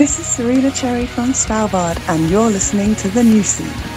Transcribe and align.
This 0.00 0.18
is 0.18 0.26
Serena 0.26 0.70
Cherry 0.70 1.04
from 1.04 1.34
Svalbard, 1.34 2.00
and 2.08 2.30
you're 2.30 2.50
listening 2.50 2.94
to 2.94 3.10
The 3.10 3.22
New 3.22 3.42
Scene. 3.42 3.89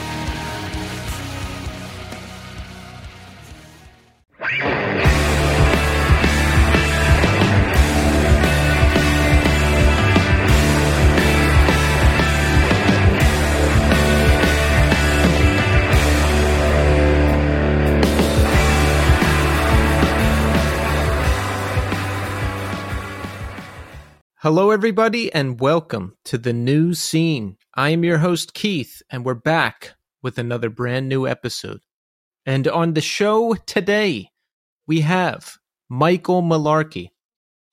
Hello, 24.56 24.70
everybody, 24.70 25.34
and 25.34 25.60
welcome 25.60 26.16
to 26.26 26.38
the 26.38 26.54
new 26.54 26.94
scene. 26.94 27.58
I 27.74 27.90
am 27.90 28.04
your 28.04 28.20
host, 28.20 28.54
Keith, 28.54 29.02
and 29.10 29.26
we're 29.26 29.34
back 29.34 29.96
with 30.22 30.38
another 30.38 30.70
brand 30.70 31.10
new 31.10 31.26
episode. 31.26 31.82
And 32.46 32.68
on 32.68 32.94
the 32.94 33.02
show 33.02 33.56
today, 33.56 34.30
we 34.86 35.02
have 35.02 35.58
Michael 35.90 36.44
Malarkey. 36.44 37.10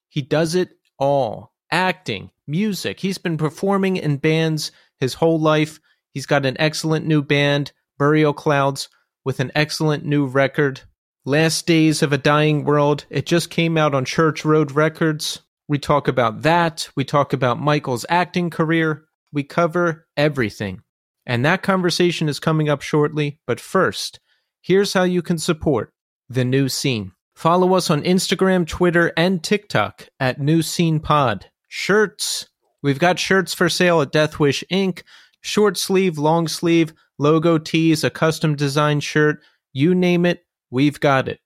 He 0.08 0.22
does 0.22 0.54
it 0.54 0.70
all 0.98 1.52
acting, 1.70 2.30
music. 2.46 2.98
He's 2.98 3.18
been 3.18 3.36
performing 3.36 3.98
in 3.98 4.16
bands 4.16 4.72
his 5.00 5.12
whole 5.12 5.38
life. 5.38 5.80
He's 6.14 6.24
got 6.24 6.46
an 6.46 6.56
excellent 6.58 7.06
new 7.06 7.20
band, 7.20 7.72
Burial 7.98 8.32
Clouds, 8.32 8.88
with 9.22 9.38
an 9.38 9.52
excellent 9.54 10.06
new 10.06 10.24
record. 10.24 10.80
Last 11.26 11.66
Days 11.66 12.02
of 12.02 12.14
a 12.14 12.18
Dying 12.18 12.64
World. 12.64 13.04
It 13.10 13.26
just 13.26 13.50
came 13.50 13.76
out 13.76 13.94
on 13.94 14.06
Church 14.06 14.46
Road 14.46 14.72
Records. 14.72 15.42
We 15.70 15.78
talk 15.78 16.08
about 16.08 16.42
that. 16.42 16.90
We 16.96 17.04
talk 17.04 17.32
about 17.32 17.60
Michael's 17.60 18.04
acting 18.08 18.50
career. 18.50 19.04
We 19.32 19.44
cover 19.44 20.08
everything. 20.16 20.82
And 21.24 21.44
that 21.44 21.62
conversation 21.62 22.28
is 22.28 22.40
coming 22.40 22.68
up 22.68 22.82
shortly. 22.82 23.38
But 23.46 23.60
first, 23.60 24.18
here's 24.60 24.94
how 24.94 25.04
you 25.04 25.22
can 25.22 25.38
support 25.38 25.92
the 26.28 26.44
new 26.44 26.68
scene. 26.68 27.12
Follow 27.36 27.74
us 27.74 27.88
on 27.88 28.02
Instagram, 28.02 28.66
Twitter, 28.66 29.12
and 29.16 29.44
TikTok 29.44 30.08
at 30.18 30.40
New 30.40 30.60
Scene 30.62 30.98
Pod. 30.98 31.46
Shirts. 31.68 32.48
We've 32.82 32.98
got 32.98 33.20
shirts 33.20 33.54
for 33.54 33.68
sale 33.68 34.02
at 34.02 34.10
Deathwish 34.10 34.64
Inc. 34.72 35.04
Short 35.40 35.76
sleeve, 35.76 36.18
long 36.18 36.48
sleeve, 36.48 36.92
logo 37.16 37.58
tees, 37.58 38.02
a 38.02 38.10
custom 38.10 38.56
design 38.56 38.98
shirt. 38.98 39.38
You 39.72 39.94
name 39.94 40.26
it, 40.26 40.44
we've 40.68 40.98
got 40.98 41.28
it. 41.28 41.38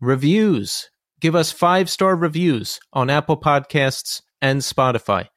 Reviews 0.00 0.88
give 1.20 1.34
us 1.34 1.52
five 1.52 1.88
star 1.88 2.16
reviews 2.16 2.80
on 2.92 3.10
Apple 3.10 3.38
Podcasts 3.38 4.22
and 4.40 4.60
Spotify. 4.60 5.28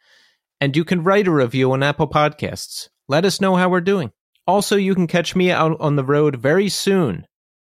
And 0.59 0.76
you 0.76 0.86
can 0.86 1.03
write 1.03 1.28
a 1.28 1.31
review 1.31 1.72
on 1.73 1.84
Apple 1.84 2.08
Podcasts. 2.08 2.88
Let 3.08 3.26
us 3.26 3.42
know 3.42 3.56
how 3.56 3.70
we're 3.70 3.81
doing. 3.81 4.11
Also, 4.48 4.76
you 4.76 4.95
can 4.95 5.08
catch 5.08 5.36
me 5.36 5.52
out 5.52 5.80
on 5.80 5.95
the 5.95 6.04
road 6.04 6.38
very 6.38 6.70
soon 6.70 7.26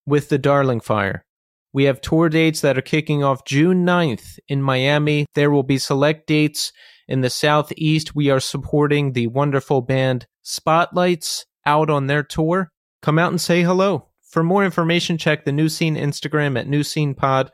with 0.06 0.28
the 0.28 0.38
Darling 0.38 0.80
Fire. 0.80 1.24
We 1.72 1.84
have 1.84 2.02
tour 2.02 2.28
dates 2.28 2.60
that 2.60 2.76
are 2.76 2.82
kicking 2.82 3.24
off 3.24 3.46
June 3.46 3.86
9th 3.86 4.38
in 4.46 4.62
Miami. 4.62 5.26
There 5.34 5.50
will 5.50 5.62
be 5.62 5.78
select 5.78 6.26
dates 6.26 6.72
in 7.08 7.22
the 7.22 7.30
Southeast. 7.30 8.14
We 8.14 8.28
are 8.28 8.40
supporting 8.40 9.12
the 9.12 9.28
wonderful 9.28 9.80
band 9.80 10.26
Spotlights 10.42 11.46
out 11.64 11.88
on 11.88 12.06
their 12.08 12.22
tour. 12.22 12.70
Come 13.00 13.18
out 13.18 13.30
and 13.30 13.40
say 13.40 13.62
hello. 13.62 14.08
For 14.22 14.42
more 14.42 14.64
information, 14.64 15.18
check 15.18 15.44
the 15.44 15.52
New 15.52 15.68
Scene 15.68 15.96
Instagram 15.96 16.58
at 16.58 16.68
New 16.68 16.82
Scene 16.82 17.14
Pod 17.14 17.50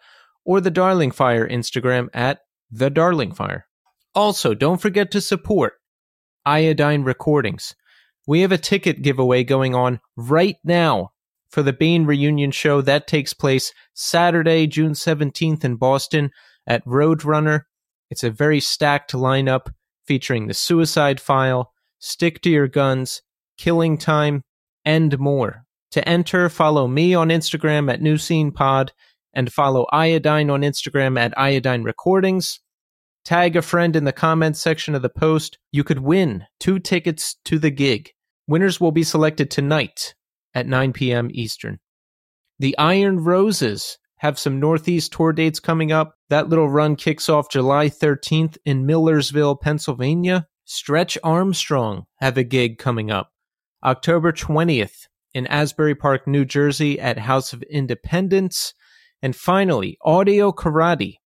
or 0.49 0.63
the 0.63 0.71
Darling 0.71 1.11
Fire 1.11 1.47
Instagram 1.47 2.09
at 2.15 2.41
The 2.71 2.89
Darling 2.89 3.35
Fire. 3.35 3.67
Also, 4.15 4.55
don't 4.55 4.81
forget 4.81 5.11
to 5.11 5.21
support 5.21 5.75
Iodine 6.47 7.03
Recordings. 7.03 7.75
We 8.27 8.41
have 8.41 8.51
a 8.51 8.57
ticket 8.57 9.03
giveaway 9.03 9.45
going 9.45 9.75
on 9.75 10.01
right 10.17 10.57
now 10.65 11.11
for 11.51 11.63
the 11.63 11.75
Bane 11.75 12.07
reunion 12.07 12.51
show 12.51 12.81
that 12.81 13.07
takes 13.07 13.35
place 13.35 13.75
Saturday, 13.92 14.67
June 14.67 14.92
17th 14.92 15.64
in 15.64 15.77
Boston 15.77 16.31
at 16.67 16.83
Roadrunner. 16.87 17.64
It's 18.08 18.25
a 18.25 18.31
very 18.31 18.58
stacked 18.58 19.13
lineup 19.13 19.67
featuring 20.07 20.47
The 20.47 20.55
Suicide 20.55 21.20
File, 21.20 21.73
Stick 21.98 22.41
to 22.41 22.51
Your 22.51 22.69
Guns, 22.69 23.20
Killing 23.58 23.98
Time, 23.98 24.45
and 24.83 25.19
more. 25.19 25.67
To 25.91 26.08
enter, 26.08 26.48
follow 26.48 26.89
me 26.89 27.13
on 27.13 27.29
Instagram 27.29 27.92
at 27.92 28.01
New 28.01 28.17
Scene 28.17 28.51
Pod 28.51 28.92
and 29.34 29.52
follow 29.52 29.86
Iodine 29.92 30.50
on 30.50 30.62
Instagram 30.62 31.18
at 31.18 31.36
Iodine 31.39 31.83
Recordings. 31.83 32.61
Tag 33.24 33.56
a 33.56 33.62
friend 33.62 33.94
in 33.94 34.05
the 34.05 34.12
comments 34.12 34.61
section 34.61 34.94
of 34.94 35.02
the 35.02 35.08
post. 35.08 35.58
You 35.70 35.84
could 35.84 36.00
win 36.00 36.44
two 36.61 36.78
tickets 36.78 37.36
to 37.44 37.58
the 37.58 37.70
gig. 37.70 38.11
Winners 38.46 38.80
will 38.80 38.92
be 38.92 39.02
selected 39.02 39.50
tonight 39.50 40.14
at 40.55 40.66
9 40.66 40.92
p.m. 40.92 41.28
Eastern. 41.33 41.78
The 42.58 42.77
Iron 42.78 43.22
Roses 43.22 43.98
have 44.18 44.39
some 44.39 44.58
Northeast 44.58 45.12
tour 45.12 45.33
dates 45.33 45.60
coming 45.60 45.92
up. 45.92 46.14
That 46.28 46.48
little 46.48 46.68
run 46.68 46.96
kicks 46.96 47.28
off 47.28 47.50
July 47.50 47.89
13th 47.89 48.56
in 48.64 48.86
Millersville, 48.86 49.56
Pennsylvania. 49.56 50.46
Stretch 50.64 51.16
Arm 51.22 51.55
Strong 51.55 52.06
have 52.16 52.36
a 52.36 52.45
gig 52.45 52.78
coming 52.78 53.10
up 53.10 53.30
October 53.84 54.33
20th 54.33 55.06
in 55.34 55.46
Asbury 55.46 55.95
Park, 55.95 56.27
New 56.27 56.45
Jersey 56.45 56.98
at 57.00 57.18
House 57.18 57.52
of 57.52 57.62
Independence. 57.64 58.74
And 59.23 59.34
finally, 59.34 59.98
Audio 60.02 60.52
Karate 60.52 61.17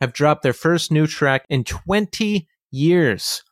have 0.00 0.12
dropped 0.12 0.42
their 0.42 0.52
first 0.52 0.90
new 0.90 1.06
track 1.06 1.44
in 1.48 1.64
20 1.64 2.48
years. 2.70 3.42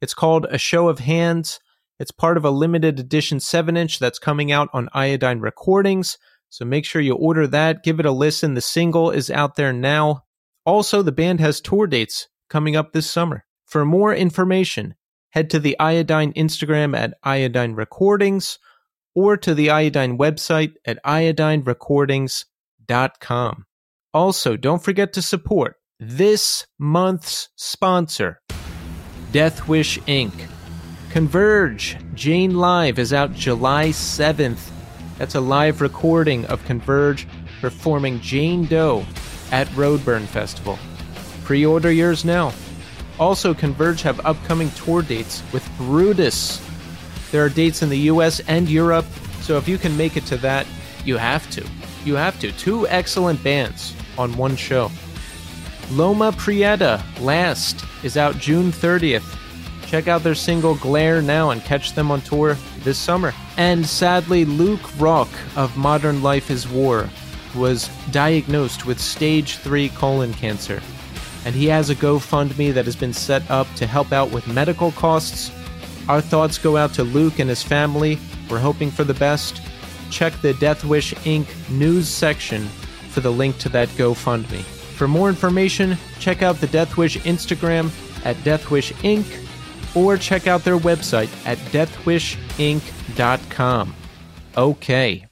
It's 0.00 0.14
called 0.14 0.46
A 0.50 0.58
Show 0.58 0.88
of 0.88 1.00
Hands. 1.00 1.58
It's 1.98 2.10
part 2.10 2.36
of 2.36 2.44
a 2.44 2.50
limited 2.50 2.98
edition 2.98 3.40
7 3.40 3.76
inch 3.76 3.98
that's 3.98 4.18
coming 4.18 4.52
out 4.52 4.68
on 4.72 4.88
Iodine 4.92 5.40
Recordings. 5.40 6.18
So 6.48 6.64
make 6.64 6.84
sure 6.84 7.02
you 7.02 7.14
order 7.14 7.46
that. 7.46 7.82
Give 7.82 8.00
it 8.00 8.06
a 8.06 8.12
listen. 8.12 8.54
The 8.54 8.60
single 8.60 9.10
is 9.10 9.30
out 9.30 9.56
there 9.56 9.72
now. 9.72 10.24
Also, 10.64 11.02
the 11.02 11.12
band 11.12 11.40
has 11.40 11.60
tour 11.60 11.86
dates 11.86 12.28
coming 12.48 12.76
up 12.76 12.92
this 12.92 13.08
summer. 13.08 13.44
For 13.66 13.84
more 13.84 14.14
information, 14.14 14.94
head 15.30 15.50
to 15.50 15.58
the 15.58 15.78
Iodine 15.78 16.32
Instagram 16.34 16.96
at 16.96 17.14
Iodine 17.22 17.74
Recordings 17.74 18.58
or 19.14 19.36
to 19.38 19.54
the 19.54 19.70
Iodine 19.70 20.18
website 20.18 20.74
at 20.84 21.02
iodinerecordings.com 21.04 22.44
com. 23.20 23.64
Also, 24.12 24.56
don't 24.56 24.82
forget 24.82 25.12
to 25.12 25.22
support 25.22 25.76
this 25.98 26.66
month's 26.78 27.48
sponsor, 27.56 28.40
Deathwish 29.32 29.98
Inc. 30.04 30.32
Converge 31.10 31.96
Jane 32.14 32.56
Live 32.56 32.98
is 32.98 33.12
out 33.12 33.32
July 33.32 33.88
7th. 33.88 34.70
That's 35.18 35.34
a 35.34 35.40
live 35.40 35.80
recording 35.80 36.44
of 36.46 36.64
Converge 36.64 37.26
performing 37.60 38.20
Jane 38.20 38.66
Doe 38.66 39.04
at 39.50 39.66
Roadburn 39.68 40.26
Festival. 40.26 40.78
Pre 41.44 41.64
order 41.64 41.90
yours 41.90 42.24
now. 42.24 42.52
Also, 43.18 43.54
Converge 43.54 44.02
have 44.02 44.24
upcoming 44.26 44.70
tour 44.72 45.00
dates 45.00 45.42
with 45.52 45.66
Brutus. 45.78 46.60
There 47.32 47.44
are 47.44 47.48
dates 47.48 47.82
in 47.82 47.88
the 47.88 48.10
US 48.10 48.40
and 48.40 48.68
Europe, 48.68 49.06
so 49.40 49.56
if 49.56 49.66
you 49.68 49.78
can 49.78 49.96
make 49.96 50.16
it 50.16 50.26
to 50.26 50.36
that, 50.38 50.66
you 51.04 51.16
have 51.16 51.48
to. 51.52 51.64
You 52.06 52.14
have 52.14 52.38
to. 52.38 52.52
Two 52.52 52.86
excellent 52.86 53.42
bands 53.42 53.92
on 54.16 54.36
one 54.36 54.54
show. 54.54 54.92
Loma 55.90 56.32
Prieta 56.32 57.02
Last 57.20 57.84
is 58.04 58.16
out 58.16 58.38
June 58.38 58.70
30th. 58.70 59.36
Check 59.86 60.06
out 60.06 60.22
their 60.22 60.36
single 60.36 60.76
Glare 60.76 61.20
now 61.20 61.50
and 61.50 61.62
catch 61.62 61.94
them 61.94 62.12
on 62.12 62.20
tour 62.20 62.56
this 62.84 62.96
summer. 62.96 63.34
And 63.56 63.84
sadly, 63.84 64.44
Luke 64.44 64.88
Rock 65.00 65.28
of 65.56 65.76
Modern 65.76 66.22
Life 66.22 66.48
is 66.48 66.68
War 66.68 67.10
was 67.56 67.88
diagnosed 68.12 68.86
with 68.86 69.00
stage 69.00 69.56
3 69.56 69.88
colon 69.90 70.32
cancer. 70.34 70.80
And 71.44 71.54
he 71.54 71.66
has 71.66 71.90
a 71.90 71.94
GoFundMe 71.96 72.72
that 72.74 72.84
has 72.84 72.96
been 72.96 73.12
set 73.12 73.48
up 73.50 73.66
to 73.76 73.86
help 73.86 74.12
out 74.12 74.30
with 74.30 74.46
medical 74.46 74.92
costs. 74.92 75.50
Our 76.08 76.20
thoughts 76.20 76.58
go 76.58 76.76
out 76.76 76.94
to 76.94 77.02
Luke 77.02 77.40
and 77.40 77.48
his 77.48 77.62
family. 77.62 78.18
We're 78.48 78.58
hoping 78.58 78.90
for 78.90 79.04
the 79.04 79.14
best 79.14 79.60
check 80.10 80.32
the 80.40 80.54
Deathwish 80.54 81.14
Inc. 81.24 81.46
news 81.70 82.08
section 82.08 82.66
for 83.10 83.20
the 83.20 83.32
link 83.32 83.58
to 83.58 83.68
that 83.70 83.88
GoFundMe. 83.90 84.62
For 84.62 85.06
more 85.06 85.28
information, 85.28 85.98
check 86.18 86.42
out 86.42 86.56
the 86.56 86.68
Deathwish 86.68 87.20
Instagram 87.22 87.90
at 88.24 88.36
Deathwish 88.36 88.94
Inc. 89.02 89.26
or 89.94 90.16
check 90.16 90.46
out 90.46 90.64
their 90.64 90.78
website 90.78 91.28
at 91.46 91.58
deathwishinc.com. 91.72 93.94
Okay. 94.56 95.26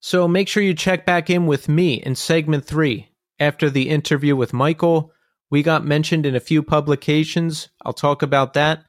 So 0.00 0.26
make 0.26 0.48
sure 0.48 0.62
you 0.62 0.74
check 0.74 1.04
back 1.04 1.28
in 1.28 1.46
with 1.46 1.68
me 1.68 1.94
in 1.94 2.14
segment 2.14 2.64
three. 2.64 3.08
After 3.38 3.70
the 3.70 3.90
interview 3.90 4.36
with 4.36 4.52
Michael, 4.52 5.12
we 5.50 5.62
got 5.62 5.84
mentioned 5.84 6.26
in 6.26 6.34
a 6.34 6.40
few 6.40 6.62
publications. 6.62 7.68
I'll 7.84 7.92
talk 7.92 8.22
about 8.22 8.54
that. 8.54 8.84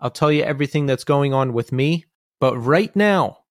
I'll 0.00 0.10
tell 0.10 0.30
you 0.30 0.42
everything 0.42 0.86
that's 0.86 1.04
going 1.04 1.32
on 1.32 1.52
with 1.52 1.72
me. 1.72 2.04
But 2.40 2.56
right 2.56 2.94
now, 2.96 3.41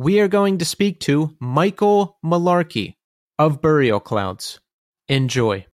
we 0.00 0.18
are 0.18 0.28
going 0.28 0.56
to 0.56 0.64
speak 0.64 0.98
to 0.98 1.36
Michael 1.40 2.16
Malarkey 2.24 2.94
of 3.38 3.60
Burial 3.60 4.00
Clouds. 4.00 4.58
Enjoy. 5.08 5.66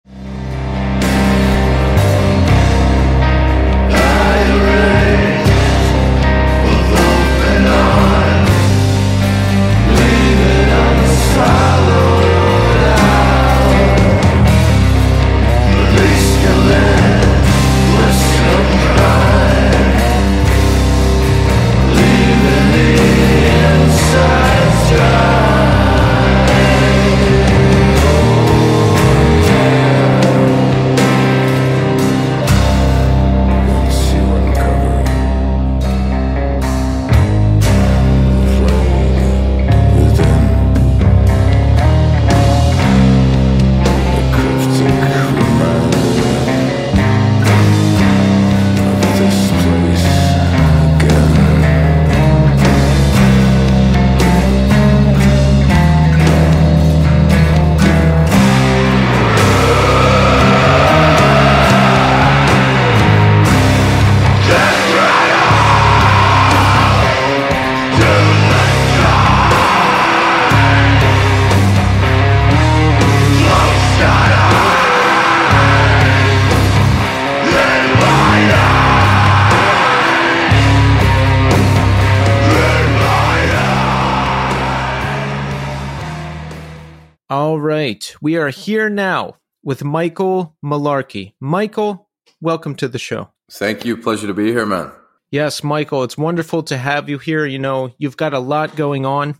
Right. 87.84 88.16
We 88.22 88.36
are 88.38 88.48
here 88.48 88.88
now 88.88 89.36
with 89.62 89.84
Michael 89.84 90.56
Malarkey. 90.64 91.34
Michael, 91.38 92.08
welcome 92.40 92.74
to 92.76 92.88
the 92.88 92.98
show. 92.98 93.28
Thank 93.52 93.84
you. 93.84 93.94
Pleasure 93.98 94.26
to 94.26 94.32
be 94.32 94.46
here, 94.46 94.64
man. 94.64 94.90
Yes, 95.30 95.62
Michael, 95.62 96.02
it's 96.02 96.16
wonderful 96.16 96.62
to 96.62 96.78
have 96.78 97.10
you 97.10 97.18
here. 97.18 97.44
You 97.44 97.58
know, 97.58 97.94
you've 97.98 98.16
got 98.16 98.32
a 98.32 98.38
lot 98.38 98.74
going 98.74 99.04
on. 99.04 99.38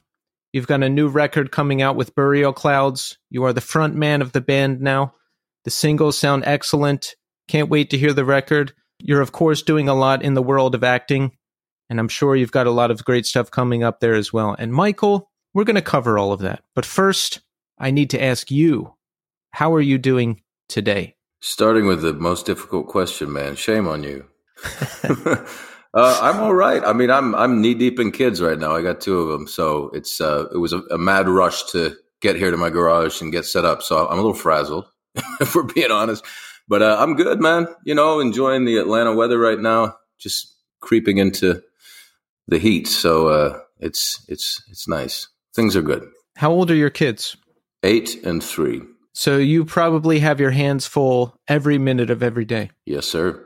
You've 0.53 0.67
got 0.67 0.83
a 0.83 0.91
new 0.91 1.09
record 1.09 1.53
coming 1.53 1.81
out 1.81 1.97
with 1.97 2.15
Burial 2.15 2.53
Clouds. 2.53 3.17
You 3.31 3.45
are 3.45 3.55
the 3.55 3.63
front 3.63 3.95
man 3.95 4.21
of 4.21 4.33
the 4.33 4.43
band 4.43 4.83
now. 4.83 5.15
The 5.65 5.71
singles 5.71 6.19
sound 6.19 6.43
excellent. 6.45 7.17
Can't 7.49 7.71
wait 7.71 7.89
to 7.91 7.99
hear 7.99 8.13
the 8.13 8.27
record. 8.27 8.75
You're, 8.99 9.23
of 9.23 9.33
course, 9.33 9.63
doing 9.63 9.89
a 9.89 9.95
lot 9.95 10.23
in 10.23 10.35
the 10.35 10.43
world 10.43 10.75
of 10.75 10.85
acting, 10.85 11.33
and 11.89 11.99
I'm 11.99 12.09
sure 12.09 12.37
you've 12.37 12.53
got 12.53 12.67
a 12.67 12.71
lot 12.71 12.91
of 12.91 13.07
great 13.07 13.25
stuff 13.25 13.51
coming 13.51 13.83
up 13.83 14.01
there 14.01 14.15
as 14.15 14.35
well. 14.35 14.55
And 14.59 14.71
Michael, 14.71 15.31
we're 15.55 15.65
going 15.65 15.77
to 15.77 15.83
cover 15.83 16.19
all 16.19 16.33
of 16.33 16.41
that. 16.41 16.63
But 16.75 16.85
first, 16.85 17.41
I 17.79 17.91
need 17.91 18.11
to 18.11 18.23
ask 18.23 18.51
you, 18.51 18.95
how 19.51 19.75
are 19.75 19.81
you 19.81 19.99
doing 19.99 20.43
today? 20.69 21.17
Starting 21.41 21.87
with 21.87 22.03
the 22.03 22.15
most 22.15 22.47
difficult 22.47 22.87
question, 22.87 23.33
man. 23.33 23.57
Shame 23.57 23.87
on 23.87 24.03
you. 24.03 24.27
Uh, 25.95 26.19
I'm 26.21 26.41
all 26.41 26.55
right. 26.55 26.83
I 26.85 26.93
mean, 26.93 27.09
I'm 27.09 27.37
I'm 27.37 27.61
knee 27.61 27.75
deep 27.75 28.01
in 28.01 28.11
kids 28.11 28.43
right 28.43 28.59
now. 28.59 28.75
I 28.75 28.83
got 28.83 29.01
two 29.01 29.21
of 29.21 29.29
them, 29.29 29.47
so 29.47 29.91
it's 29.95 30.21
uh, 30.21 30.47
it 30.53 30.59
was 30.59 30.73
a, 30.73 30.79
a, 30.91 30.99
mad 30.99 31.29
rush 31.29 31.63
to 31.71 31.97
get 32.21 32.35
here 32.35 32.51
to 32.51 32.57
my 32.57 32.69
garage 32.69 33.23
and 33.23 33.31
get 33.31 33.45
set 33.45 33.65
up. 33.65 33.81
So 33.81 34.09
I'm 34.09 34.15
a 34.15 34.23
little 34.23 34.35
frazzled, 34.35 34.87
if 35.41 35.55
we're 35.55 35.63
being 35.63 35.93
honest. 35.93 36.25
But 36.67 36.83
uh, 36.83 36.97
I'm 36.99 37.15
good, 37.15 37.41
man. 37.41 37.69
You 37.85 37.95
know, 37.95 38.19
enjoying 38.19 38.65
the 38.65 38.79
Atlanta 38.79 39.15
weather 39.15 39.39
right 39.39 39.59
now. 39.59 39.95
Just 40.19 40.57
creeping 40.81 41.19
into 41.19 41.63
the 42.49 42.59
heat, 42.59 42.89
so 42.89 43.29
uh, 43.29 43.61
it's 43.79 44.25
it's 44.27 44.65
it's 44.69 44.89
nice. 44.89 45.29
Things 45.55 45.77
are 45.77 45.83
good. 45.83 46.09
How 46.35 46.51
old 46.51 46.73
are 46.73 46.77
your 46.77 46.91
kids? 46.91 47.37
Eight 47.85 48.25
and 48.25 48.43
three. 48.43 48.83
So 49.13 49.37
you 49.37 49.65
probably 49.65 50.19
have 50.21 50.41
your 50.41 50.51
hands 50.51 50.87
full 50.87 51.37
every 51.47 51.79
minute 51.79 52.11
of 52.11 52.23
every 52.23 52.45
day. 52.45 52.71
Yes, 52.87 53.07
sir. 53.07 53.45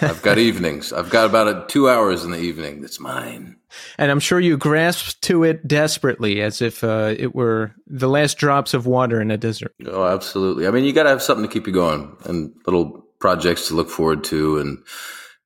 I've 0.00 0.22
got 0.22 0.38
evenings. 0.48 0.92
I've 0.92 1.10
got 1.10 1.26
about 1.26 1.48
a, 1.48 1.64
two 1.68 1.88
hours 1.88 2.24
in 2.24 2.30
the 2.30 2.38
evening. 2.38 2.80
That's 2.80 2.98
mine. 2.98 3.56
And 3.98 4.10
I'm 4.10 4.20
sure 4.20 4.40
you 4.40 4.56
grasp 4.56 5.20
to 5.22 5.44
it 5.44 5.68
desperately, 5.68 6.40
as 6.40 6.62
if 6.62 6.82
uh, 6.82 7.14
it 7.16 7.34
were 7.34 7.74
the 7.86 8.08
last 8.08 8.38
drops 8.38 8.72
of 8.72 8.86
water 8.86 9.20
in 9.20 9.30
a 9.30 9.36
desert. 9.36 9.74
Oh, 9.86 10.04
absolutely. 10.04 10.66
I 10.66 10.70
mean, 10.70 10.84
you 10.84 10.92
got 10.92 11.04
to 11.04 11.10
have 11.10 11.22
something 11.22 11.46
to 11.46 11.52
keep 11.52 11.66
you 11.66 11.72
going, 11.72 12.16
and 12.24 12.54
little 12.66 13.04
projects 13.20 13.68
to 13.68 13.74
look 13.74 13.90
forward 13.90 14.24
to, 14.24 14.58
and 14.58 14.78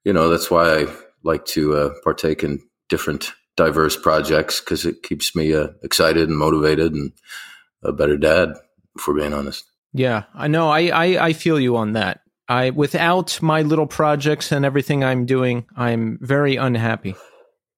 you 0.04 0.12
know 0.12 0.28
that's 0.28 0.50
why 0.50 0.82
I 0.82 0.86
like 1.24 1.44
to 1.46 1.76
uh, 1.76 1.90
partake 2.04 2.44
in 2.44 2.60
different, 2.88 3.32
diverse 3.56 3.96
projects 3.96 4.60
because 4.60 4.84
it 4.84 5.02
keeps 5.02 5.34
me 5.34 5.52
uh, 5.54 5.68
excited 5.82 6.28
and 6.28 6.38
motivated, 6.38 6.94
and 6.94 7.12
a 7.82 7.92
better 7.92 8.16
dad. 8.16 8.54
For 8.98 9.14
being 9.14 9.32
honest. 9.32 9.64
Yeah, 9.92 10.24
I 10.34 10.48
know. 10.48 10.70
I, 10.70 10.88
I 10.88 11.26
I 11.26 11.32
feel 11.32 11.60
you 11.60 11.76
on 11.76 11.92
that. 11.92 12.22
I 12.48 12.70
without 12.70 13.40
my 13.40 13.62
little 13.62 13.86
projects 13.86 14.50
and 14.50 14.64
everything 14.64 15.04
I'm 15.04 15.24
doing, 15.24 15.66
I'm 15.76 16.18
very 16.20 16.56
unhappy. 16.56 17.14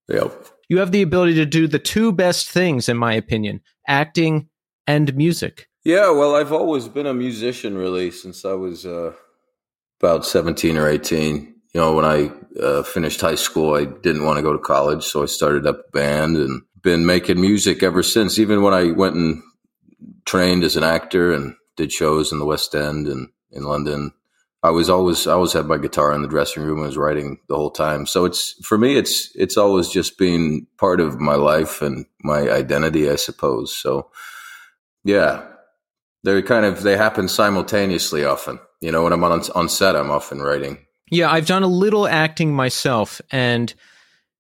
Yep. 0.09 0.33
You 0.71 0.79
have 0.79 0.93
the 0.93 1.03
ability 1.03 1.35
to 1.35 1.45
do 1.45 1.67
the 1.67 1.79
two 1.79 2.11
best 2.11 2.49
things, 2.49 2.89
in 2.89 2.97
my 2.97 3.13
opinion: 3.13 3.61
acting 3.87 4.49
and 4.87 5.15
music. 5.15 5.69
Yeah, 5.85 6.11
well, 6.11 6.35
I've 6.35 6.53
always 6.53 6.89
been 6.89 7.07
a 7.07 7.13
musician, 7.13 7.77
really, 7.77 8.11
since 8.11 8.47
I 8.47 8.55
was 8.55 8.87
uh, 8.87 9.13
about 10.01 10.25
seventeen 10.25 10.79
or 10.79 10.89
eighteen. 10.89 11.55
You 11.75 11.83
know, 11.83 11.95
when 11.95 12.07
I 12.07 12.31
uh, 12.59 12.83
finished 12.83 13.21
high 13.21 13.35
school, 13.35 13.75
I 13.75 13.85
didn't 13.85 14.25
want 14.25 14.39
to 14.39 14.43
go 14.43 14.55
to 14.55 14.59
college, 14.59 15.05
so 15.05 15.23
I 15.23 15.27
started 15.27 15.67
up 15.67 15.81
a 15.87 15.91
band 15.93 16.39
and 16.39 16.63
been 16.83 17.05
making 17.05 17.43
music 17.43 17.83
ever 17.83 18.03
since. 18.03 18.39
Even 18.39 18.63
when 18.63 18.73
I 18.73 18.93
went 18.93 19.17
and 19.17 19.43
trained 20.31 20.63
as 20.63 20.77
an 20.77 20.85
actor 20.85 21.33
and 21.33 21.57
did 21.77 21.91
shows 21.91 22.31
in 22.31 22.39
the 22.39 22.45
West 22.45 22.73
End 22.77 23.09
and 23.09 23.31
in 23.51 23.65
London, 23.65 24.13
I 24.63 24.71
was 24.71 24.89
always 24.89 25.27
I 25.27 25.33
always 25.33 25.53
had 25.53 25.67
my 25.67 25.77
guitar 25.77 26.13
in 26.13 26.23
the 26.23 26.29
dressing 26.29 26.63
room 26.63 26.79
and 26.79 26.87
was 26.87 26.97
writing 26.97 27.39
the 27.49 27.57
whole 27.57 27.73
time. 27.73 28.07
So 28.07 28.27
it's 28.27 28.55
for 28.65 28.79
me 28.79 28.97
it's 28.97 29.35
it's 29.35 29.57
always 29.57 29.89
just 29.89 30.19
been 30.19 30.69
part 30.79 31.01
of 31.01 31.19
my 31.19 31.35
life 31.35 31.83
and 31.83 32.07
my 32.23 32.49
identity, 32.49 33.11
I 33.11 33.17
suppose. 33.17 33.75
So 33.77 34.11
yeah. 35.03 35.47
They're 36.23 36.43
kind 36.43 36.65
of 36.65 36.83
they 36.83 36.97
happen 36.97 37.27
simultaneously 37.27 38.25
often. 38.25 38.61
You 38.81 38.93
know, 38.93 39.03
when 39.03 39.13
I'm 39.13 39.25
on 39.25 39.43
on 39.57 39.69
set 39.69 39.97
I'm 39.97 40.13
often 40.13 40.41
writing. 40.41 40.79
Yeah, 41.11 41.33
I've 41.33 41.47
done 41.47 41.65
a 41.65 41.75
little 41.85 42.07
acting 42.07 42.55
myself 42.55 43.21
and 43.33 43.75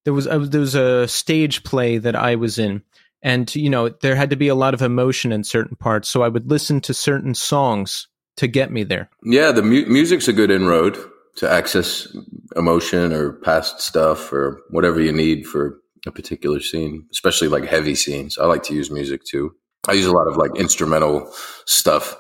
there 0.04 0.14
was, 0.14 0.26
uh, 0.26 0.38
there 0.38 0.61
was 0.61 0.76
a 0.76 1.09
stage 1.09 1.64
play 1.64 1.99
that 1.99 2.14
I 2.14 2.37
was 2.37 2.59
in 2.59 2.82
and 3.22 3.54
you 3.54 3.70
know 3.70 3.88
there 3.88 4.16
had 4.16 4.30
to 4.30 4.36
be 4.36 4.48
a 4.48 4.54
lot 4.54 4.74
of 4.74 4.82
emotion 4.82 5.32
in 5.32 5.44
certain 5.44 5.76
parts 5.76 6.08
so 6.08 6.22
i 6.22 6.28
would 6.28 6.50
listen 6.50 6.80
to 6.80 6.94
certain 6.94 7.34
songs 7.34 8.08
to 8.40 8.48
get 8.48 8.72
me 8.72 8.84
there. 8.84 9.10
Yeah, 9.22 9.52
the 9.52 9.62
mu- 9.62 9.84
music's 9.84 10.26
a 10.26 10.32
good 10.32 10.50
inroad 10.50 10.98
to 11.36 11.50
access 11.50 12.08
emotion 12.56 13.12
or 13.12 13.34
past 13.34 13.80
stuff 13.80 14.32
or 14.32 14.62
whatever 14.70 14.98
you 14.98 15.12
need 15.12 15.46
for 15.46 15.78
a 16.06 16.10
particular 16.10 16.58
scene, 16.58 17.06
especially 17.12 17.48
like 17.48 17.64
heavy 17.64 17.94
scenes. 17.94 18.38
I 18.38 18.46
like 18.46 18.62
to 18.64 18.74
use 18.74 18.90
music 18.90 19.24
too. 19.24 19.54
I 19.86 19.92
use 19.92 20.06
a 20.06 20.12
lot 20.12 20.26
of 20.26 20.38
like 20.38 20.56
instrumental 20.56 21.30
stuff, 21.66 22.16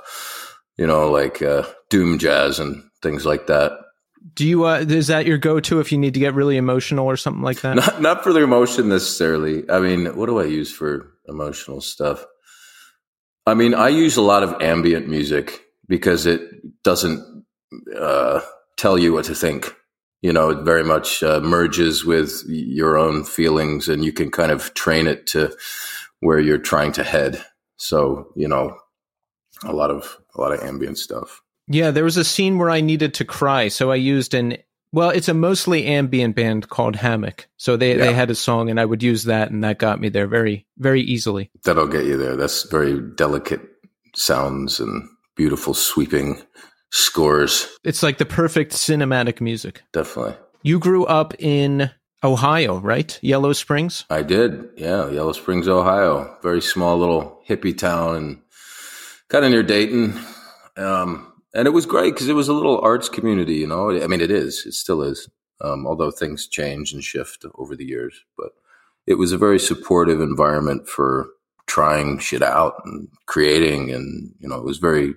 you 0.76 0.86
know, 0.86 1.10
like 1.10 1.40
uh, 1.40 1.64
doom 1.88 2.18
jazz 2.18 2.58
and 2.58 2.82
things 3.00 3.24
like 3.24 3.46
that. 3.46 3.72
Do 4.34 4.46
you 4.46 4.64
uh, 4.64 4.84
is 4.86 5.06
that 5.06 5.26
your 5.26 5.38
go-to 5.38 5.80
if 5.80 5.92
you 5.92 5.98
need 5.98 6.14
to 6.14 6.20
get 6.20 6.34
really 6.34 6.56
emotional 6.56 7.06
or 7.06 7.16
something 7.16 7.42
like 7.42 7.62
that? 7.62 7.76
Not 7.76 8.02
not 8.02 8.24
for 8.24 8.32
the 8.32 8.42
emotion 8.42 8.88
necessarily. 8.88 9.68
I 9.70 9.80
mean, 9.80 10.06
what 10.16 10.26
do 10.26 10.38
I 10.38 10.44
use 10.44 10.70
for 10.70 11.12
emotional 11.26 11.80
stuff? 11.80 12.24
I 13.46 13.54
mean, 13.54 13.74
I 13.74 13.88
use 13.88 14.16
a 14.16 14.22
lot 14.22 14.42
of 14.42 14.60
ambient 14.60 15.08
music 15.08 15.64
because 15.88 16.26
it 16.26 16.42
doesn't 16.84 17.44
uh, 17.98 18.40
tell 18.76 18.98
you 18.98 19.12
what 19.12 19.24
to 19.26 19.34
think. 19.34 19.74
You 20.22 20.32
know, 20.34 20.50
it 20.50 20.64
very 20.64 20.84
much 20.84 21.22
uh, 21.22 21.40
merges 21.40 22.04
with 22.04 22.42
your 22.46 22.98
own 22.98 23.24
feelings, 23.24 23.88
and 23.88 24.04
you 24.04 24.12
can 24.12 24.30
kind 24.30 24.52
of 24.52 24.74
train 24.74 25.06
it 25.06 25.26
to 25.28 25.56
where 26.20 26.38
you're 26.38 26.58
trying 26.58 26.92
to 26.92 27.04
head. 27.04 27.42
So, 27.78 28.32
you 28.36 28.46
know, 28.46 28.76
a 29.64 29.72
lot 29.72 29.90
of 29.90 30.18
a 30.34 30.40
lot 30.40 30.52
of 30.52 30.60
ambient 30.60 30.98
stuff. 30.98 31.40
Yeah, 31.70 31.90
there 31.92 32.04
was 32.04 32.16
a 32.16 32.24
scene 32.24 32.58
where 32.58 32.68
I 32.68 32.80
needed 32.80 33.14
to 33.14 33.24
cry, 33.24 33.68
so 33.68 33.90
I 33.90 33.96
used 33.96 34.34
an 34.34 34.58
well, 34.92 35.10
it's 35.10 35.28
a 35.28 35.34
mostly 35.34 35.86
ambient 35.86 36.34
band 36.34 36.68
called 36.68 36.96
Hammock. 36.96 37.48
So 37.56 37.76
they, 37.76 37.96
yeah. 37.96 38.06
they 38.06 38.12
had 38.12 38.30
a 38.30 38.34
song 38.34 38.70
and 38.70 38.80
I 38.80 38.84
would 38.84 39.02
use 39.02 39.24
that 39.24 39.50
and 39.50 39.62
that 39.62 39.78
got 39.78 40.00
me 40.00 40.08
there 40.08 40.26
very, 40.26 40.66
very 40.78 41.00
easily. 41.00 41.50
That'll 41.62 41.86
get 41.86 42.06
you 42.06 42.16
there. 42.16 42.34
That's 42.34 42.68
very 42.68 43.00
delicate 43.00 43.60
sounds 44.16 44.80
and 44.80 45.08
beautiful 45.36 45.74
sweeping 45.74 46.42
scores. 46.90 47.68
It's 47.84 48.02
like 48.02 48.18
the 48.18 48.26
perfect 48.26 48.72
cinematic 48.72 49.40
music. 49.40 49.82
Definitely. 49.92 50.34
You 50.62 50.80
grew 50.80 51.06
up 51.06 51.34
in 51.38 51.90
Ohio, 52.22 52.78
right? 52.80 53.18
Yellow 53.22 53.52
Springs? 53.52 54.04
I 54.10 54.22
did. 54.22 54.70
Yeah, 54.76 55.08
Yellow 55.08 55.32
Springs, 55.32 55.68
Ohio. 55.68 56.36
Very 56.42 56.60
small 56.60 56.98
little 56.98 57.40
hippie 57.48 57.78
town 57.78 58.16
and 58.16 58.42
kind 59.28 59.44
of 59.44 59.52
near 59.52 59.62
Dayton. 59.62 60.20
Um, 60.76 61.29
and 61.54 61.66
it 61.66 61.72
was 61.72 61.86
great 61.86 62.14
because 62.14 62.28
it 62.28 62.34
was 62.34 62.48
a 62.48 62.52
little 62.52 62.80
arts 62.80 63.08
community, 63.08 63.54
you 63.54 63.66
know. 63.66 63.90
I 63.90 64.06
mean, 64.06 64.20
it 64.20 64.30
is, 64.30 64.64
it 64.66 64.74
still 64.74 65.02
is, 65.02 65.28
um, 65.60 65.86
although 65.86 66.10
things 66.10 66.46
change 66.46 66.92
and 66.92 67.02
shift 67.02 67.44
over 67.56 67.74
the 67.74 67.84
years. 67.84 68.24
But 68.36 68.52
it 69.06 69.14
was 69.14 69.32
a 69.32 69.38
very 69.38 69.58
supportive 69.58 70.20
environment 70.20 70.88
for 70.88 71.30
trying 71.66 72.18
shit 72.18 72.42
out 72.42 72.74
and 72.84 73.08
creating. 73.26 73.90
And, 73.90 74.32
you 74.38 74.48
know, 74.48 74.56
it 74.56 74.64
was 74.64 74.78
very, 74.78 75.14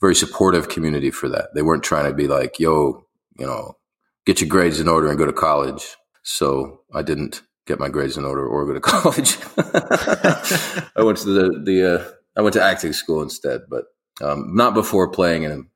very 0.00 0.14
supportive 0.14 0.68
community 0.68 1.10
for 1.10 1.28
that. 1.28 1.48
They 1.54 1.62
weren't 1.62 1.82
trying 1.82 2.10
to 2.10 2.14
be 2.14 2.28
like, 2.28 2.58
yo, 2.58 3.06
you 3.38 3.46
know, 3.46 3.76
get 4.24 4.40
your 4.40 4.48
grades 4.48 4.80
in 4.80 4.88
order 4.88 5.08
and 5.08 5.18
go 5.18 5.26
to 5.26 5.32
college. 5.32 5.96
So 6.22 6.80
I 6.94 7.02
didn't 7.02 7.42
get 7.66 7.78
my 7.78 7.88
grades 7.88 8.16
in 8.16 8.24
order 8.24 8.46
or 8.46 8.66
go 8.66 8.74
to 8.74 8.80
college. 8.92 9.36
I 10.96 11.02
went 11.02 11.18
to 11.18 11.28
the, 11.28 11.62
the, 11.62 11.94
uh, 11.94 12.10
I 12.36 12.42
went 12.42 12.54
to 12.54 12.62
acting 12.62 12.92
school 12.94 13.22
instead, 13.22 13.62
but, 13.68 13.84
um, 14.20 14.54
not 14.54 14.74
before 14.74 15.08
playing 15.08 15.44
in 15.44 15.68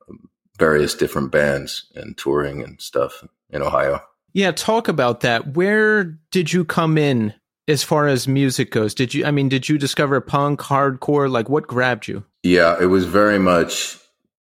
various 0.57 0.93
different 0.93 1.31
bands 1.31 1.85
and 1.95 2.17
touring 2.17 2.61
and 2.61 2.81
stuff 2.81 3.23
in 3.49 3.61
Ohio. 3.61 4.01
Yeah, 4.33 4.51
talk 4.51 4.87
about 4.87 5.21
that. 5.21 5.55
Where 5.55 6.03
did 6.31 6.53
you 6.53 6.63
come 6.63 6.97
in 6.97 7.33
as 7.67 7.83
far 7.83 8.07
as 8.07 8.27
music 8.27 8.71
goes? 8.71 8.93
Did 8.93 9.13
you, 9.13 9.25
I 9.25 9.31
mean, 9.31 9.49
did 9.49 9.67
you 9.67 9.77
discover 9.77 10.21
punk, 10.21 10.59
hardcore? 10.59 11.31
Like, 11.31 11.49
what 11.49 11.67
grabbed 11.67 12.07
you? 12.07 12.23
Yeah, 12.43 12.75
it 12.79 12.87
was 12.87 13.05
very 13.05 13.39
much 13.39 13.97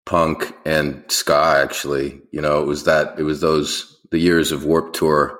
punk 0.06 0.54
and 0.66 1.04
ska, 1.08 1.56
actually. 1.58 2.20
You 2.32 2.42
know, 2.42 2.62
it 2.62 2.66
was 2.66 2.84
that, 2.84 3.18
it 3.20 3.24
was 3.24 3.42
those, 3.42 4.00
the 4.12 4.20
years 4.20 4.51
of 4.51 4.66
Warped 4.66 4.96
Tour, 4.96 5.39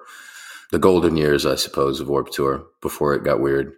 the 0.72 0.80
golden 0.80 1.18
years, 1.18 1.46
I 1.46 1.56
suppose, 1.56 2.00
of 2.00 2.10
Warped 2.10 2.34
Tour 2.34 2.66
before 2.82 3.14
it 3.16 3.24
got 3.24 3.40
weird. 3.40 3.74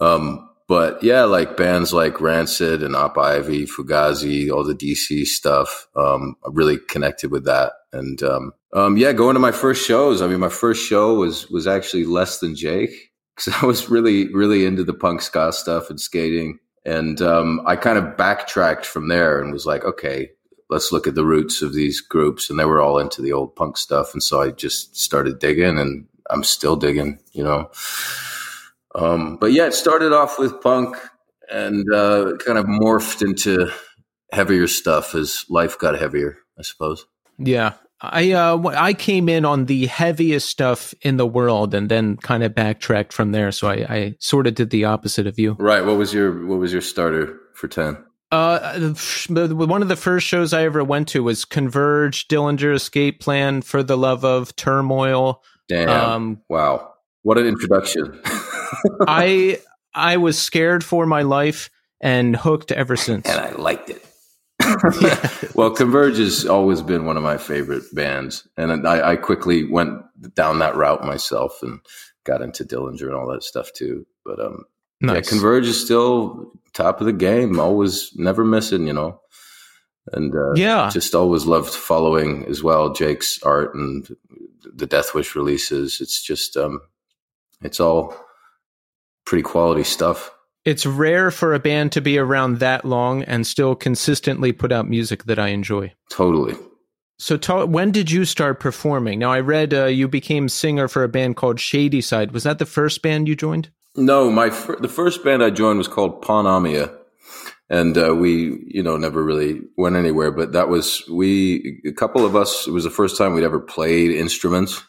Um, 0.00 0.48
but 0.68 1.02
yeah, 1.02 1.24
like 1.24 1.56
bands 1.56 1.92
like 1.92 2.20
Rancid 2.20 2.82
and 2.82 2.96
Op 2.96 3.16
Ivy, 3.16 3.66
Fugazi, 3.66 4.50
all 4.50 4.64
the 4.64 4.74
DC 4.74 5.24
stuff. 5.24 5.86
Um, 5.94 6.36
I 6.44 6.48
really 6.52 6.78
connected 6.78 7.30
with 7.30 7.44
that. 7.44 7.72
And, 7.92 8.20
um, 8.22 8.52
um, 8.72 8.96
yeah, 8.96 9.12
going 9.12 9.34
to 9.34 9.40
my 9.40 9.52
first 9.52 9.86
shows. 9.86 10.20
I 10.20 10.26
mean, 10.26 10.40
my 10.40 10.48
first 10.48 10.84
show 10.84 11.14
was, 11.14 11.48
was 11.50 11.68
actually 11.68 12.04
Less 12.04 12.40
Than 12.40 12.56
Jake 12.56 13.12
because 13.36 13.54
I 13.62 13.66
was 13.66 13.88
really, 13.88 14.32
really 14.34 14.64
into 14.64 14.82
the 14.82 14.94
punk 14.94 15.22
ska 15.22 15.52
stuff 15.52 15.88
and 15.88 16.00
skating. 16.00 16.58
And 16.84 17.20
um, 17.22 17.62
I 17.64 17.76
kind 17.76 17.98
of 17.98 18.16
backtracked 18.16 18.86
from 18.86 19.08
there 19.08 19.40
and 19.40 19.52
was 19.52 19.66
like, 19.66 19.84
okay, 19.84 20.30
let's 20.68 20.90
look 20.90 21.06
at 21.06 21.14
the 21.14 21.24
roots 21.24 21.62
of 21.62 21.74
these 21.74 22.00
groups. 22.00 22.50
And 22.50 22.58
they 22.58 22.64
were 22.64 22.80
all 22.80 22.98
into 22.98 23.22
the 23.22 23.32
old 23.32 23.54
punk 23.54 23.76
stuff. 23.76 24.12
And 24.12 24.22
so 24.22 24.40
I 24.40 24.50
just 24.50 24.96
started 24.96 25.38
digging 25.38 25.78
and 25.78 26.06
I'm 26.28 26.42
still 26.42 26.74
digging, 26.74 27.20
you 27.32 27.44
know. 27.44 27.70
Um, 28.96 29.36
but 29.36 29.52
yeah, 29.52 29.66
it 29.66 29.74
started 29.74 30.12
off 30.12 30.38
with 30.38 30.60
punk 30.60 30.96
and 31.50 31.84
uh, 31.92 32.32
kind 32.44 32.58
of 32.58 32.64
morphed 32.64 33.22
into 33.22 33.70
heavier 34.32 34.66
stuff 34.66 35.14
as 35.14 35.44
life 35.48 35.78
got 35.78 35.98
heavier, 35.98 36.38
I 36.58 36.62
suppose. 36.62 37.06
Yeah. 37.38 37.74
I 38.00 38.32
uh 38.32 38.58
I 38.76 38.92
came 38.92 39.26
in 39.28 39.46
on 39.46 39.66
the 39.66 39.86
heaviest 39.86 40.50
stuff 40.50 40.92
in 41.00 41.16
the 41.16 41.26
world 41.26 41.72
and 41.74 41.88
then 41.88 42.18
kind 42.18 42.42
of 42.42 42.54
backtracked 42.54 43.12
from 43.12 43.32
there. 43.32 43.50
So 43.52 43.68
I, 43.68 43.86
I 43.88 44.14
sort 44.20 44.46
of 44.46 44.54
did 44.54 44.68
the 44.68 44.84
opposite 44.84 45.26
of 45.26 45.38
you. 45.38 45.56
Right. 45.58 45.82
What 45.82 45.96
was 45.96 46.12
your 46.12 46.46
what 46.46 46.58
was 46.58 46.72
your 46.72 46.82
starter 46.82 47.38
for 47.54 47.68
ten? 47.68 47.96
Uh, 48.32 48.92
one 49.28 49.82
of 49.82 49.88
the 49.88 49.96
first 49.96 50.26
shows 50.26 50.52
I 50.52 50.64
ever 50.64 50.82
went 50.82 51.08
to 51.08 51.22
was 51.22 51.44
Converge, 51.44 52.26
Dillinger 52.26 52.74
Escape 52.74 53.20
Plan, 53.20 53.62
For 53.62 53.84
the 53.84 53.96
Love 53.96 54.24
of 54.24 54.54
Turmoil. 54.56 55.42
Damn! 55.68 55.88
Um, 55.88 56.42
wow, 56.48 56.92
what 57.22 57.38
an 57.38 57.46
introduction! 57.46 58.20
I 59.06 59.60
I 59.94 60.16
was 60.16 60.38
scared 60.38 60.84
for 60.84 61.06
my 61.06 61.22
life 61.22 61.70
and 62.00 62.36
hooked 62.36 62.72
ever 62.72 62.96
since, 62.96 63.28
and 63.28 63.40
I 63.40 63.50
liked 63.52 63.90
it. 63.90 64.04
well, 65.54 65.70
Converge 65.70 66.18
has 66.18 66.46
always 66.46 66.82
been 66.82 67.04
one 67.04 67.16
of 67.16 67.22
my 67.22 67.36
favorite 67.36 67.84
bands, 67.94 68.46
and 68.56 68.86
I, 68.86 69.12
I, 69.12 69.16
quickly 69.16 69.64
went 69.64 70.02
down 70.34 70.58
that 70.58 70.76
route 70.76 71.04
myself 71.04 71.58
and 71.62 71.80
got 72.24 72.42
into 72.42 72.64
Dillinger 72.64 73.02
and 73.02 73.14
all 73.14 73.30
that 73.32 73.42
stuff 73.42 73.72
too. 73.72 74.06
But 74.24 74.40
um, 74.40 74.64
nice. 75.00 75.14
yeah, 75.14 75.30
Converge 75.30 75.66
is 75.66 75.82
still 75.82 76.52
top 76.72 77.00
of 77.00 77.06
the 77.06 77.12
game, 77.12 77.60
always 77.60 78.12
never 78.16 78.44
missing, 78.44 78.86
you 78.86 78.92
know. 78.92 79.20
And 80.12 80.34
uh, 80.34 80.52
yeah, 80.54 80.88
just 80.92 81.14
always 81.14 81.46
loved 81.46 81.72
following 81.72 82.44
as 82.46 82.62
well 82.62 82.92
Jake's 82.92 83.42
art 83.42 83.74
and 83.74 84.08
the 84.62 84.86
Deathwish 84.86 85.34
releases. 85.34 86.00
It's 86.00 86.22
just 86.22 86.56
um, 86.56 86.80
it's 87.60 87.80
all 87.80 88.16
pretty 89.26 89.42
quality 89.42 89.84
stuff 89.84 90.30
it's 90.66 90.84
rare 90.84 91.30
for 91.30 91.54
a 91.54 91.60
band 91.60 91.92
to 91.92 92.00
be 92.00 92.18
around 92.18 92.58
that 92.58 92.84
long 92.84 93.22
and 93.22 93.46
still 93.46 93.76
consistently 93.76 94.52
put 94.52 94.72
out 94.72 94.88
music 94.88 95.22
that 95.24 95.38
I 95.38 95.48
enjoy. 95.48 95.94
Totally. 96.10 96.56
So, 97.18 97.36
ta- 97.38 97.64
when 97.64 97.92
did 97.92 98.10
you 98.10 98.24
start 98.24 98.60
performing? 98.60 99.20
Now, 99.20 99.32
I 99.32 99.40
read 99.40 99.72
uh, 99.72 99.86
you 99.86 100.08
became 100.08 100.48
singer 100.48 100.88
for 100.88 101.04
a 101.04 101.08
band 101.08 101.36
called 101.36 101.60
Shadyside. 101.60 102.32
Was 102.32 102.42
that 102.42 102.58
the 102.58 102.66
first 102.66 103.00
band 103.00 103.28
you 103.28 103.36
joined? 103.36 103.70
No, 103.94 104.30
my 104.30 104.50
fir- 104.50 104.80
the 104.80 104.88
first 104.88 105.24
band 105.24 105.42
I 105.42 105.50
joined 105.50 105.78
was 105.78 105.88
called 105.88 106.22
Panamia, 106.22 106.94
and 107.70 107.96
uh, 107.96 108.14
we, 108.14 108.62
you 108.66 108.82
know, 108.82 108.98
never 108.98 109.24
really 109.24 109.60
went 109.78 109.96
anywhere. 109.96 110.30
But 110.30 110.52
that 110.52 110.68
was 110.68 111.04
we 111.08 111.80
a 111.86 111.92
couple 111.92 112.26
of 112.26 112.36
us. 112.36 112.66
It 112.66 112.72
was 112.72 112.84
the 112.84 112.90
first 112.90 113.16
time 113.16 113.32
we'd 113.32 113.44
ever 113.44 113.60
played 113.60 114.10
instruments, 114.10 114.82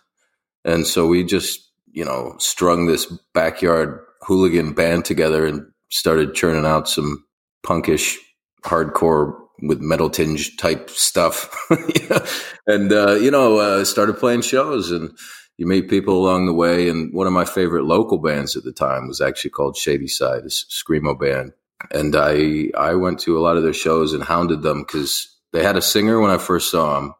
and 0.66 0.86
so 0.86 1.08
we 1.08 1.24
just, 1.24 1.62
you 1.94 2.04
know, 2.04 2.36
strung 2.40 2.88
this 2.88 3.06
backyard 3.34 4.02
hooligan 4.28 4.74
band 4.74 5.06
together 5.06 5.46
and 5.46 5.66
started 5.90 6.36
churning 6.36 6.66
out 6.66 6.90
some 6.90 7.24
punkish 7.66 8.18
hardcore 8.66 9.34
with 9.64 9.80
metal 9.80 10.10
tinge 10.10 10.58
type 10.58 10.90
stuff. 10.90 11.50
And, 12.68 12.92
uh, 12.92 13.14
you 13.14 13.32
know, 13.32 13.60
uh, 13.60 13.86
started 13.86 14.18
playing 14.18 14.42
shows 14.42 14.92
and 14.92 15.18
you 15.58 15.66
meet 15.66 15.90
people 15.90 16.18
along 16.18 16.48
the 16.48 16.54
way. 16.54 16.90
And 16.90 17.14
one 17.14 17.26
of 17.26 17.32
my 17.32 17.46
favorite 17.46 17.86
local 17.86 18.18
bands 18.18 18.58
at 18.58 18.64
the 18.66 18.74
time 18.74 19.08
was 19.08 19.22
actually 19.22 19.52
called 19.52 19.78
Shadyside, 19.78 20.44
a 20.44 20.50
Screamo 20.50 21.18
band. 21.18 21.54
And 21.92 22.14
I, 22.14 22.72
I 22.78 22.96
went 22.96 23.20
to 23.22 23.38
a 23.38 23.42
lot 23.42 23.56
of 23.56 23.64
their 23.64 23.74
shows 23.74 24.14
and 24.14 24.22
hounded 24.22 24.64
them 24.64 24.82
because 24.82 25.34
they 25.54 25.64
had 25.64 25.78
a 25.78 25.82
singer 25.82 26.20
when 26.20 26.30
I 26.30 26.38
first 26.38 26.70
saw 26.70 27.00
them. 27.00 27.14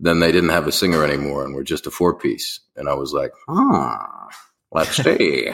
Then 0.00 0.18
they 0.18 0.32
didn't 0.32 0.50
have 0.50 0.66
a 0.66 0.72
singer 0.72 1.04
anymore 1.04 1.44
and 1.44 1.54
were 1.54 1.62
just 1.62 1.86
a 1.86 1.90
four 1.90 2.18
piece. 2.18 2.58
And 2.74 2.88
I 2.88 2.94
was 2.94 3.12
like, 3.12 3.30
hmm, 3.46 3.94
let's 4.72 4.96
see. 5.04 5.50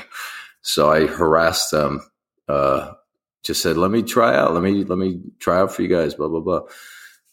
So 0.66 0.90
I 0.90 1.06
harassed 1.06 1.70
them, 1.70 2.00
uh, 2.48 2.92
just 3.44 3.62
said, 3.62 3.76
let 3.76 3.92
me 3.92 4.02
try 4.02 4.34
out. 4.34 4.52
Let 4.52 4.64
me, 4.64 4.82
let 4.82 4.98
me 4.98 5.20
try 5.38 5.60
out 5.60 5.72
for 5.72 5.82
you 5.82 5.88
guys, 5.88 6.14
blah, 6.14 6.26
blah, 6.26 6.40
blah. 6.40 6.62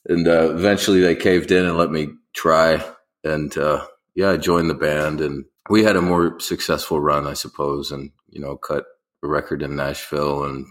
And, 0.08 0.28
uh, 0.28 0.54
eventually 0.54 1.02
they 1.02 1.16
caved 1.16 1.52
in 1.52 1.66
and 1.66 1.76
let 1.76 1.90
me 1.90 2.10
try. 2.34 2.86
And, 3.24 3.58
uh, 3.58 3.88
yeah, 4.14 4.30
I 4.30 4.38
joined 4.38 4.70
the 4.70 4.76
band 4.76 5.20
and 5.20 5.46
we 5.68 5.84
had 5.84 5.96
a 5.96 6.02
more 6.02 6.40
successful 6.40 7.00
run, 7.00 7.26
I 7.26 7.34
suppose. 7.34 7.92
And, 7.92 8.12
you 8.30 8.40
know, 8.40 8.56
cut 8.56 8.86
a 9.24 9.28
record 9.28 9.64
in 9.64 9.76
Nashville 9.76 10.44
and 10.44 10.68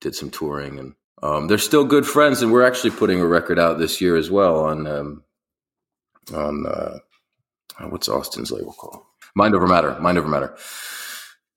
did 0.00 0.16
some 0.16 0.30
touring 0.30 0.80
and, 0.80 0.94
um, 1.22 1.46
they're 1.46 1.56
still 1.56 1.84
good 1.84 2.04
friends 2.04 2.42
and 2.42 2.50
we're 2.50 2.66
actually 2.66 2.90
putting 2.90 3.20
a 3.20 3.26
record 3.26 3.60
out 3.60 3.78
this 3.78 4.00
year 4.00 4.16
as 4.16 4.28
well 4.28 4.64
on, 4.64 4.88
um, 4.88 5.22
on, 6.34 6.66
uh, 6.66 6.98
what's 7.90 8.08
Austin's 8.08 8.50
label 8.50 8.72
called? 8.72 9.04
Mind 9.36 9.54
over 9.54 9.68
matter, 9.68 9.96
mind 10.00 10.18
over 10.18 10.26
matter. 10.26 10.56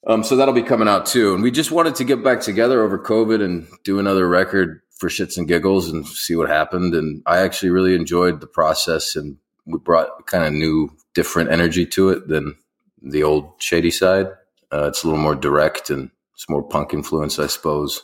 Um, 0.07 0.24
so 0.24 0.35
that'll 0.35 0.53
be 0.53 0.63
coming 0.63 0.88
out 0.88 1.05
too. 1.05 1.33
And 1.33 1.41
we 1.41 1.51
just 1.51 1.71
wanted 1.71 1.95
to 1.95 2.03
get 2.03 2.24
back 2.24 2.41
together 2.41 2.83
over 2.83 3.00
COVID 3.00 3.43
and 3.43 3.67
do 3.83 4.00
another 4.00 4.27
record 4.27 4.81
for 4.91 5.09
shits 5.09 5.38
and 5.38 5.47
giggles 5.47 5.89
and 5.89 6.07
see 6.07 6.35
what 6.35 6.50
happened. 6.50 6.93
And 6.93 7.24
I 7.25 7.39
actually 7.39 7.71
really 7.71 7.95
enjoyed 7.95 8.39
the 8.39 8.47
process 8.47 9.15
and 9.15 9.38
we 9.65 9.79
brought 9.79 10.27
kind 10.27 10.45
of 10.45 10.53
new, 10.53 10.91
different 11.13 11.51
energy 11.51 11.85
to 11.88 12.09
it 12.09 12.27
than 12.27 12.55
the 13.01 13.24
old 13.24 13.53
Shadyside. 13.59 14.27
Uh, 14.71 14.88
it's 14.88 15.03
a 15.03 15.07
little 15.07 15.21
more 15.21 15.35
direct 15.35 15.89
and 15.89 16.12
it's 16.33 16.50
more 16.50 16.63
punk 16.63 16.93
influence, 16.93 17.39
I 17.39 17.47
suppose. 17.47 18.03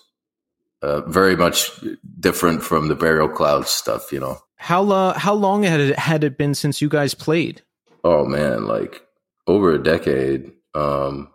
Uh, 0.82 1.02
very 1.02 1.36
much 1.36 1.72
different 2.20 2.64
from 2.64 2.88
the 2.88 2.96
Burial 2.96 3.30
Clouds 3.30 3.70
stuff, 3.70 4.12
you 4.12 4.20
know. 4.20 4.40
How 4.56 4.90
uh, 4.90 5.18
how 5.18 5.34
long 5.34 5.64
had 5.64 5.80
it 5.80 5.98
had 5.98 6.24
it 6.24 6.38
been 6.38 6.56
since 6.56 6.82
you 6.82 6.90
guys 6.90 7.14
played? 7.14 7.62
Oh 8.04 8.26
man, 8.26 8.66
like 8.66 9.02
over 9.48 9.72
a 9.74 9.82
decade. 9.82 10.52
Um, 10.74 11.31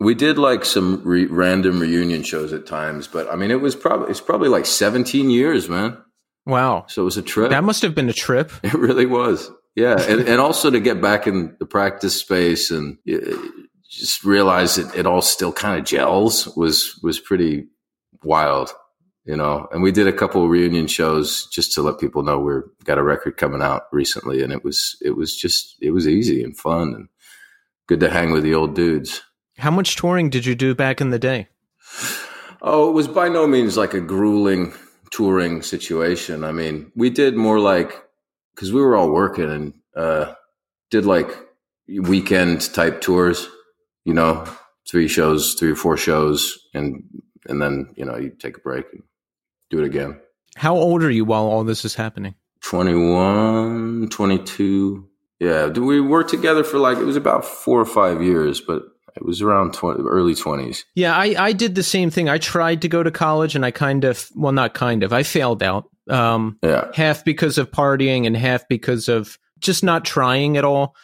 we 0.00 0.14
did 0.14 0.38
like 0.38 0.64
some 0.64 1.02
re- 1.04 1.26
random 1.26 1.78
reunion 1.78 2.22
shows 2.22 2.52
at 2.52 2.66
times, 2.66 3.06
but 3.06 3.30
I 3.30 3.36
mean, 3.36 3.50
it 3.50 3.60
was 3.60 3.76
probably 3.76 4.10
it's 4.10 4.20
probably 4.20 4.48
like 4.48 4.66
17 4.66 5.30
years, 5.30 5.68
man. 5.68 5.98
Wow! 6.46 6.86
So 6.88 7.02
it 7.02 7.04
was 7.04 7.18
a 7.18 7.22
trip. 7.22 7.50
That 7.50 7.64
must 7.64 7.82
have 7.82 7.94
been 7.94 8.08
a 8.08 8.14
trip. 8.14 8.50
It 8.64 8.74
really 8.74 9.06
was. 9.06 9.50
Yeah, 9.76 10.00
and, 10.00 10.26
and 10.26 10.40
also 10.40 10.70
to 10.70 10.80
get 10.80 11.00
back 11.00 11.26
in 11.26 11.54
the 11.60 11.66
practice 11.66 12.18
space 12.18 12.70
and 12.72 12.98
just 13.88 14.24
realize 14.24 14.74
that 14.76 14.94
it 14.96 15.06
all 15.06 15.22
still 15.22 15.52
kind 15.52 15.78
of 15.78 15.84
gels 15.84 16.48
was 16.56 16.98
was 17.02 17.20
pretty 17.20 17.66
wild, 18.24 18.72
you 19.24 19.36
know. 19.36 19.68
And 19.70 19.82
we 19.82 19.92
did 19.92 20.08
a 20.08 20.12
couple 20.12 20.48
reunion 20.48 20.86
shows 20.86 21.46
just 21.52 21.72
to 21.74 21.82
let 21.82 22.00
people 22.00 22.22
know 22.22 22.40
we're 22.40 22.64
got 22.84 22.98
a 22.98 23.02
record 23.02 23.36
coming 23.36 23.62
out 23.62 23.84
recently, 23.92 24.42
and 24.42 24.52
it 24.52 24.64
was 24.64 24.96
it 25.02 25.10
was 25.10 25.36
just 25.36 25.76
it 25.80 25.90
was 25.90 26.08
easy 26.08 26.42
and 26.42 26.56
fun 26.56 26.94
and 26.94 27.08
good 27.86 28.00
to 28.00 28.10
hang 28.10 28.32
with 28.32 28.42
the 28.42 28.54
old 28.54 28.74
dudes. 28.74 29.22
How 29.60 29.70
much 29.70 29.96
touring 29.96 30.30
did 30.30 30.46
you 30.46 30.54
do 30.54 30.74
back 30.74 31.02
in 31.02 31.10
the 31.10 31.18
day? 31.18 31.48
Oh, 32.62 32.88
it 32.88 32.92
was 32.92 33.08
by 33.08 33.28
no 33.28 33.46
means 33.46 33.76
like 33.76 33.92
a 33.92 34.00
grueling 34.00 34.72
touring 35.10 35.60
situation. 35.60 36.44
I 36.44 36.52
mean, 36.52 36.90
we 36.96 37.10
did 37.10 37.36
more 37.36 37.60
like 37.60 38.02
because 38.54 38.72
we 38.72 38.80
were 38.80 38.96
all 38.96 39.10
working 39.10 39.50
and 39.50 39.74
uh, 39.94 40.32
did 40.90 41.04
like 41.04 41.28
weekend 41.88 42.72
type 42.72 43.02
tours. 43.02 43.48
You 44.06 44.14
know, 44.14 44.46
three 44.88 45.08
shows, 45.08 45.54
three 45.54 45.72
or 45.72 45.76
four 45.76 45.98
shows, 45.98 46.58
and 46.72 47.02
and 47.46 47.60
then 47.60 47.92
you 47.96 48.06
know 48.06 48.16
you 48.16 48.30
take 48.30 48.56
a 48.56 48.60
break 48.60 48.86
and 48.92 49.02
do 49.68 49.80
it 49.80 49.84
again. 49.84 50.18
How 50.56 50.74
old 50.74 51.02
are 51.02 51.10
you 51.10 51.26
while 51.26 51.44
all 51.44 51.64
this 51.64 51.84
is 51.84 51.94
happening? 51.94 52.34
21, 52.62 54.08
22. 54.10 55.06
Yeah, 55.38 55.68
we 55.68 56.00
worked 56.00 56.30
together 56.30 56.64
for 56.64 56.78
like 56.78 56.98
it 56.98 57.04
was 57.04 57.16
about 57.16 57.44
four 57.44 57.78
or 57.80 57.86
five 57.86 58.22
years, 58.22 58.60
but 58.60 58.82
it 59.16 59.24
was 59.24 59.42
around 59.42 59.74
20, 59.74 60.02
early 60.02 60.34
20s. 60.34 60.84
Yeah, 60.94 61.16
I, 61.16 61.34
I 61.38 61.52
did 61.52 61.74
the 61.74 61.82
same 61.82 62.10
thing. 62.10 62.28
I 62.28 62.38
tried 62.38 62.82
to 62.82 62.88
go 62.88 63.02
to 63.02 63.10
college 63.10 63.54
and 63.54 63.64
I 63.64 63.70
kind 63.70 64.04
of, 64.04 64.28
well, 64.34 64.52
not 64.52 64.74
kind 64.74 65.02
of, 65.02 65.12
I 65.12 65.22
failed 65.22 65.62
out. 65.62 65.88
Um, 66.08 66.58
yeah. 66.62 66.90
Half 66.94 67.24
because 67.24 67.58
of 67.58 67.70
partying 67.70 68.26
and 68.26 68.36
half 68.36 68.66
because 68.68 69.08
of 69.08 69.38
just 69.58 69.84
not 69.84 70.04
trying 70.04 70.56
at 70.56 70.64
all. 70.64 70.94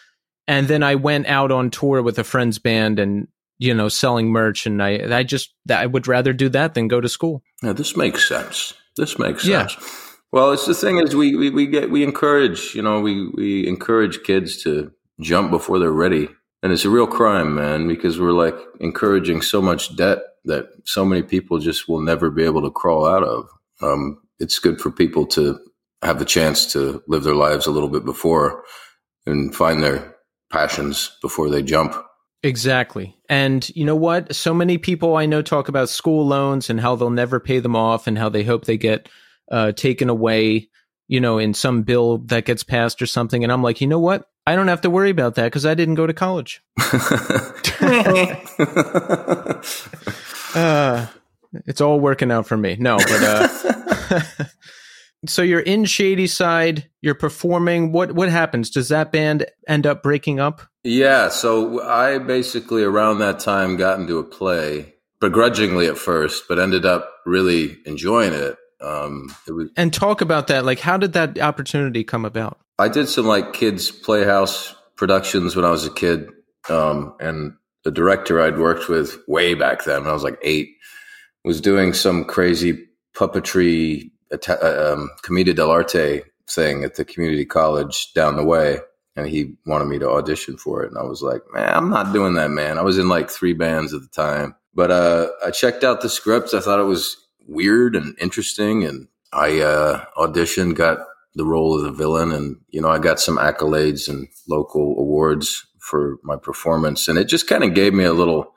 And 0.49 0.69
then 0.69 0.83
I 0.83 0.95
went 0.95 1.27
out 1.27 1.51
on 1.51 1.71
tour 1.71 2.03
with 2.03 2.19
a 2.19 2.25
friend's 2.25 2.59
band 2.59 2.99
and, 2.99 3.29
you 3.59 3.75
know, 3.75 3.89
selling 3.89 4.29
merch. 4.29 4.67
And 4.67 4.83
I, 4.83 5.19
I 5.19 5.23
just, 5.23 5.55
I 5.71 5.87
would 5.87 6.07
rather 6.07 6.33
do 6.33 6.49
that 6.51 6.75
than 6.75 6.89
go 6.89 7.01
to 7.01 7.09
school. 7.09 7.43
Yeah, 7.63 7.73
this 7.73 7.97
makes 7.97 8.29
sense. 8.29 8.75
This 8.97 9.19
makes 9.19 9.43
sense. 9.43 9.75
Yeah. 9.75 9.89
Well, 10.33 10.53
it's 10.53 10.67
the 10.67 10.75
thing 10.75 10.99
is 10.99 11.15
we, 11.15 11.37
we, 11.37 11.51
we 11.51 11.67
get, 11.67 11.91
we 11.91 12.03
encourage, 12.03 12.75
you 12.75 12.83
know, 12.83 13.01
we, 13.01 13.29
we 13.35 13.67
encourage 13.67 14.23
kids 14.23 14.63
to 14.65 14.93
jump 15.21 15.51
before 15.51 15.79
they're 15.79 15.91
ready 15.91 16.29
and 16.63 16.73
it's 16.73 16.85
a 16.85 16.91
real 16.91 17.07
crime, 17.07 17.55
man, 17.55 17.87
because 17.87 18.19
we're 18.19 18.33
like 18.33 18.57
encouraging 18.81 19.43
so 19.43 19.61
much 19.61 19.97
debt 19.97 20.19
that 20.45 20.69
so 20.85 21.05
many 21.05 21.23
people 21.23 21.59
just 21.59 21.89
will 21.89 22.01
never 22.01 22.31
be 22.31 22.45
able 22.45 22.63
to 22.63 22.71
crawl 22.71 23.07
out 23.07 23.23
of. 23.23 23.49
Um, 23.83 24.23
it's 24.39 24.59
good 24.59 24.81
for 24.81 24.91
people 24.91 25.27
to 25.27 25.59
have 26.03 26.19
the 26.19 26.25
chance 26.25 26.73
to 26.73 27.03
live 27.09 27.25
their 27.25 27.35
lives 27.35 27.67
a 27.67 27.71
little 27.71 27.89
bit 27.89 28.05
before 28.05 28.63
and 29.27 29.55
find 29.55 29.83
their 29.83 30.15
passions 30.51 31.17
before 31.21 31.51
they 31.51 31.63
jump. 31.63 31.95
Exactly. 32.43 33.17
And 33.29 33.69
you 33.75 33.85
know 33.85 33.97
what? 33.97 34.35
So 34.35 34.55
many 34.55 34.79
people 34.79 35.17
I 35.17 35.27
know 35.27 35.43
talk 35.43 35.69
about 35.69 35.89
school 35.89 36.27
loans 36.27 36.71
and 36.71 36.81
how 36.81 36.95
they'll 36.95 37.11
never 37.11 37.41
pay 37.41 37.59
them 37.59 37.75
off 37.75 38.07
and 38.07 38.17
how 38.17 38.29
they 38.29 38.45
hope 38.45 38.65
they 38.65 38.77
get 38.77 39.09
uh, 39.51 39.73
taken 39.73 40.09
away, 40.09 40.69
you 41.09 41.21
know, 41.21 41.39
in 41.39 41.55
some 41.55 41.83
bill 41.83 42.19
that 42.27 42.45
gets 42.45 42.63
passed 42.63 43.03
or 43.03 43.07
something. 43.07 43.43
And 43.43 43.53
I'm 43.53 43.63
like, 43.63 43.81
you 43.81 43.87
know 43.87 43.99
what? 43.99 44.29
I 44.47 44.55
don't 44.55 44.69
have 44.69 44.83
to 44.83 44.91
worry 44.91 45.11
about 45.11 45.35
that 45.35 45.45
because 45.45 45.67
I 45.67 45.75
didn't 45.75 45.97
go 45.97 46.07
to 46.07 46.15
college. 46.15 46.63
uh, 50.55 51.07
it's 51.67 51.81
all 51.81 51.99
working 51.99 52.31
out 52.31 52.47
for 52.47 52.57
me. 52.57 52.77
No, 52.79 52.97
but 52.97 53.23
uh, 53.23 54.23
so 55.27 55.43
you're 55.43 55.59
in 55.61 55.85
Shadyside. 55.85 56.89
You're 57.01 57.17
performing. 57.17 57.91
What 57.91 58.13
what 58.13 58.29
happens? 58.29 58.71
Does 58.71 58.89
that 58.91 59.11
band 59.11 59.47
end 59.67 59.85
up 59.85 60.03
breaking 60.03 60.39
up? 60.39 60.63
Yeah. 60.85 61.29
So 61.29 61.83
I 61.83 62.19
basically 62.19 62.85
around 62.85 63.19
that 63.19 63.41
time 63.41 63.77
got 63.77 63.99
into 63.99 64.19
a 64.19 64.25
play, 64.25 64.95
begrudgingly 65.21 65.89
at 65.89 65.99
first, 65.99 66.45
but 66.49 66.61
ended 66.61 66.87
up 66.87 67.11
really 67.25 67.79
enjoying 67.85 68.33
it. 68.33 68.57
Um, 68.81 69.35
it 69.49 69.53
was, 69.53 69.71
and 69.77 69.93
talk 69.93 70.21
about 70.21 70.47
that. 70.49 70.65
Like, 70.65 70.79
how 70.79 70.99
did 70.99 71.15
that 71.15 71.41
opportunity 71.41 72.05
come 72.05 72.25
about? 72.25 72.61
I 72.79 72.89
did 72.89 73.09
some 73.09 73.27
like 73.27 73.53
kids 73.53 73.91
playhouse 73.91 74.75
productions 74.97 75.57
when 75.57 75.65
I 75.65 75.71
was 75.71 75.87
a 75.87 75.91
kid, 75.91 76.29
um, 76.69 77.15
and 77.21 77.55
the 77.85 77.91
director 77.91 78.41
I'd 78.41 78.59
worked 78.59 78.89
with 78.89 79.19
way 79.29 79.55
back 79.55 79.85
then 79.85 80.01
when 80.03 80.11
I 80.11 80.15
was 80.15 80.25
like 80.25 80.39
eight 80.43 80.71
was 81.45 81.61
doing 81.61 81.93
some 81.93 82.25
crazy 82.25 82.87
puppetry 83.17 84.11
uh, 84.33 84.93
um, 84.93 85.11
dell'arte 85.25 86.23
thing 86.51 86.85
at 86.85 86.97
the 86.97 87.05
community 87.05 87.45
college 87.45 88.13
down 88.13 88.37
the 88.37 88.45
way 88.45 88.79
and 89.15 89.29
he 89.29 89.55
wanted 89.65 89.87
me 89.87 89.99
to 89.99 90.09
audition 90.09 90.57
for 90.57 90.83
it 90.83 90.91
and 90.91 90.99
i 90.99 91.03
was 91.03 91.23
like 91.23 91.43
man 91.53 91.73
i'm 91.75 91.91
not 91.91 92.13
doing 92.13 92.35
that 92.35 92.51
man. 92.51 92.79
I 92.79 92.83
was 92.83 92.99
in 92.99 93.09
like 93.09 93.31
three 93.31 93.53
bands 93.53 93.93
at 93.95 94.03
the 94.03 94.09
time 94.09 94.55
but 94.75 94.91
uh, 94.91 95.29
i 95.45 95.51
checked 95.51 95.83
out 95.83 96.03
the 96.03 96.09
script 96.09 96.55
i 96.55 96.61
thought 96.61 96.81
it 96.81 96.85
was 96.85 97.17
weird 97.49 97.97
and 97.97 98.17
interesting 98.21 98.85
and 98.85 99.09
i 99.33 99.61
uh, 99.61 100.05
auditioned 100.17 100.75
got 100.75 100.99
the 101.37 101.45
role 101.45 101.77
of 101.77 101.85
the 101.85 101.93
villain 101.93 102.33
and 102.33 102.57
you 102.71 102.81
know 102.81 102.89
i 102.89 102.99
got 102.99 103.21
some 103.21 103.39
accolades 103.39 104.09
and 104.09 104.27
local 104.49 104.97
awards 104.99 105.67
for 105.79 106.19
my 106.25 106.37
performance 106.37 107.07
and 107.07 107.19
it 107.19 107.29
just 107.29 107.49
kind 107.49 107.63
of 107.63 107.75
gave 107.75 107.95
me 107.95 108.05
a 108.05 108.13
little 108.13 108.53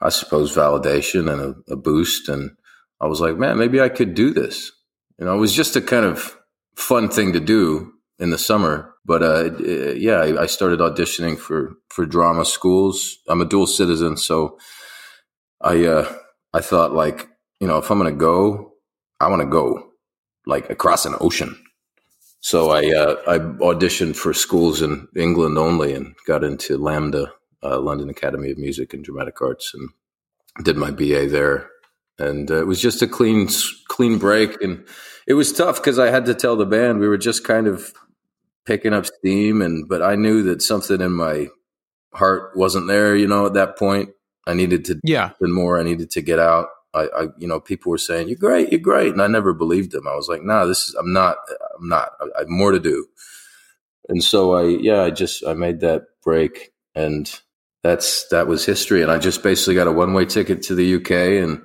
i 0.00 0.08
suppose 0.08 0.54
validation 0.54 1.32
and 1.32 1.40
a, 1.40 1.72
a 1.72 1.76
boost 1.76 2.28
and 2.28 2.50
i 3.00 3.06
was 3.06 3.20
like 3.20 3.36
man 3.36 3.58
maybe 3.58 3.80
i 3.80 3.88
could 3.88 4.14
do 4.14 4.32
this 4.32 4.70
you 5.20 5.26
know, 5.26 5.34
it 5.34 5.38
was 5.38 5.52
just 5.52 5.76
a 5.76 5.82
kind 5.82 6.06
of 6.06 6.36
fun 6.76 7.10
thing 7.10 7.34
to 7.34 7.40
do 7.40 7.92
in 8.18 8.30
the 8.30 8.38
summer. 8.38 8.94
But 9.04 9.22
uh, 9.22 9.92
yeah, 9.92 10.20
I, 10.20 10.46
started 10.46 10.80
auditioning 10.80 11.38
for 11.38 11.74
for 11.90 12.06
drama 12.06 12.44
schools. 12.44 13.18
I'm 13.28 13.40
a 13.40 13.44
dual 13.44 13.66
citizen, 13.66 14.16
so 14.16 14.58
I 15.60 15.84
uh, 15.84 16.12
I 16.54 16.60
thought 16.60 16.92
like 16.92 17.28
you 17.60 17.66
know 17.66 17.78
if 17.78 17.90
I'm 17.90 17.98
gonna 17.98 18.12
go, 18.12 18.72
I 19.20 19.28
want 19.28 19.42
to 19.42 19.48
go 19.48 19.90
like 20.46 20.70
across 20.70 21.04
an 21.06 21.14
ocean. 21.20 21.56
So 22.40 22.70
I 22.70 22.80
uh, 22.94 23.16
I 23.26 23.38
auditioned 23.38 24.16
for 24.16 24.32
schools 24.32 24.82
in 24.82 25.08
England 25.16 25.58
only 25.58 25.92
and 25.92 26.14
got 26.26 26.42
into 26.42 26.78
LAMDA, 26.78 27.30
uh, 27.62 27.78
London 27.80 28.08
Academy 28.08 28.50
of 28.50 28.58
Music 28.58 28.94
and 28.94 29.04
Dramatic 29.04 29.40
Arts, 29.42 29.72
and 29.74 29.90
did 30.64 30.76
my 30.76 30.90
BA 30.90 31.28
there. 31.28 31.68
And 32.18 32.50
uh, 32.50 32.60
it 32.60 32.66
was 32.66 32.80
just 32.80 33.02
a 33.02 33.06
clean 33.06 33.48
clean 33.88 34.18
break 34.18 34.60
and 34.62 34.84
it 35.26 35.34
was 35.34 35.52
tough 35.52 35.76
because 35.76 35.98
I 35.98 36.10
had 36.10 36.26
to 36.26 36.34
tell 36.34 36.56
the 36.56 36.66
band 36.66 36.98
we 36.98 37.08
were 37.08 37.16
just 37.16 37.44
kind 37.44 37.66
of 37.66 37.92
picking 38.64 38.92
up 38.92 39.06
steam, 39.06 39.62
and 39.62 39.88
but 39.88 40.02
I 40.02 40.16
knew 40.16 40.42
that 40.44 40.62
something 40.62 41.00
in 41.00 41.12
my 41.12 41.48
heart 42.14 42.56
wasn't 42.56 42.88
there. 42.88 43.14
You 43.14 43.28
know, 43.28 43.46
at 43.46 43.54
that 43.54 43.78
point, 43.78 44.10
I 44.46 44.54
needed 44.54 44.84
to 44.86 45.00
yeah 45.04 45.30
and 45.40 45.54
more. 45.54 45.78
I 45.78 45.82
needed 45.82 46.10
to 46.12 46.20
get 46.20 46.38
out. 46.38 46.68
I, 46.92 47.08
I, 47.16 47.26
you 47.38 47.46
know, 47.46 47.60
people 47.60 47.90
were 47.90 47.98
saying 47.98 48.28
you're 48.28 48.36
great, 48.36 48.70
you're 48.70 48.80
great, 48.80 49.12
and 49.12 49.22
I 49.22 49.26
never 49.26 49.52
believed 49.52 49.92
them. 49.92 50.08
I 50.08 50.16
was 50.16 50.28
like, 50.28 50.42
nah, 50.42 50.64
this 50.64 50.88
is 50.88 50.94
I'm 50.94 51.12
not, 51.12 51.36
I'm 51.78 51.88
not. 51.88 52.10
I, 52.20 52.24
I 52.36 52.38
have 52.40 52.48
more 52.48 52.72
to 52.72 52.80
do. 52.80 53.06
And 54.08 54.24
so 54.24 54.54
I, 54.54 54.64
yeah, 54.64 55.02
I 55.02 55.10
just 55.10 55.46
I 55.46 55.54
made 55.54 55.80
that 55.80 56.06
break, 56.24 56.72
and 56.94 57.32
that's 57.82 58.26
that 58.28 58.46
was 58.46 58.66
history. 58.66 59.02
And 59.02 59.10
I 59.10 59.18
just 59.18 59.42
basically 59.42 59.74
got 59.74 59.86
a 59.86 59.92
one 59.92 60.14
way 60.14 60.24
ticket 60.24 60.62
to 60.64 60.74
the 60.74 60.96
UK 60.96 61.42
and 61.42 61.62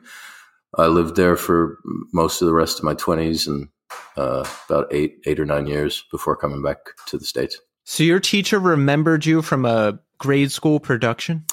I 0.77 0.88
lived 0.88 1.15
there 1.15 1.35
for 1.35 1.79
most 2.13 2.41
of 2.41 2.47
the 2.47 2.53
rest 2.53 2.79
of 2.79 2.83
my 2.83 2.93
twenties 2.93 3.47
and 3.47 3.69
uh, 4.17 4.47
about 4.67 4.88
eight, 4.91 5.17
eight 5.25 5.39
or 5.39 5.45
nine 5.45 5.67
years 5.67 6.03
before 6.11 6.35
coming 6.35 6.61
back 6.61 6.77
to 7.07 7.17
the 7.17 7.25
states. 7.25 7.59
So 7.83 8.03
your 8.03 8.19
teacher 8.19 8.59
remembered 8.59 9.25
you 9.25 9.41
from 9.41 9.65
a 9.65 9.99
grade 10.17 10.51
school 10.51 10.79
production. 10.79 11.45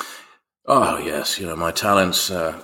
Oh 0.67 0.99
yes, 0.99 1.39
you 1.39 1.47
know 1.47 1.57
my 1.57 1.71
talents 1.73 2.31
uh, 2.31 2.61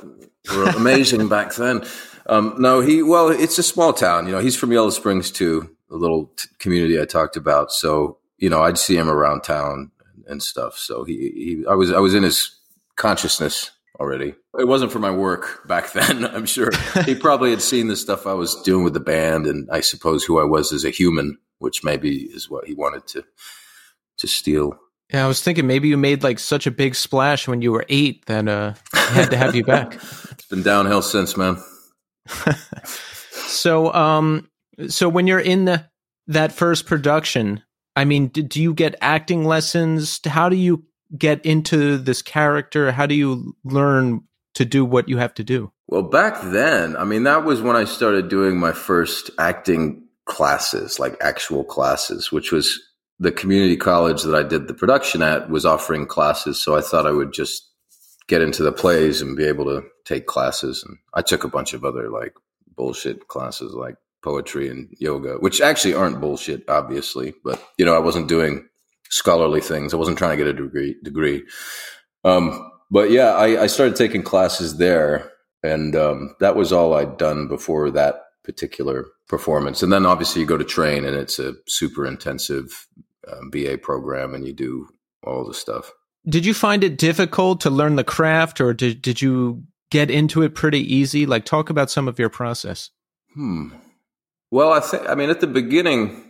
were 0.54 0.64
amazing 0.64 1.28
back 1.36 1.54
then. 1.54 1.84
Um, 2.26 2.56
no, 2.58 2.80
he 2.80 3.02
well, 3.02 3.28
it's 3.28 3.58
a 3.58 3.62
small 3.62 3.92
town. 3.92 4.26
You 4.26 4.32
know, 4.32 4.40
he's 4.40 4.56
from 4.56 4.72
Yellow 4.72 4.90
Springs 4.90 5.30
too, 5.30 5.74
a 5.90 5.96
little 5.96 6.26
t- 6.36 6.48
community 6.58 7.00
I 7.00 7.04
talked 7.04 7.36
about. 7.36 7.72
So 7.72 8.18
you 8.38 8.48
know, 8.48 8.62
I'd 8.62 8.78
see 8.78 8.96
him 8.96 9.08
around 9.08 9.42
town 9.42 9.90
and 10.26 10.42
stuff. 10.42 10.78
So 10.78 11.04
he, 11.04 11.14
he, 11.34 11.64
I 11.68 11.74
was, 11.74 11.92
I 11.92 11.98
was 11.98 12.14
in 12.14 12.22
his 12.22 12.56
consciousness 12.96 13.72
already. 13.98 14.34
It 14.58 14.68
wasn't 14.68 14.92
for 14.92 15.00
my 15.00 15.10
work 15.10 15.66
back 15.66 15.92
then, 15.92 16.24
I'm 16.24 16.46
sure. 16.46 16.70
he 17.04 17.14
probably 17.14 17.50
had 17.50 17.62
seen 17.62 17.88
the 17.88 17.96
stuff 17.96 18.26
I 18.26 18.34
was 18.34 18.54
doing 18.62 18.84
with 18.84 18.94
the 18.94 19.00
band 19.00 19.46
and 19.46 19.68
I 19.70 19.80
suppose 19.80 20.24
who 20.24 20.40
I 20.40 20.44
was 20.44 20.72
as 20.72 20.84
a 20.84 20.90
human, 20.90 21.38
which 21.58 21.82
maybe 21.82 22.22
is 22.22 22.48
what 22.48 22.66
he 22.66 22.74
wanted 22.74 23.06
to 23.08 23.24
to 24.18 24.26
steal. 24.26 24.78
Yeah, 25.12 25.24
I 25.24 25.28
was 25.28 25.42
thinking 25.42 25.66
maybe 25.66 25.88
you 25.88 25.96
made 25.96 26.22
like 26.22 26.38
such 26.38 26.66
a 26.66 26.70
big 26.70 26.94
splash 26.94 27.48
when 27.48 27.62
you 27.62 27.72
were 27.72 27.84
eight 27.88 28.26
that 28.26 28.46
uh 28.46 28.74
had 28.92 29.30
to 29.30 29.36
have 29.36 29.54
you 29.54 29.64
back. 29.64 29.94
it's 30.30 30.46
been 30.46 30.62
downhill 30.62 31.02
since, 31.02 31.36
man. 31.36 31.62
so 33.30 33.92
um 33.94 34.48
so 34.88 35.08
when 35.08 35.26
you're 35.26 35.40
in 35.40 35.64
the 35.64 35.86
that 36.26 36.52
first 36.52 36.86
production, 36.86 37.62
I 37.96 38.04
mean, 38.04 38.28
do 38.28 38.62
you 38.62 38.74
get 38.74 38.94
acting 39.00 39.44
lessons? 39.44 40.20
How 40.26 40.48
do 40.48 40.56
you 40.56 40.84
get 41.16 41.44
into 41.44 41.96
this 41.96 42.20
character? 42.20 42.92
How 42.92 43.06
do 43.06 43.14
you 43.14 43.56
learn 43.64 44.22
to 44.54 44.64
do 44.64 44.84
what 44.84 45.08
you 45.08 45.16
have 45.16 45.34
to 45.34 45.44
do? 45.44 45.72
Well, 45.86 46.02
back 46.02 46.40
then, 46.42 46.96
I 46.96 47.04
mean, 47.04 47.22
that 47.22 47.44
was 47.44 47.62
when 47.62 47.76
I 47.76 47.84
started 47.84 48.28
doing 48.28 48.58
my 48.58 48.72
first 48.72 49.30
acting 49.38 50.06
classes, 50.26 50.98
like 50.98 51.16
actual 51.22 51.64
classes, 51.64 52.30
which 52.30 52.52
was 52.52 52.78
the 53.18 53.32
community 53.32 53.76
college 53.76 54.22
that 54.22 54.34
I 54.34 54.42
did 54.42 54.68
the 54.68 54.74
production 54.74 55.22
at 55.22 55.50
was 55.50 55.66
offering 55.66 56.06
classes. 56.06 56.62
So 56.62 56.76
I 56.76 56.80
thought 56.80 57.06
I 57.06 57.10
would 57.10 57.32
just 57.32 57.68
get 58.28 58.42
into 58.42 58.62
the 58.62 58.72
plays 58.72 59.20
and 59.20 59.36
be 59.36 59.44
able 59.44 59.64
to 59.64 59.82
take 60.04 60.26
classes. 60.26 60.84
And 60.86 60.98
I 61.14 61.22
took 61.22 61.44
a 61.44 61.48
bunch 61.48 61.72
of 61.74 61.84
other 61.84 62.10
like 62.10 62.34
bullshit 62.76 63.28
classes 63.28 63.74
like 63.74 63.96
poetry 64.22 64.68
and 64.68 64.88
yoga, 64.98 65.34
which 65.36 65.60
actually 65.60 65.94
aren't 65.94 66.20
bullshit, 66.20 66.68
obviously, 66.68 67.34
but 67.44 67.62
you 67.78 67.84
know, 67.84 67.94
I 67.94 68.00
wasn't 68.00 68.28
doing 68.28 68.68
scholarly 69.10 69.60
things. 69.60 69.92
I 69.92 69.96
wasn't 69.96 70.18
trying 70.18 70.36
to 70.36 70.44
get 70.44 70.54
a 70.54 70.62
degree. 70.62 70.96
Degree, 71.02 71.44
um, 72.24 72.70
but 72.90 73.10
yeah, 73.10 73.32
I, 73.32 73.62
I, 73.62 73.66
started 73.66 73.96
taking 73.96 74.22
classes 74.22 74.78
there, 74.78 75.30
and 75.62 75.94
um, 75.94 76.34
that 76.40 76.56
was 76.56 76.72
all 76.72 76.94
I'd 76.94 77.16
done 77.16 77.48
before 77.48 77.90
that 77.90 78.22
particular 78.44 79.06
performance. 79.28 79.82
And 79.82 79.92
then 79.92 80.06
obviously 80.06 80.40
you 80.40 80.46
go 80.46 80.56
to 80.56 80.64
train, 80.64 81.04
and 81.04 81.16
it's 81.16 81.38
a 81.38 81.54
super 81.66 82.06
intensive 82.06 82.86
um, 83.32 83.50
BA 83.50 83.78
program, 83.78 84.34
and 84.34 84.46
you 84.46 84.52
do 84.52 84.88
all 85.22 85.44
the 85.46 85.54
stuff. 85.54 85.92
Did 86.28 86.44
you 86.44 86.54
find 86.54 86.84
it 86.84 86.98
difficult 86.98 87.60
to 87.62 87.70
learn 87.70 87.96
the 87.96 88.04
craft, 88.04 88.60
or 88.60 88.74
did 88.74 89.02
did 89.02 89.22
you 89.22 89.64
get 89.90 90.10
into 90.10 90.42
it 90.42 90.54
pretty 90.54 90.80
easy? 90.94 91.26
Like, 91.26 91.44
talk 91.44 91.70
about 91.70 91.90
some 91.90 92.08
of 92.08 92.18
your 92.18 92.28
process. 92.28 92.90
Hmm. 93.34 93.68
Well, 94.50 94.72
I 94.72 94.80
think 94.80 95.08
I 95.08 95.14
mean 95.14 95.30
at 95.30 95.40
the 95.40 95.46
beginning 95.46 96.28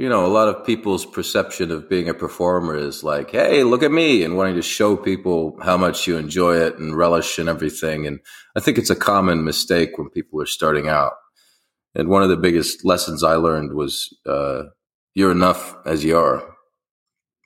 you 0.00 0.08
know, 0.08 0.24
a 0.24 0.28
lot 0.28 0.48
of 0.48 0.64
people's 0.64 1.04
perception 1.04 1.70
of 1.70 1.86
being 1.86 2.08
a 2.08 2.14
performer 2.14 2.74
is 2.74 3.04
like, 3.04 3.32
hey, 3.32 3.64
look 3.64 3.82
at 3.82 3.92
me, 3.92 4.24
and 4.24 4.34
wanting 4.34 4.54
to 4.54 4.62
show 4.62 4.96
people 4.96 5.58
how 5.62 5.76
much 5.76 6.06
you 6.06 6.16
enjoy 6.16 6.56
it 6.56 6.78
and 6.78 6.96
relish 6.96 7.38
and 7.38 7.50
everything. 7.50 8.06
And 8.06 8.20
I 8.56 8.60
think 8.60 8.78
it's 8.78 8.88
a 8.88 8.96
common 8.96 9.44
mistake 9.44 9.98
when 9.98 10.08
people 10.08 10.40
are 10.40 10.46
starting 10.46 10.88
out. 10.88 11.12
And 11.94 12.08
one 12.08 12.22
of 12.22 12.30
the 12.30 12.38
biggest 12.38 12.82
lessons 12.82 13.22
I 13.22 13.34
learned 13.34 13.74
was 13.74 14.08
uh, 14.24 14.62
you're 15.14 15.32
enough 15.32 15.76
as 15.84 16.04
you 16.04 16.16
are. 16.16 16.44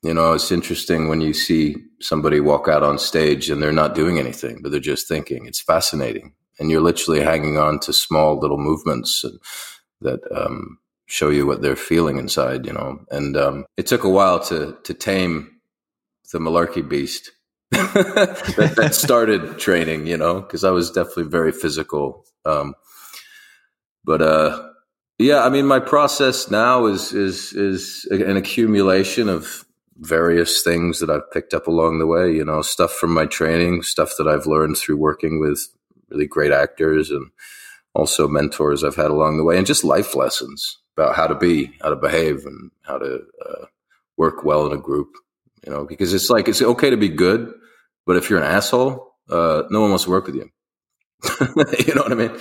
You 0.03 0.13
know, 0.13 0.35
it's 0.35 0.53
interesting 0.53 1.09
when 1.09 1.21
you 1.21 1.33
see 1.33 1.77
somebody 2.01 2.41
walk 2.41 2.69
out 2.69 2.83
on 2.83 2.99
stage 2.99 3.49
and 3.49 3.63
they're 3.63 3.73
not 3.73 3.95
doing 3.95 4.19
anything, 4.19 4.61
but 4.63 4.71
they're 4.71 4.81
just 4.81 5.09
thinking. 5.09 5.47
It's 5.47 5.61
fascinating. 5.61 6.35
And 6.59 6.71
you're 6.71 6.83
literally 6.83 7.21
hanging 7.21 7.57
on 7.57 7.81
to 7.81 7.93
small 7.93 8.39
little 8.39 8.59
movements 8.59 9.25
that, 10.03 10.21
um, 10.31 10.79
show 11.07 11.29
you 11.29 11.47
what 11.47 11.63
they're 11.63 11.77
feeling 11.77 12.19
inside, 12.19 12.67
you 12.67 12.73
know. 12.73 13.05
And 13.11 13.37
um, 13.37 13.67
it 13.77 13.87
took 13.87 14.05
a 14.05 14.09
while 14.09 14.41
to 14.41 14.77
to 14.85 14.95
tame 14.95 15.61
the 16.33 16.39
malarkey 16.39 16.87
beast 16.87 17.31
that, 17.71 18.75
that, 18.77 18.95
started 18.95 19.59
training, 19.59 20.07
you 20.07 20.17
know, 20.17 20.41
because 20.41 20.65
I 20.65 20.71
was 20.71 20.91
definitely 20.91 21.25
very 21.25 21.53
physical. 21.53 22.25
Um, 22.45 22.75
but 24.05 24.23
uh, 24.23 24.71
yeah, 25.19 25.45
I 25.45 25.49
mean, 25.49 25.67
my 25.67 25.81
process 25.81 26.51
now 26.51 26.87
is 26.87 27.13
is 27.13 27.53
is 27.53 28.07
an 28.11 28.37
accumulation 28.37 29.29
of 29.29 29.65
various 29.97 30.63
things 30.63 30.99
that 30.99 31.09
I've 31.09 31.31
picked 31.31 31.55
up 31.55 31.69
along 31.69 31.99
the 31.99 32.07
way. 32.07 32.33
You 32.33 32.45
know, 32.45 32.63
stuff 32.63 32.93
from 32.93 33.15
my 33.15 33.27
training, 33.27 33.83
stuff 33.83 34.15
that 34.19 34.27
I've 34.27 34.47
learned 34.47 34.77
through 34.77 34.97
working 34.97 35.39
with 35.39 35.69
really 36.09 36.27
great 36.27 36.51
actors, 36.51 37.11
and 37.11 37.31
also 37.95 38.27
mentors 38.27 38.83
I've 38.83 38.97
had 38.97 39.11
along 39.11 39.37
the 39.37 39.45
way, 39.45 39.57
and 39.57 39.67
just 39.67 39.85
life 39.85 40.17
lessons 40.17 40.79
about 40.97 41.15
how 41.15 41.29
to 41.29 41.35
be, 41.37 41.73
how 41.81 41.91
to 41.91 41.97
behave, 41.97 42.45
and 42.45 42.73
how 42.83 42.99
to 42.99 43.21
uh, 43.49 43.67
work 44.17 44.45
well 44.45 44.67
in 44.67 44.73
a 44.73 44.81
group. 44.81 45.15
You 45.65 45.73
know, 45.73 45.85
because 45.85 46.13
it's 46.13 46.29
like 46.29 46.49
it's 46.49 46.61
okay 46.61 46.91
to 46.91 46.97
be 46.97 47.09
good, 47.09 47.53
but 48.05 48.17
if 48.17 48.29
you're 48.29 48.41
an 48.41 48.51
asshole, 48.51 49.15
uh, 49.31 49.63
no 49.71 49.81
one 49.81 49.91
wants 49.91 50.05
to 50.05 50.11
work 50.11 50.27
with 50.27 50.35
you. 50.35 50.51
you 51.87 51.95
know 51.95 52.03
what 52.03 52.13
I 52.13 52.17
mean? 52.17 52.37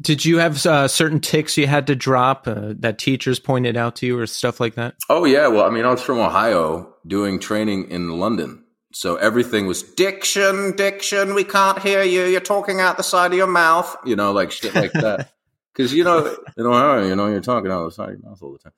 Did 0.00 0.24
you 0.24 0.38
have 0.38 0.64
uh, 0.66 0.88
certain 0.88 1.20
ticks 1.20 1.56
you 1.56 1.66
had 1.66 1.86
to 1.86 1.94
drop 1.94 2.48
uh, 2.48 2.74
that 2.78 2.98
teachers 2.98 3.38
pointed 3.38 3.76
out 3.76 3.96
to 3.96 4.06
you 4.06 4.18
or 4.18 4.26
stuff 4.26 4.60
like 4.60 4.74
that? 4.74 4.96
Oh 5.08 5.24
yeah, 5.24 5.46
well, 5.46 5.64
I 5.64 5.70
mean, 5.70 5.84
I 5.84 5.90
was 5.90 6.02
from 6.02 6.18
Ohio 6.18 6.94
doing 7.06 7.38
training 7.38 7.90
in 7.90 8.18
London, 8.18 8.64
so 8.92 9.16
everything 9.16 9.66
was 9.66 9.82
diction, 9.82 10.74
diction. 10.76 11.34
We 11.34 11.44
can't 11.44 11.80
hear 11.80 12.02
you. 12.02 12.24
You're 12.24 12.40
talking 12.40 12.80
out 12.80 12.96
the 12.96 13.02
side 13.02 13.32
of 13.32 13.38
your 13.38 13.46
mouth. 13.46 13.96
You 14.04 14.16
know, 14.16 14.32
like 14.32 14.50
shit 14.50 14.74
like 14.74 14.92
that. 14.92 15.30
Because 15.74 15.92
you 15.92 16.04
know, 16.04 16.36
in 16.56 16.66
Ohio, 16.66 17.04
you 17.04 17.16
know, 17.16 17.26
you're 17.26 17.40
talking 17.40 17.72
out 17.72 17.84
the 17.84 17.90
side 17.90 18.10
of 18.10 18.20
your 18.20 18.30
mouth 18.30 18.40
all 18.40 18.52
the 18.52 18.60
time. 18.60 18.72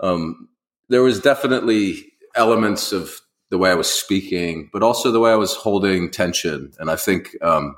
Um, 0.00 0.48
there 0.90 1.02
was 1.02 1.18
definitely 1.18 2.12
elements 2.34 2.92
of 2.92 3.18
the 3.50 3.56
way 3.56 3.70
I 3.70 3.74
was 3.74 3.90
speaking, 3.90 4.68
but 4.72 4.82
also 4.82 5.10
the 5.10 5.20
way 5.20 5.32
I 5.32 5.36
was 5.36 5.54
holding 5.54 6.10
tension. 6.10 6.72
And 6.78 6.90
I 6.90 6.96
think 6.96 7.34
um, 7.40 7.76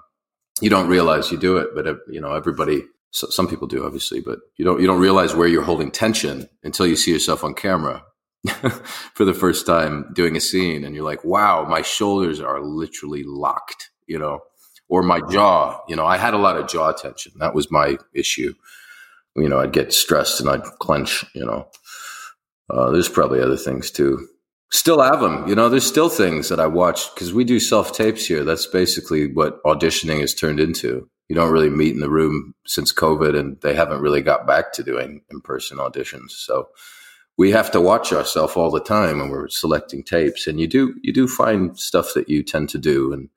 you 0.60 0.70
don't 0.70 0.88
realize 0.88 1.30
you 1.30 1.38
do 1.38 1.58
it, 1.58 1.70
but 1.74 1.86
uh, 1.86 1.94
you 2.08 2.20
know 2.20 2.34
everybody. 2.34 2.84
So 3.10 3.28
some 3.28 3.48
people 3.48 3.66
do, 3.66 3.84
obviously, 3.84 4.20
but 4.20 4.38
you 4.56 4.64
don't. 4.64 4.80
You 4.80 4.86
don't 4.86 5.00
realize 5.00 5.34
where 5.34 5.48
you're 5.48 5.62
holding 5.62 5.90
tension 5.90 6.48
until 6.62 6.86
you 6.86 6.96
see 6.96 7.12
yourself 7.12 7.44
on 7.44 7.54
camera 7.54 8.04
for 9.14 9.24
the 9.24 9.34
first 9.34 9.66
time 9.66 10.10
doing 10.14 10.36
a 10.36 10.40
scene, 10.40 10.84
and 10.84 10.94
you're 10.94 11.04
like, 11.04 11.24
"Wow, 11.24 11.66
my 11.68 11.82
shoulders 11.82 12.40
are 12.40 12.60
literally 12.60 13.22
locked," 13.24 13.90
you 14.06 14.18
know, 14.18 14.40
or 14.88 15.02
my 15.02 15.20
jaw. 15.30 15.80
You 15.88 15.96
know, 15.96 16.06
I 16.06 16.16
had 16.16 16.34
a 16.34 16.38
lot 16.38 16.56
of 16.56 16.68
jaw 16.68 16.92
tension. 16.92 17.32
That 17.38 17.54
was 17.54 17.70
my 17.70 17.98
issue. 18.14 18.54
You 19.36 19.48
know, 19.48 19.60
I'd 19.60 19.72
get 19.72 19.92
stressed 19.92 20.40
and 20.40 20.48
I'd 20.48 20.64
clench. 20.80 21.24
You 21.34 21.44
know, 21.44 21.68
uh, 22.70 22.90
there's 22.90 23.08
probably 23.08 23.40
other 23.40 23.58
things 23.58 23.90
too 23.90 24.26
still 24.70 25.00
have 25.00 25.20
them. 25.20 25.48
You 25.48 25.54
know, 25.54 25.68
there's 25.68 25.86
still 25.86 26.08
things 26.08 26.48
that 26.48 26.60
I 26.60 26.66
watch 26.66 27.12
because 27.14 27.32
we 27.32 27.44
do 27.44 27.60
self 27.60 27.92
tapes 27.92 28.26
here. 28.26 28.44
That's 28.44 28.66
basically 28.66 29.32
what 29.32 29.62
auditioning 29.64 30.20
has 30.20 30.34
turned 30.34 30.60
into. 30.60 31.08
You 31.28 31.34
don't 31.34 31.52
really 31.52 31.70
meet 31.70 31.94
in 31.94 32.00
the 32.00 32.10
room 32.10 32.54
since 32.66 32.92
COVID, 32.92 33.38
and 33.38 33.60
they 33.60 33.74
haven't 33.74 34.00
really 34.00 34.22
got 34.22 34.46
back 34.46 34.72
to 34.74 34.84
doing 34.84 35.22
in 35.30 35.40
person 35.40 35.78
auditions. 35.78 36.30
So 36.30 36.68
we 37.36 37.50
have 37.50 37.70
to 37.72 37.80
watch 37.80 38.12
ourselves 38.12 38.56
all 38.56 38.70
the 38.70 38.80
time 38.80 39.18
when 39.18 39.28
we're 39.28 39.48
selecting 39.48 40.02
tapes. 40.02 40.46
And 40.46 40.60
you 40.60 40.66
do 40.66 40.94
you 41.02 41.12
do 41.12 41.26
find 41.26 41.78
stuff 41.78 42.14
that 42.14 42.28
you 42.28 42.42
tend 42.42 42.68
to 42.70 42.78
do, 42.78 43.12
and 43.12 43.28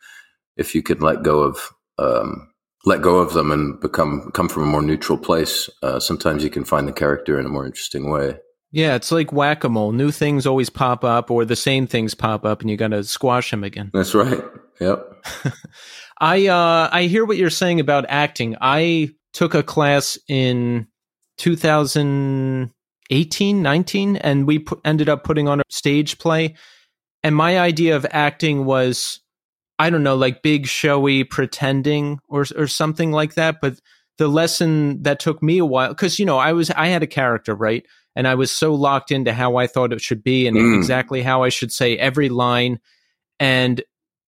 if 0.55 0.75
you 0.75 0.83
can 0.83 0.99
let 0.99 1.23
go 1.23 1.39
of 1.39 1.69
um, 1.97 2.49
let 2.85 3.01
go 3.01 3.17
of 3.17 3.33
them 3.33 3.51
and 3.51 3.79
become 3.79 4.31
come 4.33 4.49
from 4.49 4.63
a 4.63 4.67
more 4.67 4.81
neutral 4.81 5.17
place, 5.17 5.69
uh, 5.83 5.99
sometimes 5.99 6.43
you 6.43 6.49
can 6.49 6.63
find 6.63 6.87
the 6.87 6.93
character 6.93 7.39
in 7.39 7.45
a 7.45 7.49
more 7.49 7.65
interesting 7.65 8.09
way. 8.09 8.37
Yeah, 8.71 8.95
it's 8.95 9.11
like 9.11 9.33
whack 9.33 9.63
a 9.63 9.69
mole. 9.69 9.91
New 9.91 10.11
things 10.11 10.45
always 10.45 10.69
pop 10.69 11.03
up, 11.03 11.31
or 11.31 11.43
the 11.43 11.55
same 11.55 11.87
things 11.87 12.13
pop 12.13 12.45
up, 12.45 12.61
and 12.61 12.69
you 12.69 12.77
got 12.77 12.89
to 12.89 13.03
squash 13.03 13.49
them 13.49 13.63
again. 13.63 13.89
That's 13.93 14.13
right. 14.13 14.43
Yep. 14.79 15.25
I 16.19 16.47
uh, 16.47 16.89
I 16.91 17.03
hear 17.03 17.25
what 17.25 17.37
you're 17.37 17.49
saying 17.49 17.79
about 17.79 18.05
acting. 18.07 18.55
I 18.61 19.09
took 19.33 19.55
a 19.55 19.63
class 19.63 20.19
in 20.27 20.87
2018, 21.37 23.61
19, 23.61 24.15
and 24.17 24.45
we 24.45 24.59
p- 24.59 24.75
ended 24.85 25.09
up 25.09 25.23
putting 25.23 25.47
on 25.47 25.61
a 25.61 25.63
stage 25.69 26.19
play. 26.19 26.55
And 27.23 27.35
my 27.35 27.59
idea 27.59 27.95
of 27.95 28.05
acting 28.11 28.65
was, 28.65 29.19
I 29.79 29.89
don't 29.89 30.03
know, 30.03 30.15
like 30.15 30.43
big 30.43 30.67
showy 30.67 31.23
pretending 31.23 32.19
or 32.27 32.45
or 32.55 32.67
something 32.67 33.11
like 33.11 33.33
that. 33.33 33.61
But 33.61 33.79
the 34.19 34.27
lesson 34.27 35.01
that 35.03 35.19
took 35.19 35.41
me 35.41 35.57
a 35.57 35.65
while, 35.65 35.89
because 35.89 36.19
you 36.19 36.25
know, 36.25 36.37
I 36.37 36.53
was 36.53 36.69
I 36.71 36.87
had 36.87 37.01
a 37.01 37.07
character, 37.07 37.55
right? 37.55 37.85
And 38.15 38.27
I 38.27 38.35
was 38.35 38.51
so 38.51 38.73
locked 38.73 39.11
into 39.11 39.33
how 39.33 39.57
I 39.57 39.67
thought 39.67 39.93
it 39.93 40.01
should 40.01 40.23
be 40.23 40.47
and 40.47 40.57
mm. 40.57 40.77
exactly 40.77 41.21
how 41.21 41.43
I 41.43 41.49
should 41.49 41.71
say 41.71 41.97
every 41.97 42.29
line. 42.29 42.79
And 43.39 43.81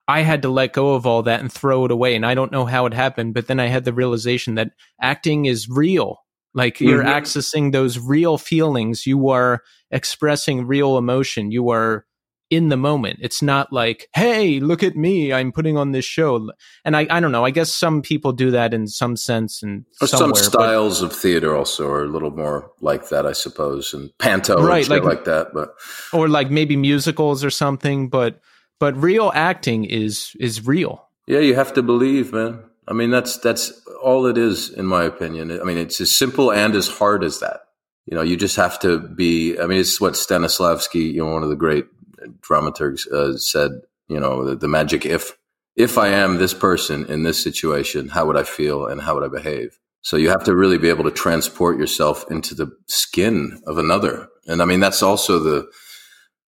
I 0.07 0.21
had 0.21 0.41
to 0.43 0.49
let 0.49 0.73
go 0.73 0.93
of 0.93 1.05
all 1.05 1.23
that 1.23 1.39
and 1.39 1.51
throw 1.51 1.85
it 1.85 1.91
away. 1.91 2.15
And 2.15 2.25
I 2.25 2.35
don't 2.35 2.51
know 2.51 2.65
how 2.65 2.85
it 2.85 2.93
happened, 2.93 3.33
but 3.33 3.47
then 3.47 3.59
I 3.59 3.67
had 3.67 3.85
the 3.85 3.93
realization 3.93 4.55
that 4.55 4.71
acting 5.01 5.45
is 5.45 5.69
real. 5.69 6.17
Like 6.53 6.75
mm-hmm. 6.75 6.87
you're 6.87 7.03
accessing 7.03 7.71
those 7.71 7.97
real 7.97 8.37
feelings. 8.37 9.05
You 9.05 9.29
are 9.29 9.61
expressing 9.89 10.67
real 10.67 10.97
emotion. 10.97 11.51
You 11.51 11.69
are 11.69 12.05
in 12.51 12.67
the 12.67 12.77
moment. 12.77 13.17
It's 13.21 13.41
not 13.41 13.71
like, 13.71 14.09
hey, 14.13 14.59
look 14.59 14.83
at 14.83 14.95
me, 14.95 15.31
I'm 15.31 15.53
putting 15.53 15.77
on 15.77 15.93
this 15.93 16.03
show. 16.03 16.51
And 16.83 16.95
I, 16.97 17.07
I 17.09 17.21
don't 17.21 17.31
know. 17.31 17.45
I 17.45 17.49
guess 17.49 17.73
some 17.73 18.01
people 18.01 18.33
do 18.33 18.51
that 18.51 18.73
in 18.73 18.87
some 18.87 19.15
sense 19.15 19.63
and 19.63 19.85
some 19.93 20.35
styles 20.35 20.99
but, 20.99 21.07
of 21.07 21.15
theater 21.15 21.55
also 21.55 21.89
are 21.89 22.03
a 22.03 22.09
little 22.09 22.29
more 22.29 22.69
like 22.81 23.09
that, 23.09 23.25
I 23.25 23.31
suppose, 23.31 23.93
and 23.93 24.11
panto 24.19 24.61
right, 24.61 24.87
like, 24.87 25.03
like 25.03 25.23
that. 25.23 25.53
But 25.53 25.73
or 26.11 26.27
like 26.27 26.51
maybe 26.51 26.75
musicals 26.75 27.43
or 27.43 27.49
something. 27.49 28.09
But 28.09 28.41
but 28.79 28.97
real 28.97 29.31
acting 29.33 29.85
is 29.85 30.35
is 30.39 30.67
real. 30.67 31.07
Yeah, 31.27 31.39
you 31.39 31.55
have 31.55 31.73
to 31.73 31.81
believe, 31.81 32.33
man. 32.33 32.59
I 32.87 32.93
mean, 32.93 33.11
that's 33.11 33.37
that's 33.37 33.71
all 34.03 34.25
it 34.25 34.37
is, 34.37 34.69
in 34.69 34.85
my 34.85 35.05
opinion. 35.05 35.57
I 35.57 35.63
mean, 35.63 35.77
it's 35.77 36.01
as 36.01 36.13
simple 36.13 36.51
and 36.51 36.75
as 36.75 36.89
hard 36.89 37.23
as 37.23 37.39
that. 37.39 37.61
You 38.05 38.15
know, 38.15 38.23
you 38.23 38.35
just 38.35 38.57
have 38.57 38.77
to 38.79 38.99
be. 38.99 39.57
I 39.57 39.67
mean, 39.67 39.79
it's 39.79 40.01
what 40.01 40.13
Stanislavski, 40.13 41.13
you 41.13 41.23
know, 41.23 41.31
one 41.31 41.43
of 41.43 41.49
the 41.49 41.55
great 41.55 41.85
dramaturgs 42.41 43.07
uh, 43.11 43.37
said, 43.37 43.71
you 44.07 44.19
know, 44.19 44.45
the, 44.45 44.55
the, 44.55 44.67
magic 44.67 45.05
if 45.05 45.37
if 45.75 45.97
I 45.97 46.09
am 46.09 46.37
this 46.37 46.53
person 46.53 47.05
in 47.05 47.23
this 47.23 47.41
situation, 47.41 48.09
how 48.09 48.25
would 48.25 48.37
I 48.37 48.43
feel 48.43 48.85
and 48.85 49.01
how 49.01 49.15
would 49.15 49.23
I 49.23 49.29
behave? 49.29 49.79
So 50.01 50.17
you 50.17 50.29
have 50.29 50.43
to 50.45 50.55
really 50.55 50.77
be 50.77 50.89
able 50.89 51.03
to 51.05 51.11
transport 51.11 51.77
yourself 51.77 52.29
into 52.29 52.55
the 52.55 52.71
skin 52.87 53.61
of 53.67 53.77
another, 53.77 54.27
and 54.47 54.61
I 54.61 54.65
mean 54.65 54.79
that's 54.79 55.03
also 55.03 55.39
the, 55.39 55.69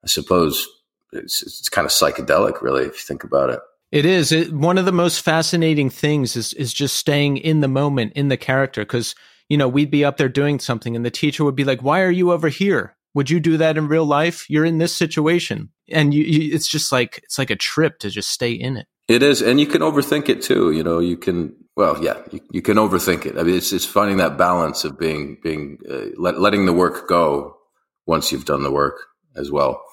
I 0.04 0.08
suppose, 0.08 0.68
it's, 1.12 1.42
it's 1.44 1.70
kind 1.70 1.86
of 1.86 1.92
psychedelic, 1.92 2.62
really, 2.62 2.84
if 2.84 2.94
you 2.94 3.04
think 3.06 3.24
about 3.24 3.50
it. 3.50 3.60
It 3.94 4.06
is 4.06 4.32
it, 4.32 4.52
one 4.52 4.80
of 4.80 4.86
the 4.86 4.92
most 4.92 5.22
fascinating 5.22 5.92
things 5.92 6.36
is 6.36 6.52
is 6.54 6.74
just 6.74 6.98
staying 6.98 7.38
in 7.38 7.62
the 7.62 7.68
moment, 7.68 8.14
in 8.14 8.28
the 8.28 8.38
character, 8.38 8.82
because 8.82 9.14
you 9.50 9.56
know 9.56 9.68
we'd 9.68 9.92
be 9.92 10.04
up 10.04 10.18
there 10.18 10.28
doing 10.28 10.60
something, 10.60 10.96
and 10.96 11.06
the 11.06 11.12
teacher 11.12 11.44
would 11.44 11.56
be 11.56 11.64
like, 11.64 11.84
"Why 11.84 12.02
are 12.02 12.10
you 12.10 12.32
over 12.32 12.50
here?" 12.50 12.93
Would 13.14 13.30
you 13.30 13.40
do 13.40 13.58
that 13.58 13.78
in 13.78 13.88
real 13.88 14.06
life? 14.06 14.50
You're 14.50 14.66
in 14.66 14.80
this 14.80 14.96
situation, 14.96 15.70
and 15.90 16.14
you, 16.14 16.24
you, 16.24 16.56
it's 16.56 16.68
just 16.68 16.92
like 16.92 17.20
it's 17.24 17.38
like 17.38 17.52
a 17.52 17.56
trip 17.56 18.00
to 18.00 18.10
just 18.10 18.30
stay 18.30 18.52
in 18.52 18.78
it. 18.78 18.88
It 19.08 19.22
is, 19.22 19.42
and 19.42 19.60
you 19.60 19.68
can 19.68 19.82
overthink 19.82 20.30
it 20.30 20.42
too. 20.42 20.72
You 20.72 20.84
know, 20.84 21.00
you 21.00 21.18
can. 21.18 21.56
Well, 21.76 22.04
yeah, 22.04 22.22
you, 22.32 22.40
you 22.52 22.62
can 22.62 22.78
overthink 22.78 23.26
it. 23.26 23.38
I 23.38 23.44
mean, 23.44 23.56
it's 23.56 23.74
it's 23.74 23.86
finding 23.86 24.18
that 24.18 24.38
balance 24.38 24.84
of 24.84 24.98
being 24.98 25.38
being 25.44 25.78
uh, 25.90 26.10
let, 26.18 26.40
letting 26.40 26.66
the 26.66 26.74
work 26.74 27.08
go 27.08 27.58
once 28.06 28.32
you've 28.32 28.46
done 28.46 28.64
the 28.64 28.72
work 28.72 29.08
as 29.36 29.52
well. 29.52 29.84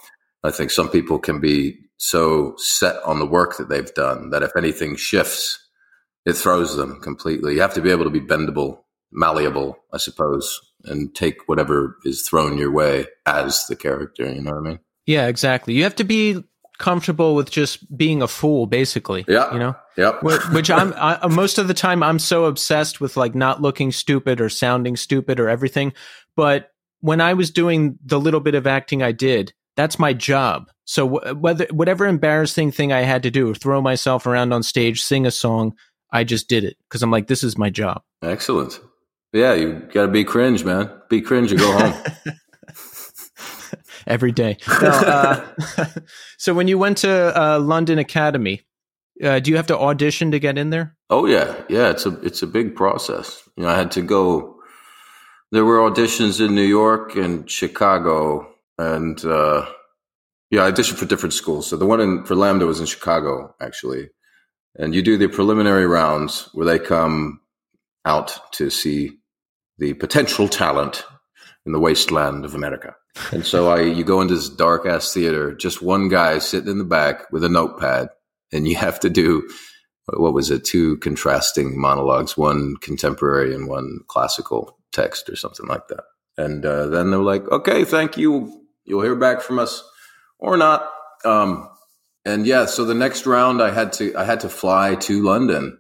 I 0.42 0.50
think 0.50 0.70
some 0.70 0.88
people 0.88 1.18
can 1.18 1.40
be 1.40 1.78
so 1.98 2.54
set 2.56 3.02
on 3.04 3.18
the 3.18 3.26
work 3.26 3.58
that 3.58 3.68
they've 3.68 3.92
done 3.94 4.30
that 4.30 4.42
if 4.42 4.52
anything 4.56 4.96
shifts, 4.96 5.58
it 6.24 6.32
throws 6.32 6.76
them 6.76 7.00
completely. 7.00 7.54
You 7.54 7.60
have 7.60 7.74
to 7.74 7.82
be 7.82 7.90
able 7.90 8.04
to 8.04 8.10
be 8.10 8.20
bendable, 8.20 8.80
malleable, 9.12 9.78
I 9.92 9.98
suppose, 9.98 10.60
and 10.84 11.14
take 11.14 11.48
whatever 11.48 11.96
is 12.04 12.22
thrown 12.22 12.58
your 12.58 12.70
way 12.70 13.06
as 13.26 13.66
the 13.66 13.76
character. 13.76 14.30
You 14.30 14.42
know 14.42 14.52
what 14.52 14.66
I 14.66 14.68
mean? 14.70 14.78
Yeah, 15.06 15.26
exactly. 15.26 15.74
You 15.74 15.82
have 15.84 15.96
to 15.96 16.04
be 16.04 16.44
comfortable 16.78 17.34
with 17.34 17.50
just 17.50 17.96
being 17.96 18.22
a 18.22 18.28
fool, 18.28 18.66
basically. 18.66 19.24
Yeah. 19.28 19.52
You 19.52 19.58
know? 19.58 19.76
Yep. 19.96 20.22
Which 20.52 20.70
I'm, 20.70 20.94
I, 20.96 21.26
most 21.28 21.58
of 21.58 21.68
the 21.68 21.74
time, 21.74 22.02
I'm 22.02 22.18
so 22.18 22.46
obsessed 22.46 23.00
with 23.00 23.16
like 23.16 23.34
not 23.34 23.60
looking 23.60 23.92
stupid 23.92 24.40
or 24.40 24.48
sounding 24.48 24.96
stupid 24.96 25.38
or 25.38 25.48
everything. 25.48 25.92
But 26.36 26.72
when 27.00 27.20
I 27.20 27.34
was 27.34 27.50
doing 27.50 27.98
the 28.04 28.18
little 28.18 28.40
bit 28.40 28.54
of 28.54 28.66
acting 28.66 29.02
I 29.02 29.12
did, 29.12 29.52
that's 29.76 29.98
my 29.98 30.12
job. 30.12 30.70
So 30.84 31.06
whether, 31.06 31.66
whatever 31.70 32.06
embarrassing 32.06 32.72
thing 32.72 32.92
I 32.92 33.02
had 33.02 33.22
to 33.22 33.30
do, 33.30 33.54
throw 33.54 33.80
myself 33.80 34.26
around 34.26 34.52
on 34.52 34.62
stage, 34.62 35.02
sing 35.02 35.26
a 35.26 35.30
song, 35.30 35.76
I 36.10 36.24
just 36.24 36.48
did 36.48 36.64
it 36.64 36.76
because 36.88 37.02
I'm 37.02 37.10
like, 37.10 37.28
this 37.28 37.44
is 37.44 37.56
my 37.56 37.70
job. 37.70 38.02
Excellent. 38.22 38.80
Yeah, 39.32 39.54
you 39.54 39.88
got 39.92 40.06
to 40.06 40.08
be 40.08 40.24
cringe, 40.24 40.64
man. 40.64 40.90
Be 41.08 41.20
cringe 41.20 41.52
and 41.52 41.60
go 41.60 41.72
home. 41.72 41.94
Every 44.06 44.32
day. 44.32 44.56
uh, 44.66 45.46
so 46.38 46.52
when 46.54 46.66
you 46.66 46.78
went 46.78 46.98
to 46.98 47.40
uh, 47.40 47.60
London 47.60 47.98
Academy, 47.98 48.62
uh, 49.22 49.38
do 49.38 49.50
you 49.50 49.56
have 49.56 49.68
to 49.68 49.78
audition 49.78 50.32
to 50.32 50.40
get 50.40 50.58
in 50.58 50.70
there? 50.70 50.96
Oh 51.10 51.26
yeah, 51.26 51.54
yeah. 51.68 51.90
It's 51.90 52.06
a 52.06 52.18
it's 52.20 52.42
a 52.42 52.46
big 52.46 52.74
process. 52.74 53.42
You 53.56 53.64
know, 53.64 53.68
I 53.68 53.76
had 53.76 53.92
to 53.92 54.02
go. 54.02 54.56
There 55.52 55.64
were 55.64 55.78
auditions 55.78 56.44
in 56.44 56.54
New 56.54 56.62
York 56.62 57.16
and 57.16 57.48
Chicago, 57.48 58.48
and 58.78 59.22
uh, 59.24 59.66
yeah, 60.50 60.64
I 60.64 60.72
auditioned 60.72 60.96
for 60.96 61.06
different 61.06 61.34
schools. 61.34 61.68
So 61.68 61.76
the 61.76 61.86
one 61.86 62.00
in 62.00 62.24
for 62.24 62.34
LAMDA 62.34 62.66
was 62.66 62.80
in 62.80 62.86
Chicago, 62.86 63.54
actually. 63.60 64.08
And 64.76 64.94
you 64.94 65.02
do 65.02 65.18
the 65.18 65.28
preliminary 65.28 65.86
rounds 65.86 66.48
where 66.52 66.66
they 66.66 66.78
come 66.78 67.40
out 68.04 68.38
to 68.52 68.70
see 68.70 69.19
the 69.80 69.94
potential 69.94 70.48
talent 70.48 71.04
in 71.66 71.72
the 71.72 71.80
wasteland 71.80 72.44
of 72.44 72.54
America. 72.54 72.94
And 73.32 73.44
so 73.44 73.68
I, 73.68 73.80
you 73.80 74.04
go 74.04 74.20
into 74.20 74.34
this 74.34 74.48
dark 74.48 74.86
ass 74.86 75.12
theater, 75.12 75.54
just 75.54 75.82
one 75.82 76.08
guy 76.08 76.38
sitting 76.38 76.70
in 76.70 76.78
the 76.78 76.84
back 76.84 77.30
with 77.32 77.42
a 77.42 77.48
notepad, 77.48 78.08
and 78.52 78.68
you 78.68 78.76
have 78.76 79.00
to 79.00 79.10
do 79.10 79.48
what 80.16 80.34
was 80.34 80.50
it? 80.50 80.64
Two 80.64 80.96
contrasting 80.98 81.80
monologues, 81.80 82.36
one 82.36 82.76
contemporary 82.80 83.54
and 83.54 83.68
one 83.68 84.00
classical 84.08 84.78
text, 84.92 85.28
or 85.28 85.36
something 85.36 85.66
like 85.66 85.88
that. 85.88 86.02
And 86.36 86.64
uh, 86.64 86.86
then 86.86 87.10
they're 87.10 87.20
like, 87.20 87.46
"Okay, 87.48 87.84
thank 87.84 88.16
you. 88.16 88.66
You'll 88.84 89.02
hear 89.02 89.14
back 89.14 89.40
from 89.40 89.58
us, 89.58 89.82
or 90.38 90.56
not." 90.56 90.88
Um, 91.24 91.68
and 92.24 92.46
yeah, 92.46 92.66
so 92.66 92.84
the 92.84 92.94
next 92.94 93.26
round, 93.26 93.62
I 93.62 93.70
had 93.70 93.92
to 93.94 94.14
I 94.16 94.24
had 94.24 94.40
to 94.40 94.48
fly 94.48 94.94
to 94.96 95.22
London 95.22 95.79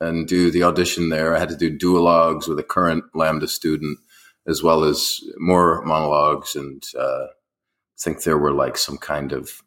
and 0.00 0.28
do 0.28 0.50
the 0.50 0.62
audition 0.62 1.08
there. 1.08 1.34
I 1.34 1.38
had 1.38 1.48
to 1.48 1.56
do 1.56 1.76
duologues 1.76 2.48
with 2.48 2.58
a 2.58 2.64
current 2.64 3.04
LAMDA 3.14 3.48
student, 3.48 3.98
as 4.46 4.62
well 4.62 4.84
as 4.84 5.20
more 5.38 5.82
monologues. 5.84 6.54
And 6.54 6.82
uh, 6.98 7.24
I 7.24 7.98
think 7.98 8.22
there 8.22 8.38
were 8.38 8.52
like 8.52 8.76
some 8.76 8.98
kind 8.98 9.32
of 9.32 9.62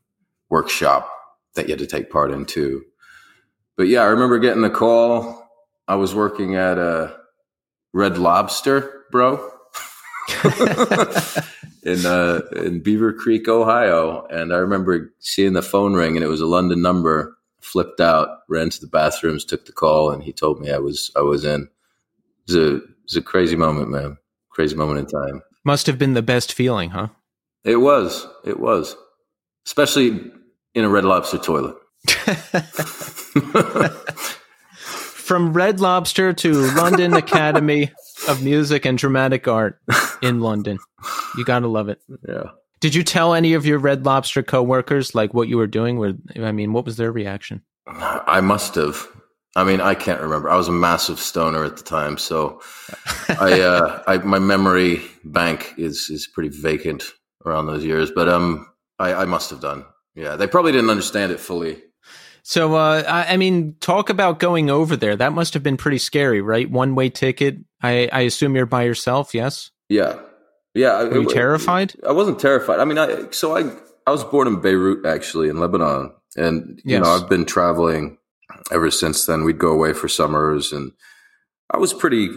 workshop 0.50 1.12
that 1.56 1.67
you 1.67 1.72
had 1.72 1.80
to 1.80 1.88
take 1.88 2.10
part 2.10 2.32
in 2.32 2.46
too. 2.46 2.84
But 3.78 3.88
yeah, 3.88 4.02
I 4.02 4.06
remember 4.06 4.39
getting 4.39 4.62
the 4.62 4.70
call. 4.70 5.50
I 5.88 5.96
was 5.96 6.15
working 6.15 6.56
at 6.56 6.78
a 6.78 7.15
Red 7.94 8.17
Lobster, 8.17 9.06
bro. 9.12 9.50
in 11.84 12.06
uh, 12.06 12.41
in 12.56 12.82
Beavercreek, 12.82 13.48
Ohio, 13.48 14.26
and 14.28 14.54
I 14.54 14.58
remember 14.58 15.13
seeing 15.20 15.54
the 15.54 15.62
phone 15.62 15.94
ring, 15.94 16.15
and 16.15 16.24
it 16.24 16.30
was 16.30 16.41
a 16.41 16.46
London 16.46 16.82
number. 16.82 17.38
Flipped 17.62 18.02
out, 18.02 18.39
ran 18.50 18.69
to 18.71 18.82
the 18.82 18.88
bathrooms, 18.88 19.45
took 19.45 19.65
the 19.65 19.71
call, 19.71 20.12
and 20.12 20.24
he 20.24 20.34
told 20.34 20.60
me 20.60 20.71
I 20.71 20.80
was 20.80 21.12
I 21.15 21.21
was 21.21 21.45
in. 21.45 21.69
It 22.47 22.47
was 22.47 22.56
a 22.56 22.76
it 22.78 22.84
was 23.04 23.15
a 23.17 23.21
crazy 23.21 23.56
moment, 23.56 23.89
man. 23.89 24.17
Crazy 24.50 24.76
moment 24.76 25.00
in 25.00 25.06
time. 25.06 25.41
Must 25.63 25.86
have 25.88 26.00
been 26.00 26.13
the 26.13 26.21
best 26.24 26.54
feeling, 26.54 26.89
huh? 26.89 27.10
It 27.63 27.78
was. 27.78 28.28
It 28.43 28.60
was, 28.60 28.95
especially 29.65 30.32
in 30.74 30.84
a 30.84 30.89
Red 30.89 31.06
Lobster 31.06 31.38
toilet. 31.38 31.76
From 34.76 35.54
Red 35.54 35.80
Lobster 35.80 36.34
to 36.34 36.54
London 36.76 37.13
Academy 37.13 37.91
of 38.28 38.43
Music 38.43 38.86
and 38.86 38.97
Dramatic 38.97 39.47
Art 39.47 39.80
in 40.21 40.41
London. 40.41 40.80
You 41.38 41.45
got 41.45 41.60
to 41.60 41.67
love 41.67 41.89
it. 41.89 42.02
Yeah. 42.28 42.52
Did 42.82 42.96
you 42.96 43.04
tell 43.04 43.36
any 43.36 43.54
of 43.54 43.65
your 43.65 43.78
Red 43.78 44.06
Lobster 44.06 44.41
coworkers 44.41 45.13
like 45.13 45.34
what 45.34 45.48
you 45.48 45.58
were 45.58 45.67
doing? 45.67 45.98
Where 45.98 46.13
I 46.38 46.52
mean, 46.52 46.74
what 46.74 46.84
was 46.84 46.98
their 46.98 47.12
reaction? 47.12 47.62
I 47.88 48.41
must 48.41 48.76
have. 48.76 49.08
I 49.56 49.63
mean, 49.63 49.82
I 49.82 49.94
can't 49.94 50.22
remember. 50.22 50.50
I 50.50 50.56
was 50.56 50.67
a 50.67 50.74
massive 50.74 51.20
stoner 51.20 51.63
at 51.63 51.78
the 51.78 51.84
time, 51.84 52.17
so 52.17 52.62
I, 53.30 53.62
uh, 53.62 54.04
I 54.08 54.17
my 54.17 54.39
memory 54.39 55.02
bank 55.24 55.76
is 55.78 56.10
is 56.10 56.28
pretty 56.28 56.50
vacant 56.50 57.04
around 57.46 57.67
those 57.67 57.86
years. 57.86 58.10
But 58.10 58.28
um, 58.28 58.67
I, 58.98 59.13
I 59.13 59.26
must 59.26 59.52
have 59.52 59.62
done. 59.62 59.86
Yeah, 60.15 60.36
they 60.36 60.48
probably 60.48 60.72
didn't 60.72 60.89
understand 60.89 61.32
it 61.32 61.39
fully. 61.39 61.82
So, 62.44 62.74
uh, 62.74 63.04
I, 63.08 63.34
I 63.34 63.38
mean, 63.38 63.76
talk 63.80 64.10
about 64.10 64.39
going 64.39 64.72
over 64.72 64.96
there. 64.96 65.15
That 65.15 65.34
must 65.34 65.54
have 65.54 65.62
been 65.62 65.78
pretty 65.78 66.00
scary, 66.00 66.41
right? 66.41 66.70
One 66.70 66.96
way 66.96 67.10
ticket. 67.10 67.58
I, 67.84 68.10
I 68.12 68.22
assume 68.22 68.56
you're 68.56 68.65
by 68.65 68.84
yourself. 68.84 69.36
Yes. 69.36 69.70
Yeah, 69.89 70.20
yeah. 70.74 71.04
Were 71.04 71.14
you 71.22 71.30
it- 71.30 71.34
terrified? 71.34 71.94
I 72.08 72.12
wasn't 72.12 72.40
terrified. 72.40 72.80
I 72.80 72.86
mean, 72.86 72.98
I 72.98 73.30
so 73.32 73.56
I 73.56 73.72
I 74.08 74.12
was 74.12 74.24
born 74.24 74.48
in 74.48 74.62
Beirut 74.62 75.06
actually 75.06 75.50
in 75.50 75.60
Lebanon, 75.60 76.12
and 76.36 76.80
you 76.84 76.94
Yes. 76.98 77.04
know 77.04 77.12
I've 77.12 77.30
been 77.30 77.46
traveling 77.46 78.18
ever 78.72 78.92
since 78.92 79.26
then. 79.26 79.44
We'd 79.44 79.60
go 79.60 79.72
away 79.72 79.94
for 79.94 80.08
summers, 80.08 80.72
and 80.72 80.92
I 81.74 81.78
was 81.78 81.94
pretty 81.94 82.30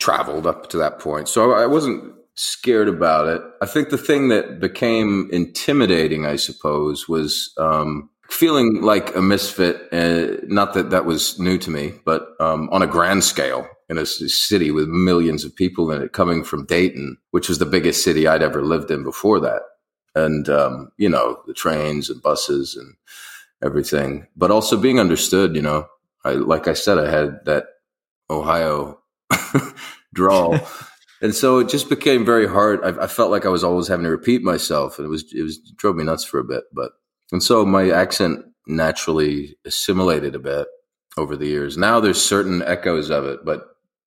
traveled 0.00 0.46
up 0.46 0.68
to 0.70 0.76
that 0.78 0.98
point, 0.98 1.28
so 1.28 1.52
I 1.52 1.66
wasn't 1.66 2.12
scared 2.36 2.88
about 2.88 3.28
it. 3.28 3.40
I 3.62 3.66
think 3.66 3.90
the 3.90 3.98
thing 3.98 4.28
that 4.28 4.58
became 4.60 5.28
intimidating, 5.32 6.26
I 6.26 6.34
suppose, 6.36 7.08
was 7.08 7.52
um, 7.58 8.10
feeling 8.28 8.82
like 8.82 9.14
a 9.14 9.22
misfit. 9.22 9.88
Uh, 9.92 10.38
not 10.48 10.74
that 10.74 10.90
that 10.90 11.04
was 11.06 11.38
new 11.38 11.58
to 11.58 11.70
me, 11.70 11.92
but 12.04 12.28
um, 12.40 12.68
on 12.72 12.82
a 12.82 12.86
grand 12.88 13.22
scale 13.24 13.68
in 13.88 13.98
a 13.98 14.06
city 14.06 14.70
with 14.70 14.88
millions 14.88 15.44
of 15.44 15.54
people 15.54 15.90
in 15.90 16.02
it, 16.02 16.12
coming 16.12 16.42
from 16.42 16.66
Dayton, 16.66 17.18
which 17.30 17.48
was 17.48 17.58
the 17.58 17.66
biggest 17.66 18.02
city 18.02 18.26
I'd 18.26 18.42
ever 18.42 18.62
lived 18.62 18.90
in 18.90 19.02
before 19.02 19.40
that, 19.40 19.62
and 20.14 20.48
um, 20.48 20.90
you 20.96 21.08
know 21.08 21.40
the 21.46 21.54
trains 21.54 22.10
and 22.10 22.22
buses 22.22 22.76
and 22.76 22.94
everything, 23.62 24.26
but 24.36 24.50
also 24.50 24.76
being 24.76 25.00
understood. 25.00 25.54
You 25.54 25.62
know, 25.62 25.86
I 26.24 26.32
like 26.32 26.68
I 26.68 26.74
said, 26.74 26.98
I 26.98 27.10
had 27.10 27.44
that 27.44 27.66
Ohio 28.30 29.00
drawl. 30.14 30.58
And 31.22 31.34
so 31.34 31.58
it 31.58 31.70
just 31.70 31.88
became 31.88 32.22
very 32.22 32.46
hard. 32.46 32.80
I, 32.84 33.04
I 33.04 33.06
felt 33.06 33.30
like 33.30 33.46
I 33.46 33.48
was 33.48 33.64
always 33.64 33.88
having 33.88 34.04
to 34.04 34.10
repeat 34.10 34.42
myself, 34.42 34.98
and 34.98 35.06
it 35.06 35.08
was 35.08 35.24
it 35.32 35.42
was 35.42 35.56
it 35.56 35.74
drove 35.78 35.96
me 35.96 36.04
nuts 36.04 36.22
for 36.22 36.38
a 36.38 36.44
bit. 36.44 36.64
But 36.70 36.92
and 37.32 37.42
so 37.42 37.64
my 37.64 37.88
accent 37.88 38.44
naturally 38.66 39.56
assimilated 39.64 40.34
a 40.34 40.38
bit 40.38 40.68
over 41.16 41.34
the 41.34 41.46
years. 41.46 41.78
Now 41.78 41.98
there's 41.98 42.22
certain 42.22 42.62
echoes 42.62 43.10
of 43.10 43.24
it, 43.24 43.40
but 43.42 43.64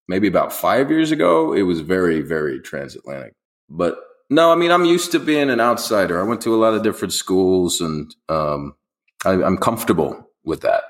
maybe 0.08 0.28
about 0.28 0.54
five 0.54 0.90
years 0.90 1.12
ago, 1.12 1.54
it 1.54 1.64
was 1.64 1.82
very 1.82 2.22
very 2.22 2.60
transatlantic. 2.60 3.34
But 3.70 3.98
no, 4.30 4.52
I 4.52 4.56
mean 4.56 4.72
I'm 4.72 4.86
used 4.86 5.12
to 5.12 5.20
being 5.20 5.50
an 5.50 5.60
outsider. 5.60 6.20
I 6.20 6.24
went 6.24 6.42
to 6.42 6.56
a 6.56 6.58
lot 6.58 6.74
of 6.74 6.84
different 6.84 7.14
schools, 7.14 7.82
and 7.82 8.14
um, 8.30 8.76
I, 9.26 9.32
I'm 9.32 9.58
comfortable 9.58 10.30
with 10.44 10.62
that. 10.62 10.84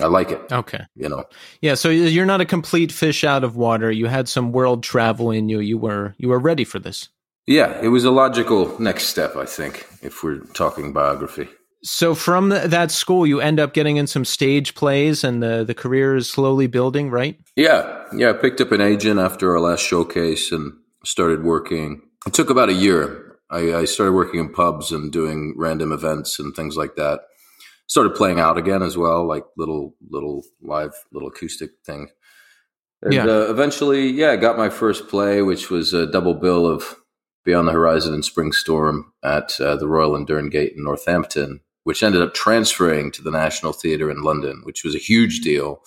I 0.00 0.06
like 0.06 0.30
it. 0.30 0.52
Okay. 0.52 0.84
You 0.94 1.08
know. 1.08 1.24
Yeah. 1.60 1.74
So 1.74 1.88
you're 1.90 2.26
not 2.26 2.40
a 2.40 2.46
complete 2.46 2.92
fish 2.92 3.24
out 3.24 3.42
of 3.44 3.56
water. 3.56 3.90
You 3.90 4.06
had 4.06 4.28
some 4.28 4.52
world 4.52 4.82
travel 4.82 5.30
in 5.30 5.48
you. 5.48 5.60
You 5.60 5.76
were 5.76 6.14
you 6.18 6.28
were 6.28 6.38
ready 6.38 6.64
for 6.64 6.78
this. 6.78 7.08
Yeah, 7.48 7.80
it 7.80 7.88
was 7.88 8.04
a 8.04 8.10
logical 8.10 8.78
next 8.78 9.04
step, 9.04 9.34
I 9.34 9.46
think, 9.46 9.86
if 10.02 10.22
we're 10.22 10.40
talking 10.52 10.92
biography. 10.92 11.48
So 11.82 12.14
from 12.14 12.50
th- 12.50 12.70
that 12.70 12.90
school, 12.90 13.26
you 13.26 13.40
end 13.40 13.60
up 13.60 13.72
getting 13.72 13.96
in 13.98 14.06
some 14.06 14.24
stage 14.24 14.74
plays, 14.74 15.22
and 15.24 15.42
the 15.42 15.64
the 15.64 15.74
career 15.74 16.16
is 16.16 16.28
slowly 16.28 16.66
building, 16.66 17.10
right? 17.10 17.38
Yeah, 17.56 18.04
yeah. 18.14 18.30
I 18.30 18.32
picked 18.32 18.60
up 18.60 18.72
an 18.72 18.80
agent 18.80 19.20
after 19.20 19.52
our 19.52 19.60
last 19.60 19.80
showcase 19.86 20.50
and 20.52 20.72
started 21.04 21.44
working. 21.44 22.02
It 22.26 22.32
took 22.34 22.50
about 22.50 22.68
a 22.68 22.72
year. 22.74 23.36
I, 23.50 23.74
I 23.74 23.84
started 23.86 24.12
working 24.12 24.40
in 24.40 24.52
pubs 24.52 24.92
and 24.92 25.10
doing 25.12 25.54
random 25.56 25.92
events 25.92 26.38
and 26.38 26.54
things 26.54 26.76
like 26.76 26.96
that. 26.96 27.20
Started 27.86 28.14
playing 28.14 28.38
out 28.40 28.58
again 28.58 28.82
as 28.82 28.98
well, 28.98 29.26
like 29.26 29.44
little 29.56 29.94
little 30.10 30.42
live 30.60 30.92
little 31.12 31.28
acoustic 31.28 31.70
thing. 31.86 32.08
And 33.02 33.12
Yeah. 33.14 33.24
uh, 33.26 33.46
eventually, 33.48 34.08
yeah, 34.10 34.32
I 34.32 34.36
got 34.36 34.58
my 34.58 34.68
first 34.68 35.08
play, 35.08 35.40
which 35.42 35.70
was 35.70 35.94
a 35.94 36.06
double 36.10 36.34
bill 36.34 36.66
of 36.66 36.96
Beyond 37.44 37.68
the 37.68 37.72
Horizon 37.72 38.12
and 38.12 38.24
Spring 38.24 38.50
Storm 38.52 39.12
at 39.22 39.58
uh, 39.60 39.76
the 39.76 39.86
Royal 39.88 40.16
and 40.16 40.26
Derngate 40.28 40.76
in 40.76 40.82
Northampton, 40.84 41.60
which 41.88 42.02
ended 42.02 42.20
up 42.20 42.34
transferring 42.34 43.10
to 43.10 43.22
the 43.22 43.30
National 43.30 43.72
Theatre 43.72 44.10
in 44.10 44.20
London, 44.20 44.60
which 44.64 44.84
was 44.84 44.94
a 44.94 44.98
huge 44.98 45.40
deal. 45.40 45.82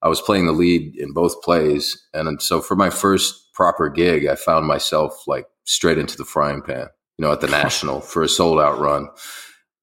I 0.00 0.08
was 0.08 0.18
playing 0.18 0.46
the 0.46 0.52
lead 0.52 0.96
in 0.96 1.12
both 1.12 1.42
plays, 1.42 2.02
and 2.14 2.40
so 2.40 2.62
for 2.62 2.74
my 2.74 2.88
first 2.88 3.52
proper 3.52 3.90
gig, 3.90 4.24
I 4.24 4.34
found 4.34 4.66
myself 4.66 5.24
like 5.26 5.44
straight 5.64 5.98
into 5.98 6.16
the 6.16 6.24
frying 6.24 6.62
pan, 6.62 6.86
you 7.18 7.26
know, 7.26 7.32
at 7.32 7.42
the 7.42 7.46
National 7.62 8.00
for 8.00 8.22
a 8.22 8.30
sold 8.30 8.60
out 8.60 8.80
run. 8.80 9.10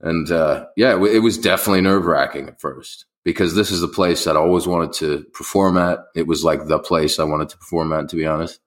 And 0.01 0.32
uh, 0.32 0.65
yeah, 0.75 0.89
it, 0.89 0.93
w- 0.93 1.15
it 1.15 1.19
was 1.19 1.38
definitely 1.38 1.82
nerve 1.82 2.05
wracking 2.05 2.47
at 2.47 2.60
first 2.60 3.05
because 3.23 3.53
this 3.53 3.69
is 3.69 3.82
the 3.82 3.88
place 3.88 4.23
that 4.23 4.36
I 4.36 4.39
always 4.39 4.65
wanted 4.65 4.93
to 4.93 5.23
perform 5.36 5.77
at. 5.77 5.99
It 6.15 6.25
was 6.25 6.43
like 6.43 6.65
the 6.65 6.79
place 6.79 7.19
I 7.19 7.25
wanted 7.25 7.49
to 7.49 7.58
perform 7.60 7.93
at, 7.93 8.10
to 8.10 8.15
be 8.15 8.25
honest. 8.25 8.60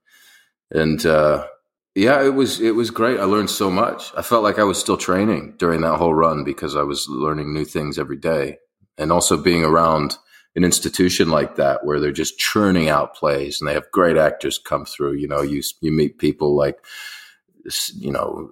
And 0.71 1.05
uh, 1.05 1.49
yeah, 1.95 2.25
it 2.25 2.35
was 2.35 2.61
it 2.61 2.75
was 2.75 2.91
great. 2.91 3.21
I 3.21 3.25
learned 3.25 3.51
so 3.51 3.71
much. 3.71 4.13
I 4.17 4.23
felt 4.23 4.43
like 4.43 4.59
I 4.59 4.65
was 4.65 4.79
still 4.79 4.97
training 4.97 5.55
during 5.59 5.83
that 5.83 5.99
whole 5.99 6.15
run 6.15 6.45
because 6.45 6.75
I 6.75 6.83
was 6.83 7.07
learning 7.09 7.53
new 7.53 7.65
things 7.65 7.99
every 7.99 8.17
day, 8.17 8.59
and 8.97 9.13
also 9.13 9.37
being 9.37 9.65
around 9.65 10.17
an 10.55 10.65
institution 10.65 11.31
like 11.31 11.57
that 11.57 11.85
where 11.85 11.99
they're 12.01 12.13
just 12.13 12.39
churning 12.39 12.89
out 12.89 13.15
plays 13.15 13.61
and 13.61 13.69
they 13.69 13.75
have 13.75 13.91
great 13.91 14.17
actors 14.17 14.59
come 14.59 14.85
through. 14.85 15.15
You 15.15 15.29
know, 15.29 15.43
you 15.43 15.63
you 15.81 15.93
meet 15.93 16.19
people 16.19 16.57
like 16.57 16.79
you 17.95 18.11
know 18.11 18.51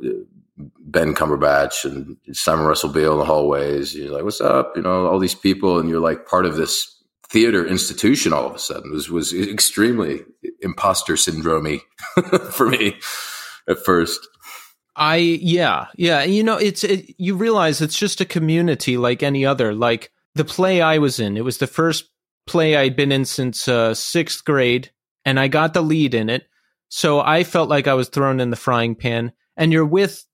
Ben 0.79 1.15
Cumberbatch 1.15 1.85
and 1.85 2.17
Simon 2.37 2.67
Russell 2.67 2.91
Beale 2.91 3.15
in 3.15 3.19
the 3.21 3.25
hallways. 3.25 3.95
You're 3.95 4.13
like, 4.13 4.25
"What's 4.25 4.41
up?" 4.41 4.77
You 4.77 4.83
know, 4.83 5.07
all 5.07 5.19
these 5.19 5.35
people, 5.35 5.79
and 5.79 5.89
you're 5.89 6.01
like 6.01 6.27
part 6.27 6.47
of 6.47 6.57
this 6.57 6.97
theater 7.29 7.67
institution. 7.67 8.33
All 8.33 8.47
of 8.47 8.55
a 8.55 8.59
sudden, 8.59 8.93
was 8.93 9.11
was 9.11 9.33
extremely 9.33 10.25
imposter 10.61 11.15
syndromey 11.15 11.81
for 12.53 12.69
me 12.69 12.97
at 13.69 13.85
first. 13.85 14.27
I 14.97 15.17
yeah 15.17 15.87
yeah. 15.97 16.25
You 16.25 16.43
know, 16.43 16.57
it's 16.57 16.85
it, 16.85 17.15
you 17.19 17.35
realize 17.35 17.81
it's 17.81 17.99
just 17.99 18.21
a 18.21 18.27
community 18.27 18.97
like 18.97 19.23
any 19.23 19.47
other. 19.47 19.75
Like 19.75 20.13
the 20.35 20.45
play 20.45 20.83
I 20.83 20.99
was 20.99 21.21
in, 21.21 21.37
it 21.37 21.45
was 21.45 21.59
the 21.59 21.67
first 21.67 22.11
play 22.47 22.77
I'd 22.77 22.97
been 22.97 23.13
in 23.13 23.25
since 23.25 23.69
uh, 23.69 23.95
sixth 23.95 24.45
grade, 24.45 24.91
and 25.25 25.39
I 25.39 25.49
got 25.49 25.75
the 25.75 25.83
lead 25.83 26.15
in 26.15 26.29
it. 26.29 26.47
So 26.91 27.21
I 27.21 27.45
felt 27.45 27.69
like 27.69 27.87
I 27.87 27.95
was 27.95 28.09
thrown 28.09 28.41
in 28.41 28.51
the 28.51 28.57
frying 28.57 28.95
pan. 28.95 29.33
And 29.57 29.73
you're 29.73 29.87
with 29.87 30.25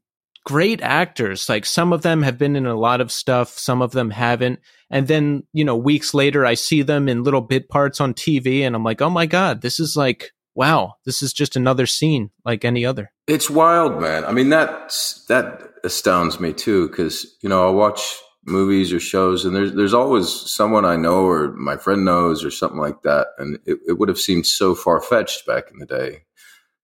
great 0.46 0.80
actors. 0.80 1.48
Like 1.48 1.66
some 1.66 1.92
of 1.92 2.00
them 2.02 2.22
have 2.22 2.38
been 2.38 2.56
in 2.56 2.64
a 2.64 2.78
lot 2.78 3.02
of 3.02 3.12
stuff, 3.12 3.59
some 3.59 3.82
of 3.82 3.90
them 3.90 4.11
haven't. 4.11 4.61
And 4.88 5.09
then, 5.09 5.42
you 5.52 5.64
know, 5.64 5.76
weeks 5.76 6.14
later, 6.14 6.46
I 6.46 6.54
see 6.54 6.82
them 6.82 7.09
in 7.09 7.24
little 7.24 7.40
bit 7.40 7.68
parts 7.68 8.00
on 8.00 8.14
TV 8.14 8.61
and 8.61 8.74
I'm 8.74 8.85
like, 8.85 9.02
oh 9.02 9.11
my 9.11 9.26
God, 9.26 9.61
this 9.61 9.78
is 9.78 9.96
like 9.96 10.30
wow, 10.56 10.94
this 11.04 11.22
is 11.22 11.32
just 11.32 11.54
another 11.54 11.87
scene 11.87 12.30
like 12.44 12.64
any 12.64 12.85
other. 12.85 13.12
It's 13.28 13.50
wild, 13.50 14.00
man. 14.00 14.24
I 14.24 14.32
mean, 14.32 14.48
that's 14.48 15.24
that 15.26 15.62
astounds 15.85 16.40
me 16.40 16.52
too, 16.52 16.88
because 16.88 17.37
you 17.42 17.48
know 17.48 17.68
I 17.68 17.70
watch 17.70 18.16
movies 18.44 18.92
or 18.92 18.98
shows, 18.98 19.44
and 19.44 19.54
there's 19.54 19.74
there's 19.74 19.94
always 19.94 20.28
someone 20.28 20.85
I 20.85 20.96
know 20.96 21.26
or 21.26 21.52
my 21.52 21.76
friend 21.76 22.04
knows 22.04 22.44
or 22.44 22.50
something 22.50 22.80
like 22.80 23.02
that, 23.02 23.28
and 23.38 23.59
it, 23.66 23.78
it 23.87 23.98
would 23.98 24.09
have 24.09 24.18
seemed 24.18 24.46
so 24.46 24.74
far 24.74 25.00
fetched 25.00 25.46
back 25.46 25.70
in 25.70 25.78
the 25.78 25.87
day. 25.87 26.24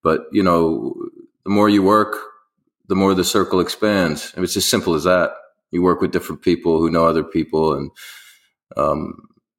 But 0.03 0.27
you 0.31 0.43
know, 0.43 0.95
the 1.45 1.51
more 1.51 1.69
you 1.69 1.83
work, 1.83 2.17
the 2.89 2.95
more 2.95 3.15
the 3.15 3.25
circle 3.25 3.61
expands. 3.61 4.33
And 4.35 4.45
it's 4.45 4.57
as 4.57 4.69
simple 4.69 4.95
as 4.95 5.05
that. 5.05 5.33
You 5.71 5.83
work 5.83 6.01
with 6.01 6.13
different 6.13 6.43
people 6.43 6.79
who 6.79 6.91
know 6.91 7.07
other 7.07 7.25
people, 7.25 7.73
and 7.75 7.91
um, 8.77 9.15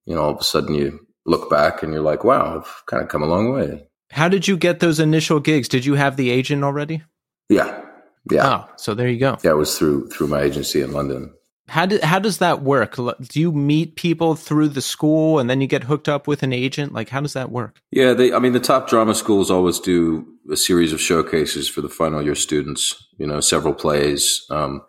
you 0.06 0.14
know, 0.14 0.22
all 0.22 0.32
of 0.32 0.40
a 0.40 0.44
sudden 0.44 0.76
you 0.76 1.00
look 1.26 1.50
back 1.50 1.82
and 1.82 1.92
you're 1.94 2.04
like, 2.04 2.24
wow, 2.24 2.58
I've 2.58 2.86
kind 2.86 3.02
of 3.02 3.10
come 3.10 3.24
a 3.24 3.28
long 3.28 3.52
way. 3.52 3.88
How 4.12 4.28
did 4.28 4.48
you 4.48 4.56
get 4.56 4.80
those 4.80 5.00
initial 5.00 5.40
gigs? 5.40 5.68
Did 5.68 5.86
you 5.86 5.96
have 5.96 6.18
the 6.18 6.30
agent 6.30 6.64
already? 6.64 7.02
Yeah, 7.50 7.84
yeah. 8.30 8.48
Oh, 8.48 8.74
so 8.76 8.94
there 8.94 9.10
you 9.10 9.20
go. 9.20 9.38
Yeah, 9.44 9.52
it 9.52 9.58
was 9.58 9.78
through 9.78 10.10
through 10.10 10.28
my 10.28 10.42
agency 10.42 10.82
in 10.82 10.92
London. 10.94 11.34
How 11.74 11.88
do, 11.88 11.98
how 12.04 12.20
does 12.20 12.38
that 12.38 12.62
work? 12.62 12.98
Do 12.98 13.40
you 13.40 13.52
meet 13.52 13.96
people 13.96 14.36
through 14.36 14.70
the 14.70 14.82
school 14.82 15.40
and 15.40 15.50
then 15.50 15.60
you 15.60 15.66
get 15.66 15.86
hooked 15.86 16.08
up 16.08 16.28
with 16.28 16.44
an 16.44 16.54
agent? 16.54 16.94
Like, 16.94 17.10
how 17.10 17.20
does 17.20 17.34
that 17.34 17.50
work? 17.50 17.82
Yeah, 17.90 18.14
they, 18.14 18.32
I 18.32 18.38
mean, 18.38 18.54
the 18.54 18.60
top 18.60 18.88
drama 18.88 19.16
schools 19.16 19.50
always 19.50 19.80
do 19.80 20.24
a 20.52 20.56
series 20.56 20.94
of 20.94 21.02
showcases 21.02 21.68
for 21.68 21.82
the 21.82 21.90
final 21.90 22.22
year 22.22 22.36
students. 22.36 23.08
You 23.18 23.26
know, 23.26 23.40
several 23.40 23.74
plays. 23.74 24.46
Um, 24.52 24.84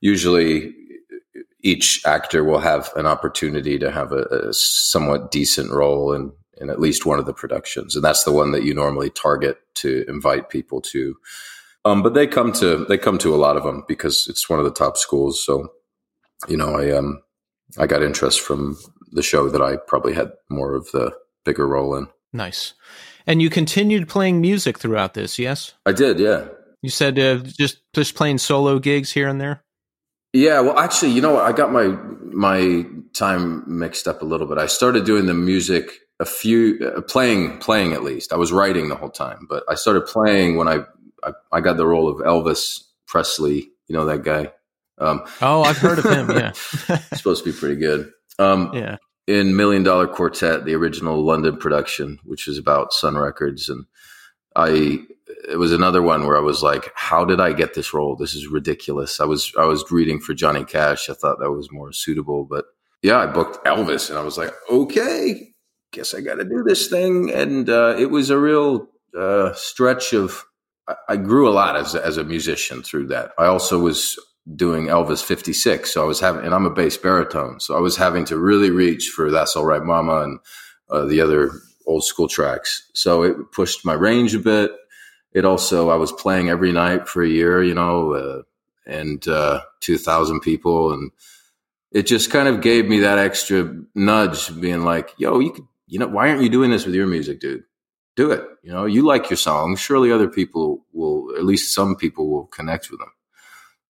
usually, 0.00 0.74
each 1.60 2.00
actor 2.06 2.42
will 2.42 2.60
have 2.60 2.90
an 2.96 3.04
opportunity 3.04 3.78
to 3.78 3.90
have 3.90 4.10
a, 4.10 4.22
a 4.22 4.54
somewhat 4.54 5.30
decent 5.30 5.70
role 5.70 6.14
in 6.14 6.32
in 6.56 6.70
at 6.70 6.80
least 6.80 7.04
one 7.04 7.18
of 7.18 7.26
the 7.26 7.34
productions, 7.34 7.94
and 7.94 8.02
that's 8.02 8.24
the 8.24 8.32
one 8.32 8.52
that 8.52 8.62
you 8.62 8.72
normally 8.72 9.10
target 9.10 9.58
to 9.74 10.06
invite 10.08 10.48
people 10.48 10.80
to. 10.80 11.16
Um, 11.84 12.02
but 12.02 12.14
they 12.14 12.26
come 12.26 12.52
to 12.52 12.86
they 12.86 12.96
come 12.96 13.18
to 13.18 13.34
a 13.34 13.36
lot 13.36 13.58
of 13.58 13.62
them 13.62 13.84
because 13.86 14.26
it's 14.26 14.48
one 14.48 14.58
of 14.58 14.64
the 14.64 14.72
top 14.72 14.96
schools. 14.96 15.44
So 15.44 15.70
you 16.48 16.56
know, 16.56 16.76
I 16.76 16.90
um, 16.90 17.22
I 17.78 17.86
got 17.86 18.02
interest 18.02 18.40
from 18.40 18.78
the 19.12 19.22
show 19.22 19.48
that 19.48 19.62
I 19.62 19.76
probably 19.76 20.14
had 20.14 20.32
more 20.48 20.74
of 20.74 20.90
the 20.92 21.12
bigger 21.44 21.66
role 21.66 21.96
in. 21.96 22.08
Nice. 22.32 22.74
And 23.26 23.42
you 23.42 23.50
continued 23.50 24.08
playing 24.08 24.40
music 24.40 24.78
throughout 24.78 25.14
this, 25.14 25.38
yes? 25.38 25.74
I 25.84 25.92
did, 25.92 26.18
yeah. 26.18 26.46
You 26.82 26.90
said 26.90 27.18
uh, 27.18 27.36
just 27.36 27.78
just 27.92 28.14
playing 28.14 28.38
solo 28.38 28.78
gigs 28.78 29.12
here 29.12 29.28
and 29.28 29.40
there. 29.40 29.62
Yeah, 30.32 30.60
well, 30.60 30.78
actually, 30.78 31.10
you 31.12 31.20
know, 31.20 31.34
what? 31.34 31.44
I 31.44 31.52
got 31.52 31.72
my 31.72 31.88
my 32.32 32.86
time 33.14 33.64
mixed 33.66 34.08
up 34.08 34.22
a 34.22 34.24
little 34.24 34.46
bit. 34.46 34.58
I 34.58 34.66
started 34.66 35.04
doing 35.04 35.26
the 35.26 35.34
music 35.34 35.90
a 36.20 36.24
few 36.24 36.78
uh, 36.96 37.02
playing 37.02 37.58
playing 37.58 37.92
at 37.92 38.02
least. 38.02 38.32
I 38.32 38.36
was 38.36 38.52
writing 38.52 38.88
the 38.88 38.96
whole 38.96 39.10
time, 39.10 39.46
but 39.48 39.64
I 39.68 39.74
started 39.74 40.06
playing 40.06 40.56
when 40.56 40.68
I 40.68 40.84
I, 41.22 41.32
I 41.52 41.60
got 41.60 41.76
the 41.76 41.86
role 41.86 42.08
of 42.08 42.18
Elvis 42.18 42.82
Presley. 43.06 43.70
You 43.88 43.96
know 43.96 44.06
that 44.06 44.22
guy. 44.22 44.52
Um, 45.00 45.24
oh, 45.40 45.62
I've 45.62 45.78
heard 45.78 45.98
of 45.98 46.04
him. 46.04 46.30
Yeah, 46.30 46.52
supposed 47.14 47.44
to 47.44 47.52
be 47.52 47.58
pretty 47.58 47.76
good. 47.76 48.10
Um, 48.38 48.70
yeah. 48.74 48.96
In 49.26 49.56
Million 49.56 49.82
Dollar 49.82 50.06
Quartet, 50.06 50.64
the 50.64 50.74
original 50.74 51.22
London 51.22 51.56
production, 51.56 52.18
which 52.24 52.46
was 52.46 52.58
about 52.58 52.92
Sun 52.92 53.16
Records, 53.16 53.68
and 53.68 53.84
I, 54.56 54.98
it 55.48 55.56
was 55.56 55.72
another 55.72 56.02
one 56.02 56.26
where 56.26 56.36
I 56.36 56.40
was 56.40 56.62
like, 56.62 56.90
"How 56.94 57.24
did 57.24 57.40
I 57.40 57.52
get 57.52 57.74
this 57.74 57.94
role? 57.94 58.16
This 58.16 58.34
is 58.34 58.48
ridiculous." 58.48 59.20
I 59.20 59.24
was 59.24 59.52
I 59.58 59.64
was 59.66 59.84
reading 59.90 60.20
for 60.20 60.34
Johnny 60.34 60.64
Cash. 60.64 61.08
I 61.08 61.14
thought 61.14 61.38
that 61.38 61.52
was 61.52 61.70
more 61.70 61.92
suitable, 61.92 62.44
but 62.44 62.64
yeah, 63.02 63.18
I 63.18 63.26
booked 63.26 63.64
Elvis, 63.64 64.10
and 64.10 64.18
I 64.18 64.22
was 64.22 64.36
like, 64.36 64.52
"Okay, 64.70 65.52
guess 65.92 66.12
I 66.12 66.20
got 66.20 66.36
to 66.36 66.44
do 66.44 66.64
this 66.66 66.88
thing." 66.88 67.30
And 67.30 67.70
uh, 67.70 67.94
it 67.98 68.10
was 68.10 68.30
a 68.30 68.38
real 68.38 68.88
uh, 69.16 69.52
stretch 69.54 70.12
of. 70.12 70.44
I 71.08 71.16
grew 71.16 71.48
a 71.48 71.52
lot 71.52 71.76
as 71.76 71.94
as 71.94 72.16
a 72.16 72.24
musician 72.24 72.82
through 72.82 73.08
that. 73.08 73.30
I 73.38 73.46
also 73.46 73.78
was 73.78 74.18
doing 74.56 74.86
Elvis 74.86 75.22
56. 75.22 75.92
So 75.92 76.02
I 76.02 76.06
was 76.06 76.20
having, 76.20 76.44
and 76.44 76.54
I'm 76.54 76.66
a 76.66 76.70
bass 76.70 76.96
baritone. 76.96 77.60
So 77.60 77.76
I 77.76 77.80
was 77.80 77.96
having 77.96 78.24
to 78.26 78.38
really 78.38 78.70
reach 78.70 79.08
for 79.08 79.30
That's 79.30 79.56
All 79.56 79.64
Right 79.64 79.82
Mama 79.82 80.22
and 80.22 80.40
uh, 80.88 81.04
the 81.04 81.20
other 81.20 81.52
old 81.86 82.04
school 82.04 82.28
tracks. 82.28 82.88
So 82.94 83.22
it 83.22 83.52
pushed 83.52 83.84
my 83.84 83.94
range 83.94 84.34
a 84.34 84.38
bit. 84.38 84.72
It 85.32 85.44
also, 85.44 85.90
I 85.90 85.96
was 85.96 86.12
playing 86.12 86.48
every 86.48 86.72
night 86.72 87.08
for 87.08 87.22
a 87.22 87.28
year, 87.28 87.62
you 87.62 87.74
know, 87.74 88.12
uh, 88.14 88.42
and 88.86 89.26
uh, 89.28 89.60
2,000 89.80 90.40
people. 90.40 90.92
And 90.92 91.12
it 91.92 92.06
just 92.06 92.30
kind 92.30 92.48
of 92.48 92.60
gave 92.60 92.86
me 92.86 93.00
that 93.00 93.18
extra 93.18 93.74
nudge 93.94 94.60
being 94.60 94.84
like, 94.84 95.14
yo, 95.18 95.38
you 95.38 95.52
could, 95.52 95.66
you 95.86 95.98
know, 95.98 96.08
why 96.08 96.28
aren't 96.28 96.42
you 96.42 96.48
doing 96.48 96.70
this 96.70 96.86
with 96.86 96.94
your 96.94 97.06
music, 97.06 97.40
dude? 97.40 97.64
Do 98.16 98.30
it. 98.32 98.44
You 98.62 98.72
know, 98.72 98.86
you 98.86 99.06
like 99.06 99.30
your 99.30 99.36
song. 99.36 99.76
Surely 99.76 100.10
other 100.10 100.28
people 100.28 100.84
will, 100.92 101.34
at 101.36 101.44
least 101.44 101.74
some 101.74 101.94
people 101.94 102.28
will 102.28 102.46
connect 102.46 102.90
with 102.90 103.00
them. 103.00 103.12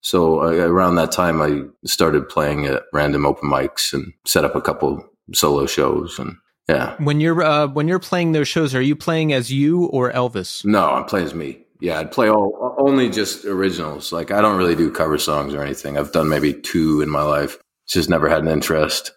So 0.02 0.40
around 0.40 0.94
that 0.96 1.12
time, 1.12 1.42
I 1.42 1.62
started 1.86 2.28
playing 2.28 2.66
at 2.66 2.84
random 2.92 3.26
open 3.26 3.50
mics 3.50 3.92
and 3.92 4.12
set 4.24 4.44
up 4.44 4.54
a 4.54 4.60
couple 4.60 5.04
solo 5.34 5.66
shows. 5.66 6.18
And 6.18 6.36
yeah, 6.68 6.96
when 6.98 7.20
you're 7.20 7.42
uh, 7.42 7.66
when 7.66 7.88
you're 7.88 7.98
playing 7.98 8.32
those 8.32 8.48
shows, 8.48 8.74
are 8.74 8.82
you 8.82 8.96
playing 8.96 9.32
as 9.32 9.52
you 9.52 9.86
or 9.86 10.10
Elvis? 10.12 10.64
No, 10.64 10.90
I'm 10.90 11.04
playing 11.04 11.26
as 11.26 11.34
me. 11.34 11.58
Yeah, 11.80 11.98
I'd 11.98 12.12
play 12.12 12.28
all 12.28 12.74
only 12.78 13.10
just 13.10 13.44
originals. 13.44 14.12
Like 14.12 14.30
I 14.30 14.40
don't 14.40 14.56
really 14.56 14.76
do 14.76 14.90
cover 14.90 15.18
songs 15.18 15.54
or 15.54 15.62
anything. 15.62 15.98
I've 15.98 16.12
done 16.12 16.28
maybe 16.28 16.52
two 16.54 17.00
in 17.00 17.10
my 17.10 17.22
life. 17.22 17.58
Just 17.86 18.08
never 18.08 18.28
had 18.28 18.42
an 18.42 18.48
interest 18.48 19.12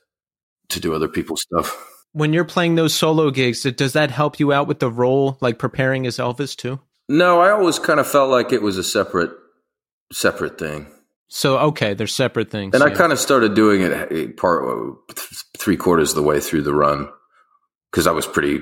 to 0.69 0.79
do 0.79 0.93
other 0.93 1.07
people's 1.07 1.41
stuff. 1.41 1.89
When 2.11 2.33
you're 2.33 2.45
playing 2.45 2.75
those 2.75 2.93
solo 2.93 3.31
gigs, 3.31 3.63
does 3.63 3.93
that 3.93 4.11
help 4.11 4.39
you 4.39 4.51
out 4.51 4.67
with 4.67 4.79
the 4.79 4.89
role, 4.89 5.37
like 5.41 5.57
preparing 5.57 6.05
as 6.05 6.17
Elvis 6.17 6.55
too? 6.55 6.79
No, 7.09 7.41
I 7.41 7.51
always 7.51 7.79
kind 7.79 7.99
of 7.99 8.07
felt 8.07 8.29
like 8.29 8.51
it 8.51 8.61
was 8.61 8.77
a 8.77 8.83
separate 8.83 9.31
separate 10.13 10.57
thing. 10.57 10.87
So 11.27 11.57
okay, 11.57 11.93
they're 11.93 12.07
separate 12.07 12.51
things. 12.51 12.75
And 12.75 12.83
yeah. 12.83 12.93
I 12.93 12.95
kind 12.95 13.11
of 13.11 13.19
started 13.19 13.55
doing 13.55 13.81
it 13.81 14.11
eh, 14.11 14.27
part 14.37 14.63
uh, 14.65 15.13
three 15.57 15.77
quarters 15.77 16.11
of 16.11 16.15
the 16.15 16.23
way 16.23 16.39
through 16.39 16.61
the 16.61 16.73
run 16.73 17.09
because 17.91 18.05
I 18.05 18.11
was 18.11 18.27
pretty 18.27 18.61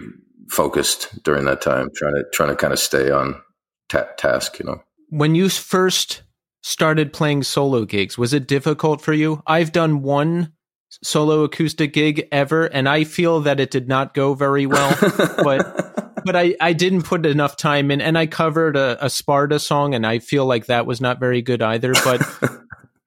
focused 0.49 1.21
during 1.23 1.45
that 1.45 1.61
time, 1.61 1.89
trying 1.95 2.15
to 2.15 2.23
trying 2.31 2.49
to 2.49 2.55
kind 2.55 2.73
of 2.73 2.79
stay 2.79 3.11
on 3.11 3.41
ta- 3.89 4.07
task. 4.17 4.59
You 4.59 4.65
know, 4.65 4.81
when 5.09 5.35
you 5.35 5.49
first 5.49 6.23
started 6.61 7.11
playing 7.11 7.43
solo 7.43 7.85
gigs, 7.85 8.17
was 8.17 8.33
it 8.33 8.47
difficult 8.47 9.01
for 9.01 9.13
you? 9.13 9.41
I've 9.45 9.71
done 9.71 10.01
one 10.01 10.53
solo 11.03 11.43
acoustic 11.43 11.93
gig 11.93 12.27
ever, 12.31 12.65
and 12.65 12.87
I 12.87 13.03
feel 13.03 13.41
that 13.41 13.59
it 13.59 13.71
did 13.71 13.87
not 13.87 14.13
go 14.13 14.33
very 14.33 14.65
well, 14.65 14.95
but 15.43 16.23
but 16.25 16.35
I, 16.35 16.55
I 16.59 16.73
didn't 16.73 17.03
put 17.03 17.25
enough 17.25 17.57
time 17.57 17.91
in, 17.91 18.01
and 18.01 18.17
I 18.17 18.27
covered 18.27 18.75
a, 18.75 19.03
a 19.03 19.09
Sparta 19.09 19.59
song, 19.59 19.95
and 19.95 20.05
I 20.05 20.19
feel 20.19 20.45
like 20.45 20.67
that 20.67 20.85
was 20.85 21.01
not 21.01 21.19
very 21.19 21.41
good 21.41 21.61
either. 21.61 21.93
But 22.03 22.21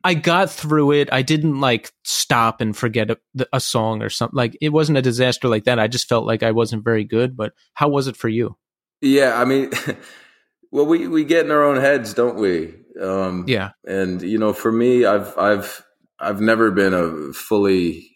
I 0.04 0.14
got 0.14 0.50
through 0.50 0.92
it. 0.92 1.08
I 1.12 1.22
didn't 1.22 1.60
like 1.60 1.92
stop 2.02 2.60
and 2.60 2.76
forget 2.76 3.10
a, 3.10 3.18
a, 3.52 3.60
song 3.60 4.02
or 4.02 4.10
something. 4.10 4.36
Like 4.36 4.56
it 4.60 4.68
wasn't 4.68 4.98
a 4.98 5.02
disaster 5.02 5.48
like 5.48 5.64
that. 5.64 5.78
I 5.78 5.88
just 5.88 6.08
felt 6.08 6.26
like 6.26 6.42
I 6.42 6.50
wasn't 6.50 6.84
very 6.84 7.04
good. 7.04 7.36
But 7.36 7.54
how 7.72 7.88
was 7.88 8.06
it 8.06 8.16
for 8.16 8.28
you? 8.28 8.56
Yeah, 9.00 9.40
I 9.40 9.44
mean, 9.44 9.70
well, 10.70 10.86
we 10.86 11.08
we 11.08 11.24
get 11.24 11.46
in 11.46 11.52
our 11.52 11.64
own 11.64 11.80
heads, 11.80 12.14
don't 12.14 12.36
we? 12.36 12.74
Um, 13.00 13.44
yeah. 13.48 13.70
And 13.86 14.22
you 14.22 14.38
know, 14.38 14.52
for 14.52 14.70
me, 14.70 15.04
I've 15.04 15.36
I've 15.38 15.84
I've 16.18 16.40
never 16.40 16.70
been 16.70 16.94
a 16.94 17.32
fully 17.32 18.14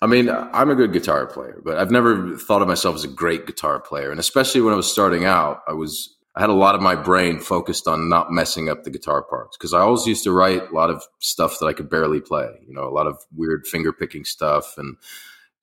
I 0.00 0.06
mean, 0.06 0.30
I'm 0.30 0.70
a 0.70 0.76
good 0.76 0.92
guitar 0.92 1.26
player, 1.26 1.60
but 1.64 1.76
I've 1.76 1.90
never 1.90 2.36
thought 2.36 2.62
of 2.62 2.68
myself 2.68 2.94
as 2.94 3.04
a 3.04 3.08
great 3.08 3.46
guitar 3.46 3.80
player. 3.80 4.10
And 4.10 4.20
especially 4.20 4.60
when 4.60 4.72
I 4.72 4.76
was 4.76 4.90
starting 4.90 5.24
out, 5.24 5.62
I 5.66 5.72
was 5.72 6.16
I 6.36 6.40
had 6.40 6.50
a 6.50 6.54
lot 6.54 6.76
of 6.76 6.80
my 6.80 6.94
brain 6.94 7.40
focused 7.40 7.88
on 7.88 8.08
not 8.08 8.30
messing 8.30 8.68
up 8.68 8.84
the 8.84 8.90
guitar 8.90 9.24
parts 9.24 9.56
because 9.56 9.74
I 9.74 9.80
always 9.80 10.06
used 10.06 10.22
to 10.22 10.30
write 10.30 10.70
a 10.70 10.74
lot 10.74 10.88
of 10.88 11.02
stuff 11.18 11.58
that 11.58 11.66
I 11.66 11.72
could 11.72 11.90
barely 11.90 12.20
play. 12.20 12.48
You 12.66 12.74
know, 12.74 12.84
a 12.84 12.94
lot 12.94 13.08
of 13.08 13.18
weird 13.34 13.66
finger 13.66 13.92
picking 13.92 14.24
stuff, 14.24 14.78
and 14.78 14.96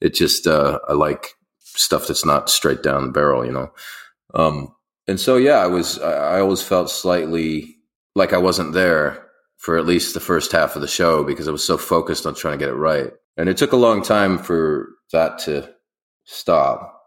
it 0.02 0.14
just 0.14 0.48
uh, 0.48 0.80
I 0.90 0.94
like 0.94 1.36
stuff 1.62 2.08
that's 2.08 2.26
not 2.26 2.50
straight 2.50 2.84
down 2.84 3.06
the 3.06 3.12
barrel. 3.14 3.46
You 3.46 3.54
know, 3.54 3.72
um, 4.34 4.76
and 5.08 5.18
so 5.18 5.38
yeah, 5.38 5.60
I 5.60 5.68
was 5.68 5.98
I 6.00 6.42
always 6.42 6.62
felt 6.62 6.90
slightly 6.90 7.78
like 8.14 8.34
I 8.34 8.38
wasn't 8.38 8.74
there 8.74 9.25
for 9.58 9.78
at 9.78 9.86
least 9.86 10.14
the 10.14 10.20
first 10.20 10.52
half 10.52 10.76
of 10.76 10.82
the 10.82 10.88
show 10.88 11.24
because 11.24 11.48
I 11.48 11.52
was 11.52 11.64
so 11.64 11.78
focused 11.78 12.26
on 12.26 12.36
trying 12.36 12.60
to 12.60 12.66
get 12.66 12.70
it 12.70 12.78
right. 12.78 13.12
And 13.38 13.50
it 13.50 13.58
took 13.58 13.72
a 13.72 13.78
long 13.78 14.02
time 14.02 14.38
for 14.38 14.90
that 15.12 15.40
to 15.40 15.70
stop. 16.26 17.02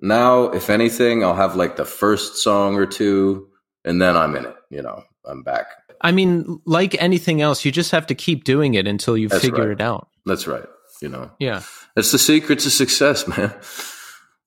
Now, 0.00 0.44
if 0.44 0.68
anything, 0.68 1.24
I'll 1.24 1.34
have 1.34 1.56
like 1.56 1.76
the 1.76 1.84
first 1.84 2.36
song 2.36 2.76
or 2.76 2.86
two 2.86 3.48
and 3.84 4.00
then 4.00 4.16
I'm 4.16 4.34
in 4.36 4.46
it, 4.46 4.54
you 4.70 4.82
know, 4.82 5.02
I'm 5.24 5.42
back. 5.42 5.66
I 6.00 6.12
mean, 6.12 6.60
like 6.64 7.00
anything 7.00 7.40
else, 7.40 7.64
you 7.64 7.72
just 7.72 7.92
have 7.92 8.06
to 8.08 8.14
keep 8.14 8.44
doing 8.44 8.74
it 8.74 8.86
until 8.86 9.16
you 9.16 9.28
That's 9.28 9.42
figure 9.42 9.68
right. 9.68 9.72
it 9.72 9.80
out. 9.80 10.08
That's 10.26 10.46
right. 10.46 10.64
You 11.00 11.08
know, 11.08 11.30
yeah. 11.38 11.62
That's 11.96 12.12
the 12.12 12.18
secret 12.18 12.60
to 12.60 12.70
success, 12.70 13.26
man. 13.36 13.54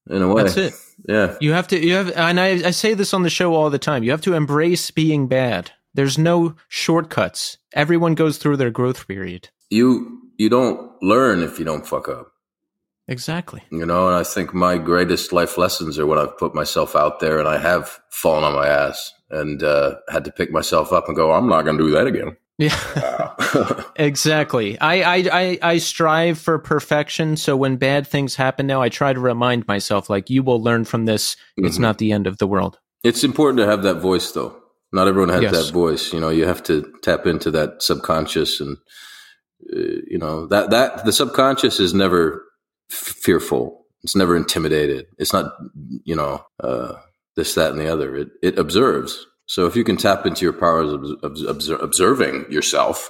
In 0.09 0.21
a 0.21 0.27
way. 0.31 0.43
That's 0.43 0.57
it. 0.57 0.73
Yeah. 1.07 1.35
You 1.41 1.53
have 1.53 1.67
to, 1.69 1.79
you 1.79 1.95
have, 1.95 2.11
and 2.11 2.39
I, 2.39 2.67
I 2.67 2.71
say 2.71 2.93
this 2.93 3.13
on 3.13 3.23
the 3.23 3.29
show 3.29 3.53
all 3.55 3.69
the 3.69 3.79
time. 3.79 4.03
You 4.03 4.11
have 4.11 4.21
to 4.21 4.33
embrace 4.33 4.91
being 4.91 5.27
bad. 5.27 5.71
There's 5.95 6.17
no 6.17 6.55
shortcuts. 6.67 7.57
Everyone 7.73 8.13
goes 8.15 8.37
through 8.37 8.57
their 8.57 8.69
growth 8.71 9.07
period. 9.07 9.49
You 9.69 10.21
you 10.37 10.49
don't 10.49 10.91
learn 11.01 11.41
if 11.41 11.57
you 11.59 11.65
don't 11.65 11.87
fuck 11.87 12.07
up. 12.09 12.27
Exactly. 13.07 13.61
You 13.71 13.85
know, 13.85 14.07
and 14.07 14.15
I 14.15 14.23
think 14.23 14.53
my 14.53 14.77
greatest 14.77 15.31
life 15.31 15.57
lessons 15.57 15.97
are 15.99 16.05
when 16.07 16.17
I've 16.19 16.37
put 16.37 16.53
myself 16.55 16.95
out 16.95 17.19
there 17.19 17.39
and 17.39 17.47
I 17.47 17.57
have 17.59 17.99
fallen 18.09 18.43
on 18.43 18.53
my 18.53 18.67
ass 18.67 19.13
and 19.29 19.61
uh, 19.63 19.95
had 20.09 20.25
to 20.25 20.31
pick 20.31 20.51
myself 20.51 20.91
up 20.91 21.07
and 21.07 21.15
go, 21.15 21.31
I'm 21.31 21.47
not 21.47 21.63
going 21.65 21.77
to 21.77 21.83
do 21.85 21.91
that 21.91 22.07
again. 22.07 22.35
Yeah, 22.57 23.83
exactly. 23.95 24.79
I, 24.79 25.01
I, 25.01 25.29
I 25.31 25.59
I 25.73 25.77
strive 25.77 26.39
for 26.39 26.57
perfection. 26.57 27.37
So 27.37 27.55
when 27.57 27.77
bad 27.77 28.07
things 28.07 28.35
happen 28.35 28.65
now, 28.67 28.81
I 28.81 28.89
try 28.89 29.13
to 29.13 29.19
remind 29.19 29.67
myself, 29.67 30.09
like, 30.09 30.29
you 30.29 30.41
will 30.41 30.61
learn 30.61 30.85
from 30.85 31.05
this. 31.05 31.35
It's 31.57 31.77
Mhm. 31.77 31.81
not 31.81 31.97
the 31.97 32.11
end 32.11 32.27
of 32.27 32.37
the 32.37 32.47
world. 32.47 32.79
It's 33.03 33.23
important 33.23 33.57
to 33.59 33.65
have 33.67 33.83
that 33.83 33.95
voice, 34.01 34.31
though. 34.31 34.55
Not 34.95 35.07
everyone 35.07 35.29
has 35.33 35.43
Yes. 35.43 35.51
that 35.57 35.73
voice. 35.73 36.13
You 36.13 36.19
know, 36.21 36.29
you 36.29 36.45
have 36.47 36.63
to 36.63 36.75
tap 37.03 37.25
into 37.27 37.51
that 37.51 37.83
subconscious, 37.83 38.61
and 38.61 38.77
uh, 39.75 39.99
you 40.07 40.17
know 40.17 40.47
that 40.47 40.69
that 40.71 41.05
the 41.05 41.11
subconscious 41.11 41.79
is 41.79 41.93
never 41.93 42.43
f- 42.91 42.97
fearful. 43.25 43.85
It's 44.03 44.15
never 44.15 44.35
intimidated. 44.35 45.05
It's 45.17 45.33
not, 45.33 45.51
you 46.03 46.15
know, 46.15 46.43
uh, 46.63 46.93
this, 47.35 47.55
that, 47.55 47.71
and 47.71 47.79
the 47.81 47.91
other. 47.91 48.15
It 48.15 48.29
it 48.41 48.57
observes. 48.59 49.25
So 49.47 49.65
if 49.67 49.75
you 49.75 49.83
can 49.83 49.97
tap 49.97 50.25
into 50.25 50.45
your 50.45 50.53
powers 50.53 50.91
of, 50.93 51.03
of 51.23 51.31
obser- 51.47 51.83
observing 51.83 52.45
yourself, 52.51 53.09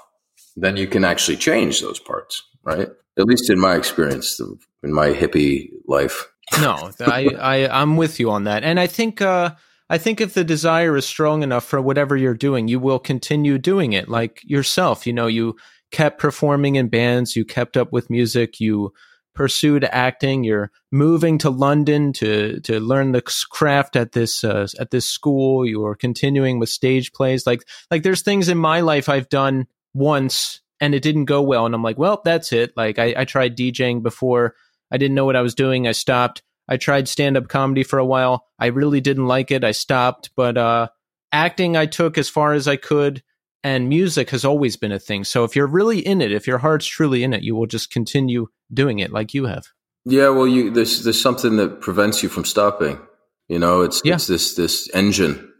then 0.56 0.78
you 0.78 0.88
can 0.88 1.04
actually 1.06 1.38
change 1.38 1.82
those 1.82 2.00
parts, 2.00 2.42
right? 2.64 2.90
At 3.18 3.26
least 3.26 3.50
in 3.50 3.60
my 3.60 3.76
experience, 3.76 4.40
in 4.84 4.92
my 4.94 5.10
hippie 5.10 5.70
life. 5.88 6.28
No, 6.60 6.92
I, 7.00 7.28
I 7.40 7.82
I'm 7.82 7.96
with 7.98 8.20
you 8.20 8.32
on 8.32 8.44
that, 8.46 8.64
and 8.64 8.80
I 8.80 8.88
think 8.88 9.22
uh, 9.22 9.52
I 9.90 9.98
think 9.98 10.20
if 10.20 10.34
the 10.34 10.44
desire 10.44 10.96
is 10.98 11.06
strong 11.06 11.44
enough 11.44 11.66
for 11.66 11.80
whatever 11.82 12.18
you're 12.18 12.34
doing, 12.34 12.68
you 12.68 12.80
will 12.80 13.00
continue 13.00 13.58
doing 13.58 13.94
it. 13.94 14.10
Like 14.10 14.42
yourself, 14.44 15.06
you 15.06 15.14
know, 15.14 15.28
you 15.28 15.56
kept 15.92 16.20
performing 16.20 16.76
in 16.76 16.90
bands, 16.90 17.36
you 17.36 17.46
kept 17.46 17.78
up 17.78 17.92
with 17.92 18.10
music, 18.10 18.60
you 18.60 18.92
pursued 19.36 19.84
acting. 19.84 20.44
You're 20.44 20.72
moving 20.92 21.38
to 21.40 21.50
London 21.50 22.14
to 22.14 22.60
to 22.62 22.80
learn 22.80 23.12
the 23.12 23.22
craft 23.22 23.96
at 23.96 24.14
this 24.14 24.44
uh, 24.44 24.68
at 24.80 24.90
this 24.90 25.08
school. 25.08 25.66
You 25.66 25.86
are 25.86 25.96
continuing 25.96 26.58
with 26.58 26.70
stage 26.70 27.12
plays. 27.12 27.46
Like 27.46 27.62
like 27.92 28.02
there's 28.02 28.24
things 28.24 28.50
in 28.50 28.58
my 28.58 28.80
life 28.80 29.08
I've 29.10 29.30
done 29.30 29.68
once 29.94 30.62
and 30.82 30.96
it 30.96 31.04
didn't 31.04 31.26
go 31.26 31.42
well, 31.42 31.66
and 31.66 31.76
I'm 31.76 31.84
like, 31.84 31.98
well, 31.98 32.22
that's 32.26 32.52
it. 32.52 32.74
Like 32.76 32.98
I, 32.98 33.14
I 33.18 33.26
tried 33.26 33.56
DJing 33.56 34.02
before. 34.02 34.56
I 34.92 34.98
didn't 34.98 35.16
know 35.16 35.26
what 35.26 35.36
I 35.36 35.42
was 35.42 35.56
doing. 35.56 35.88
I 35.88 35.92
stopped. 35.92 36.42
I 36.68 36.78
tried 36.78 37.08
stand 37.08 37.38
up 37.38 37.48
comedy 37.48 37.84
for 37.84 38.00
a 38.00 38.06
while. 38.06 38.46
I 38.60 38.68
really 38.68 39.02
didn't 39.02 39.28
like 39.28 39.52
it. 39.52 39.64
I 39.64 39.72
stopped. 39.72 40.32
But 40.36 40.58
uh, 40.58 40.88
acting, 41.32 41.78
I 41.78 41.86
took 41.86 42.18
as 42.18 42.30
far 42.30 42.54
as 42.54 42.68
I 42.68 42.76
could. 42.76 43.24
And 43.64 43.90
music 43.90 44.30
has 44.30 44.46
always 44.46 44.78
been 44.78 44.92
a 44.92 45.00
thing. 45.00 45.24
So 45.24 45.44
if 45.44 45.56
you're 45.56 45.66
really 45.66 46.00
in 46.00 46.22
it, 46.22 46.32
if 46.32 46.46
your 46.46 46.60
heart's 46.60 46.86
truly 46.86 47.24
in 47.24 47.34
it, 47.34 47.42
you 47.42 47.56
will 47.56 47.66
just 47.66 47.90
continue 47.90 48.48
doing 48.72 49.00
it 49.00 49.12
like 49.12 49.34
you 49.34 49.46
have. 49.46 49.66
Yeah, 50.06 50.30
well, 50.30 50.48
you 50.48 50.70
there's 50.70 51.04
there's 51.04 51.20
something 51.20 51.56
that 51.56 51.82
prevents 51.82 52.22
you 52.22 52.30
from 52.30 52.46
stopping. 52.46 53.00
You 53.48 53.58
know, 53.58 53.82
it's 53.82 54.02
Yeah. 54.06 54.16
it's 54.16 54.28
this 54.28 54.54
this 54.56 54.88
engine 54.94 55.52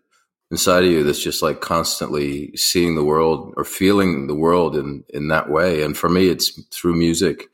inside 0.52 0.84
of 0.84 0.92
you 0.92 1.04
that's 1.04 1.24
just 1.24 1.42
like 1.42 1.62
constantly 1.62 2.56
seeing 2.56 2.94
the 2.96 3.04
world 3.04 3.56
or 3.58 3.64
feeling 3.64 4.28
the 4.28 4.36
world 4.36 4.76
in 4.76 5.04
in 5.10 5.30
that 5.30 5.50
way. 5.50 5.82
And 5.82 5.98
for 5.98 6.08
me, 6.08 6.30
it's 6.30 6.62
through 6.72 6.96
music. 6.96 7.48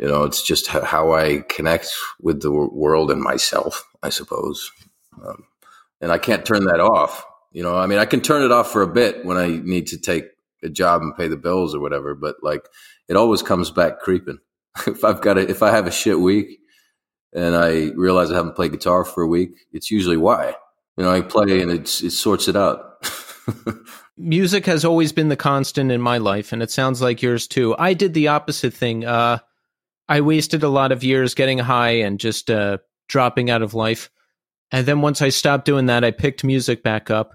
You 0.00 0.08
know, 0.08 0.24
it's 0.24 0.42
just 0.42 0.66
how 0.68 1.12
I 1.12 1.40
connect 1.50 1.92
with 2.22 2.40
the 2.40 2.50
world 2.50 3.10
and 3.10 3.20
myself, 3.20 3.84
I 4.02 4.08
suppose. 4.08 4.72
Um, 5.22 5.44
and 6.00 6.10
I 6.10 6.16
can't 6.16 6.46
turn 6.46 6.64
that 6.64 6.80
off. 6.80 7.22
You 7.52 7.62
know, 7.62 7.76
I 7.76 7.86
mean, 7.86 7.98
I 7.98 8.06
can 8.06 8.22
turn 8.22 8.42
it 8.42 8.50
off 8.50 8.72
for 8.72 8.80
a 8.80 8.86
bit 8.86 9.26
when 9.26 9.36
I 9.36 9.48
need 9.62 9.88
to 9.88 9.98
take 9.98 10.24
a 10.62 10.70
job 10.70 11.02
and 11.02 11.14
pay 11.14 11.28
the 11.28 11.36
bills 11.36 11.74
or 11.74 11.80
whatever, 11.80 12.14
but 12.14 12.36
like 12.42 12.66
it 13.08 13.16
always 13.16 13.42
comes 13.42 13.70
back 13.70 14.00
creeping. 14.00 14.38
if 14.86 15.04
I've 15.04 15.20
got 15.20 15.36
a, 15.36 15.48
if 15.50 15.62
I 15.62 15.70
have 15.70 15.86
a 15.86 15.92
shit 15.92 16.18
week 16.18 16.60
and 17.34 17.54
I 17.54 17.90
realize 17.94 18.30
I 18.30 18.36
haven't 18.36 18.56
played 18.56 18.72
guitar 18.72 19.04
for 19.04 19.22
a 19.22 19.28
week, 19.28 19.50
it's 19.70 19.90
usually 19.90 20.16
why. 20.16 20.54
You 20.96 21.04
know, 21.04 21.10
I 21.10 21.20
play 21.20 21.60
and 21.60 21.70
it's, 21.70 22.02
it 22.02 22.12
sorts 22.12 22.48
it 22.48 22.56
out. 22.56 23.06
music 24.16 24.64
has 24.64 24.84
always 24.84 25.12
been 25.12 25.28
the 25.28 25.36
constant 25.36 25.90
in 25.90 26.00
my 26.00 26.18
life 26.18 26.52
and 26.52 26.62
it 26.62 26.70
sounds 26.70 27.00
like 27.00 27.22
yours 27.22 27.46
too 27.46 27.74
i 27.78 27.94
did 27.94 28.12
the 28.12 28.28
opposite 28.28 28.74
thing 28.74 29.02
uh 29.02 29.38
i 30.10 30.20
wasted 30.20 30.62
a 30.62 30.68
lot 30.68 30.92
of 30.92 31.02
years 31.02 31.34
getting 31.34 31.58
high 31.58 31.90
and 31.90 32.20
just 32.20 32.50
uh 32.50 32.76
dropping 33.08 33.48
out 33.48 33.62
of 33.62 33.72
life 33.72 34.10
and 34.70 34.86
then 34.86 35.00
once 35.00 35.22
i 35.22 35.30
stopped 35.30 35.64
doing 35.64 35.86
that 35.86 36.04
i 36.04 36.10
picked 36.10 36.44
music 36.44 36.82
back 36.82 37.10
up 37.10 37.34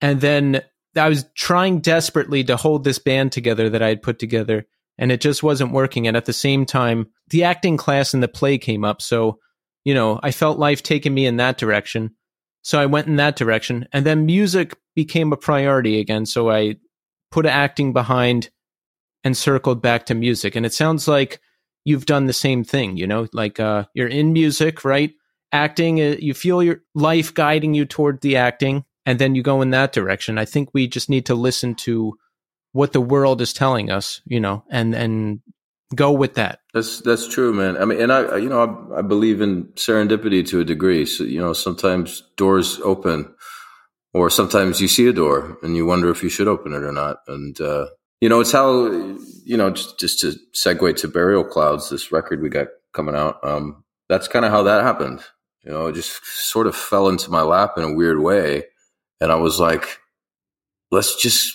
and 0.00 0.20
then 0.20 0.62
i 0.96 1.08
was 1.08 1.24
trying 1.34 1.80
desperately 1.80 2.44
to 2.44 2.56
hold 2.56 2.84
this 2.84 3.00
band 3.00 3.32
together 3.32 3.68
that 3.68 3.82
i 3.82 3.88
had 3.88 4.02
put 4.02 4.20
together 4.20 4.64
and 4.96 5.10
it 5.10 5.20
just 5.20 5.42
wasn't 5.42 5.72
working 5.72 6.06
and 6.06 6.16
at 6.16 6.26
the 6.26 6.32
same 6.32 6.64
time 6.64 7.06
the 7.30 7.42
acting 7.42 7.76
class 7.76 8.14
and 8.14 8.22
the 8.22 8.28
play 8.28 8.56
came 8.56 8.84
up 8.84 9.02
so 9.02 9.40
you 9.82 9.92
know 9.92 10.20
i 10.22 10.30
felt 10.30 10.58
life 10.58 10.82
taking 10.82 11.12
me 11.12 11.26
in 11.26 11.38
that 11.38 11.58
direction 11.58 12.14
so 12.64 12.80
I 12.80 12.86
went 12.86 13.06
in 13.06 13.16
that 13.16 13.36
direction. 13.36 13.86
And 13.92 14.04
then 14.04 14.26
music 14.26 14.76
became 14.96 15.32
a 15.32 15.36
priority 15.36 16.00
again. 16.00 16.24
So 16.24 16.50
I 16.50 16.76
put 17.30 17.46
acting 17.46 17.92
behind 17.92 18.48
and 19.22 19.36
circled 19.36 19.82
back 19.82 20.06
to 20.06 20.14
music. 20.14 20.56
And 20.56 20.64
it 20.64 20.72
sounds 20.72 21.06
like 21.06 21.40
you've 21.84 22.06
done 22.06 22.26
the 22.26 22.32
same 22.32 22.64
thing, 22.64 22.96
you 22.96 23.06
know, 23.06 23.26
like 23.32 23.60
uh, 23.60 23.84
you're 23.94 24.08
in 24.08 24.32
music, 24.32 24.84
right? 24.84 25.12
Acting, 25.52 26.00
uh, 26.00 26.16
you 26.18 26.34
feel 26.34 26.62
your 26.62 26.82
life 26.94 27.32
guiding 27.32 27.74
you 27.74 27.84
toward 27.84 28.20
the 28.20 28.36
acting, 28.36 28.84
and 29.06 29.18
then 29.18 29.34
you 29.34 29.42
go 29.42 29.62
in 29.62 29.70
that 29.70 29.92
direction. 29.92 30.38
I 30.38 30.44
think 30.44 30.70
we 30.72 30.88
just 30.88 31.08
need 31.08 31.26
to 31.26 31.34
listen 31.34 31.74
to 31.76 32.18
what 32.72 32.92
the 32.92 33.00
world 33.00 33.40
is 33.40 33.52
telling 33.52 33.90
us, 33.90 34.20
you 34.24 34.40
know, 34.40 34.64
and 34.70 34.94
and 34.94 35.40
go 35.94 36.10
with 36.10 36.34
that. 36.34 36.58
That's 36.72 37.00
that's 37.00 37.28
true, 37.28 37.52
man. 37.52 37.76
I 37.76 37.84
mean, 37.84 38.00
and 38.00 38.12
I, 38.12 38.36
you 38.36 38.48
know, 38.48 38.90
I, 38.92 38.98
I 38.98 39.02
believe 39.02 39.40
in 39.40 39.66
serendipity 39.74 40.46
to 40.48 40.60
a 40.60 40.64
degree. 40.64 41.06
So, 41.06 41.24
you 41.24 41.40
know, 41.40 41.52
sometimes 41.52 42.22
doors 42.36 42.80
open, 42.82 43.32
or 44.12 44.30
sometimes 44.30 44.80
you 44.80 44.88
see 44.88 45.06
a 45.06 45.12
door 45.12 45.58
and 45.62 45.76
you 45.76 45.86
wonder 45.86 46.10
if 46.10 46.22
you 46.22 46.28
should 46.28 46.48
open 46.48 46.72
it 46.72 46.82
or 46.82 46.92
not. 46.92 47.18
And 47.28 47.60
uh, 47.60 47.86
you 48.24 48.30
know, 48.30 48.40
it's 48.40 48.52
how 48.52 48.86
you 49.44 49.54
know, 49.54 49.68
just, 49.68 50.00
just 50.00 50.20
to 50.20 50.34
segue 50.54 50.96
to 50.96 51.08
Burial 51.08 51.44
Clouds, 51.44 51.90
this 51.90 52.10
record 52.10 52.40
we 52.40 52.48
got 52.48 52.68
coming 52.94 53.14
out. 53.14 53.38
Um, 53.46 53.84
that's 54.08 54.28
kind 54.28 54.46
of 54.46 54.50
how 54.50 54.62
that 54.62 54.82
happened. 54.82 55.20
You 55.62 55.72
know, 55.72 55.88
it 55.88 55.92
just 55.92 56.24
sort 56.24 56.66
of 56.66 56.74
fell 56.74 57.10
into 57.10 57.30
my 57.30 57.42
lap 57.42 57.74
in 57.76 57.84
a 57.84 57.92
weird 57.92 58.20
way, 58.20 58.64
and 59.20 59.30
I 59.30 59.34
was 59.34 59.60
like, 59.60 59.98
let's 60.90 61.20
just 61.20 61.54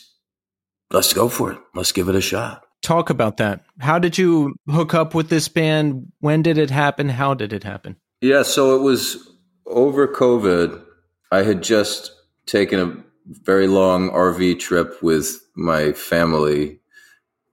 let's 0.92 1.12
go 1.12 1.28
for 1.28 1.54
it. 1.54 1.58
Let's 1.74 1.92
give 1.92 2.08
it 2.08 2.14
a 2.14 2.22
shot. 2.22 2.62
Talk 2.84 3.10
about 3.10 3.38
that. 3.38 3.64
How 3.80 3.98
did 3.98 4.20
you 4.20 4.54
hook 4.70 4.94
up 4.94 5.16
with 5.16 5.30
this 5.30 5.48
band? 5.48 6.12
When 6.20 6.44
did 6.44 6.60
it 6.60 6.70
happen? 6.70 7.10
How 7.10 7.34
did 7.34 7.52
it 7.52 7.64
happen? 7.64 7.96
Yeah, 8.22 8.44
so 8.44 8.76
it 8.76 8.84
was 8.84 9.28
over 9.66 10.08
COVID. 10.08 10.80
I 11.32 11.42
had 11.42 11.64
just 11.64 12.12
taken 12.46 12.80
a 12.80 13.09
very 13.30 13.68
long 13.68 14.10
RV 14.10 14.60
trip 14.60 15.02
with 15.04 15.40
my 15.56 15.94
family 15.94 16.80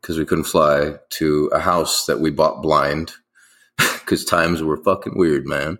because 0.00 0.18
we 0.18 0.24
couldn't 0.24 0.44
fly 0.44 0.94
to 1.10 1.50
a 1.52 1.58
house 1.58 2.06
that 2.06 2.20
we 2.20 2.30
bought 2.30 2.62
blind 2.62 3.12
because 3.78 4.24
times 4.24 4.62
were 4.62 4.76
fucking 4.78 5.16
weird, 5.16 5.46
man. 5.46 5.78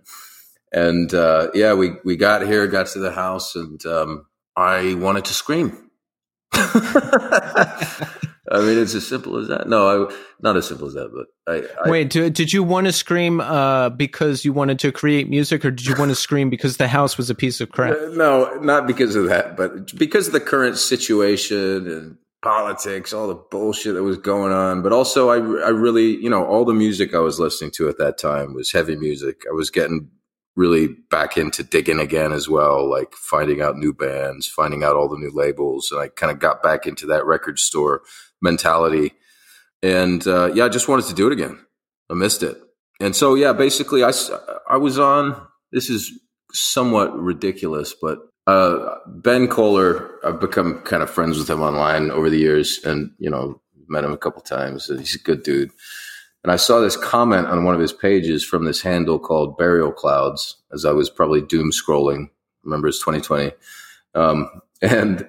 And 0.73 1.15
uh, 1.15 1.49
yeah, 1.55 1.75
we 1.75 1.93
we 2.05 2.17
got 2.17 2.47
here, 2.47 2.67
got 2.67 2.89
to 2.89 2.99
the 2.99 3.13
house, 3.13 3.55
and 3.55 3.85
um, 3.87 4.27
I 4.57 4.95
wanted 4.95 5.25
to 5.27 5.35
scream. 5.35 5.91
I 8.57 8.61
mean, 8.61 8.79
it's 8.79 8.95
as 8.95 9.07
simple 9.07 9.37
as 9.37 9.49
that. 9.49 9.69
No, 9.69 10.09
I, 10.09 10.15
not 10.41 10.57
as 10.57 10.67
simple 10.67 10.89
as 10.89 10.95
that, 10.95 11.11
but 11.13 11.53
I, 11.53 11.67
I 11.85 11.91
Wait, 11.91 12.11
did, 12.11 12.33
did 12.33 12.53
you 12.53 12.63
want 12.63 12.87
to 12.87 12.93
scream 12.93 13.41
uh, 13.41 13.91
because 13.91 14.45
you 14.45 14.53
wanted 14.53 14.79
to 14.81 14.93
create 14.93 15.29
music, 15.29 15.65
or 15.65 15.71
did 15.71 15.87
you 15.87 15.95
want 15.97 16.11
to 16.11 16.15
scream 16.15 16.51
because 16.51 16.79
the 16.79 16.89
house 16.89 17.17
was 17.17 17.31
a 17.31 17.35
piece 17.35 17.61
of 17.61 17.71
crap? 17.71 17.97
Uh, 17.97 18.09
No, 18.13 18.59
not 18.61 18.87
because 18.87 19.15
of 19.15 19.27
that, 19.29 19.57
but 19.57 19.95
because 19.97 20.27
of 20.27 20.33
the 20.33 20.41
current 20.41 20.79
situation 20.79 21.87
and 21.87 22.17
politics, 22.43 23.13
all 23.13 23.29
the 23.29 23.35
bullshit 23.35 23.95
that 23.95 24.03
was 24.03 24.19
going 24.19 24.53
on. 24.53 24.83
But 24.83 24.93
also, 24.93 25.31
I, 25.31 25.37
I 25.37 25.71
really, 25.71 26.17
you 26.17 26.31
know, 26.31 26.45
all 26.45 26.65
the 26.65 26.75
music 26.75 27.15
I 27.15 27.19
was 27.19 27.41
listening 27.41 27.73
to 27.73 27.89
at 27.89 27.99
that 27.99 28.19
time 28.19 28.55
was 28.55 28.73
heavy 28.73 28.97
music. 28.97 29.43
I 29.51 29.53
was 29.53 29.71
getting 29.71 30.09
really 30.57 30.89
back 31.11 31.37
into 31.37 31.63
digging 31.63 32.01
again 32.01 32.33
as 32.33 32.49
well, 32.49 32.89
like 32.91 33.13
finding 33.13 33.61
out 33.61 33.77
new 33.77 33.93
bands, 33.93 34.49
finding 34.49 34.83
out 34.83 34.97
all 34.97 35.09
the 35.09 35.19
new 35.19 35.31
labels. 35.31 35.91
And 35.93 36.01
I 36.01 36.09
kind 36.09 36.33
of 36.33 36.39
got 36.39 36.63
back 36.63 36.87
into 36.87 37.07
that 37.07 37.27
record 37.27 37.59
store 37.59 38.03
mentality. 38.41 39.13
And 39.83 40.27
uh, 40.27 40.53
yeah, 40.55 40.65
I 40.65 40.69
just 40.69 40.89
wanted 40.89 41.05
to 41.07 41.15
do 41.15 41.27
it 41.27 41.33
again. 41.33 41.59
I 42.11 42.15
missed 42.15 42.43
it. 42.43 42.57
And 43.01 43.15
so, 43.15 43.35
yeah, 43.35 43.53
basically, 43.53 44.03
I, 44.03 44.13
I 44.69 44.79
was 44.79 44.99
on, 44.99 45.41
this 45.73 45.91
is 45.91 46.11
somewhat 46.53 47.15
ridiculous, 47.15 47.95
but 48.01 48.19
uh, 48.47 48.95
Ben 49.07 49.49
Koller, 49.49 50.19
I've 50.25 50.41
become 50.41 50.81
kind 50.81 51.03
of 51.03 51.11
friends 51.11 51.37
with 51.37 51.51
him 51.51 51.61
online 51.61 52.11
over 52.11 52.31
the 52.31 52.39
years 52.39 52.81
and, 52.85 53.11
you 53.19 53.29
know, 53.29 53.61
met 53.89 54.05
him 54.05 54.13
a 54.13 54.17
couple 54.17 54.41
times. 54.41 54.87
He's 54.87 55.17
a 55.17 55.23
good 55.23 55.43
dude. 55.43 55.71
And 56.47 56.53
I 56.53 56.57
saw 56.57 56.81
this 56.81 56.97
comment 56.97 57.49
on 57.49 57.65
one 57.65 57.75
of 57.75 57.81
his 57.81 57.93
pages 57.93 58.45
from 58.45 58.65
this 58.65 58.81
handle 58.81 59.19
called 59.19 59.59
Burial 59.59 59.91
Clouds 59.91 60.57
as 60.73 60.85
I 60.85 60.93
was 60.93 61.11
probably 61.11 61.43
doom 61.43 61.73
scrolling. 61.73 62.31
Remember, 62.63 62.87
it's 62.87 63.01
2020. 63.01 63.53
Um, 64.15 64.49
and 64.81 65.29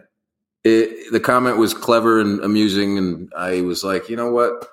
it, 0.64 1.12
the 1.12 1.20
comment 1.20 1.58
was 1.58 1.74
clever 1.74 2.22
and 2.22 2.40
amusing. 2.42 2.98
And 2.98 3.34
I 3.36 3.62
was 3.62 3.84
like, 3.84 4.10
you 4.10 4.16
know 4.16 4.32
what? 4.32 4.68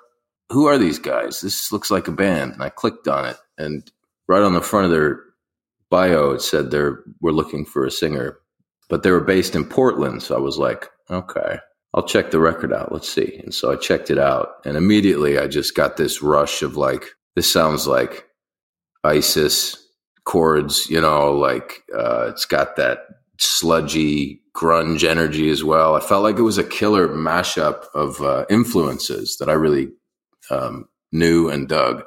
who 0.51 0.67
are 0.67 0.77
these 0.77 0.99
guys? 0.99 1.41
This 1.41 1.71
looks 1.71 1.91
like 1.91 2.07
a 2.07 2.11
band. 2.11 2.53
And 2.53 2.63
I 2.63 2.69
clicked 2.69 3.07
on 3.07 3.25
it, 3.25 3.37
and 3.57 3.89
right 4.27 4.43
on 4.43 4.53
the 4.53 4.61
front 4.61 4.85
of 4.85 4.91
their 4.91 5.21
bio, 5.89 6.31
it 6.31 6.41
said 6.41 6.71
they're 6.71 7.03
we're 7.21 7.31
looking 7.31 7.65
for 7.65 7.85
a 7.85 7.91
singer, 7.91 8.37
but 8.89 9.03
they 9.03 9.11
were 9.11 9.21
based 9.21 9.55
in 9.55 9.65
Portland. 9.65 10.23
So 10.23 10.35
I 10.35 10.39
was 10.39 10.57
like, 10.57 10.89
okay, 11.09 11.59
I'll 11.95 12.05
check 12.05 12.29
the 12.29 12.39
record 12.39 12.73
out. 12.73 12.91
Let's 12.91 13.07
see. 13.07 13.39
And 13.41 13.53
so 13.53 13.71
I 13.71 13.77
checked 13.77 14.11
it 14.11 14.19
out, 14.19 14.49
and 14.65 14.75
immediately 14.75 15.39
I 15.39 15.47
just 15.47 15.75
got 15.75 15.95
this 15.95 16.21
rush 16.21 16.61
of 16.61 16.75
like, 16.75 17.05
this 17.35 17.49
sounds 17.51 17.87
like 17.87 18.27
ISIS 19.05 19.77
chords, 20.25 20.89
you 20.89 20.99
know, 20.99 21.31
like 21.31 21.83
uh, 21.95 22.27
it's 22.29 22.45
got 22.45 22.75
that 22.75 22.99
sludgy 23.39 24.41
grunge 24.53 25.07
energy 25.07 25.49
as 25.49 25.63
well. 25.63 25.95
I 25.95 25.99
felt 26.01 26.23
like 26.23 26.37
it 26.37 26.41
was 26.43 26.57
a 26.57 26.63
killer 26.63 27.07
mashup 27.07 27.85
of 27.93 28.21
uh, 28.21 28.45
influences 28.49 29.37
that 29.37 29.49
I 29.49 29.53
really 29.53 29.89
um, 30.49 30.85
knew 31.11 31.49
and 31.49 31.67
dug. 31.67 32.03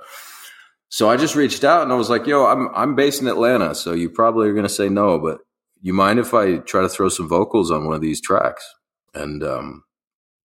So 0.91 1.09
I 1.09 1.17
just 1.17 1.35
reached 1.35 1.65
out 1.65 1.83
and 1.83 1.93
I 1.93 1.97
was 1.97 2.11
like, 2.11 2.27
"Yo, 2.27 2.47
I'm 2.47 2.69
I'm 2.75 2.95
based 2.95 3.21
in 3.23 3.29
Atlanta, 3.29 3.75
so 3.75 3.93
you 3.93 4.11
probably 4.11 4.49
are 4.49 4.55
going 4.55 4.67
to 4.67 4.71
say 4.71 4.89
no, 4.89 5.19
but 5.19 5.39
you 5.81 5.93
mind 5.93 6.19
if 6.19 6.35
I 6.35 6.59
try 6.59 6.83
to 6.83 6.89
throw 6.89 7.09
some 7.09 7.29
vocals 7.29 7.71
on 7.71 7.85
one 7.85 7.95
of 7.95 8.01
these 8.01 8.21
tracks?" 8.21 8.65
And 9.19 9.43
um, 9.43 9.85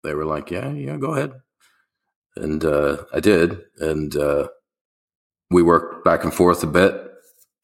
they 0.02 0.14
were 0.14 0.26
like, 0.26 0.50
"Yeah, 0.50 0.70
yeah, 0.72 0.96
go 0.96 1.14
ahead." 1.14 1.32
And 2.36 2.64
uh, 2.64 3.04
I 3.12 3.20
did, 3.20 3.58
and 3.78 4.14
uh, 4.16 4.48
we 5.50 5.62
worked 5.62 6.04
back 6.04 6.24
and 6.24 6.32
forth 6.32 6.62
a 6.62 6.66
bit. 6.66 7.06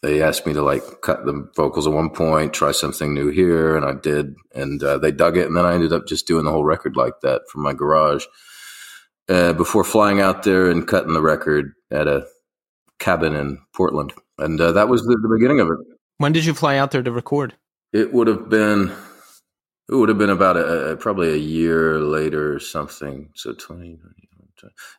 They 0.03 0.23
asked 0.23 0.47
me 0.47 0.53
to 0.53 0.63
like 0.63 0.83
cut 1.03 1.25
the 1.25 1.49
vocals 1.57 1.87
at 1.87 1.93
one 1.93 2.11
point, 2.11 2.53
try 2.53 2.73
something 2.73 3.15
new 3.15 3.29
here, 3.29 3.77
and 3.77 3.85
I 3.85 3.95
did, 3.95 4.35
and 4.55 4.83
uh, 4.83 4.99
they 4.99 5.11
dug 5.11 5.37
it. 5.37 5.47
And 5.47 5.57
then 5.57 5.65
I 5.65 5.75
ended 5.75 5.93
up 5.93 6.07
just 6.07 6.27
doing 6.27 6.45
the 6.45 6.51
whole 6.51 6.65
record 6.65 6.97
like 6.97 7.21
that 7.23 7.43
from 7.51 7.63
my 7.63 7.73
garage 7.73 8.25
uh, 9.29 9.53
before 9.53 9.85
flying 9.85 10.21
out 10.21 10.43
there 10.43 10.71
and 10.71 10.87
cutting 10.87 11.13
the 11.13 11.23
record 11.23 11.73
at 11.91 12.07
a 12.07 12.27
cabin 12.99 13.35
in 13.35 13.59
Portland, 13.75 14.13
and 14.39 14.61
uh, 14.61 14.73
that 14.73 14.89
was 14.89 15.03
the, 15.03 15.19
the, 15.21 15.35
beginning 15.35 15.61
of 15.61 15.69
it. 15.69 15.79
When 16.19 16.33
did 16.33 16.45
you 16.45 16.55
fly 16.55 16.77
out 16.77 16.91
there 16.91 17.03
to 17.03 17.11
record? 17.11 17.55
It 17.93 18.13
would 18.13 18.27
have 18.27 18.49
been. 18.49 18.93
It 19.89 19.95
would 19.95 20.09
have 20.09 20.18
been 20.18 20.30
about 20.30 20.57
a, 20.57 20.93
a 20.93 20.97
probably 20.97 21.32
a 21.32 21.37
year 21.37 22.01
later 22.01 22.55
or 22.55 22.61
something. 22.61 23.30
So 23.34 23.53
twenty. 23.53 23.99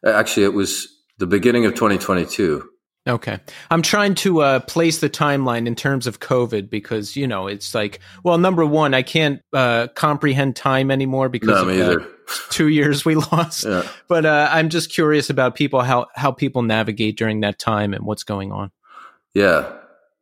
Actually, 0.06 0.46
it 0.46 0.54
was 0.54 0.88
the 1.18 1.28
beginning 1.28 1.66
of 1.66 1.74
2022. 1.74 2.70
Okay. 3.08 3.40
I'm 3.72 3.82
trying 3.82 4.16
to 4.16 4.42
uh, 4.42 4.60
place 4.60 5.00
the 5.00 5.10
timeline 5.10 5.66
in 5.66 5.76
terms 5.76 6.08
of 6.08 6.20
COVID 6.20 6.70
because, 6.70 7.16
you 7.16 7.26
know, 7.26 7.48
it's 7.48 7.74
like, 7.74 8.00
well, 8.24 8.38
number 8.38 8.66
one, 8.66 8.94
I 8.94 9.02
can't 9.02 9.42
uh, 9.54 9.88
comprehend 9.96 10.58
time 10.58 10.92
anymore 10.92 11.30
because 11.30 11.66
no, 11.66 11.94
of 11.94 12.08
two 12.50 12.68
years 12.68 13.06
we 13.06 13.16
lost. 13.16 13.66
Yeah. 13.66 13.88
But 14.10 14.26
uh, 14.26 14.50
I'm 14.52 14.68
just 14.68 14.92
curious 14.92 15.30
about 15.30 15.56
people, 15.56 15.82
how, 15.82 16.08
how 16.16 16.32
people 16.32 16.64
navigate 16.64 17.18
during 17.18 17.40
that 17.42 17.60
time 17.60 17.94
and 17.94 18.06
what's 18.06 18.24
going 18.24 18.52
on. 18.52 18.72
Yeah. 19.34 19.72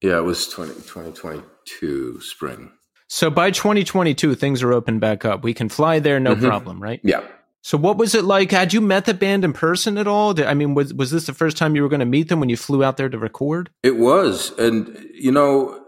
Yeah. 0.02 0.18
It 0.18 0.24
was 0.24 0.48
20, 0.48 0.74
2022 0.74 2.22
spring. 2.22 2.72
So 3.08 3.30
by 3.30 3.52
2022, 3.52 4.36
things 4.36 4.64
are 4.64 4.74
open 4.74 5.00
back 5.00 5.26
up. 5.26 5.44
We 5.44 5.54
can 5.54 5.70
fly 5.70 6.00
there, 6.00 6.20
no 6.20 6.36
mm-hmm. 6.36 6.46
problem, 6.46 6.82
right? 6.82 7.00
Yeah. 7.04 7.22
So 7.62 7.78
what 7.78 7.98
was 7.98 8.14
it 8.14 8.24
like? 8.24 8.52
Had 8.52 8.74
you 8.74 8.82
met 8.82 9.06
the 9.06 9.14
band 9.14 9.44
in 9.44 9.52
person 9.52 9.98
at 9.98 10.08
all? 10.08 10.40
I 10.40 10.54
mean, 10.54 10.76
was 10.76 10.94
was 10.94 11.10
this 11.10 11.26
the 11.26 11.34
first 11.34 11.58
time 11.58 11.76
you 11.76 11.82
were 11.82 11.90
going 11.90 12.00
to 12.00 12.06
meet 12.06 12.30
them 12.30 12.40
when 12.40 12.50
you 12.50 12.58
flew 12.58 12.84
out 12.84 12.98
there 12.98 13.10
to 13.10 13.18
record? 13.18 13.72
It 13.82 13.98
was, 13.98 14.52
and 14.60 15.04
you 15.16 15.32
know, 15.32 15.84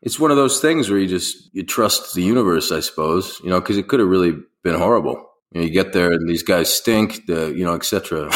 it's 0.00 0.18
one 0.18 0.30
of 0.30 0.38
those 0.38 0.60
things 0.60 0.88
where 0.88 0.98
you 0.98 1.06
just 1.06 1.54
you 1.54 1.62
trust 1.62 2.14
the 2.14 2.22
universe, 2.22 2.72
I 2.72 2.80
suppose. 2.80 3.38
You 3.44 3.50
know, 3.50 3.60
because 3.60 3.76
it 3.76 3.86
could 3.86 4.00
have 4.00 4.08
really 4.08 4.32
been 4.64 4.76
horrible. 4.76 5.30
You, 5.52 5.60
know, 5.60 5.66
you 5.66 5.72
get 5.72 5.92
there 5.92 6.10
and 6.10 6.26
these 6.26 6.42
guys 6.42 6.72
stink, 6.72 7.26
the 7.26 7.52
you 7.54 7.64
know, 7.64 7.74
etc. 7.74 8.30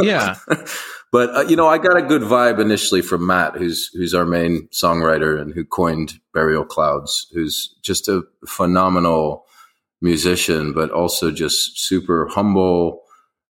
yeah. 0.00 0.36
But 1.12 1.34
uh, 1.34 1.40
you 1.42 1.56
know, 1.56 1.66
I 1.66 1.78
got 1.78 1.96
a 1.96 2.02
good 2.02 2.22
vibe 2.22 2.60
initially 2.60 3.02
from 3.02 3.26
Matt, 3.26 3.56
who's 3.56 3.88
who's 3.94 4.14
our 4.14 4.26
main 4.26 4.68
songwriter 4.72 5.40
and 5.40 5.54
who 5.54 5.64
coined 5.64 6.14
Burial 6.34 6.64
Clouds, 6.64 7.26
who's 7.32 7.74
just 7.82 8.08
a 8.08 8.22
phenomenal 8.46 9.46
musician, 10.00 10.72
but 10.72 10.90
also 10.90 11.30
just 11.30 11.78
super 11.78 12.26
humble 12.28 13.02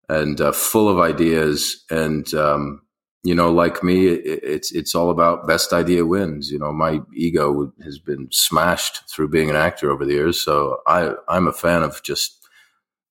and 0.08 0.40
uh, 0.40 0.52
full 0.52 0.88
of 0.88 0.98
ideas. 0.98 1.84
And 1.90 2.32
um, 2.34 2.82
you 3.24 3.34
know, 3.34 3.50
like 3.52 3.82
me, 3.82 4.06
it, 4.06 4.40
it's 4.44 4.72
it's 4.72 4.94
all 4.94 5.10
about 5.10 5.48
best 5.48 5.72
idea 5.72 6.06
wins. 6.06 6.50
You 6.50 6.58
know, 6.58 6.72
my 6.72 7.00
ego 7.14 7.72
has 7.82 7.98
been 7.98 8.28
smashed 8.30 9.08
through 9.10 9.28
being 9.28 9.50
an 9.50 9.56
actor 9.56 9.90
over 9.90 10.04
the 10.04 10.12
years, 10.12 10.40
so 10.40 10.78
I 10.86 11.14
I'm 11.28 11.48
a 11.48 11.52
fan 11.52 11.82
of 11.82 12.02
just 12.02 12.38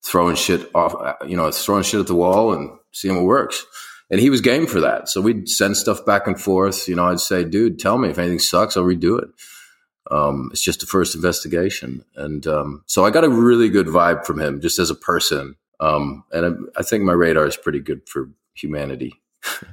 throwing 0.05 0.35
shit 0.35 0.69
off. 0.73 0.95
You 1.27 1.35
know, 1.35 1.51
throwing 1.51 1.83
shit 1.83 1.99
at 1.99 2.07
the 2.07 2.15
wall 2.15 2.53
and 2.53 2.69
seeing 2.93 3.15
what 3.15 3.25
works. 3.25 3.65
And 4.09 4.19
he 4.19 4.29
was 4.29 4.41
game 4.41 4.67
for 4.67 4.79
that. 4.81 5.09
So 5.09 5.19
we'd 5.19 5.49
send 5.49 5.77
stuff 5.77 6.05
back 6.05 6.27
and 6.27 6.39
forth. 6.39 6.87
You 6.87 6.95
know, 6.95 7.05
I'd 7.05 7.19
say, 7.19 7.43
dude, 7.43 7.79
tell 7.79 7.97
me 7.97 8.09
if 8.09 8.19
anything 8.19 8.39
sucks, 8.39 8.77
I'll 8.77 8.83
redo 8.83 9.19
it. 9.19 9.29
Um, 10.11 10.49
it's 10.51 10.61
just 10.61 10.81
the 10.81 10.85
first 10.85 11.15
investigation, 11.15 12.05
and 12.15 12.45
um, 12.45 12.83
so 12.85 13.05
I 13.05 13.09
got 13.09 13.23
a 13.23 13.29
really 13.29 13.69
good 13.69 13.87
vibe 13.87 14.23
from 14.23 14.39
him, 14.39 14.61
just 14.61 14.77
as 14.77 14.91
a 14.91 14.95
person. 14.95 15.55
Um, 15.79 16.23
and 16.31 16.45
I, 16.75 16.79
I, 16.79 16.83
think 16.83 17.03
my 17.03 17.13
radar 17.13 17.47
is 17.47 17.57
pretty 17.57 17.79
good 17.79 18.07
for 18.07 18.29
humanity. 18.53 19.19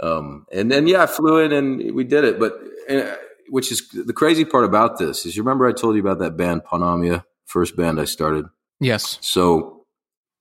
Um, 0.00 0.46
and 0.52 0.70
then 0.70 0.86
yeah, 0.86 1.02
I 1.02 1.06
flew 1.06 1.38
in 1.38 1.52
and 1.52 1.94
we 1.94 2.04
did 2.04 2.24
it. 2.24 2.38
But 2.38 2.58
uh, 2.88 3.14
which 3.48 3.72
is 3.72 3.88
the 3.88 4.12
crazy 4.12 4.44
part 4.44 4.64
about 4.64 4.98
this 4.98 5.26
is 5.26 5.36
you 5.36 5.42
remember 5.42 5.66
I 5.66 5.72
told 5.72 5.96
you 5.96 6.00
about 6.00 6.18
that 6.20 6.36
band 6.36 6.62
Panamia, 6.64 7.24
first 7.46 7.76
band 7.76 8.00
I 8.00 8.04
started. 8.04 8.46
Yes. 8.80 9.18
So 9.20 9.86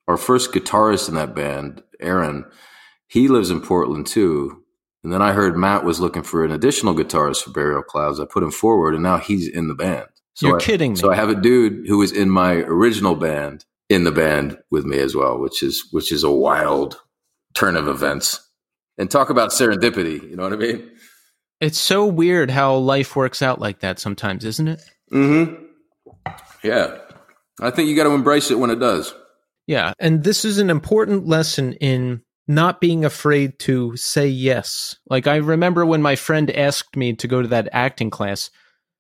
our 0.07 0.18
first 0.18 0.51
guitarist 0.51 1.09
in 1.09 1.15
that 1.15 1.34
band, 1.34 1.84
Aaron, 1.99 2.45
he 3.08 3.28
lives 3.28 3.49
in 3.49 3.62
Portland 3.62 4.08
too. 4.08 4.64
And 5.03 5.14
then 5.14 5.22
I 5.22 5.32
heard 5.32 5.55
Matt 5.55 5.86
was 5.86 5.99
looking 5.99 6.24
for 6.24 6.43
an 6.43 6.51
additional 6.51 6.93
guitarist 6.93 7.43
for 7.43 7.51
Burial 7.51 7.84
Clouds. 7.84 8.20
I 8.20 8.26
put 8.26 8.43
him 8.43 8.51
forward, 8.51 8.93
and 8.93 9.03
now 9.03 9.18
he's 9.18 9.47
in 9.47 9.68
the 9.68 9.76
band. 9.76 10.08
So 10.34 10.47
You're 10.47 10.58
I, 10.58 10.60
kidding 10.60 10.91
me. 10.91 10.97
So 10.97 11.12
I 11.12 11.16
have 11.16 11.30
a 11.30 11.36
dude 11.36 11.88
who 11.88 11.97
was 11.97 12.12
in 12.12 12.30
my 12.30 12.55
original 12.55 13.16
band 13.16 13.66
in 13.89 14.03
the 14.03 14.12
band 14.12 14.58
with 14.70 14.86
me 14.86 14.99
as 14.99 15.16
well, 15.16 15.39
which 15.39 15.64
is 15.64 15.88
which 15.91 16.12
is 16.12 16.24
a 16.24 16.32
wild 16.32 16.99
turn 17.53 17.76
of 17.76 17.88
events. 17.88 18.43
And 18.99 19.10
talk 19.10 19.30
about 19.30 19.51
serendipity. 19.51 20.28
You 20.28 20.36
know 20.36 20.43
what 20.43 20.53
I 20.53 20.58
mean? 20.58 20.89
It's 21.62 21.78
so 21.78 22.05
weird 22.05 22.49
how 22.49 22.76
life 22.76 23.16
works 23.16 23.41
out 23.41 23.60
like 23.60 23.80
that 23.80 23.99
sometimes, 23.99 24.43
isn't 24.43 24.68
it? 24.68 24.82
Mm-hmm. 25.14 25.64
Yeah. 26.64 26.97
I 27.62 27.70
think 27.72 27.89
you 27.89 27.95
got 27.95 28.03
to 28.03 28.12
embrace 28.12 28.51
it 28.51 28.60
when 28.60 28.70
it 28.70 28.80
does. 28.80 29.14
Yeah. 29.68 29.93
And 29.99 30.24
this 30.24 30.45
is 30.45 30.58
an 30.58 30.70
important 30.70 31.28
lesson 31.28 31.74
in 31.74 32.22
not 32.48 32.80
being 32.80 33.04
afraid 33.04 33.60
to 33.60 33.95
say 33.98 34.28
yes. 34.28 34.95
Like 35.10 35.28
I 35.28 35.38
remember 35.38 35.86
when 35.86 36.02
my 36.02 36.16
friend 36.16 36.50
asked 36.52 36.95
me 36.95 37.14
to 37.14 37.28
go 37.28 37.41
to 37.41 37.48
that 37.50 37.70
acting 37.72 38.10
class, 38.10 38.50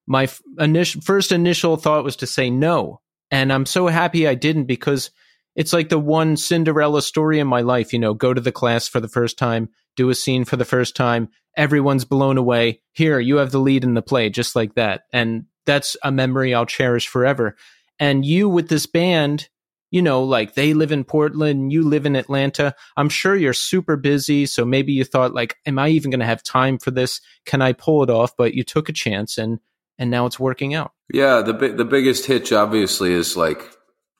my 0.05 0.23
f- 0.23 0.41
initial 0.59 1.01
first 1.01 1.31
initial 1.31 1.77
thought 1.77 2.03
was 2.03 2.17
to 2.17 2.27
say 2.27 2.49
no, 2.49 3.01
and 3.31 3.51
I'm 3.51 3.65
so 3.65 3.87
happy 3.87 4.27
I 4.27 4.35
didn't 4.35 4.65
because 4.65 5.11
it's 5.55 5.73
like 5.73 5.89
the 5.89 5.99
one 5.99 6.37
Cinderella 6.37 7.01
story 7.01 7.39
in 7.39 7.47
my 7.47 7.61
life, 7.61 7.91
you 7.91 7.99
know, 7.99 8.13
go 8.13 8.33
to 8.33 8.41
the 8.41 8.51
class 8.51 8.87
for 8.87 8.99
the 8.99 9.07
first 9.07 9.37
time, 9.37 9.69
do 9.95 10.09
a 10.09 10.15
scene 10.15 10.45
for 10.45 10.55
the 10.55 10.65
first 10.65 10.95
time, 10.95 11.29
everyone's 11.57 12.05
blown 12.05 12.37
away. 12.37 12.81
Here, 12.93 13.19
you 13.19 13.37
have 13.37 13.51
the 13.51 13.59
lead 13.59 13.83
in 13.83 13.95
the 13.95 14.01
play 14.01 14.29
just 14.29 14.55
like 14.55 14.75
that. 14.75 15.01
And 15.11 15.45
that's 15.65 15.97
a 16.03 16.11
memory 16.11 16.53
I'll 16.53 16.67
cherish 16.67 17.07
forever. 17.07 17.57
And 17.99 18.23
you 18.23 18.47
with 18.47 18.69
this 18.69 18.85
band 18.85 19.49
you 19.91 20.01
know, 20.01 20.23
like 20.23 20.55
they 20.55 20.73
live 20.73 20.91
in 20.91 21.03
Portland, 21.03 21.71
you 21.71 21.87
live 21.87 22.05
in 22.05 22.15
Atlanta. 22.15 22.75
I'm 22.97 23.09
sure 23.09 23.35
you're 23.35 23.53
super 23.53 23.95
busy. 23.95 24.45
So 24.45 24.65
maybe 24.65 24.91
you 24.91 25.03
thought 25.03 25.33
like, 25.33 25.55
am 25.65 25.79
I 25.79 25.89
even 25.89 26.11
going 26.11 26.19
to 26.19 26.25
have 26.25 26.43
time 26.43 26.77
for 26.77 26.91
this? 26.91 27.21
Can 27.45 27.61
I 27.61 27.73
pull 27.73 28.03
it 28.03 28.09
off? 28.09 28.35
But 28.37 28.53
you 28.53 28.63
took 28.63 28.89
a 28.89 28.93
chance 28.93 29.37
and, 29.37 29.59
and 29.97 30.11
now 30.11 30.25
it's 30.25 30.39
working 30.39 30.73
out. 30.73 30.91
Yeah. 31.13 31.41
The, 31.41 31.53
the 31.53 31.85
biggest 31.85 32.25
hitch 32.25 32.51
obviously 32.51 33.13
is 33.13 33.37
like 33.37 33.61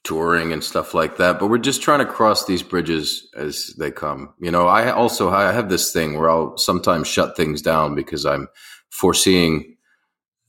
touring 0.04 0.54
and 0.54 0.64
stuff 0.64 0.94
like 0.94 1.18
that, 1.18 1.38
but 1.38 1.48
we're 1.48 1.58
just 1.58 1.82
trying 1.82 2.00
to 2.00 2.06
cross 2.06 2.46
these 2.46 2.64
bridges 2.64 3.30
as 3.36 3.76
they 3.78 3.92
come. 3.92 4.34
You 4.40 4.52
know, 4.52 4.66
I 4.66 4.90
also, 4.92 5.30
I 5.30 5.52
have 5.52 5.68
this 5.68 5.92
thing 5.92 6.18
where 6.18 6.30
I'll 6.30 6.56
sometimes 6.56 7.10
shut 7.10 7.36
things 7.36 7.62
down 7.62 7.94
because 7.94 8.26
I'm 8.26 8.48
foreseeing, 8.90 9.76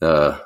uh, 0.01 0.39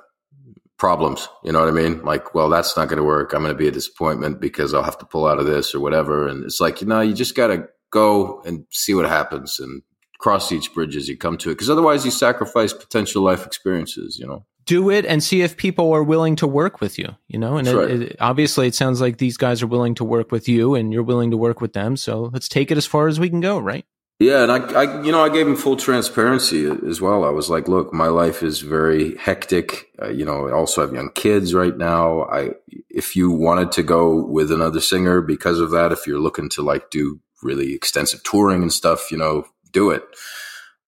problems. 0.83 1.29
You 1.45 1.53
know 1.53 1.61
what 1.61 1.69
I 1.69 1.71
mean? 1.71 2.03
Like, 2.03 2.35
well, 2.35 2.49
that's 2.49 2.77
not 2.77 2.89
going 2.89 2.97
to 2.97 3.05
work. 3.05 3.33
I'm 3.33 3.43
going 3.43 3.55
to 3.55 3.57
be 3.57 3.69
a 3.69 3.71
disappointment 3.71 4.41
because 4.41 4.75
I'll 4.75 4.83
have 4.83 4.99
to 4.99 5.07
pull 5.07 5.29
out 5.29 5.39
of 5.39 5.47
this 5.47 5.77
or 5.77 5.79
whatever. 5.79 6.27
And 6.27 6.43
it's 6.43 6.61
like, 6.61 6.81
you 6.81 6.89
know, 6.89 7.01
you 7.01 7.15
just 7.15 7.37
got 7.37 7.47
to 7.47 7.69
go 7.93 8.43
and 8.43 8.67
see 8.71 8.93
what 8.93 9.05
happens 9.05 9.61
and 9.61 9.83
cross 10.19 10.51
each 10.51 10.75
bridge 10.75 10.97
as 10.97 11.09
you 11.09 11.17
come 11.17 11.39
to 11.39 11.51
it. 11.51 11.55
Because 11.55 11.71
otherwise, 11.71 12.05
you 12.05 12.11
sacrifice 12.11 12.73
potential 12.73 13.23
life 13.23 13.47
experiences, 13.47 14.19
you 14.19 14.27
know? 14.27 14.45
Do 14.65 14.91
it 14.91 15.07
and 15.07 15.23
see 15.23 15.43
if 15.43 15.57
people 15.57 15.93
are 15.93 16.03
willing 16.03 16.35
to 16.37 16.49
work 16.49 16.81
with 16.81 16.99
you, 16.99 17.15
you 17.29 17.39
know? 17.39 17.59
And 17.59 17.69
it, 17.69 17.77
right. 17.77 17.91
it, 18.03 18.17
obviously, 18.19 18.67
it 18.67 18.75
sounds 18.75 19.01
like 19.01 19.19
these 19.19 19.37
guys 19.37 19.63
are 19.63 19.69
willing 19.69 19.95
to 19.95 20.05
work 20.05 20.33
with 20.33 20.49
you 20.49 20.75
and 20.75 20.93
you're 20.93 21.05
willing 21.05 21.31
to 21.31 21.37
work 21.37 21.61
with 21.61 21.75
them. 21.75 21.97
So 21.97 22.29
let's 22.33 22.49
take 22.49 22.73
it 22.73 22.77
as 22.77 22.87
far 22.87 23.07
as 23.07 23.21
we 23.21 23.31
can 23.31 23.41
go, 23.41 23.61
right? 23.61 23.87
Yeah, 24.23 24.45
and 24.45 24.53
I, 24.53 24.59
I, 24.83 25.03
you 25.03 25.11
know, 25.11 25.25
I 25.25 25.29
gave 25.29 25.49
him 25.49 25.57
full 25.57 25.77
transparency 25.77 26.65
as 26.89 27.01
well. 27.01 27.25
I 27.25 27.31
was 27.31 27.51
like, 27.51 27.67
"Look, 27.67 27.93
my 27.93 28.07
life 28.07 28.45
is 28.45 28.61
very 28.61 29.17
hectic. 29.17 29.91
Uh, 30.01 30.11
you 30.11 30.25
know, 30.25 30.47
I 30.47 30.53
also 30.53 30.81
have 30.81 30.95
young 30.95 31.11
kids 31.11 31.55
right 31.55 31.77
now. 31.77 32.23
I, 32.27 32.51
if 32.89 33.17
you 33.17 33.33
wanted 33.33 33.73
to 33.73 33.83
go 33.83 34.25
with 34.25 34.53
another 34.53 34.81
singer 34.81 35.23
because 35.23 35.59
of 35.59 35.73
that, 35.73 35.91
if 35.91 36.07
you're 36.07 36.21
looking 36.21 36.49
to 36.51 36.63
like 36.63 36.89
do 36.91 37.19
really 37.43 37.75
extensive 37.75 38.23
touring 38.23 38.63
and 38.63 38.73
stuff, 38.73 39.11
you 39.11 39.19
know, 39.19 39.45
do 39.73 39.91
it. 39.91 40.05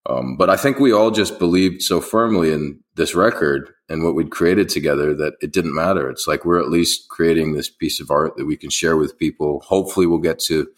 Um, 0.05 0.37
but 0.37 0.49
I 0.49 0.55
think 0.55 0.79
we 0.79 0.93
all 0.93 1.11
just 1.11 1.37
believed 1.37 1.81
so 1.81 1.99
firmly 1.99 2.53
in 2.53 2.79
this 2.95 3.15
record 3.15 3.69
and 3.89 4.01
what 4.01 4.15
we'd 4.15 4.31
created 4.31 4.69
together 4.69 5.13
that 5.13 5.33
it 5.41 5.51
didn't 5.51 5.75
matter. 5.75 6.09
It's 6.09 6.25
like 6.25 6.45
we're 6.45 6.61
at 6.61 6.69
least 6.69 7.09
creating 7.09 7.51
this 7.51 7.69
piece 7.69 7.99
of 7.99 8.11
art 8.11 8.37
that 8.37 8.45
we 8.45 8.55
can 8.55 8.69
share 8.69 8.95
with 8.95 9.17
people. 9.17 9.59
Hopefully, 9.65 10.05
we'll 10.05 10.19
get 10.19 10.39
to 10.47 10.69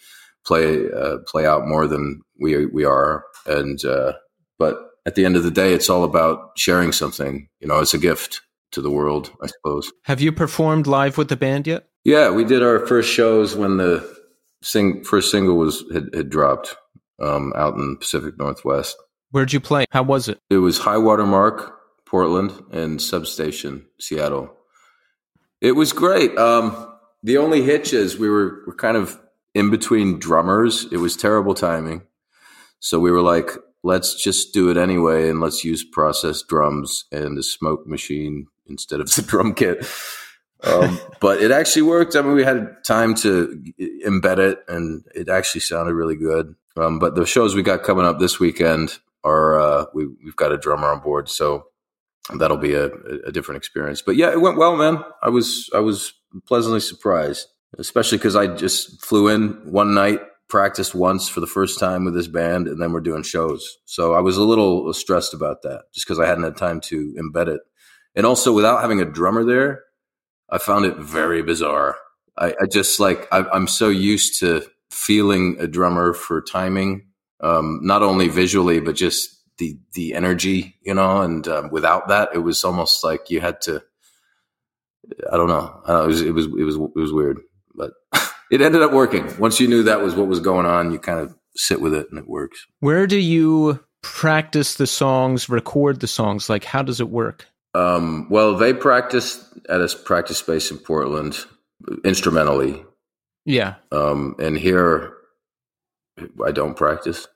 play 0.48 0.90
uh, 0.90 1.18
play 1.28 1.46
out 1.46 1.68
more 1.68 1.88
than 1.88 2.22
we 2.40 2.66
we 2.66 2.86
are. 2.86 3.26
And 3.46 3.84
uh, 3.86 4.14
but 4.58 4.78
at 5.06 5.16
the 5.16 5.26
end 5.26 5.36
of 5.36 5.44
the 5.44 5.52
day, 5.52 5.74
it's 5.74 5.90
all 5.90 6.04
about 6.04 6.52
sharing 6.58 6.92
something. 6.92 7.48
You 7.60 7.68
know, 7.68 7.80
it's 7.80 7.94
a 7.94 8.00
gift 8.00 8.42
to 8.72 8.82
the 8.82 8.92
world, 8.92 9.32
I 9.42 9.48
suppose. 9.48 9.92
Have 10.06 10.22
you 10.22 10.32
performed 10.32 10.88
live 10.88 11.18
with 11.18 11.30
the 11.30 11.38
band 11.38 11.68
yet? 11.68 11.88
Yeah, 12.04 12.30
we 12.32 12.46
did 12.46 12.64
our 12.64 12.86
first 12.86 13.12
shows 13.12 13.56
when 13.56 13.78
the 13.78 14.18
sing 14.62 15.04
first 15.04 15.32
single 15.32 15.58
was 15.58 15.84
had, 15.94 16.10
had 16.14 16.30
dropped 16.30 16.76
um, 17.22 17.54
out 17.56 17.76
in 17.76 17.98
Pacific 17.98 18.38
Northwest. 18.38 18.96
Where'd 19.32 19.54
you 19.54 19.60
play? 19.60 19.86
How 19.92 20.04
was 20.04 20.30
it? 20.30 20.40
It 20.50 20.58
was 20.58 20.80
High 20.80 20.98
Water 20.98 21.26
Mark, 21.26 21.78
Portland, 22.06 22.54
and 22.72 23.02
Substation, 23.02 23.86
Seattle. 24.00 24.54
It 25.60 25.74
was 25.74 25.92
great. 25.92 26.38
Um, 26.38 26.96
the 27.24 27.38
only 27.38 27.62
hitch 27.62 27.94
is 27.94 28.18
we 28.18 28.30
were, 28.30 28.64
were 28.66 28.76
kind 28.76 28.96
of 28.96 29.20
in 29.58 29.72
between 29.72 30.20
drummers. 30.20 30.86
It 30.92 30.98
was 30.98 31.18
terrible 31.18 31.56
timing. 31.56 32.04
So 32.80 33.00
we 33.00 33.10
were 33.10 33.24
like, 33.24 33.50
let's 33.84 34.14
just 34.22 34.54
do 34.54 34.70
it 34.70 34.78
anyway 34.78 35.30
and 35.30 35.42
let's 35.42 35.64
use 35.64 35.84
processed 35.84 36.48
drums 36.48 37.06
and 37.12 37.40
a 37.40 37.44
smoke 37.44 37.88
machine 37.88 38.48
instead 38.68 39.00
of 39.00 39.12
the 39.16 39.22
drum 39.28 39.56
kit. 39.56 39.90
Um, 40.64 41.00
but 41.20 41.42
it 41.42 41.50
actually 41.50 41.84
worked. 41.84 42.16
I 42.16 42.22
mean, 42.22 42.36
we 42.36 42.44
had 42.44 42.84
time 42.84 43.16
to 43.16 43.64
embed 44.06 44.38
it 44.38 44.60
and 44.68 45.04
it 45.16 45.28
actually 45.28 45.62
sounded 45.62 45.96
really 45.96 46.16
good. 46.16 46.54
Um, 46.76 47.00
but 47.00 47.16
the 47.16 47.26
shows 47.26 47.56
we 47.56 47.64
got 47.64 47.82
coming 47.82 48.06
up 48.06 48.20
this 48.20 48.40
weekend 48.40 49.00
are, 49.24 49.60
uh, 49.60 49.86
we, 49.92 50.08
have 50.26 50.36
got 50.36 50.52
a 50.52 50.58
drummer 50.58 50.90
on 50.90 51.00
board. 51.00 51.30
So 51.30 51.66
that'll 52.38 52.58
be 52.58 52.76
a, 52.76 52.92
a 53.26 53.32
different 53.32 53.58
experience. 53.58 54.04
But 54.04 54.18
yeah, 54.18 54.32
it 54.32 54.40
went 54.40 54.58
well, 54.58 54.76
man. 54.76 55.04
I 55.24 55.30
was, 55.30 55.68
I 55.74 55.80
was 55.80 56.14
pleasantly 56.46 56.80
surprised, 56.80 57.48
especially 57.78 58.18
because 58.18 58.36
I 58.36 58.48
just 58.48 59.04
flew 59.06 59.28
in 59.28 59.50
one 59.66 59.94
night, 59.94 60.22
practiced 60.50 60.96
once 60.96 61.28
for 61.28 61.40
the 61.40 61.48
first 61.48 61.80
time 61.80 62.06
with 62.06 62.14
this 62.14 62.28
band, 62.28 62.68
and 62.68 62.82
then 62.82 62.94
we're 62.94 63.02
doing 63.02 63.24
shows. 63.24 63.78
So 63.86 64.14
I 64.14 64.22
was 64.22 64.38
a 64.38 64.44
little 64.44 64.94
stressed 64.94 65.34
about 65.34 65.62
that 65.64 65.84
just 65.94 66.08
because 66.08 66.20
I 66.20 66.28
hadn't 66.28 66.44
had 66.44 66.58
time 66.58 66.80
to 66.82 67.16
embed 67.20 67.48
it. 67.48 67.62
And 68.16 68.26
also 68.26 68.54
without 68.54 68.82
having 68.82 69.02
a 69.02 69.06
drummer 69.06 69.44
there, 69.44 69.84
I 70.50 70.58
found 70.58 70.86
it 70.86 70.98
very 70.98 71.44
bizarre. 71.44 71.98
I, 72.38 72.54
I 72.62 72.66
just 72.72 73.00
like, 73.00 73.28
I, 73.32 73.44
I'm 73.52 73.68
so 73.68 73.90
used 73.90 74.40
to 74.40 74.64
feeling 74.90 75.58
a 75.60 75.68
drummer 75.68 76.14
for 76.14 76.42
timing, 76.42 77.08
um, 77.42 77.80
not 77.84 78.04
only 78.04 78.30
visually, 78.30 78.80
but 78.80 78.96
just 78.96 79.30
the 79.58 79.78
the 79.94 80.14
energy, 80.14 80.76
you 80.82 80.94
know. 80.94 81.22
And 81.22 81.48
um, 81.48 81.70
without 81.72 82.08
that, 82.08 82.30
it 82.34 82.40
was 82.40 82.64
almost 82.64 83.04
like 83.04 83.30
you 83.30 83.42
had 83.42 83.62
to. 83.62 83.84
I 85.32 85.38
don't 85.38 85.48
know. 85.48 85.82
I 85.86 85.92
don't 85.92 86.00
know 86.00 86.04
it, 86.04 86.08
was, 86.08 86.22
it 86.22 86.32
was 86.32 86.46
it 86.46 86.64
was 86.64 86.76
it 86.76 87.00
was 87.00 87.14
weird, 87.14 87.40
but 87.78 87.92
it 88.52 88.62
ended 88.62 88.82
up 88.82 88.92
working. 88.92 89.38
Once 89.38 89.60
you 89.60 89.68
knew 89.68 89.84
that 89.84 90.02
was 90.02 90.16
what 90.16 90.28
was 90.28 90.40
going 90.40 90.66
on, 90.66 90.92
you 90.92 91.00
kind 91.00 91.20
of 91.20 91.36
sit 91.56 91.80
with 91.80 91.94
it, 91.94 92.08
and 92.10 92.20
it 92.20 92.28
works. 92.28 92.66
Where 92.80 93.08
do 93.08 93.18
you 93.18 93.80
practice 94.02 94.76
the 94.76 94.88
songs, 94.88 95.48
record 95.48 96.02
the 96.02 96.08
songs? 96.08 96.50
Like, 96.50 96.64
how 96.64 96.82
does 96.82 97.00
it 97.00 97.10
work? 97.10 97.46
Um, 97.74 98.28
well, 98.30 98.56
they 98.56 98.74
practice 98.74 99.44
at 99.70 99.82
a 99.82 99.88
practice 100.04 100.38
space 100.38 100.72
in 100.72 100.78
Portland 100.78 101.46
instrumentally. 102.04 102.84
Yeah. 103.46 103.76
Um, 103.92 104.36
and 104.40 104.58
here, 104.58 105.14
I 106.44 106.52
don't 106.52 106.76
practice. 106.76 107.28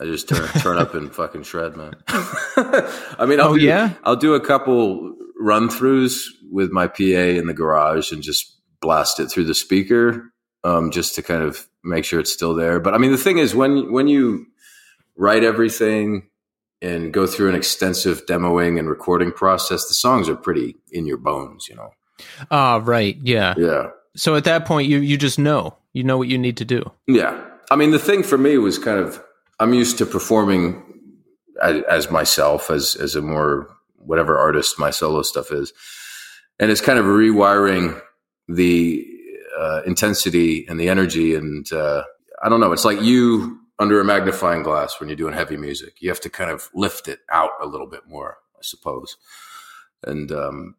I 0.00 0.04
just 0.04 0.28
turn 0.28 0.48
turn 0.60 0.78
up 0.78 0.94
and 0.94 1.12
fucking 1.14 1.42
shred, 1.42 1.76
man. 1.76 1.94
I 2.08 3.26
mean, 3.26 3.40
I'll 3.40 3.50
oh 3.50 3.58
do, 3.58 3.64
yeah, 3.64 3.94
I'll 4.04 4.16
do 4.16 4.34
a 4.34 4.40
couple 4.40 5.16
run 5.38 5.68
throughs 5.68 6.24
with 6.50 6.70
my 6.70 6.86
PA 6.86 7.02
in 7.02 7.46
the 7.46 7.54
garage 7.54 8.12
and 8.12 8.22
just 8.22 8.59
blast 8.80 9.20
it 9.20 9.30
through 9.30 9.44
the 9.44 9.54
speaker, 9.54 10.32
um, 10.64 10.90
just 10.90 11.14
to 11.14 11.22
kind 11.22 11.42
of 11.42 11.68
make 11.84 12.04
sure 12.04 12.20
it's 12.20 12.32
still 12.32 12.54
there. 12.54 12.80
But 12.80 12.94
I 12.94 12.98
mean, 12.98 13.12
the 13.12 13.18
thing 13.18 13.38
is, 13.38 13.54
when 13.54 13.92
when 13.92 14.08
you 14.08 14.46
write 15.16 15.44
everything 15.44 16.28
and 16.82 17.12
go 17.12 17.26
through 17.26 17.50
an 17.50 17.54
extensive 17.54 18.24
demoing 18.26 18.78
and 18.78 18.88
recording 18.88 19.32
process, 19.32 19.86
the 19.86 19.94
songs 19.94 20.28
are 20.28 20.36
pretty 20.36 20.76
in 20.90 21.06
your 21.06 21.18
bones, 21.18 21.68
you 21.68 21.76
know. 21.76 21.90
Ah, 22.50 22.74
uh, 22.74 22.78
right, 22.78 23.16
yeah, 23.22 23.54
yeah. 23.56 23.90
So 24.16 24.34
at 24.34 24.44
that 24.44 24.64
point, 24.64 24.88
you 24.88 24.98
you 24.98 25.16
just 25.16 25.38
know, 25.38 25.76
you 25.92 26.04
know 26.04 26.18
what 26.18 26.28
you 26.28 26.38
need 26.38 26.56
to 26.58 26.64
do. 26.64 26.90
Yeah, 27.06 27.42
I 27.70 27.76
mean, 27.76 27.90
the 27.90 27.98
thing 27.98 28.22
for 28.22 28.38
me 28.38 28.58
was 28.58 28.78
kind 28.78 28.98
of 28.98 29.22
I'm 29.58 29.74
used 29.74 29.98
to 29.98 30.06
performing 30.06 30.82
as, 31.62 31.82
as, 31.84 32.10
myself, 32.10 32.70
as 32.70 32.96
as 32.96 33.14
a 33.14 33.22
more 33.22 33.68
whatever 33.96 34.38
artist 34.38 34.78
my 34.78 34.90
solo 34.90 35.22
stuff 35.22 35.52
is, 35.52 35.72
and 36.58 36.70
it's 36.70 36.80
kind 36.80 36.98
of 36.98 37.04
rewiring 37.04 38.00
the 38.54 39.06
uh, 39.58 39.82
intensity 39.86 40.66
and 40.68 40.78
the 40.78 40.88
energy, 40.88 41.34
and 41.34 41.70
uh, 41.72 42.04
I 42.42 42.48
don't 42.48 42.60
know. 42.60 42.72
It's 42.72 42.84
like 42.84 43.00
you 43.00 43.60
under 43.78 44.00
a 44.00 44.04
magnifying 44.04 44.62
glass 44.62 45.00
when 45.00 45.08
you're 45.08 45.16
doing 45.16 45.34
heavy 45.34 45.56
music. 45.56 45.94
You 46.00 46.10
have 46.10 46.20
to 46.20 46.30
kind 46.30 46.50
of 46.50 46.68
lift 46.74 47.08
it 47.08 47.20
out 47.30 47.50
a 47.62 47.66
little 47.66 47.86
bit 47.86 48.06
more, 48.06 48.38
I 48.56 48.60
suppose. 48.62 49.16
And 50.04 50.30
um, 50.32 50.76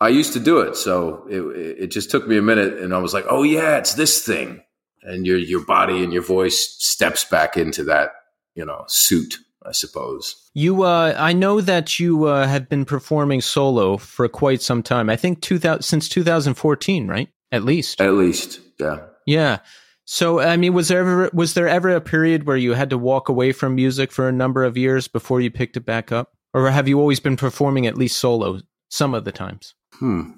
I 0.00 0.08
used 0.08 0.32
to 0.34 0.40
do 0.40 0.60
it, 0.60 0.76
so 0.76 1.26
it, 1.28 1.40
it 1.84 1.86
just 1.88 2.10
took 2.10 2.26
me 2.26 2.36
a 2.38 2.42
minute, 2.42 2.74
and 2.78 2.94
I 2.94 2.98
was 2.98 3.14
like, 3.14 3.26
"Oh 3.28 3.42
yeah, 3.42 3.78
it's 3.78 3.94
this 3.94 4.24
thing." 4.24 4.62
and 5.06 5.26
your 5.26 5.38
your 5.38 5.64
body 5.64 6.02
and 6.02 6.12
your 6.12 6.22
voice 6.22 6.76
steps 6.78 7.24
back 7.24 7.56
into 7.56 7.84
that 7.84 8.10
you 8.54 8.64
know 8.64 8.84
suit 8.88 9.38
i 9.66 9.72
suppose. 9.72 10.50
You 10.54 10.82
uh 10.82 11.14
i 11.18 11.32
know 11.32 11.60
that 11.60 11.98
you 11.98 12.24
uh, 12.24 12.46
have 12.46 12.68
been 12.68 12.84
performing 12.84 13.40
solo 13.40 13.96
for 13.96 14.28
quite 14.28 14.62
some 14.62 14.82
time. 14.82 15.10
I 15.10 15.16
think 15.16 15.42
2000 15.42 15.82
since 15.82 16.08
2014 16.08 17.08
right? 17.08 17.28
At 17.52 17.64
least. 17.64 18.00
At 18.00 18.14
least 18.14 18.60
yeah. 18.78 19.06
Yeah. 19.26 19.58
So 20.04 20.40
i 20.40 20.56
mean 20.56 20.74
was 20.74 20.88
there 20.88 21.00
ever 21.00 21.30
was 21.32 21.54
there 21.54 21.68
ever 21.68 21.90
a 21.90 22.00
period 22.00 22.46
where 22.46 22.56
you 22.56 22.74
had 22.74 22.90
to 22.90 22.98
walk 22.98 23.28
away 23.28 23.52
from 23.52 23.74
music 23.74 24.12
for 24.12 24.28
a 24.28 24.32
number 24.32 24.64
of 24.64 24.76
years 24.76 25.08
before 25.08 25.40
you 25.40 25.50
picked 25.50 25.76
it 25.76 25.84
back 25.86 26.12
up? 26.12 26.32
Or 26.54 26.70
have 26.70 26.88
you 26.88 26.98
always 26.98 27.20
been 27.20 27.36
performing 27.36 27.86
at 27.86 27.98
least 27.98 28.16
solo 28.18 28.60
some 28.88 29.14
of 29.14 29.24
the 29.24 29.32
times? 29.32 29.74
Hmm. 29.94 30.30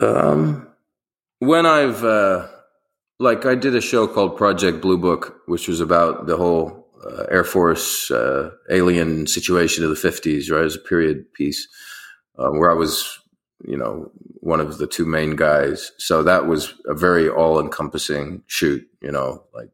Um 0.00 0.66
when 1.40 1.66
i've 1.66 2.04
uh 2.04 2.48
like 3.20 3.44
I 3.44 3.54
did 3.54 3.76
a 3.76 3.80
show 3.80 4.08
called 4.08 4.36
Project 4.36 4.80
Blue 4.80 4.98
Book, 4.98 5.42
which 5.46 5.68
was 5.68 5.78
about 5.80 6.26
the 6.26 6.36
whole 6.36 6.79
uh, 7.04 7.24
Air 7.30 7.44
Force 7.44 8.10
uh, 8.10 8.50
alien 8.70 9.26
situation 9.26 9.84
of 9.84 9.90
the 9.90 9.96
50s, 9.96 10.50
right? 10.50 10.64
As 10.64 10.76
a 10.76 10.80
period 10.80 11.32
piece 11.34 11.68
um, 12.38 12.58
where 12.58 12.70
I 12.70 12.74
was, 12.74 13.18
you 13.66 13.76
know, 13.76 14.10
one 14.40 14.60
of 14.60 14.78
the 14.78 14.86
two 14.86 15.06
main 15.06 15.36
guys. 15.36 15.92
So 15.98 16.22
that 16.22 16.46
was 16.46 16.74
a 16.86 16.94
very 16.94 17.28
all 17.28 17.60
encompassing 17.60 18.42
shoot, 18.46 18.86
you 19.02 19.12
know, 19.12 19.44
like 19.54 19.70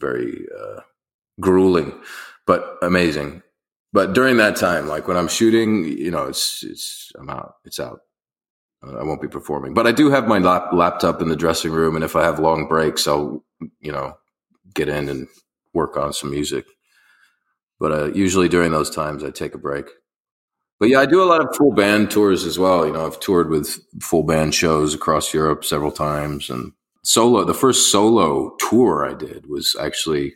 very 0.00 0.46
uh, 0.58 0.80
grueling, 1.40 2.00
but 2.46 2.76
amazing. 2.82 3.42
But 3.92 4.12
during 4.12 4.38
that 4.38 4.56
time, 4.56 4.88
like 4.88 5.08
when 5.08 5.16
I'm 5.16 5.28
shooting, 5.28 5.84
you 5.84 6.10
know, 6.10 6.24
it's, 6.26 6.62
it's, 6.64 7.12
I'm 7.18 7.30
out, 7.30 7.56
it's 7.64 7.80
out. 7.80 8.00
I 8.82 9.02
won't 9.02 9.22
be 9.22 9.28
performing, 9.28 9.74
but 9.74 9.86
I 9.86 9.92
do 9.92 10.10
have 10.10 10.28
my 10.28 10.38
lap- 10.38 10.72
laptop 10.72 11.22
in 11.22 11.28
the 11.28 11.36
dressing 11.36 11.72
room, 11.72 11.94
and 11.94 12.04
if 12.04 12.16
I 12.16 12.24
have 12.24 12.38
long 12.38 12.68
breaks, 12.68 13.08
I'll 13.08 13.42
you 13.80 13.92
know 13.92 14.18
get 14.74 14.88
in 14.88 15.08
and 15.08 15.28
work 15.74 15.96
on 15.96 16.12
some 16.12 16.30
music. 16.30 16.66
But 17.78 17.92
uh, 17.92 18.12
usually 18.12 18.48
during 18.48 18.72
those 18.72 18.90
times, 18.90 19.24
I 19.24 19.30
take 19.30 19.54
a 19.54 19.58
break. 19.58 19.86
But 20.80 20.88
yeah, 20.88 21.00
I 21.00 21.06
do 21.06 21.22
a 21.22 21.26
lot 21.26 21.44
of 21.44 21.54
full 21.56 21.72
band 21.72 22.10
tours 22.10 22.44
as 22.44 22.58
well. 22.58 22.86
You 22.86 22.92
know, 22.92 23.06
I've 23.06 23.20
toured 23.20 23.50
with 23.50 23.78
full 24.00 24.22
band 24.22 24.54
shows 24.54 24.94
across 24.94 25.32
Europe 25.34 25.64
several 25.64 25.92
times, 25.92 26.50
and 26.50 26.72
solo. 27.02 27.44
The 27.44 27.54
first 27.54 27.90
solo 27.92 28.56
tour 28.58 29.08
I 29.08 29.14
did 29.14 29.46
was 29.48 29.76
actually 29.80 30.34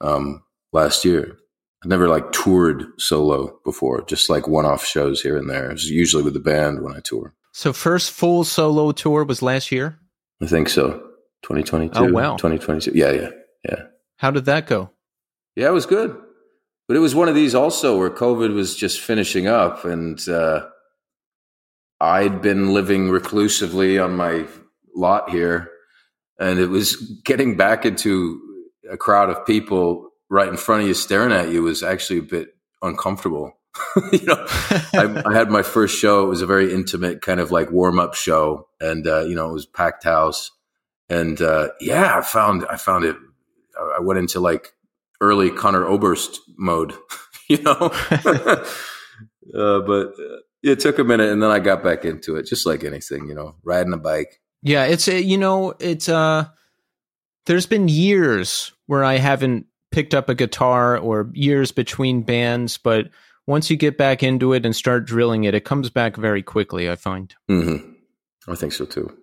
um, 0.00 0.42
last 0.72 1.04
year. 1.04 1.38
I've 1.82 1.90
never 1.90 2.08
like 2.08 2.32
toured 2.32 2.84
solo 2.98 3.58
before, 3.64 4.02
just 4.06 4.30
like 4.30 4.48
one 4.48 4.64
off 4.64 4.84
shows 4.84 5.20
here 5.20 5.36
and 5.36 5.50
there. 5.50 5.70
It's 5.70 5.84
usually 5.84 6.22
with 6.22 6.34
the 6.34 6.40
band 6.40 6.82
when 6.82 6.96
I 6.96 7.00
tour. 7.00 7.34
So 7.52 7.72
first 7.72 8.10
full 8.10 8.42
solo 8.44 8.92
tour 8.92 9.24
was 9.24 9.42
last 9.42 9.70
year? 9.70 9.98
I 10.42 10.46
think 10.46 10.68
so. 10.68 10.92
2022. 11.42 11.98
Oh, 11.98 12.10
wow. 12.10 12.36
2022. 12.36 12.92
Yeah, 12.94 13.12
yeah, 13.12 13.30
yeah. 13.68 13.82
How 14.16 14.30
did 14.30 14.44
that 14.46 14.66
go? 14.66 14.90
Yeah, 15.56 15.68
it 15.68 15.72
was 15.72 15.86
good. 15.86 16.16
But 16.86 16.96
it 16.96 17.00
was 17.00 17.14
one 17.14 17.28
of 17.28 17.34
these 17.34 17.54
also 17.54 17.98
where 17.98 18.10
COVID 18.10 18.54
was 18.54 18.76
just 18.76 19.00
finishing 19.00 19.46
up 19.46 19.84
and 19.84 20.26
uh, 20.28 20.66
I'd 22.00 22.42
been 22.42 22.74
living 22.74 23.10
reclusively 23.10 23.98
on 23.98 24.16
my 24.16 24.46
lot 24.94 25.30
here 25.30 25.70
and 26.38 26.58
it 26.58 26.68
was 26.68 26.96
getting 27.24 27.56
back 27.56 27.86
into 27.86 28.40
a 28.90 28.96
crowd 28.96 29.30
of 29.30 29.46
people 29.46 30.10
right 30.28 30.48
in 30.48 30.56
front 30.56 30.82
of 30.82 30.88
you 30.88 30.94
staring 30.94 31.32
at 31.32 31.50
you 31.50 31.62
was 31.62 31.82
actually 31.82 32.18
a 32.18 32.22
bit 32.22 32.56
uncomfortable. 32.82 33.52
you 34.12 34.24
know, 34.24 34.44
I, 34.94 35.22
I, 35.26 35.32
had 35.32 35.50
my 35.50 35.62
first 35.62 35.98
show. 35.98 36.24
It 36.24 36.28
was 36.28 36.42
a 36.42 36.46
very 36.46 36.72
intimate 36.72 37.22
kind 37.22 37.40
of 37.40 37.50
like 37.50 37.72
warm 37.72 37.98
up 37.98 38.14
show, 38.14 38.68
and 38.80 39.04
uh, 39.06 39.22
you 39.22 39.34
know, 39.34 39.50
it 39.50 39.52
was 39.52 39.66
packed 39.66 40.04
house, 40.04 40.52
and 41.08 41.40
uh, 41.40 41.70
yeah, 41.80 42.16
I 42.16 42.22
found 42.22 42.64
I 42.70 42.76
found 42.76 43.04
it. 43.04 43.16
I 43.96 44.00
went 44.00 44.18
into 44.18 44.40
like 44.40 44.72
early 45.20 45.50
Conor 45.50 45.86
Oberst 45.86 46.40
mode, 46.56 46.94
you 47.48 47.62
know. 47.62 47.72
uh, 49.54 49.80
but 49.80 50.12
uh, 50.18 50.38
it 50.62 50.80
took 50.80 50.98
a 50.98 51.04
minute, 51.04 51.30
and 51.30 51.42
then 51.42 51.50
I 51.50 51.58
got 51.58 51.82
back 51.82 52.04
into 52.04 52.36
it, 52.36 52.46
just 52.46 52.66
like 52.66 52.84
anything, 52.84 53.28
you 53.28 53.34
know, 53.34 53.56
riding 53.64 53.92
a 53.92 53.98
bike. 53.98 54.40
Yeah, 54.62 54.84
it's 54.84 55.08
a, 55.08 55.20
you 55.20 55.36
know, 55.36 55.74
it's 55.78 56.08
uh, 56.08 56.46
there's 57.46 57.66
been 57.66 57.88
years 57.88 58.72
where 58.86 59.04
I 59.04 59.18
haven't 59.18 59.66
picked 59.92 60.14
up 60.14 60.28
a 60.28 60.34
guitar 60.34 60.96
or 60.98 61.30
years 61.34 61.70
between 61.70 62.22
bands, 62.22 62.78
but 62.78 63.10
once 63.46 63.70
you 63.70 63.76
get 63.76 63.98
back 63.98 64.22
into 64.22 64.54
it 64.54 64.64
and 64.64 64.74
start 64.74 65.04
drilling 65.04 65.44
it, 65.44 65.54
it 65.54 65.64
comes 65.64 65.90
back 65.90 66.16
very 66.16 66.42
quickly. 66.42 66.90
I 66.90 66.96
find. 66.96 67.34
Mm-hmm. 67.50 67.92
I 68.50 68.54
think 68.54 68.72
so 68.72 68.86
too. 68.86 69.14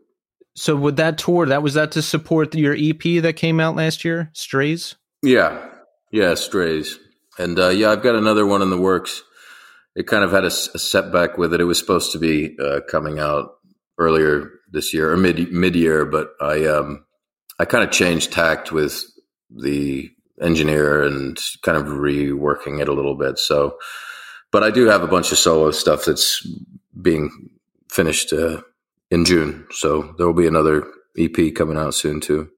So 0.56 0.76
with 0.76 0.98
that 0.98 1.18
tour, 1.18 1.46
that 1.46 1.64
was 1.64 1.76
that 1.76 1.92
to 1.94 2.02
support 2.02 2.54
your 2.56 2.76
EP 2.78 3.22
that 3.22 3.36
came 3.38 3.60
out 3.60 3.76
last 3.76 4.04
year, 4.04 4.30
Strays. 4.34 4.96
Yeah, 5.24 5.70
yeah, 6.12 6.36
Strays, 6.36 7.00
and 7.38 7.58
uh, 7.58 7.70
yeah, 7.70 7.92
I've 7.92 8.04
got 8.04 8.16
another 8.16 8.46
one 8.46 8.62
in 8.62 8.70
the 8.70 8.78
works. 8.78 9.24
It 9.96 10.08
kind 10.08 10.24
of 10.24 10.32
had 10.32 10.44
a, 10.44 10.48
a 10.48 10.80
setback 10.80 11.38
with 11.38 11.54
it. 11.54 11.62
It 11.62 11.66
was 11.66 11.80
supposed 11.80 12.12
to 12.14 12.18
be 12.18 12.58
uh, 12.60 12.82
coming 12.90 13.20
out 13.20 13.52
earlier 13.98 14.50
this 14.72 14.94
year 14.94 15.12
or 15.12 15.18
mid 15.18 15.52
mid 15.52 15.76
year, 15.76 16.06
but 16.06 16.32
I 16.42 16.66
um 16.66 17.06
I 17.60 17.66
kind 17.66 17.84
of 17.84 17.92
changed 17.92 18.32
tact 18.32 18.72
with 18.72 19.04
the 19.50 20.10
engineer 20.42 21.04
and 21.04 21.38
kind 21.62 21.78
of 21.78 21.86
reworking 21.86 22.82
it 22.82 22.88
a 22.88 22.94
little 22.94 23.16
bit. 23.16 23.38
So, 23.38 23.78
but 24.52 24.64
I 24.64 24.72
do 24.72 24.86
have 24.86 25.04
a 25.04 25.08
bunch 25.08 25.32
of 25.32 25.38
solo 25.38 25.72
stuff 25.72 26.06
that's 26.06 26.48
being 27.00 27.52
finished 27.90 28.34
uh, 28.34 28.62
in 29.12 29.26
June. 29.26 29.68
So 29.72 30.14
there 30.18 30.26
will 30.26 30.34
be 30.34 30.48
another 30.48 30.88
EP 31.18 31.54
coming 31.54 31.78
out 31.78 31.94
soon 31.94 32.22
too. 32.22 32.50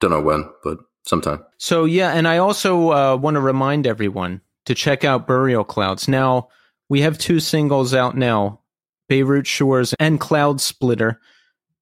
Don't 0.00 0.10
know 0.10 0.20
when, 0.20 0.48
but 0.62 0.78
sometime. 1.04 1.44
So 1.58 1.84
yeah, 1.84 2.12
and 2.12 2.28
I 2.28 2.38
also 2.38 2.92
uh, 2.92 3.16
want 3.16 3.34
to 3.34 3.40
remind 3.40 3.86
everyone 3.86 4.42
to 4.66 4.74
check 4.74 5.04
out 5.04 5.26
Burial 5.26 5.64
Clouds. 5.64 6.06
Now 6.06 6.48
we 6.88 7.00
have 7.00 7.18
two 7.18 7.40
singles 7.40 7.94
out 7.94 8.16
now, 8.16 8.60
Beirut 9.08 9.46
Shores 9.46 9.94
and 9.98 10.20
Cloud 10.20 10.60
Splitter. 10.60 11.20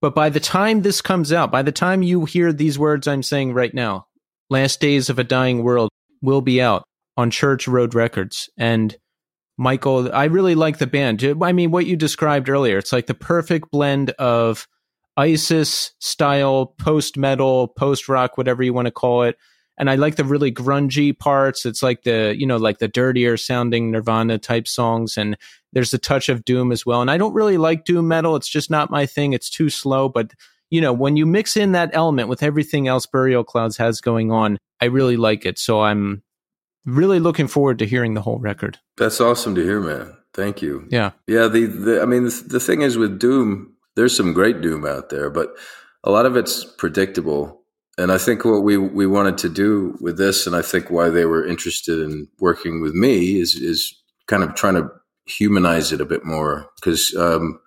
But 0.01 0.14
by 0.14 0.31
the 0.31 0.41
time 0.41 0.81
this 0.81 1.03
comes 1.03 1.33
out, 1.33 1.51
by 1.51 1.62
the 1.62 1.72
time 1.72 2.03
you 2.03 2.24
hear 2.24 2.53
these 2.53 2.78
words 2.78 3.07
I'm 3.07 3.22
saying 3.22 3.53
right 3.53 3.74
now, 3.74 4.07
Last 4.49 4.81
Days 4.81 5.11
of 5.11 5.18
a 5.18 5.24
Dying 5.24 5.62
World 5.62 5.91
will 6.22 6.41
be 6.41 6.62
out 6.62 6.85
on 7.16 7.31
Church 7.31 7.68
Road 7.68 7.95
Records. 7.95 8.49
And 8.57 8.97
Michael, 9.61 10.11
I 10.15 10.25
really 10.25 10.55
like 10.55 10.79
the 10.79 10.87
band. 10.87 11.23
I 11.43 11.53
mean, 11.53 11.71
what 11.71 11.85
you 11.85 11.95
described 11.95 12.49
earlier, 12.49 12.79
it's 12.79 12.95
like 12.95 13.07
the 13.07 13.15
perfect 13.15 13.71
blend 13.71 14.09
of 14.13 14.67
ISIS 15.19 15.93
style, 15.99 16.75
post 16.79 17.19
metal, 17.19 17.69
post 17.69 18.09
rock, 18.09 18.39
whatever 18.39 18.63
you 18.63 18.73
want 18.73 18.87
to 18.87 18.91
call 18.91 19.23
it. 19.25 19.37
And 19.77 19.91
I 19.91 19.97
like 19.97 20.17
the 20.17 20.25
really 20.25 20.51
grungy 20.51 21.17
parts. 21.19 21.67
It's 21.67 21.83
like 21.83 22.05
the, 22.05 22.35
you 22.39 22.47
know, 22.47 22.57
like 22.57 22.79
the 22.79 22.89
dirtier 22.89 23.37
sounding 23.37 23.91
Nirvana 23.91 24.39
type 24.39 24.67
songs. 24.67 25.19
And 25.19 25.37
there's 25.75 25.93
a 25.93 25.99
touch 25.99 26.31
of 26.31 26.47
doom 26.47 26.73
as 26.73 26.87
well. 26.87 27.03
And 27.03 27.11
I 27.11 27.19
don't 27.19 27.35
really 27.35 27.59
like 27.59 27.85
doom 27.85 28.09
metal. 28.09 28.37
It's 28.37 28.49
just 28.49 28.71
not 28.71 28.91
my 28.91 29.05
thing. 29.05 29.35
It's 29.35 29.51
too 29.51 29.69
slow. 29.69 30.09
But, 30.09 30.33
you 30.71 30.81
know, 30.81 30.95
when 30.95 31.19
you 31.19 31.27
mix 31.27 31.55
in 31.55 31.73
that 31.73 31.91
element 31.93 32.31
with 32.31 32.43
everything 32.43 32.89
else 32.89 33.05
Burial 33.05 33.45
Clouds 33.45 33.77
has 33.77 34.01
going 34.01 34.33
on, 34.33 34.57
I 34.81 34.87
really 34.87 35.19
like 35.19 35.45
it. 35.45 35.59
So 35.59 35.83
I'm 35.83 36.23
really 36.85 37.20
looking 37.20 37.49
forward 37.49 37.78
to 37.78 37.87
hearing 37.87 38.14
the 38.14 38.22
whole 38.22 38.39
record. 38.39 38.78
That's 38.97 39.20
awesome 39.20 39.55
to 39.55 39.62
hear, 39.62 39.81
man. 39.81 40.16
Thank 40.33 40.62
you. 40.62 40.87
Yeah. 40.91 41.11
Yeah. 41.26 41.49
The, 41.49 41.66
the 41.66 42.03
I 42.03 42.05
mean, 42.07 42.24
the, 42.24 42.45
the 42.47 42.61
thing 42.61 42.83
is 42.83 42.97
with 42.97 43.18
Doom, 43.18 43.74
there's 43.97 44.16
some 44.16 44.33
great 44.33 44.61
Doom 44.61 44.87
out 44.87 45.11
there, 45.11 45.28
but 45.31 45.57
a 46.05 46.11
lot 46.11 46.26
of 46.26 46.37
it's 46.37 46.64
predictable. 46.64 47.62
And 47.99 48.11
I 48.11 48.18
think 48.18 48.45
what 48.45 48.62
we, 48.62 48.76
we 48.76 49.07
wanted 49.07 49.37
to 49.39 49.49
do 49.49 49.99
with 50.01 50.16
this, 50.16 50.47
and 50.47 50.57
I 50.57 50.62
think 50.62 50.91
why 50.91 51.11
they 51.11 51.26
were 51.26 51.47
interested 51.47 52.01
in 52.01 52.28
working 52.39 52.81
with 52.81 52.95
me 52.95 53.41
is, 53.41 53.55
is 53.55 53.95
kind 54.26 54.43
of 54.43 54.55
trying 54.55 54.74
to 54.74 54.89
humanize 55.26 55.93
it 55.93 56.01
a 56.01 56.07
bit 56.07 56.24
more. 56.24 56.70
Cause, 56.81 57.14
um, 57.18 57.61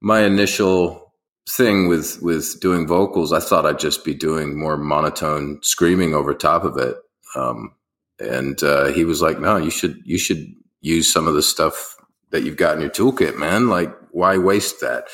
my 0.00 0.20
initial 0.20 1.12
thing 1.48 1.88
with, 1.88 2.22
with 2.22 2.58
doing 2.60 2.86
vocals, 2.86 3.32
I 3.32 3.40
thought 3.40 3.66
I'd 3.66 3.78
just 3.78 4.04
be 4.04 4.14
doing 4.14 4.58
more 4.58 4.76
monotone 4.76 5.58
screaming 5.62 6.14
over 6.14 6.32
top 6.32 6.64
of 6.64 6.78
it. 6.78 6.96
Um, 7.34 7.74
and 8.18 8.62
uh, 8.62 8.86
he 8.86 9.04
was 9.04 9.22
like, 9.22 9.40
"No, 9.40 9.56
you 9.56 9.70
should 9.70 10.00
you 10.04 10.18
should 10.18 10.46
use 10.80 11.12
some 11.12 11.26
of 11.26 11.34
the 11.34 11.42
stuff 11.42 11.96
that 12.30 12.42
you've 12.42 12.56
got 12.56 12.74
in 12.74 12.80
your 12.80 12.90
toolkit, 12.90 13.36
man. 13.36 13.68
Like, 13.68 13.94
why 14.10 14.38
waste 14.38 14.80
that?" 14.80 15.08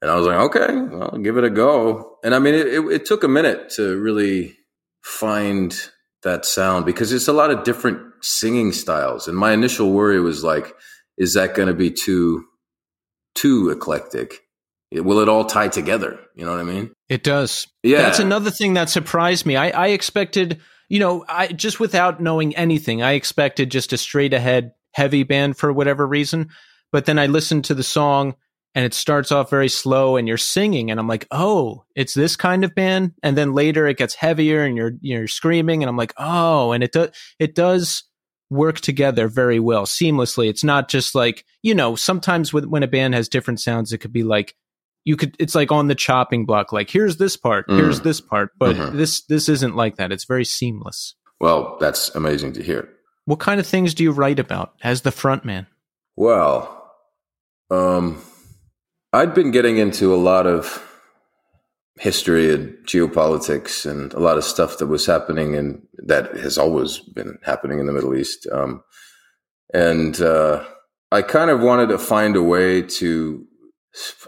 And 0.00 0.10
I 0.10 0.16
was 0.16 0.26
like, 0.26 0.38
"Okay, 0.38 0.74
well, 0.74 1.18
give 1.22 1.36
it 1.36 1.44
a 1.44 1.50
go." 1.50 2.18
And 2.24 2.34
I 2.34 2.38
mean, 2.38 2.54
it, 2.54 2.66
it, 2.66 2.80
it 2.80 3.06
took 3.06 3.24
a 3.24 3.28
minute 3.28 3.70
to 3.70 3.98
really 3.98 4.56
find 5.02 5.74
that 6.22 6.44
sound 6.44 6.84
because 6.84 7.12
it's 7.12 7.28
a 7.28 7.32
lot 7.32 7.50
of 7.50 7.64
different 7.64 8.00
singing 8.22 8.72
styles. 8.72 9.28
And 9.28 9.36
my 9.36 9.52
initial 9.52 9.92
worry 9.92 10.20
was 10.20 10.44
like, 10.44 10.74
"Is 11.16 11.34
that 11.34 11.54
going 11.54 11.68
to 11.68 11.74
be 11.74 11.90
too 11.90 12.44
too 13.34 13.70
eclectic?" 13.70 14.42
Will 14.90 15.20
it 15.20 15.28
all 15.28 15.44
tie 15.44 15.68
together? 15.68 16.18
You 16.34 16.46
know 16.46 16.52
what 16.52 16.60
I 16.60 16.64
mean? 16.64 16.92
It 17.08 17.22
does. 17.22 17.66
Yeah. 17.82 17.98
That's 17.98 18.20
another 18.20 18.50
thing 18.50 18.74
that 18.74 18.88
surprised 18.88 19.44
me. 19.44 19.54
I, 19.54 19.68
I 19.68 19.88
expected 19.88 20.60
you 20.88 20.98
know, 20.98 21.24
I 21.28 21.48
just 21.48 21.80
without 21.80 22.20
knowing 22.20 22.56
anything, 22.56 23.02
I 23.02 23.12
expected 23.12 23.70
just 23.70 23.92
a 23.92 23.98
straight 23.98 24.32
ahead 24.32 24.72
heavy 24.92 25.22
band 25.22 25.56
for 25.56 25.72
whatever 25.72 26.06
reason. 26.06 26.48
But 26.90 27.04
then 27.04 27.18
I 27.18 27.26
listened 27.26 27.66
to 27.66 27.74
the 27.74 27.82
song 27.82 28.34
and 28.74 28.84
it 28.84 28.94
starts 28.94 29.32
off 29.32 29.50
very 29.50 29.68
slow 29.68 30.16
and 30.16 30.26
you're 30.26 30.36
singing 30.36 30.90
and 30.90 30.98
I'm 30.98 31.08
like, 31.08 31.26
"Oh, 31.30 31.84
it's 31.94 32.14
this 32.14 32.36
kind 32.36 32.64
of 32.64 32.74
band." 32.74 33.12
And 33.22 33.36
then 33.36 33.52
later 33.52 33.86
it 33.86 33.98
gets 33.98 34.14
heavier 34.14 34.64
and 34.64 34.76
you're 34.76 34.92
you're 35.00 35.28
screaming 35.28 35.82
and 35.82 35.90
I'm 35.90 35.96
like, 35.96 36.14
"Oh." 36.16 36.72
And 36.72 36.82
it 36.82 36.92
does 36.92 37.10
it 37.38 37.54
does 37.54 38.04
work 38.50 38.80
together 38.80 39.28
very 39.28 39.60
well 39.60 39.84
seamlessly. 39.84 40.48
It's 40.48 40.64
not 40.64 40.88
just 40.88 41.14
like, 41.14 41.44
you 41.62 41.74
know, 41.74 41.96
sometimes 41.96 42.52
with, 42.52 42.64
when 42.64 42.82
a 42.82 42.88
band 42.88 43.14
has 43.14 43.28
different 43.28 43.60
sounds 43.60 43.92
it 43.92 43.98
could 43.98 44.12
be 44.12 44.22
like 44.24 44.54
you 45.04 45.16
could 45.16 45.34
it's 45.38 45.54
like 45.54 45.72
on 45.72 45.88
the 45.88 45.94
chopping 45.94 46.44
block 46.44 46.72
like 46.72 46.90
here's 46.90 47.16
this 47.16 47.36
part 47.36 47.66
mm. 47.68 47.76
here's 47.76 48.02
this 48.02 48.20
part 48.20 48.50
but 48.58 48.76
mm-hmm. 48.76 48.96
this 48.96 49.22
this 49.22 49.48
isn't 49.48 49.74
like 49.74 49.96
that 49.96 50.12
it's 50.12 50.24
very 50.24 50.44
seamless 50.44 51.14
well 51.40 51.76
that's 51.80 52.14
amazing 52.14 52.52
to 52.52 52.62
hear 52.62 52.88
what 53.24 53.38
kind 53.40 53.60
of 53.60 53.66
things 53.66 53.94
do 53.94 54.02
you 54.02 54.12
write 54.12 54.38
about 54.38 54.74
as 54.82 55.02
the 55.02 55.10
front 55.10 55.44
man 55.44 55.66
well 56.16 56.92
um 57.70 58.22
i'd 59.12 59.34
been 59.34 59.50
getting 59.50 59.78
into 59.78 60.14
a 60.14 60.16
lot 60.16 60.46
of 60.46 60.84
history 61.98 62.54
and 62.54 62.76
geopolitics 62.86 63.90
and 63.90 64.12
a 64.14 64.20
lot 64.20 64.38
of 64.38 64.44
stuff 64.44 64.78
that 64.78 64.86
was 64.86 65.04
happening 65.06 65.56
and 65.56 65.82
that 65.96 66.36
has 66.36 66.56
always 66.56 66.98
been 66.98 67.36
happening 67.42 67.80
in 67.80 67.86
the 67.86 67.92
middle 67.92 68.14
east 68.14 68.46
um 68.52 68.82
and 69.74 70.20
uh 70.20 70.64
i 71.10 71.22
kind 71.22 71.50
of 71.50 71.60
wanted 71.60 71.88
to 71.88 71.98
find 71.98 72.36
a 72.36 72.42
way 72.42 72.82
to 72.82 73.47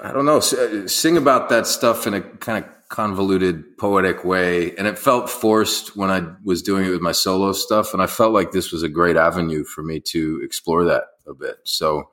I 0.02 0.12
don't 0.12 0.24
know, 0.24 0.38
uh, 0.38 0.88
sing 0.88 1.16
about 1.16 1.48
that 1.50 1.66
stuff 1.66 2.06
in 2.06 2.14
a 2.14 2.20
kind 2.20 2.64
of 2.64 2.70
convoluted, 2.88 3.78
poetic 3.78 4.24
way. 4.24 4.74
And 4.76 4.86
it 4.86 4.98
felt 4.98 5.30
forced 5.30 5.96
when 5.96 6.10
I 6.10 6.22
was 6.44 6.62
doing 6.62 6.86
it 6.86 6.90
with 6.90 7.00
my 7.00 7.12
solo 7.12 7.52
stuff. 7.52 7.92
And 7.92 8.02
I 8.02 8.06
felt 8.06 8.32
like 8.32 8.50
this 8.50 8.72
was 8.72 8.82
a 8.82 8.88
great 8.88 9.16
avenue 9.16 9.64
for 9.64 9.82
me 9.82 10.00
to 10.08 10.40
explore 10.42 10.84
that 10.84 11.04
a 11.26 11.34
bit. 11.34 11.56
So, 11.64 12.10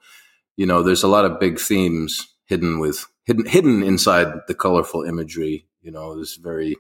you 0.55 0.65
know, 0.65 0.83
there's 0.83 1.03
a 1.03 1.07
lot 1.07 1.25
of 1.25 1.39
big 1.39 1.59
themes 1.59 2.27
hidden 2.45 2.79
with 2.79 3.05
hidden 3.25 3.45
hidden 3.45 3.83
inside 3.83 4.27
the 4.47 4.55
colorful 4.55 5.03
imagery. 5.03 5.67
You 5.81 5.91
know, 5.91 6.17
this 6.17 6.35
very 6.35 6.75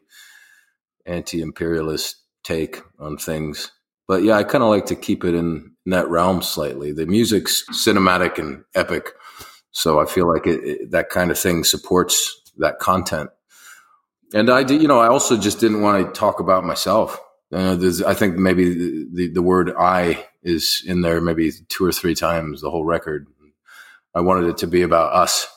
anti-imperialist 1.05 2.17
take 2.43 2.81
on 2.99 3.17
things. 3.17 3.71
But 4.07 4.23
yeah, 4.23 4.35
I 4.35 4.43
kind 4.43 4.63
of 4.63 4.69
like 4.69 4.85
to 4.87 4.95
keep 4.95 5.23
it 5.23 5.33
in, 5.33 5.71
in 5.85 5.91
that 5.91 6.09
realm 6.09 6.41
slightly. 6.41 6.91
The 6.91 7.05
music's 7.05 7.65
cinematic 7.71 8.37
and 8.37 8.63
epic 8.75 9.11
so 9.77 9.99
I 9.99 10.07
feel 10.07 10.27
like 10.27 10.47
it, 10.47 10.63
it, 10.63 10.91
that 10.91 11.09
kind 11.09 11.29
of 11.29 11.37
thing 11.37 11.63
supports 11.63 12.41
that 12.57 12.79
content. 12.79 13.29
And 14.33 14.49
I 14.49 14.63
did, 14.63 14.81
you 14.81 14.87
know, 14.87 14.97
I 14.97 15.07
also 15.07 15.37
just 15.37 15.59
didn't 15.59 15.81
want 15.81 16.03
to 16.03 16.19
talk 16.19 16.39
about 16.39 16.63
myself. 16.63 17.21
Uh, 17.53 17.77
I 18.07 18.15
think 18.15 18.37
maybe 18.37 18.73
the, 18.73 19.07
the, 19.13 19.27
the 19.33 19.41
word 19.43 19.71
I 19.77 20.25
is 20.41 20.83
in 20.87 21.01
there 21.01 21.21
maybe 21.21 21.51
two 21.69 21.85
or 21.85 21.91
three 21.91 22.15
times 22.15 22.61
the 22.61 22.71
whole 22.71 22.85
record. 22.85 23.27
I 24.15 24.21
wanted 24.21 24.49
it 24.49 24.57
to 24.57 24.67
be 24.67 24.81
about 24.81 25.13
us, 25.13 25.47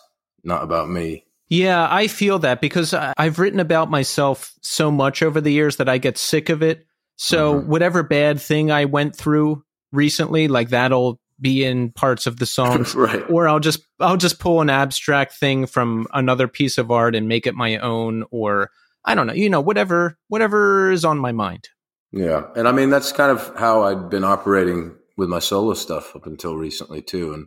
not 0.45 0.63
about 0.63 0.91
me. 0.91 1.25
Yeah, 1.49 1.89
I 1.91 2.07
feel 2.07 2.41
that 2.41 2.61
because 2.61 2.93
I've 2.93 3.39
written 3.39 3.59
about 3.59 3.91
myself 3.91 4.53
so 4.61 4.91
much 4.91 5.23
over 5.23 5.41
the 5.41 5.51
years 5.51 5.77
that 5.77 5.89
I 5.89 5.97
get 5.97 6.19
sick 6.19 6.51
of 6.51 6.63
it. 6.63 6.87
So 7.17 7.55
mm-hmm. 7.55 7.71
whatever 7.71 8.03
bad 8.03 8.39
thing 8.39 8.71
I 8.71 8.85
went 8.85 9.17
through 9.17 9.65
recently, 9.93 10.47
like 10.47 10.69
that'll 10.69 11.19
be 11.41 11.65
in 11.65 11.93
parts 11.93 12.27
of 12.27 12.39
the 12.39 12.47
songs 12.59 12.95
right. 12.95 13.29
or 13.31 13.49
I'll 13.49 13.61
just 13.61 13.81
I'll 13.99 14.17
just 14.17 14.39
pull 14.39 14.61
an 14.61 14.71
abstract 14.71 15.35
thing 15.35 15.67
from 15.67 16.07
another 16.13 16.49
piece 16.49 16.79
of 16.79 16.91
art 16.91 17.15
and 17.15 17.29
make 17.29 17.47
it 17.47 17.55
my 17.55 17.79
own 17.79 18.25
or 18.31 18.71
I 19.05 19.15
don't 19.15 19.27
know, 19.27 19.33
you 19.33 19.51
know, 19.51 19.61
whatever 19.61 20.19
whatever 20.29 20.91
is 20.91 21.05
on 21.05 21.19
my 21.19 21.33
mind. 21.33 21.69
Yeah. 22.13 22.47
And 22.57 22.69
I 22.69 22.73
mean 22.73 22.91
that's 22.91 23.13
kind 23.13 23.31
of 23.31 23.55
how 23.57 23.83
I'd 23.83 24.11
been 24.11 24.25
operating 24.25 24.97
with 25.17 25.29
my 25.29 25.39
solo 25.39 25.75
stuff 25.75 26.15
up 26.17 26.27
until 26.27 26.57
recently 26.57 27.03
too 27.03 27.33
and 27.33 27.47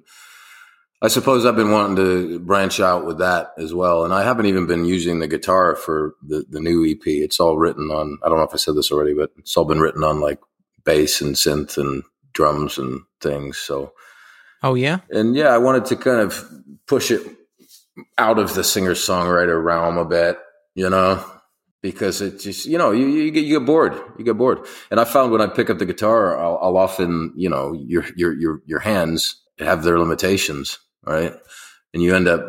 I 1.03 1.09
suppose 1.09 1.45
I've 1.45 1.57
been 1.57 1.71
wanting 1.71 1.97
to 1.97 2.39
branch 2.39 2.79
out 2.79 3.05
with 3.05 3.17
that 3.17 3.51
as 3.57 3.73
well. 3.73 4.05
And 4.05 4.13
I 4.13 4.23
haven't 4.23 4.45
even 4.45 4.67
been 4.67 4.85
using 4.85 5.19
the 5.19 5.27
guitar 5.27 5.75
for 5.75 6.15
the, 6.25 6.45
the 6.49 6.61
new 6.61 6.89
EP. 6.89 7.01
It's 7.05 7.41
all 7.41 7.57
written 7.57 7.91
on, 7.91 8.19
I 8.23 8.29
don't 8.29 8.37
know 8.37 8.45
if 8.45 8.53
I 8.53 8.57
said 8.57 8.75
this 8.75 8.89
already, 8.89 9.13
but 9.13 9.31
it's 9.37 9.57
all 9.57 9.65
been 9.65 9.81
written 9.81 10.01
on 10.01 10.21
like 10.21 10.39
bass 10.85 11.19
and 11.19 11.35
synth 11.35 11.77
and 11.77 12.03
drums 12.33 12.77
and 12.77 13.01
things. 13.21 13.57
So, 13.57 13.93
oh, 14.61 14.75
yeah. 14.75 14.99
And 15.09 15.35
yeah, 15.35 15.49
I 15.49 15.57
wanted 15.57 15.85
to 15.85 15.95
kind 15.95 16.19
of 16.19 16.43
push 16.87 17.11
it 17.11 17.21
out 18.17 18.39
of 18.39 18.53
the 18.55 18.63
singer 18.63 18.93
songwriter 18.93 19.63
realm 19.63 19.97
a 19.97 20.05
bit, 20.05 20.37
you 20.75 20.89
know, 20.89 21.23
because 21.81 22.21
it 22.21 22.39
just, 22.39 22.65
you 22.65 22.77
know, 22.77 22.91
you, 22.91 23.07
you, 23.07 23.31
get, 23.31 23.45
you 23.45 23.59
get 23.59 23.65
bored, 23.65 23.93
you 24.17 24.25
get 24.25 24.37
bored. 24.37 24.65
And 24.89 24.99
I 24.99 25.03
found 25.03 25.31
when 25.31 25.41
I 25.41 25.47
pick 25.47 25.69
up 25.69 25.77
the 25.77 25.85
guitar, 25.85 26.39
I'll, 26.39 26.59
I'll 26.61 26.77
often, 26.77 27.33
you 27.35 27.49
know, 27.49 27.73
your, 27.73 28.05
your, 28.15 28.33
your, 28.33 28.61
your 28.65 28.79
hands 28.79 29.41
have 29.59 29.83
their 29.83 29.99
limitations 29.99 30.79
right? 31.05 31.33
And 31.93 32.01
you 32.01 32.15
end 32.15 32.27
up 32.27 32.45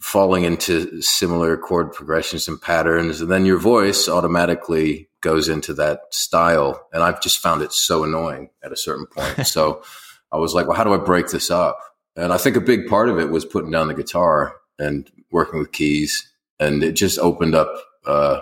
falling 0.00 0.44
into 0.44 1.00
similar 1.00 1.56
chord 1.56 1.92
progressions 1.92 2.48
and 2.48 2.60
patterns. 2.60 3.20
And 3.20 3.30
then 3.30 3.46
your 3.46 3.58
voice 3.58 4.08
automatically 4.08 5.08
goes 5.22 5.48
into 5.48 5.72
that 5.74 6.00
style. 6.10 6.86
And 6.92 7.02
I've 7.02 7.22
just 7.22 7.38
found 7.38 7.62
it 7.62 7.72
so 7.72 8.04
annoying 8.04 8.50
at 8.62 8.72
a 8.72 8.76
certain 8.76 9.06
point. 9.06 9.46
so 9.46 9.82
I 10.30 10.36
was 10.36 10.54
like, 10.54 10.66
well, 10.66 10.76
how 10.76 10.84
do 10.84 10.92
I 10.92 10.98
break 10.98 11.28
this 11.28 11.50
up? 11.50 11.78
And 12.14 12.32
I 12.32 12.36
think 12.36 12.56
a 12.56 12.60
big 12.60 12.86
part 12.88 13.08
of 13.08 13.18
it 13.18 13.30
was 13.30 13.46
putting 13.46 13.70
down 13.70 13.88
the 13.88 13.94
guitar 13.94 14.56
and 14.78 15.10
working 15.30 15.58
with 15.58 15.72
keys. 15.72 16.30
And 16.60 16.82
it 16.82 16.92
just 16.92 17.18
opened 17.18 17.54
up 17.54 17.74
uh, 18.06 18.40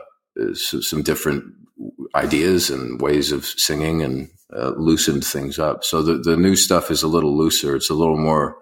some 0.55 1.03
different 1.03 1.45
ideas 2.15 2.71
and 2.71 3.01
ways 3.01 3.31
of 3.31 3.45
singing 3.45 4.03
and 4.03 4.29
uh, 4.55 4.71
loosened 4.77 5.25
things 5.25 5.59
up. 5.59 5.85
So 5.85 6.03
the, 6.03 6.19
the 6.19 6.37
new 6.37 6.57
stuff 6.57 6.91
is 6.91 7.03
a 7.03 7.09
little 7.09 7.37
looser. 7.37 7.77
It's 7.77 7.91
a 7.91 7.95
little 7.95 8.17
more 8.17 8.57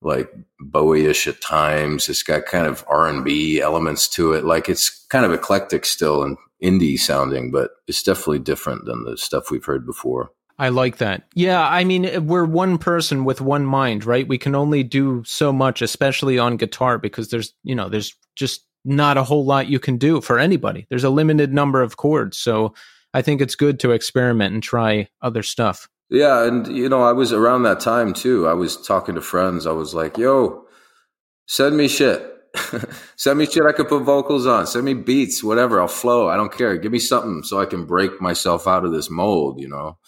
like 0.00 0.32
Bowie-ish 0.60 1.26
at 1.26 1.40
times. 1.40 2.08
It's 2.08 2.22
got 2.22 2.46
kind 2.46 2.66
of 2.66 2.84
R 2.88 3.08
and 3.08 3.24
B 3.24 3.60
elements 3.60 4.08
to 4.10 4.32
it. 4.32 4.44
Like 4.44 4.68
it's 4.68 5.06
kind 5.08 5.24
of 5.24 5.32
eclectic 5.32 5.84
still 5.84 6.22
and 6.22 6.36
indie 6.62 6.98
sounding, 6.98 7.50
but 7.50 7.70
it's 7.86 8.02
definitely 8.02 8.40
different 8.40 8.84
than 8.84 9.04
the 9.04 9.16
stuff 9.16 9.50
we've 9.50 9.64
heard 9.64 9.86
before. 9.86 10.30
I 10.58 10.70
like 10.70 10.96
that. 10.96 11.22
Yeah, 11.34 11.64
I 11.68 11.84
mean, 11.84 12.26
we're 12.26 12.44
one 12.44 12.78
person 12.78 13.24
with 13.24 13.40
one 13.40 13.64
mind, 13.64 14.04
right? 14.04 14.26
We 14.26 14.38
can 14.38 14.56
only 14.56 14.82
do 14.82 15.22
so 15.24 15.52
much, 15.52 15.82
especially 15.82 16.36
on 16.36 16.56
guitar, 16.56 16.98
because 16.98 17.28
there's, 17.30 17.54
you 17.62 17.76
know, 17.76 17.88
there's 17.88 18.12
just 18.34 18.64
not 18.84 19.16
a 19.16 19.22
whole 19.22 19.44
lot 19.44 19.68
you 19.68 19.78
can 19.78 19.98
do 19.98 20.20
for 20.20 20.38
anybody. 20.38 20.86
There's 20.90 21.04
a 21.04 21.10
limited 21.10 21.52
number 21.52 21.80
of 21.80 21.96
chords. 21.96 22.38
So 22.38 22.74
I 23.14 23.22
think 23.22 23.40
it's 23.40 23.54
good 23.54 23.78
to 23.80 23.92
experiment 23.92 24.52
and 24.52 24.62
try 24.62 25.08
other 25.22 25.44
stuff. 25.44 25.88
Yeah, 26.10 26.44
and 26.46 26.66
you 26.68 26.88
know, 26.88 27.02
I 27.02 27.12
was 27.12 27.32
around 27.32 27.64
that 27.64 27.80
time 27.80 28.12
too. 28.14 28.46
I 28.48 28.54
was 28.54 28.76
talking 28.86 29.14
to 29.16 29.20
friends. 29.20 29.66
I 29.66 29.72
was 29.72 29.94
like, 29.94 30.16
"Yo, 30.16 30.64
send 31.46 31.76
me 31.76 31.88
shit. 31.88 32.34
send 33.16 33.38
me 33.38 33.46
shit 33.46 33.64
I 33.66 33.72
could 33.72 33.88
put 33.88 34.02
vocals 34.04 34.46
on. 34.46 34.66
Send 34.66 34.84
me 34.86 34.94
beats, 34.94 35.44
whatever. 35.44 35.80
I'll 35.80 35.88
flow. 35.88 36.28
I 36.28 36.36
don't 36.36 36.52
care. 36.52 36.76
Give 36.78 36.92
me 36.92 36.98
something 36.98 37.42
so 37.42 37.60
I 37.60 37.66
can 37.66 37.84
break 37.84 38.20
myself 38.20 38.66
out 38.66 38.84
of 38.84 38.92
this 38.92 39.10
mold, 39.10 39.60
you 39.60 39.68
know." 39.68 39.98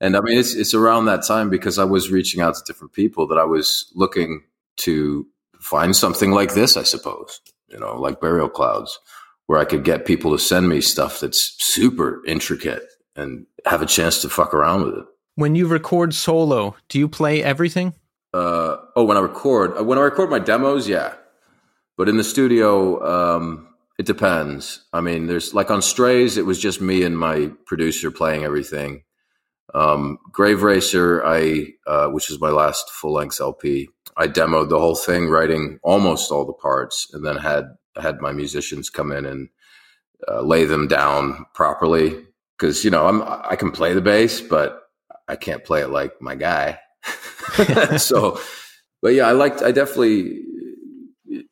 And 0.00 0.16
I 0.16 0.20
mean, 0.20 0.38
it's 0.38 0.54
it's 0.54 0.74
around 0.74 1.06
that 1.06 1.26
time 1.26 1.50
because 1.50 1.78
I 1.78 1.84
was 1.84 2.10
reaching 2.10 2.40
out 2.40 2.54
to 2.54 2.62
different 2.66 2.92
people 2.92 3.26
that 3.28 3.38
I 3.38 3.44
was 3.44 3.90
looking 3.96 4.42
to 4.78 5.26
find 5.60 5.96
something 5.96 6.30
like 6.30 6.54
this, 6.54 6.76
I 6.76 6.84
suppose. 6.84 7.40
You 7.68 7.78
know, 7.80 8.00
like 8.00 8.20
Burial 8.20 8.48
Clouds, 8.48 8.98
where 9.46 9.58
I 9.58 9.64
could 9.64 9.84
get 9.84 10.06
people 10.06 10.30
to 10.32 10.38
send 10.38 10.68
me 10.68 10.80
stuff 10.80 11.20
that's 11.20 11.56
super 11.62 12.22
intricate 12.26 12.84
and 13.16 13.46
have 13.66 13.82
a 13.82 13.86
chance 13.86 14.22
to 14.22 14.28
fuck 14.28 14.54
around 14.54 14.84
with 14.84 14.94
it. 14.98 15.04
When 15.38 15.54
you 15.54 15.68
record 15.68 16.14
solo, 16.14 16.74
do 16.88 16.98
you 16.98 17.06
play 17.06 17.44
everything? 17.44 17.94
Uh, 18.34 18.76
oh, 18.96 19.04
when 19.04 19.16
I 19.16 19.20
record, 19.20 19.78
uh, 19.78 19.84
when 19.84 19.96
I 19.96 20.00
record 20.00 20.30
my 20.30 20.40
demos, 20.40 20.88
yeah. 20.88 21.14
But 21.96 22.08
in 22.08 22.16
the 22.16 22.24
studio, 22.24 23.00
um, 23.06 23.68
it 24.00 24.04
depends. 24.04 24.84
I 24.92 25.00
mean, 25.00 25.28
there's 25.28 25.54
like 25.54 25.70
on 25.70 25.80
Strays, 25.80 26.38
it 26.38 26.44
was 26.44 26.58
just 26.58 26.80
me 26.80 27.04
and 27.04 27.16
my 27.16 27.52
producer 27.66 28.10
playing 28.10 28.42
everything. 28.42 29.04
Um, 29.74 30.18
Grave 30.32 30.64
Racer, 30.64 31.24
I, 31.24 31.68
uh, 31.86 32.08
which 32.08 32.32
is 32.32 32.40
my 32.40 32.50
last 32.50 32.90
full 32.90 33.12
length 33.12 33.40
LP, 33.40 33.90
I 34.16 34.26
demoed 34.26 34.70
the 34.70 34.80
whole 34.80 34.96
thing, 34.96 35.28
writing 35.28 35.78
almost 35.84 36.32
all 36.32 36.46
the 36.46 36.52
parts, 36.52 37.06
and 37.12 37.24
then 37.24 37.36
had 37.36 37.76
had 37.94 38.20
my 38.20 38.32
musicians 38.32 38.90
come 38.90 39.12
in 39.12 39.24
and 39.24 39.50
uh, 40.26 40.40
lay 40.40 40.64
them 40.64 40.88
down 40.88 41.46
properly. 41.54 42.24
Because 42.58 42.84
you 42.84 42.90
know, 42.90 43.06
I'm 43.06 43.22
I 43.22 43.54
can 43.54 43.70
play 43.70 43.94
the 43.94 44.00
bass, 44.00 44.40
but 44.40 44.82
I 45.28 45.36
can't 45.36 45.64
play 45.64 45.82
it 45.82 45.88
like 45.88 46.20
my 46.20 46.34
guy. 46.34 46.80
so, 47.98 48.40
but 49.02 49.14
yeah, 49.14 49.26
I 49.26 49.32
liked, 49.32 49.62
I 49.62 49.72
definitely 49.72 50.42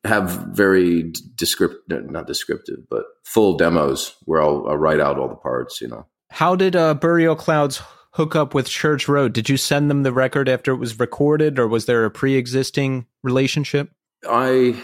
have 0.05 0.31
very 0.53 1.13
descriptive, 1.35 2.11
not 2.11 2.27
descriptive, 2.27 2.89
but 2.89 3.05
full 3.25 3.57
demos 3.57 4.15
where 4.25 4.43
I'll, 4.43 4.67
I'll, 4.69 4.77
write 4.77 5.01
out 5.01 5.19
all 5.19 5.29
the 5.29 5.35
parts, 5.35 5.81
you 5.81 5.89
know. 5.89 6.07
How 6.31 6.57
did 6.57 6.75
uh, 6.75 6.95
Burial 6.95 7.37
Clouds 7.37 7.83
hook 8.13 8.35
up 8.35 8.55
with 8.55 8.69
Church 8.69 9.09
Road? 9.09 9.33
Did 9.33 9.49
you 9.49 9.57
send 9.57 9.91
them 9.91 10.03
the 10.03 10.13
record 10.13 10.49
after 10.49 10.73
it 10.73 10.77
was 10.77 10.99
recorded 10.99 11.59
or 11.59 11.69
was 11.69 11.87
there 11.87 12.05
a 12.05 12.11
pre 12.11 12.37
existing 12.37 13.07
relationship? 13.23 13.91
I, 14.29 14.77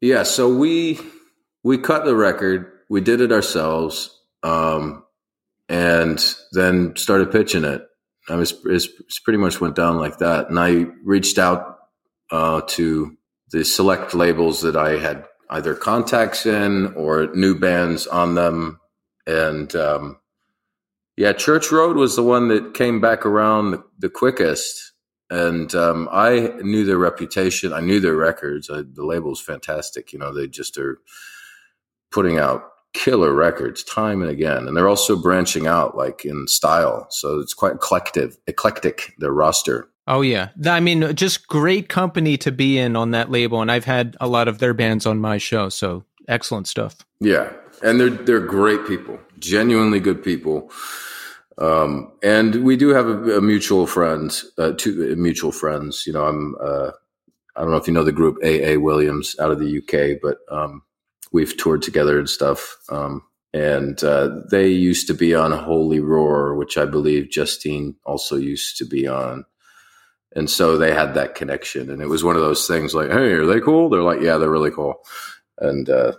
yeah, 0.00 0.24
so 0.24 0.52
we, 0.52 0.98
we 1.62 1.78
cut 1.78 2.04
the 2.04 2.16
record, 2.16 2.70
we 2.88 3.00
did 3.00 3.20
it 3.20 3.32
ourselves, 3.32 4.14
um, 4.42 5.04
and 5.68 6.34
then 6.52 6.96
started 6.96 7.30
pitching 7.30 7.64
it 7.64 7.82
I 8.28 8.36
was 8.36 8.52
pretty 8.52 9.38
much 9.38 9.60
went 9.60 9.76
down 9.76 9.98
like 9.98 10.18
that, 10.18 10.48
and 10.50 10.58
I 10.58 10.86
reached 11.04 11.38
out 11.38 11.78
uh, 12.30 12.62
to 12.68 13.16
the 13.50 13.64
select 13.64 14.14
labels 14.14 14.60
that 14.62 14.76
I 14.76 14.98
had 14.98 15.24
either 15.50 15.74
contacts 15.74 16.44
in 16.44 16.92
or 16.94 17.28
new 17.34 17.58
bands 17.58 18.06
on 18.06 18.34
them, 18.34 18.80
and 19.26 19.74
um, 19.74 20.18
yeah, 21.18 21.32
Church 21.32 21.72
Road 21.72 21.96
was 21.96 22.14
the 22.14 22.22
one 22.22 22.46
that 22.48 22.74
came 22.74 23.00
back 23.00 23.26
around 23.26 23.72
the, 23.72 23.84
the 23.98 24.08
quickest. 24.08 24.92
And 25.30 25.74
um, 25.74 26.08
I 26.12 26.52
knew 26.62 26.84
their 26.84 26.96
reputation. 26.96 27.72
I 27.72 27.80
knew 27.80 27.98
their 27.98 28.14
records. 28.14 28.70
I, 28.70 28.82
the 28.82 29.04
label's 29.04 29.40
fantastic. 29.40 30.12
You 30.12 30.20
know, 30.20 30.32
they 30.32 30.46
just 30.46 30.78
are 30.78 31.00
putting 32.12 32.38
out 32.38 32.70
killer 32.94 33.32
records 33.32 33.84
time 33.84 34.22
and 34.22 34.30
again 34.30 34.66
and 34.66 34.76
they're 34.76 34.88
also 34.88 35.14
branching 35.14 35.66
out 35.66 35.96
like 35.96 36.24
in 36.24 36.46
style. 36.48 37.06
So 37.10 37.38
it's 37.38 37.54
quite 37.54 37.74
eclectic 37.74 38.32
eclectic 38.46 39.14
their 39.18 39.32
roster. 39.32 39.88
Oh 40.06 40.22
yeah. 40.22 40.48
I 40.66 40.80
mean 40.80 41.14
just 41.14 41.46
great 41.48 41.88
company 41.88 42.36
to 42.38 42.50
be 42.50 42.78
in 42.78 42.96
on 42.96 43.10
that 43.12 43.30
label 43.30 43.60
and 43.60 43.70
i've 43.70 43.84
had 43.84 44.16
a 44.20 44.28
lot 44.28 44.48
of 44.48 44.58
their 44.58 44.74
bands 44.74 45.06
on 45.06 45.18
my 45.18 45.38
show 45.38 45.68
so 45.68 46.04
excellent 46.28 46.66
stuff. 46.66 46.96
Yeah. 47.20 47.52
And 47.82 48.00
they're 48.00 48.10
they're 48.10 48.40
great 48.40 48.86
people 48.86 49.18
genuinely 49.38 50.00
good 50.00 50.22
people. 50.22 50.70
Um, 51.58 52.12
and 52.22 52.64
we 52.64 52.76
do 52.76 52.90
have 52.90 53.06
a, 53.06 53.38
a 53.38 53.40
mutual 53.40 53.86
friend 53.86 54.36
uh, 54.58 54.72
two 54.76 55.12
uh, 55.12 55.16
mutual 55.16 55.52
friends. 55.52 56.06
You 56.06 56.12
know 56.12 56.24
i'm 56.24 56.54
uh, 56.62 56.90
i 57.56 57.60
don't 57.60 57.70
know 57.70 57.76
if 57.76 57.86
you 57.88 57.92
know 57.92 58.04
the 58.04 58.12
group 58.12 58.36
aa 58.44 58.78
williams 58.78 59.34
out 59.40 59.50
of 59.50 59.58
the 59.58 59.78
uk 59.78 60.20
but 60.22 60.38
um, 60.54 60.82
we've 61.32 61.56
toured 61.56 61.82
together 61.82 62.18
and 62.18 62.28
stuff. 62.28 62.76
Um, 62.90 63.22
and 63.52 64.02
uh, 64.04 64.40
they 64.50 64.68
used 64.68 65.06
to 65.06 65.14
be 65.14 65.34
on 65.34 65.52
Holy 65.52 66.00
Roar, 66.00 66.54
which 66.54 66.76
I 66.76 66.84
believe 66.84 67.30
Justine 67.30 67.96
also 68.04 68.36
used 68.36 68.76
to 68.78 68.84
be 68.84 69.06
on. 69.06 69.44
And 70.36 70.50
so 70.50 70.76
they 70.76 70.92
had 70.92 71.14
that 71.14 71.34
connection, 71.34 71.90
and 71.90 72.02
it 72.02 72.08
was 72.08 72.22
one 72.22 72.36
of 72.36 72.42
those 72.42 72.66
things 72.66 72.94
like, 72.94 73.10
"Hey, 73.10 73.32
are 73.32 73.46
they 73.46 73.60
cool?" 73.60 73.88
They're 73.88 74.02
like, 74.02 74.20
"Yeah, 74.20 74.36
they're 74.36 74.50
really 74.50 74.70
cool," 74.70 75.00
and 75.56 75.88
uh, 75.88 76.12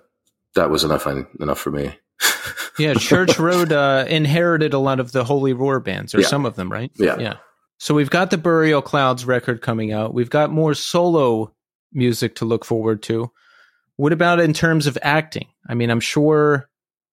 that 0.55 0.71
was 0.71 0.83
enough 0.83 1.05
enough 1.05 1.59
for 1.59 1.69
me. 1.69 1.95
yeah, 2.79 2.95
Church 2.95 3.37
Road 3.37 3.71
uh, 3.71 4.05
inherited 4.09 4.73
a 4.73 4.79
lot 4.79 4.99
of 4.99 5.11
the 5.11 5.23
Holy 5.23 5.53
Roar 5.53 5.79
bands, 5.79 6.15
or 6.15 6.21
yeah. 6.21 6.27
some 6.27 6.47
of 6.47 6.55
them, 6.55 6.71
right? 6.71 6.91
Yeah, 6.95 7.19
yeah. 7.19 7.35
So 7.77 7.93
we've 7.93 8.09
got 8.09 8.31
the 8.31 8.37
Burial 8.37 8.81
Clouds 8.81 9.25
record 9.25 9.61
coming 9.61 9.93
out. 9.93 10.13
We've 10.13 10.29
got 10.29 10.51
more 10.51 10.73
solo 10.73 11.53
music 11.93 12.35
to 12.35 12.45
look 12.45 12.65
forward 12.65 13.03
to. 13.03 13.31
What 13.99 14.13
about 14.13 14.39
in 14.39 14.53
terms 14.53 14.87
of 14.87 14.97
acting? 15.01 15.47
I 15.67 15.73
mean, 15.73 15.89
I'm 15.89 15.99
sure 15.99 16.69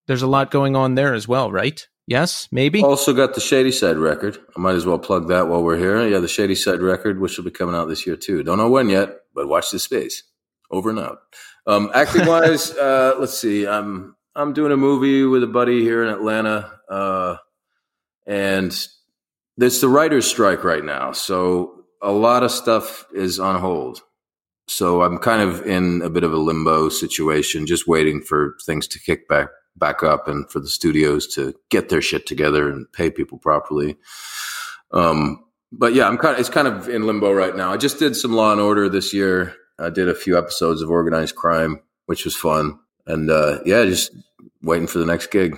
there's 0.06 0.22
a 0.22 0.28
lot 0.28 0.52
going 0.52 0.76
on 0.76 0.94
there 0.94 1.14
as 1.14 1.26
well, 1.26 1.50
right? 1.50 1.84
Yes, 2.06 2.46
maybe. 2.52 2.80
Also 2.80 3.12
got 3.12 3.34
the 3.34 3.40
Shadyside 3.40 3.96
record. 3.96 4.38
I 4.56 4.60
might 4.60 4.76
as 4.76 4.86
well 4.86 5.00
plug 5.00 5.26
that 5.26 5.48
while 5.48 5.64
we're 5.64 5.78
here. 5.78 6.06
Yeah, 6.06 6.20
the 6.20 6.28
Shadyside 6.28 6.80
record, 6.80 7.18
which 7.18 7.36
will 7.36 7.44
be 7.44 7.50
coming 7.50 7.74
out 7.74 7.86
this 7.86 8.06
year 8.06 8.14
too. 8.14 8.44
Don't 8.44 8.58
know 8.58 8.70
when 8.70 8.88
yet, 8.88 9.16
but 9.34 9.48
watch 9.48 9.72
this 9.72 9.82
space. 9.82 10.22
Over 10.70 10.90
and 10.90 11.00
out. 11.00 11.22
Um, 11.66 11.90
acting 11.92 12.24
wise, 12.24 12.70
uh, 12.76 13.16
let's 13.18 13.36
see. 13.36 13.66
I'm 13.66 14.14
I'm 14.36 14.52
doing 14.52 14.70
a 14.70 14.76
movie 14.76 15.24
with 15.24 15.42
a 15.42 15.48
buddy 15.48 15.80
here 15.80 16.04
in 16.04 16.08
Atlanta, 16.08 16.70
uh, 16.88 17.38
and 18.26 18.72
there's 19.56 19.80
the 19.80 19.88
writers' 19.88 20.28
strike 20.28 20.62
right 20.62 20.84
now, 20.84 21.10
so 21.10 21.82
a 22.00 22.12
lot 22.12 22.44
of 22.44 22.52
stuff 22.52 23.06
is 23.12 23.40
on 23.40 23.60
hold. 23.60 24.02
So 24.68 25.02
I'm 25.02 25.18
kind 25.18 25.42
of 25.42 25.64
in 25.66 26.02
a 26.02 26.10
bit 26.10 26.24
of 26.24 26.32
a 26.32 26.38
limbo 26.38 26.88
situation, 26.88 27.66
just 27.66 27.86
waiting 27.86 28.20
for 28.20 28.56
things 28.64 28.88
to 28.88 28.98
kick 28.98 29.28
back 29.28 29.48
back 29.76 30.02
up 30.02 30.26
and 30.26 30.50
for 30.50 30.58
the 30.58 30.68
studios 30.68 31.26
to 31.26 31.54
get 31.68 31.88
their 31.88 32.00
shit 32.00 32.26
together 32.26 32.68
and 32.70 32.90
pay 32.92 33.10
people 33.10 33.38
properly. 33.38 33.96
Um, 34.90 35.44
but 35.70 35.94
yeah, 35.94 36.08
I'm 36.08 36.18
kind 36.18 36.34
of 36.34 36.40
it's 36.40 36.48
kind 36.48 36.68
of 36.68 36.88
in 36.88 37.06
limbo 37.06 37.32
right 37.32 37.54
now. 37.54 37.72
I 37.72 37.76
just 37.76 37.98
did 37.98 38.16
some 38.16 38.32
Law 38.32 38.52
and 38.52 38.60
Order 38.60 38.88
this 38.88 39.12
year. 39.12 39.54
I 39.78 39.90
did 39.90 40.08
a 40.08 40.14
few 40.14 40.38
episodes 40.38 40.80
of 40.80 40.90
Organized 40.90 41.36
Crime, 41.36 41.80
which 42.06 42.24
was 42.24 42.34
fun, 42.34 42.78
and 43.06 43.30
uh, 43.30 43.60
yeah, 43.64 43.84
just 43.84 44.10
waiting 44.62 44.86
for 44.86 44.98
the 44.98 45.06
next 45.06 45.30
gig. 45.30 45.56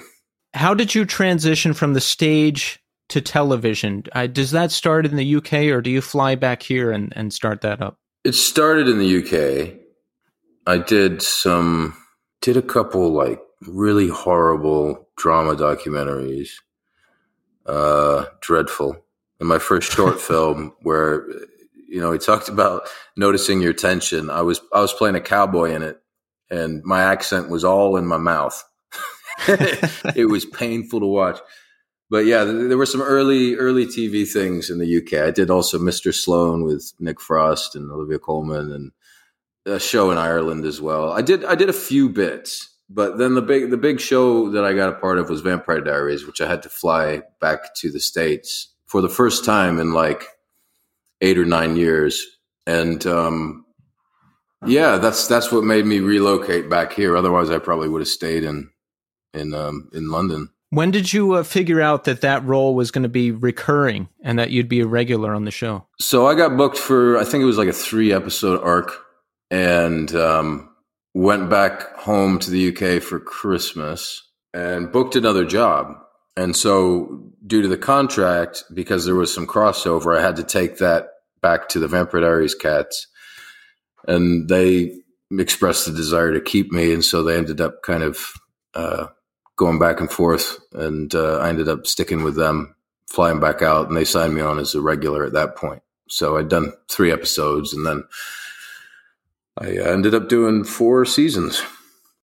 How 0.54 0.74
did 0.74 0.94
you 0.94 1.04
transition 1.04 1.72
from 1.72 1.92
the 1.92 2.00
stage 2.00 2.82
to 3.10 3.20
television? 3.20 4.04
Does 4.32 4.50
that 4.50 4.72
start 4.72 5.06
in 5.06 5.16
the 5.16 5.36
UK, 5.36 5.52
or 5.70 5.80
do 5.80 5.90
you 5.90 6.00
fly 6.00 6.34
back 6.34 6.62
here 6.62 6.90
and, 6.90 7.12
and 7.14 7.32
start 7.32 7.60
that 7.60 7.80
up? 7.80 7.98
It 8.28 8.34
started 8.34 8.90
in 8.90 8.98
the 8.98 9.22
UK. 9.22 9.78
I 10.66 10.76
did 10.76 11.22
some, 11.22 11.96
did 12.42 12.58
a 12.58 12.62
couple 12.62 13.10
like 13.10 13.40
really 13.62 14.08
horrible 14.08 15.08
drama 15.16 15.56
documentaries. 15.56 16.50
Uh, 17.64 18.26
dreadful. 18.42 19.02
In 19.40 19.46
my 19.46 19.58
first 19.58 19.90
short 19.90 20.20
film, 20.30 20.74
where 20.82 21.26
you 21.88 22.02
know 22.02 22.12
he 22.12 22.18
talked 22.18 22.50
about 22.50 22.86
noticing 23.16 23.62
your 23.62 23.72
tension. 23.72 24.28
I 24.28 24.42
was 24.42 24.60
I 24.74 24.82
was 24.82 24.92
playing 24.92 25.16
a 25.16 25.22
cowboy 25.22 25.70
in 25.70 25.82
it, 25.82 25.98
and 26.50 26.84
my 26.84 27.04
accent 27.04 27.48
was 27.48 27.64
all 27.64 27.96
in 27.96 28.06
my 28.06 28.18
mouth. 28.18 28.62
it 29.48 30.28
was 30.28 30.44
painful 30.44 31.00
to 31.00 31.06
watch. 31.06 31.38
But 32.10 32.24
yeah, 32.24 32.44
there 32.44 32.78
were 32.78 32.86
some 32.86 33.02
early 33.02 33.54
early 33.56 33.86
TV 33.86 34.26
things 34.26 34.70
in 34.70 34.78
the 34.78 34.96
UK. 34.98 35.26
I 35.26 35.30
did 35.30 35.50
also 35.50 35.78
Mr. 35.78 36.14
Sloane 36.14 36.64
with 36.64 36.92
Nick 36.98 37.20
Frost 37.20 37.76
and 37.76 37.90
Olivia 37.90 38.18
Colman, 38.18 38.72
and 38.72 38.92
a 39.66 39.78
show 39.78 40.10
in 40.10 40.18
Ireland 40.18 40.64
as 40.64 40.80
well. 40.80 41.12
I 41.12 41.22
did 41.22 41.44
I 41.44 41.54
did 41.54 41.68
a 41.68 41.74
few 41.74 42.08
bits, 42.08 42.70
but 42.88 43.18
then 43.18 43.34
the 43.34 43.42
big 43.42 43.70
the 43.70 43.76
big 43.76 44.00
show 44.00 44.50
that 44.50 44.64
I 44.64 44.72
got 44.72 44.88
a 44.88 44.96
part 44.96 45.18
of 45.18 45.28
was 45.28 45.42
Vampire 45.42 45.80
Diaries, 45.80 46.26
which 46.26 46.40
I 46.40 46.48
had 46.48 46.62
to 46.62 46.70
fly 46.70 47.22
back 47.40 47.74
to 47.76 47.90
the 47.90 48.00
states 48.00 48.72
for 48.86 49.02
the 49.02 49.08
first 49.08 49.44
time 49.44 49.78
in 49.78 49.92
like 49.92 50.24
eight 51.20 51.38
or 51.38 51.44
nine 51.44 51.76
years, 51.76 52.24
and 52.66 53.04
um, 53.06 53.66
yeah, 54.66 54.96
that's 54.96 55.26
that's 55.26 55.52
what 55.52 55.64
made 55.64 55.84
me 55.84 56.00
relocate 56.00 56.70
back 56.70 56.92
here. 56.94 57.16
Otherwise, 57.16 57.50
I 57.50 57.58
probably 57.58 57.88
would 57.88 58.00
have 58.00 58.08
stayed 58.08 58.44
in 58.44 58.70
in 59.34 59.54
um, 59.54 59.90
in 59.92 60.10
London. 60.10 60.50
When 60.70 60.90
did 60.90 61.12
you 61.12 61.32
uh, 61.32 61.42
figure 61.44 61.80
out 61.80 62.04
that 62.04 62.20
that 62.20 62.44
role 62.44 62.74
was 62.74 62.90
going 62.90 63.04
to 63.04 63.08
be 63.08 63.30
recurring 63.30 64.08
and 64.22 64.38
that 64.38 64.50
you'd 64.50 64.68
be 64.68 64.80
a 64.80 64.86
regular 64.86 65.34
on 65.34 65.44
the 65.44 65.50
show? 65.50 65.86
So 65.98 66.26
I 66.26 66.34
got 66.34 66.56
booked 66.56 66.76
for 66.76 67.16
I 67.16 67.24
think 67.24 67.42
it 67.42 67.46
was 67.46 67.58
like 67.58 67.68
a 67.68 67.72
three 67.72 68.12
episode 68.12 68.62
arc, 68.62 68.92
and 69.50 70.14
um, 70.14 70.68
went 71.14 71.48
back 71.48 71.96
home 71.96 72.38
to 72.38 72.50
the 72.50 72.68
UK 72.68 73.02
for 73.02 73.18
Christmas 73.18 74.22
and 74.52 74.92
booked 74.92 75.16
another 75.16 75.44
job. 75.44 75.94
And 76.36 76.54
so, 76.54 77.32
due 77.46 77.62
to 77.62 77.68
the 77.68 77.78
contract, 77.78 78.62
because 78.72 79.04
there 79.04 79.16
was 79.16 79.34
some 79.34 79.46
crossover, 79.46 80.16
I 80.16 80.22
had 80.22 80.36
to 80.36 80.44
take 80.44 80.78
that 80.78 81.08
back 81.42 81.68
to 81.70 81.80
the 81.80 81.88
Vampire 81.88 82.20
Diaries 82.20 82.54
cats, 82.54 83.08
and 84.06 84.48
they 84.48 84.92
expressed 85.36 85.86
the 85.86 85.92
desire 85.92 86.32
to 86.32 86.40
keep 86.40 86.70
me, 86.70 86.94
and 86.94 87.04
so 87.04 87.24
they 87.24 87.36
ended 87.36 87.60
up 87.60 87.82
kind 87.82 88.04
of 88.04 88.32
uh, 88.74 89.06
going 89.58 89.78
back 89.78 90.00
and 90.00 90.10
forth, 90.10 90.58
and 90.72 91.14
uh, 91.14 91.38
I 91.38 91.50
ended 91.50 91.68
up 91.68 91.86
sticking 91.86 92.22
with 92.22 92.36
them, 92.36 92.74
flying 93.06 93.40
back 93.40 93.60
out, 93.60 93.88
and 93.88 93.96
they 93.96 94.04
signed 94.04 94.34
me 94.34 94.40
on 94.40 94.58
as 94.58 94.74
a 94.74 94.80
regular 94.80 95.26
at 95.26 95.34
that 95.34 95.56
point. 95.56 95.82
So 96.08 96.38
I'd 96.38 96.48
done 96.48 96.72
three 96.88 97.12
episodes, 97.12 97.74
and 97.74 97.84
then 97.84 98.04
I 99.60 99.72
ended 99.90 100.14
up 100.14 100.28
doing 100.28 100.64
four 100.64 101.04
seasons. 101.04 101.60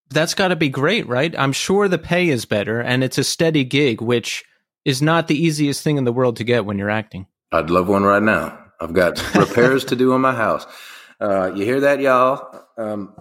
That's 0.09 0.33
got 0.33 0.47
to 0.47 0.55
be 0.55 0.69
great, 0.69 1.07
right? 1.07 1.36
I'm 1.38 1.51
sure 1.51 1.88
the 1.88 1.99
pay 1.99 2.29
is 2.29 2.45
better, 2.45 2.79
and 2.79 3.03
it's 3.03 3.17
a 3.17 3.23
steady 3.23 3.63
gig, 3.63 4.01
which 4.01 4.43
is 4.86 5.01
not 5.01 5.27
the 5.27 5.38
easiest 5.38 5.83
thing 5.83 5.97
in 5.97 6.05
the 6.05 6.13
world 6.13 6.38
to 6.38 6.43
get 6.43 6.65
when 6.65 6.79
you're 6.79 6.89
acting. 6.89 7.27
I'd 7.51 7.69
love 7.69 7.88
one 7.88 8.03
right 8.03 8.23
now. 8.23 8.57
I've 8.79 8.93
got 8.93 9.36
repairs 9.36 9.86
to 9.86 9.95
do 9.95 10.13
on 10.13 10.21
my 10.21 10.33
house. 10.33 10.65
Uh, 11.19 11.51
you 11.53 11.65
hear 11.65 11.81
that, 11.81 11.99
y'all? 11.99 12.61
Um, 12.77 13.13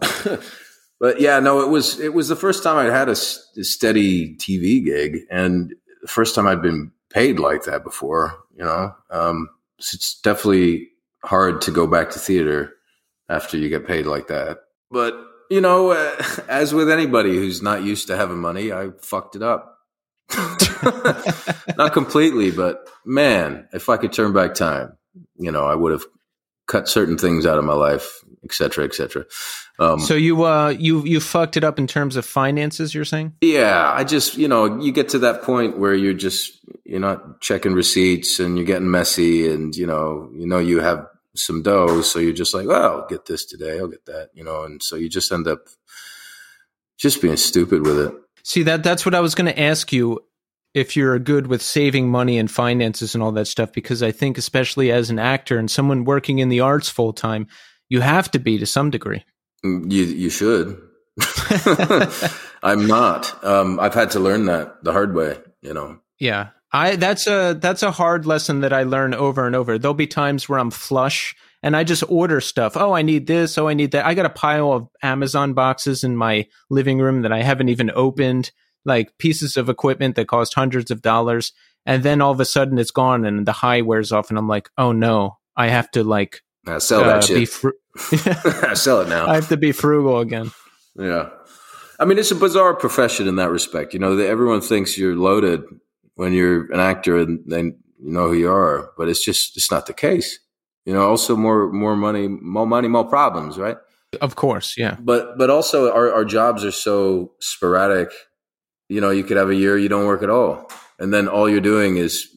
but 1.00 1.20
yeah, 1.20 1.40
no, 1.40 1.60
it 1.60 1.68
was 1.68 2.00
it 2.00 2.14
was 2.14 2.28
the 2.28 2.36
first 2.36 2.62
time 2.62 2.76
I'd 2.76 2.92
had 2.92 3.08
a, 3.08 3.12
a, 3.12 3.64
steady 3.64 4.36
TV 4.36 4.84
gig, 4.84 5.20
and 5.30 5.74
the 6.02 6.08
first 6.08 6.34
time 6.34 6.46
I'd 6.46 6.62
been 6.62 6.92
paid 7.10 7.38
like 7.38 7.64
that 7.64 7.84
before. 7.84 8.38
You 8.56 8.64
know, 8.64 8.94
um, 9.10 9.48
so 9.80 9.96
it's 9.96 10.20
definitely 10.20 10.88
hard 11.24 11.60
to 11.62 11.70
go 11.70 11.86
back 11.86 12.10
to 12.10 12.18
theater 12.18 12.74
after 13.28 13.56
you 13.56 13.68
get 13.68 13.86
paid 13.86 14.06
like 14.06 14.28
that. 14.28 14.58
But 14.90 15.14
you 15.50 15.60
know, 15.60 15.90
uh, 15.90 16.22
as 16.48 16.72
with 16.72 16.90
anybody 16.90 17.34
who's 17.34 17.62
not 17.62 17.82
used 17.82 18.06
to 18.08 18.16
having 18.16 18.38
money, 18.38 18.72
I 18.72 18.90
fucked 19.00 19.36
it 19.36 19.42
up. 19.42 19.78
not 21.76 21.92
completely, 21.92 22.50
but 22.50 22.88
man, 23.04 23.68
if 23.72 23.88
I 23.88 23.96
could 23.96 24.12
turn 24.12 24.32
back 24.32 24.54
time, 24.54 24.96
you 25.36 25.52
know, 25.52 25.64
I 25.64 25.74
would 25.74 25.92
have 25.92 26.04
cut 26.66 26.88
certain 26.88 27.18
things 27.18 27.46
out 27.46 27.58
of 27.58 27.64
my 27.64 27.74
life, 27.74 28.23
et 28.44 28.52
cetera, 28.52 28.84
et 28.84 28.94
cetera. 28.94 29.24
Um, 29.78 29.98
so 29.98 30.14
you 30.14 30.44
uh 30.44 30.68
you 30.68 31.04
you 31.04 31.20
fucked 31.20 31.56
it 31.56 31.64
up 31.64 31.78
in 31.78 31.86
terms 31.86 32.16
of 32.16 32.24
finances. 32.24 32.94
You're 32.94 33.04
saying? 33.04 33.34
Yeah, 33.40 33.92
I 33.92 34.04
just 34.04 34.36
you 34.36 34.48
know 34.48 34.80
you 34.80 34.92
get 34.92 35.08
to 35.10 35.18
that 35.20 35.42
point 35.42 35.78
where 35.78 35.94
you're 35.94 36.14
just 36.14 36.60
you're 36.84 37.00
not 37.00 37.40
checking 37.40 37.72
receipts 37.72 38.38
and 38.38 38.56
you're 38.56 38.66
getting 38.66 38.90
messy 38.90 39.50
and 39.50 39.74
you 39.74 39.86
know 39.86 40.30
you 40.34 40.46
know 40.46 40.58
you 40.58 40.80
have 40.80 41.06
some 41.34 41.62
dough, 41.62 42.00
so 42.02 42.18
you're 42.18 42.32
just 42.32 42.54
like, 42.54 42.66
well, 42.66 43.00
I'll 43.00 43.06
get 43.08 43.26
this 43.26 43.44
today, 43.44 43.78
I'll 43.78 43.88
get 43.88 44.06
that, 44.06 44.30
you 44.34 44.44
know, 44.44 44.62
and 44.62 44.82
so 44.82 44.96
you 44.96 45.08
just 45.08 45.32
end 45.32 45.48
up 45.48 45.66
just 46.96 47.20
being 47.20 47.36
stupid 47.36 47.82
with 47.82 47.98
it. 47.98 48.14
See 48.44 48.62
that 48.64 48.82
that's 48.82 49.04
what 49.04 49.14
I 49.14 49.20
was 49.20 49.34
going 49.34 49.52
to 49.52 49.60
ask 49.60 49.92
you 49.92 50.20
if 50.74 50.96
you're 50.96 51.18
good 51.18 51.46
with 51.46 51.62
saving 51.62 52.10
money 52.10 52.38
and 52.38 52.50
finances 52.50 53.14
and 53.14 53.22
all 53.22 53.32
that 53.32 53.46
stuff 53.46 53.72
because 53.72 54.02
I 54.02 54.10
think 54.10 54.36
especially 54.36 54.90
as 54.90 55.08
an 55.08 55.18
actor 55.18 55.56
and 55.56 55.70
someone 55.70 56.04
working 56.04 56.40
in 56.40 56.48
the 56.48 56.60
arts 56.60 56.88
full 56.88 57.12
time, 57.12 57.46
you 57.88 58.00
have 58.00 58.30
to 58.32 58.38
be 58.38 58.58
to 58.58 58.66
some 58.66 58.90
degree. 58.90 59.24
Mm, 59.64 59.90
you 59.90 60.04
you 60.04 60.30
should. 60.30 60.80
I'm 62.62 62.86
not. 62.86 63.44
Um, 63.44 63.78
I've 63.78 63.94
had 63.94 64.10
to 64.12 64.20
learn 64.20 64.46
that 64.46 64.82
the 64.82 64.92
hard 64.92 65.14
way. 65.14 65.38
You 65.62 65.74
know. 65.74 65.98
Yeah, 66.18 66.50
I 66.72 66.96
that's 66.96 67.26
a 67.26 67.56
that's 67.58 67.82
a 67.82 67.90
hard 67.92 68.26
lesson 68.26 68.60
that 68.60 68.72
I 68.72 68.82
learn 68.82 69.14
over 69.14 69.46
and 69.46 69.54
over. 69.54 69.78
There'll 69.78 69.94
be 69.94 70.06
times 70.06 70.48
where 70.48 70.58
I'm 70.58 70.70
flush 70.70 71.34
and 71.62 71.76
I 71.76 71.82
just 71.84 72.04
order 72.08 72.40
stuff. 72.40 72.76
Oh, 72.76 72.92
I 72.92 73.02
need 73.02 73.26
this. 73.26 73.56
Oh, 73.56 73.68
I 73.68 73.74
need 73.74 73.92
that. 73.92 74.04
I 74.04 74.12
got 74.14 74.26
a 74.26 74.30
pile 74.30 74.72
of 74.72 74.88
Amazon 75.02 75.54
boxes 75.54 76.04
in 76.04 76.16
my 76.16 76.46
living 76.68 76.98
room 76.98 77.22
that 77.22 77.32
I 77.32 77.42
haven't 77.42 77.70
even 77.70 77.90
opened, 77.94 78.50
like 78.84 79.16
pieces 79.18 79.56
of 79.56 79.70
equipment 79.70 80.16
that 80.16 80.28
cost 80.28 80.52
hundreds 80.54 80.90
of 80.90 81.00
dollars. 81.00 81.52
And 81.86 82.02
then 82.02 82.20
all 82.20 82.32
of 82.32 82.40
a 82.40 82.44
sudden 82.44 82.76
it's 82.76 82.90
gone 82.90 83.24
and 83.24 83.46
the 83.46 83.52
high 83.52 83.80
wears 83.80 84.12
off 84.12 84.28
and 84.28 84.38
I'm 84.38 84.48
like, 84.48 84.68
oh 84.76 84.92
no, 84.92 85.38
I 85.56 85.68
have 85.68 85.90
to 85.92 86.04
like 86.04 86.42
uh, 86.66 86.78
sell 86.78 87.04
that 87.04 87.18
uh, 87.18 87.20
shit. 87.22 87.48
Fr- 87.48 87.70
sell 88.74 89.00
it 89.00 89.08
now. 89.08 89.26
I 89.26 89.34
have 89.34 89.48
to 89.48 89.56
be 89.56 89.72
frugal 89.72 90.20
again. 90.20 90.50
Yeah. 90.96 91.30
I 91.98 92.04
mean, 92.04 92.18
it's 92.18 92.30
a 92.30 92.36
bizarre 92.36 92.74
profession 92.74 93.28
in 93.28 93.36
that 93.36 93.50
respect. 93.50 93.94
You 93.94 94.00
know, 94.00 94.18
everyone 94.18 94.60
thinks 94.60 94.98
you're 94.98 95.16
loaded 95.16 95.62
when 96.16 96.32
you're 96.32 96.72
an 96.72 96.80
actor 96.80 97.18
and 97.18 97.40
then 97.46 97.78
you 98.00 98.12
know 98.12 98.28
who 98.28 98.34
you 98.34 98.50
are, 98.50 98.90
but 98.96 99.08
it's 99.08 99.24
just, 99.24 99.56
it's 99.56 99.70
not 99.70 99.86
the 99.86 99.92
case. 99.92 100.38
You 100.84 100.92
know, 100.92 101.08
also 101.08 101.36
more, 101.36 101.72
more 101.72 101.96
money, 101.96 102.28
more 102.28 102.66
money, 102.66 102.88
more 102.88 103.04
problems, 103.04 103.58
right? 103.58 103.76
Of 104.20 104.34
course. 104.34 104.74
Yeah. 104.76 104.96
But, 105.00 105.38
but 105.38 105.50
also 105.50 105.92
our, 105.92 106.12
our 106.12 106.24
jobs 106.24 106.64
are 106.64 106.72
so 106.72 107.32
sporadic. 107.40 108.10
You 108.88 109.00
know, 109.00 109.10
you 109.10 109.24
could 109.24 109.36
have 109.36 109.50
a 109.50 109.54
year 109.54 109.78
you 109.78 109.88
don't 109.88 110.06
work 110.06 110.22
at 110.22 110.30
all. 110.30 110.70
And 110.98 111.14
then 111.14 111.28
all 111.28 111.48
you're 111.48 111.60
doing 111.60 111.96
is 111.96 112.28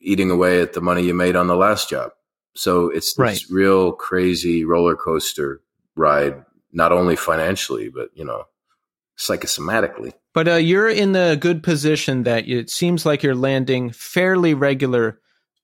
eating 0.00 0.30
away 0.30 0.60
at 0.62 0.74
the 0.74 0.80
money 0.80 1.02
you 1.02 1.14
made 1.14 1.34
on 1.34 1.46
the 1.46 1.56
last 1.56 1.90
job. 1.90 2.12
So 2.54 2.88
it's 2.90 3.14
this 3.14 3.18
right. 3.18 3.40
real 3.50 3.92
crazy 3.92 4.64
roller 4.64 4.96
coaster 4.96 5.60
ride, 5.96 6.44
not 6.72 6.92
only 6.92 7.16
financially, 7.16 7.88
but 7.88 8.10
you 8.14 8.24
know, 8.24 8.44
psychosomatically. 9.18 10.12
But 10.34 10.48
uh, 10.48 10.54
you're 10.54 10.88
in 10.88 11.12
the 11.12 11.36
good 11.40 11.62
position 11.62 12.22
that 12.24 12.48
it 12.48 12.70
seems 12.70 13.04
like 13.04 13.22
you're 13.22 13.34
landing 13.34 13.90
fairly 13.90 14.54
regular 14.54 15.20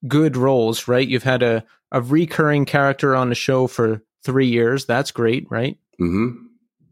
good 0.08 0.36
roles, 0.36 0.88
right? 0.88 1.06
You've 1.06 1.22
had 1.22 1.42
a, 1.42 1.64
a 1.92 2.00
recurring 2.00 2.64
character 2.64 3.14
on 3.14 3.28
the 3.28 3.34
show 3.34 3.66
for 3.66 4.02
three 4.24 4.48
years. 4.48 4.86
That's 4.86 5.10
great, 5.10 5.46
right? 5.50 5.78
Mm-hmm. 6.00 6.46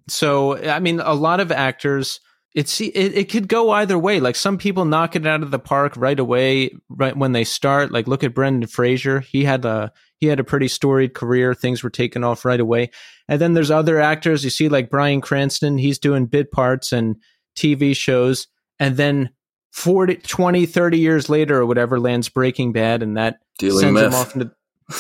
So, 0.08 0.56
I 0.68 0.80
mean, 0.80 1.00
a 1.00 1.14
lot 1.14 1.40
of 1.40 1.50
actors 1.50 2.20
it's 2.54 2.80
it, 2.80 2.90
it 2.94 3.30
could 3.30 3.48
go 3.48 3.70
either 3.70 3.98
way. 3.98 4.20
Like 4.20 4.36
some 4.36 4.58
people 4.58 4.84
knock 4.84 5.16
it 5.16 5.26
out 5.26 5.42
of 5.42 5.50
the 5.50 5.58
park 5.58 5.94
right 5.96 6.18
away, 6.18 6.70
right 6.88 7.16
when 7.16 7.32
they 7.32 7.44
start. 7.44 7.92
Like 7.92 8.06
look 8.06 8.22
at 8.22 8.34
Brendan 8.34 8.68
Fraser. 8.68 9.20
He 9.20 9.44
had 9.44 9.64
a 9.64 9.92
he 10.18 10.26
had 10.26 10.38
a 10.38 10.44
pretty 10.44 10.68
storied 10.68 11.14
career. 11.14 11.54
Things 11.54 11.82
were 11.82 11.90
taken 11.90 12.22
off 12.22 12.44
right 12.44 12.60
away. 12.60 12.90
And 13.28 13.40
then 13.40 13.54
there's 13.54 13.70
other 13.70 14.00
actors 14.00 14.44
you 14.44 14.50
see 14.50 14.68
like 14.68 14.90
Bryan 14.90 15.20
Cranston. 15.20 15.78
He's 15.78 15.98
doing 15.98 16.26
bit 16.26 16.52
parts 16.52 16.92
and 16.92 17.16
TV 17.56 17.96
shows. 17.96 18.46
And 18.78 18.96
then 18.96 19.30
40, 19.72 20.16
20, 20.16 20.66
30 20.66 20.98
years 20.98 21.28
later 21.28 21.60
or 21.60 21.66
whatever 21.66 21.98
lands 21.98 22.28
Breaking 22.28 22.72
Bad, 22.72 23.02
and 23.02 23.16
that 23.16 23.38
Dealing 23.58 23.80
sends 23.80 23.94
meth. 23.94 24.04
him 24.04 24.14
off 24.14 24.34
into 24.34 24.50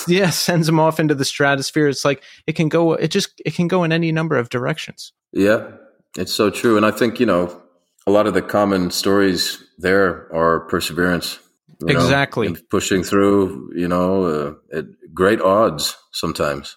yeah 0.08 0.30
sends 0.30 0.68
him 0.68 0.80
off 0.80 0.98
into 0.98 1.14
the 1.14 1.24
stratosphere. 1.24 1.88
It's 1.88 2.04
like 2.04 2.22
it 2.46 2.54
can 2.54 2.68
go. 2.68 2.94
It 2.94 3.08
just 3.08 3.40
it 3.44 3.54
can 3.54 3.68
go 3.68 3.84
in 3.84 3.92
any 3.92 4.10
number 4.12 4.36
of 4.36 4.48
directions. 4.48 5.12
Yeah, 5.32 5.70
it's 6.16 6.32
so 6.32 6.50
true. 6.50 6.76
And 6.76 6.84
I 6.86 6.90
think, 6.90 7.20
you 7.20 7.26
know, 7.26 7.60
a 8.06 8.10
lot 8.10 8.26
of 8.26 8.34
the 8.34 8.42
common 8.42 8.90
stories 8.90 9.62
there 9.78 10.32
are 10.34 10.60
perseverance. 10.68 11.38
you 11.80 11.94
know, 11.94 12.00
Exactly. 12.00 12.54
pushing 12.70 13.02
through, 13.02 13.72
you 13.74 13.88
know, 13.88 14.24
uh, 14.24 14.76
at 14.78 14.84
great 15.14 15.40
odds 15.40 15.96
sometimes. 16.12 16.76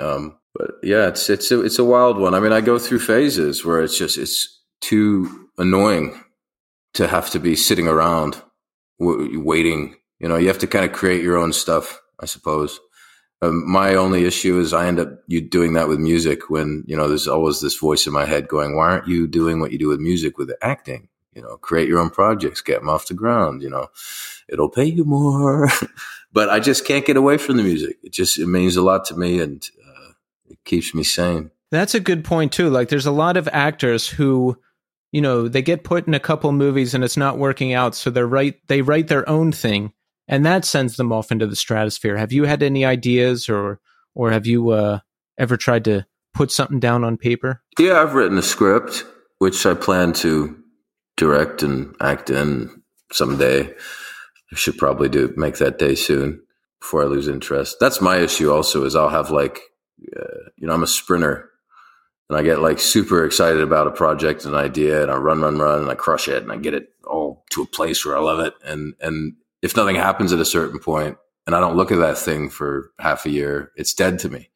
Um, 0.00 0.38
but 0.54 0.72
yeah, 0.82 1.08
it's 1.08 1.28
it's 1.30 1.50
a, 1.50 1.60
it's 1.64 1.78
a 1.78 1.84
wild 1.84 2.18
one. 2.18 2.34
I 2.34 2.40
mean, 2.40 2.52
I 2.52 2.60
go 2.60 2.78
through 2.78 3.00
phases 3.00 3.64
where 3.64 3.82
it's 3.82 3.96
just 3.98 4.18
it's 4.18 4.60
too 4.80 5.48
annoying 5.58 6.20
to 6.94 7.06
have 7.06 7.30
to 7.30 7.38
be 7.38 7.54
sitting 7.56 7.86
around 7.88 8.42
w- 8.98 9.40
waiting. 9.40 9.96
You 10.18 10.28
know, 10.28 10.36
you 10.36 10.48
have 10.48 10.58
to 10.58 10.66
kind 10.66 10.84
of 10.84 10.92
create 10.92 11.22
your 11.22 11.36
own 11.36 11.52
stuff, 11.52 12.00
I 12.20 12.26
suppose. 12.26 12.80
Um, 13.42 13.68
my 13.70 13.94
only 13.94 14.24
issue 14.24 14.58
is 14.60 14.74
I 14.74 14.86
end 14.86 15.00
up 15.00 15.22
you 15.26 15.40
doing 15.40 15.72
that 15.72 15.88
with 15.88 15.98
music 15.98 16.50
when 16.50 16.84
you 16.86 16.96
know 16.96 17.08
there's 17.08 17.28
always 17.28 17.60
this 17.60 17.76
voice 17.76 18.06
in 18.06 18.12
my 18.12 18.26
head 18.26 18.48
going, 18.48 18.76
"Why 18.76 18.90
aren't 18.90 19.08
you 19.08 19.26
doing 19.26 19.60
what 19.60 19.72
you 19.72 19.78
do 19.78 19.88
with 19.88 20.00
music 20.00 20.36
with 20.36 20.50
acting? 20.60 21.08
You 21.34 21.42
know, 21.42 21.56
create 21.56 21.88
your 21.88 22.00
own 22.00 22.10
projects, 22.10 22.60
get 22.60 22.80
them 22.80 22.90
off 22.90 23.06
the 23.06 23.14
ground. 23.14 23.62
You 23.62 23.70
know, 23.70 23.88
it'll 24.48 24.68
pay 24.68 24.84
you 24.84 25.04
more." 25.04 25.70
but 26.32 26.50
I 26.50 26.60
just 26.60 26.84
can't 26.84 27.06
get 27.06 27.16
away 27.16 27.38
from 27.38 27.56
the 27.56 27.62
music. 27.62 27.96
It 28.02 28.12
just 28.12 28.38
it 28.38 28.46
means 28.46 28.76
a 28.76 28.82
lot 28.82 29.06
to 29.06 29.16
me, 29.16 29.40
and 29.40 29.66
uh, 29.86 30.12
it 30.50 30.58
keeps 30.64 30.94
me 30.94 31.02
sane. 31.02 31.50
That's 31.70 31.94
a 31.94 32.00
good 32.00 32.24
point 32.24 32.52
too. 32.52 32.68
Like 32.68 32.90
there's 32.90 33.06
a 33.06 33.12
lot 33.12 33.38
of 33.38 33.48
actors 33.52 34.06
who, 34.06 34.58
you 35.12 35.22
know, 35.22 35.48
they 35.48 35.62
get 35.62 35.84
put 35.84 36.06
in 36.06 36.14
a 36.14 36.20
couple 36.20 36.52
movies 36.52 36.94
and 36.94 37.04
it's 37.04 37.16
not 37.16 37.38
working 37.38 37.72
out, 37.72 37.94
so 37.94 38.10
they 38.10 38.22
write 38.22 38.66
they 38.66 38.82
write 38.82 39.08
their 39.08 39.26
own 39.26 39.50
thing 39.50 39.94
and 40.30 40.46
that 40.46 40.64
sends 40.64 40.96
them 40.96 41.12
off 41.12 41.30
into 41.30 41.46
the 41.46 41.56
stratosphere. 41.56 42.16
Have 42.16 42.32
you 42.32 42.44
had 42.44 42.62
any 42.62 42.86
ideas 42.86 43.50
or 43.50 43.80
or 44.14 44.30
have 44.30 44.46
you 44.46 44.70
uh, 44.70 45.00
ever 45.36 45.56
tried 45.56 45.84
to 45.84 46.06
put 46.32 46.50
something 46.50 46.80
down 46.80 47.04
on 47.04 47.18
paper? 47.18 47.62
Yeah, 47.78 48.00
I've 48.00 48.14
written 48.14 48.38
a 48.38 48.42
script 48.42 49.04
which 49.38 49.64
I 49.64 49.74
plan 49.74 50.12
to 50.14 50.56
direct 51.16 51.62
and 51.62 51.96
act 52.00 52.30
in 52.30 52.82
someday. 53.10 53.62
I 53.62 54.54
should 54.54 54.76
probably 54.76 55.08
do 55.08 55.32
make 55.36 55.56
that 55.56 55.78
day 55.78 55.94
soon 55.94 56.42
before 56.78 57.02
I 57.02 57.06
lose 57.06 57.26
interest. 57.26 57.76
That's 57.80 58.00
my 58.00 58.18
issue. 58.18 58.52
Also, 58.52 58.84
is 58.84 58.94
I'll 58.94 59.08
have 59.08 59.30
like, 59.30 59.60
uh, 60.14 60.50
you 60.56 60.66
know, 60.66 60.74
I'm 60.74 60.82
a 60.82 60.86
sprinter, 60.86 61.50
and 62.28 62.36
I 62.36 62.42
get 62.42 62.60
like 62.60 62.80
super 62.80 63.24
excited 63.24 63.62
about 63.62 63.86
a 63.86 63.92
project, 63.92 64.44
and 64.44 64.54
an 64.54 64.60
idea, 64.60 65.02
and 65.02 65.10
I 65.10 65.16
run, 65.16 65.40
run, 65.40 65.58
run, 65.58 65.80
and 65.80 65.90
I 65.90 65.94
crush 65.94 66.28
it, 66.28 66.42
and 66.42 66.52
I 66.52 66.56
get 66.56 66.74
it 66.74 66.88
all 67.06 67.44
to 67.52 67.62
a 67.62 67.66
place 67.66 68.04
where 68.04 68.16
I 68.16 68.20
love 68.20 68.40
it, 68.40 68.54
and 68.62 68.94
and 69.00 69.36
if 69.62 69.76
nothing 69.76 69.96
happens 69.96 70.32
at 70.32 70.40
a 70.40 70.44
certain 70.44 70.78
point, 70.78 71.16
and 71.46 71.54
I 71.54 71.60
don't 71.60 71.76
look 71.76 71.92
at 71.92 71.98
that 71.98 72.18
thing 72.18 72.50
for 72.50 72.90
half 72.98 73.26
a 73.26 73.30
year, 73.30 73.72
it's 73.76 73.94
dead 73.94 74.18
to 74.20 74.28
me, 74.28 74.50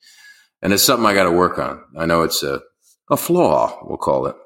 and 0.63 0.73
it's 0.73 0.83
something 0.83 1.07
I 1.07 1.15
got 1.15 1.25
to 1.25 1.33
work 1.33 1.59
on. 1.59 1.83
I 1.97 2.07
know 2.07 2.23
it's 2.23 2.43
a 2.43 2.61
a 3.11 3.17
flaw, 3.17 3.79
we'll 3.83 3.99
call 3.99 4.27
it. 4.27 4.37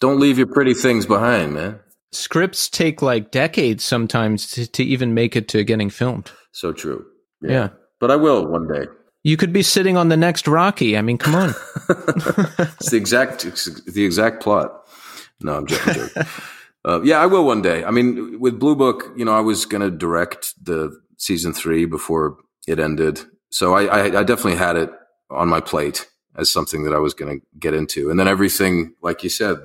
Don't 0.00 0.20
leave 0.20 0.38
your 0.38 0.46
pretty 0.46 0.74
things 0.74 1.06
behind, 1.06 1.54
man. 1.54 1.80
Scripts 2.12 2.68
take 2.68 3.02
like 3.02 3.30
decades 3.30 3.84
sometimes 3.84 4.50
to, 4.52 4.66
to 4.66 4.84
even 4.84 5.14
make 5.14 5.36
it 5.36 5.48
to 5.48 5.64
getting 5.64 5.90
filmed. 5.90 6.30
So 6.52 6.72
true. 6.72 7.04
Yeah. 7.42 7.70
But 8.00 8.10
I 8.10 8.16
will 8.16 8.46
one 8.46 8.68
day. 8.68 8.86
You 9.22 9.36
could 9.36 9.52
be 9.52 9.62
sitting 9.62 9.96
on 9.96 10.10
the 10.10 10.16
next 10.16 10.46
Rocky. 10.46 10.96
I 10.96 11.02
mean, 11.02 11.18
come 11.18 11.34
on. 11.34 11.48
it's 11.88 12.90
the 12.90 12.96
exact 12.96 13.44
it's 13.44 13.64
the 13.84 14.04
exact 14.04 14.42
plot. 14.42 14.70
No, 15.40 15.56
I'm 15.56 15.66
joking. 15.66 15.94
joking. 15.94 16.22
uh, 16.84 17.00
yeah, 17.02 17.18
I 17.18 17.26
will 17.26 17.44
one 17.44 17.62
day. 17.62 17.84
I 17.84 17.90
mean, 17.90 18.38
with 18.40 18.58
Blue 18.58 18.76
Book, 18.76 19.12
you 19.16 19.24
know, 19.24 19.34
I 19.34 19.40
was 19.40 19.64
going 19.64 19.80
to 19.82 19.90
direct 19.90 20.54
the 20.62 20.90
season 21.16 21.52
three 21.52 21.86
before 21.86 22.36
it 22.66 22.78
ended, 22.78 23.20
so 23.50 23.74
I, 23.74 23.84
I, 23.84 24.20
I 24.20 24.22
definitely 24.22 24.56
had 24.56 24.76
it 24.76 24.90
on 25.30 25.48
my 25.48 25.60
plate 25.60 26.06
as 26.36 26.50
something 26.50 26.84
that 26.84 26.92
I 26.92 26.98
was 26.98 27.14
going 27.14 27.40
to 27.40 27.46
get 27.58 27.74
into, 27.74 28.10
and 28.10 28.18
then 28.18 28.28
everything, 28.28 28.94
like 29.02 29.22
you 29.22 29.30
said, 29.30 29.58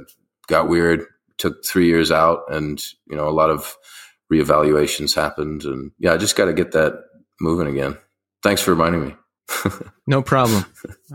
got 0.48 0.70
weird. 0.70 1.06
Took 1.38 1.66
three 1.66 1.88
years 1.88 2.12
out, 2.12 2.44
and 2.50 2.82
you 3.10 3.16
know, 3.16 3.28
a 3.28 3.32
lot 3.32 3.50
of 3.50 3.76
reevaluations 4.32 5.16
happened, 5.16 5.64
and 5.64 5.92
yeah, 6.00 6.14
I 6.14 6.18
just 6.18 6.36
got 6.36 6.46
to 6.46 6.54
get 6.54 6.72
that 6.74 7.02
moving 7.40 7.68
again. 7.68 7.98
Thanks 8.44 8.62
for 8.62 8.72
reminding 8.72 9.08
me. 9.08 9.16
no 10.08 10.22
problem. 10.22 10.66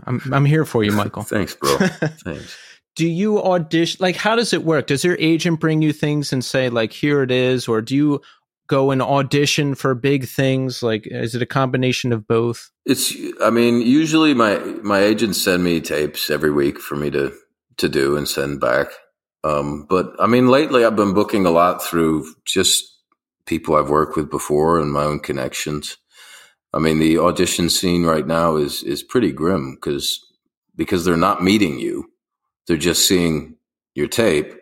I'm 0.05 0.21
I'm 0.31 0.45
here 0.45 0.65
for 0.65 0.83
you, 0.83 0.91
Michael. 0.91 1.23
Thanks, 1.23 1.55
bro. 1.55 1.77
Thanks. 1.77 2.57
Do 2.95 3.07
you 3.07 3.41
audition? 3.41 3.97
Like, 4.01 4.15
how 4.15 4.35
does 4.35 4.53
it 4.53 4.63
work? 4.63 4.87
Does 4.87 5.03
your 5.03 5.17
agent 5.19 5.59
bring 5.59 5.81
you 5.81 5.91
things 5.93 6.31
and 6.31 6.43
say, 6.43 6.69
like, 6.69 6.93
here 6.93 7.21
it 7.21 7.31
is, 7.31 7.67
or 7.67 7.81
do 7.81 7.95
you 7.95 8.21
go 8.67 8.91
and 8.91 9.01
audition 9.01 9.75
for 9.75 9.93
big 9.93 10.27
things? 10.27 10.81
Like, 10.81 11.05
is 11.07 11.35
it 11.35 11.41
a 11.41 11.45
combination 11.45 12.13
of 12.13 12.27
both? 12.27 12.71
It's. 12.85 13.13
I 13.41 13.49
mean, 13.49 13.81
usually 13.81 14.33
my 14.33 14.57
my 14.83 14.99
agents 14.99 15.41
send 15.41 15.63
me 15.63 15.81
tapes 15.81 16.29
every 16.29 16.51
week 16.51 16.79
for 16.79 16.95
me 16.95 17.09
to 17.11 17.33
to 17.77 17.89
do 17.89 18.15
and 18.15 18.27
send 18.27 18.61
back. 18.61 18.87
Um, 19.43 19.85
but 19.87 20.15
I 20.19 20.27
mean, 20.27 20.47
lately 20.47 20.85
I've 20.85 20.95
been 20.95 21.13
booking 21.13 21.45
a 21.45 21.51
lot 21.51 21.83
through 21.83 22.25
just 22.45 22.83
people 23.45 23.75
I've 23.75 23.89
worked 23.89 24.15
with 24.15 24.29
before 24.29 24.79
and 24.79 24.91
my 24.91 25.03
own 25.03 25.19
connections. 25.19 25.97
I 26.73 26.79
mean, 26.79 26.99
the 26.99 27.19
audition 27.19 27.69
scene 27.69 28.05
right 28.05 28.25
now 28.25 28.55
is 28.55 28.83
is 28.83 29.03
pretty 29.03 29.31
grim 29.31 29.75
because 29.75 30.19
because 30.75 31.05
they're 31.05 31.15
not 31.15 31.43
meeting 31.43 31.79
you; 31.79 32.11
they're 32.67 32.77
just 32.77 33.07
seeing 33.07 33.55
your 33.93 34.07
tape. 34.07 34.53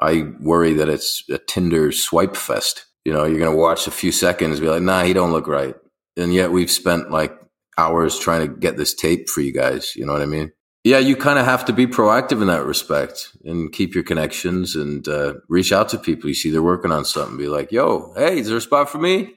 I 0.00 0.32
worry 0.40 0.74
that 0.74 0.88
it's 0.88 1.22
a 1.30 1.38
Tinder 1.38 1.92
swipe 1.92 2.36
fest. 2.36 2.86
You 3.04 3.12
know, 3.12 3.24
you're 3.24 3.38
going 3.38 3.52
to 3.52 3.56
watch 3.56 3.86
a 3.86 3.92
few 3.92 4.12
seconds, 4.12 4.60
be 4.60 4.68
like, 4.68 4.82
"Nah, 4.82 5.04
he 5.04 5.12
don't 5.12 5.32
look 5.32 5.46
right," 5.46 5.74
and 6.16 6.32
yet 6.32 6.52
we've 6.52 6.70
spent 6.70 7.10
like 7.10 7.36
hours 7.78 8.18
trying 8.18 8.46
to 8.46 8.54
get 8.54 8.76
this 8.76 8.94
tape 8.94 9.28
for 9.28 9.40
you 9.40 9.52
guys. 9.52 9.94
You 9.96 10.06
know 10.06 10.12
what 10.12 10.22
I 10.22 10.26
mean? 10.26 10.52
Yeah, 10.84 10.98
you 10.98 11.14
kind 11.14 11.38
of 11.38 11.44
have 11.44 11.64
to 11.66 11.72
be 11.72 11.86
proactive 11.86 12.42
in 12.42 12.48
that 12.48 12.64
respect 12.64 13.36
and 13.44 13.72
keep 13.72 13.94
your 13.94 14.02
connections 14.02 14.74
and 14.74 15.06
uh, 15.06 15.34
reach 15.48 15.72
out 15.72 15.88
to 15.90 15.98
people. 15.98 16.28
You 16.28 16.34
see 16.34 16.50
they're 16.50 16.62
working 16.62 16.90
on 16.90 17.04
something, 17.04 17.36
be 17.36 17.48
like, 17.48 17.70
"Yo, 17.70 18.12
hey, 18.16 18.38
is 18.38 18.48
there 18.48 18.56
a 18.56 18.60
spot 18.60 18.90
for 18.90 18.98
me?" 18.98 19.34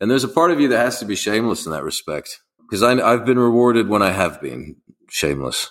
And 0.00 0.10
there's 0.10 0.24
a 0.24 0.28
part 0.28 0.50
of 0.50 0.60
you 0.60 0.68
that 0.68 0.78
has 0.78 0.98
to 1.00 1.06
be 1.06 1.14
shameless 1.14 1.66
in 1.66 1.72
that 1.72 1.84
respect 1.84 2.40
because 2.60 2.82
I've 2.82 3.24
been 3.24 3.38
rewarded 3.38 3.88
when 3.88 4.02
I 4.02 4.10
have 4.10 4.40
been 4.42 4.76
shameless 5.08 5.70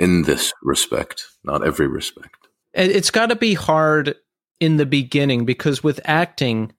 in 0.00 0.22
this 0.22 0.52
respect, 0.62 1.26
not 1.44 1.64
every 1.64 1.86
respect. 1.86 2.48
It's 2.72 3.10
got 3.10 3.26
to 3.26 3.36
be 3.36 3.52
hard 3.54 4.16
in 4.58 4.78
the 4.78 4.86
beginning 4.86 5.44
because 5.44 5.84
with 5.84 6.00
acting, 6.04 6.72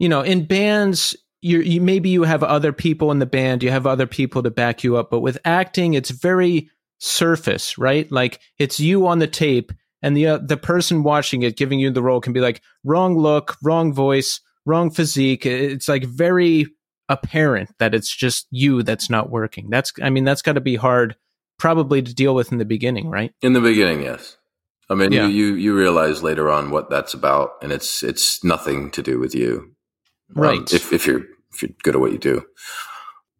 you 0.00 0.08
know, 0.08 0.20
in 0.20 0.46
bands, 0.46 1.16
you 1.40 1.60
you 1.60 1.80
maybe 1.80 2.10
you 2.10 2.24
have 2.24 2.42
other 2.42 2.72
people 2.72 3.12
in 3.12 3.20
the 3.20 3.26
band, 3.26 3.62
you 3.62 3.70
have 3.70 3.86
other 3.86 4.06
people 4.06 4.42
to 4.42 4.50
back 4.50 4.82
you 4.82 4.96
up, 4.96 5.10
but 5.10 5.20
with 5.20 5.38
acting, 5.44 5.94
it's 5.94 6.10
very 6.10 6.68
surface, 6.98 7.78
right? 7.78 8.10
Like 8.10 8.40
it's 8.58 8.80
you 8.80 9.06
on 9.06 9.20
the 9.20 9.28
tape, 9.28 9.72
and 10.02 10.16
the 10.16 10.26
uh, 10.26 10.38
the 10.38 10.56
person 10.56 11.04
watching 11.04 11.42
it, 11.42 11.56
giving 11.56 11.78
you 11.78 11.90
the 11.90 12.02
role, 12.02 12.20
can 12.20 12.32
be 12.32 12.40
like 12.40 12.62
wrong 12.82 13.16
look, 13.16 13.56
wrong 13.62 13.92
voice, 13.92 14.40
wrong 14.64 14.90
physique. 14.90 15.46
It's 15.46 15.88
like 15.88 16.04
very 16.04 16.66
apparent 17.08 17.70
that 17.78 17.94
it's 17.94 18.14
just 18.14 18.48
you 18.50 18.82
that's 18.82 19.08
not 19.08 19.30
working. 19.30 19.70
That's 19.70 19.92
I 20.02 20.10
mean 20.10 20.24
that's 20.24 20.42
got 20.42 20.54
to 20.54 20.60
be 20.60 20.74
hard 20.74 21.14
probably 21.58 22.02
to 22.02 22.14
deal 22.14 22.34
with 22.34 22.52
in 22.52 22.58
the 22.58 22.64
beginning, 22.64 23.08
right? 23.08 23.32
In 23.42 23.52
the 23.52 23.60
beginning, 23.60 24.02
yes. 24.02 24.36
I 24.88 24.94
mean, 24.94 25.12
Yeah. 25.12 25.26
you, 25.26 25.46
you 25.48 25.54
you 25.56 25.76
realize 25.76 26.22
later 26.22 26.48
on 26.50 26.70
what 26.70 26.90
that's 26.90 27.14
about, 27.14 27.52
and 27.62 27.72
it's 27.72 28.02
it's 28.02 28.44
nothing 28.44 28.90
to 28.92 29.02
do 29.02 29.18
with 29.18 29.34
you, 29.34 29.72
Um, 30.36 30.42
Right. 30.42 30.72
if 30.72 30.92
if 30.92 31.06
you're 31.06 31.24
if 31.52 31.62
you're 31.62 31.70
good 31.82 31.94
at 31.96 32.00
what 32.00 32.12
you 32.12 32.18
do, 32.18 32.42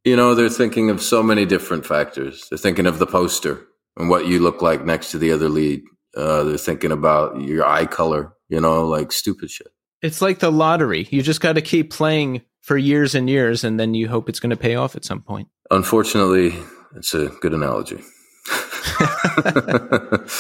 you 0.05 0.17
know 0.17 0.35
they're 0.35 0.49
thinking 0.49 0.91
of 0.91 1.03
so 1.03 1.23
many 1.23 1.45
different 1.45 1.87
factors. 1.87 2.47
They're 2.49 2.59
thinking 2.59 2.87
of 2.87 2.99
the 2.99 3.07
poster 3.07 3.67
and 3.97 4.09
what 4.09 4.27
you 4.27 4.41
look 4.41 4.61
like 4.63 4.85
next 4.85 5.11
to 5.13 5.19
the 5.19 5.33
other 5.33 5.49
lead. 5.49 5.83
Uh, 6.17 6.45
they're 6.45 6.59
thinking 6.59 6.93
about 6.93 7.41
your 7.41 7.65
eye 7.67 7.87
color. 7.87 8.33
You 8.49 8.61
know, 8.61 8.87
like 8.87 9.13
stupid 9.13 9.51
shit. 9.51 9.69
It's 10.03 10.23
like 10.23 10.39
the 10.39 10.53
lottery. 10.53 11.09
You 11.11 11.23
just 11.23 11.41
got 11.41 11.55
to 11.55 11.61
keep 11.63 11.91
playing 11.91 12.43
for 12.63 12.77
years 12.77 13.15
and 13.15 13.29
years, 13.29 13.65
and 13.65 13.79
then 13.79 13.95
you 13.95 14.09
hope 14.09 14.29
it's 14.29 14.41
going 14.41 14.51
to 14.51 14.57
pay 14.57 14.75
off 14.77 14.95
at 14.97 15.05
some 15.05 15.21
point. 15.23 15.49
Unfortunately, 15.71 16.55
it's 16.95 17.15
a 17.15 17.29
good 17.41 17.55
analogy. 17.55 18.03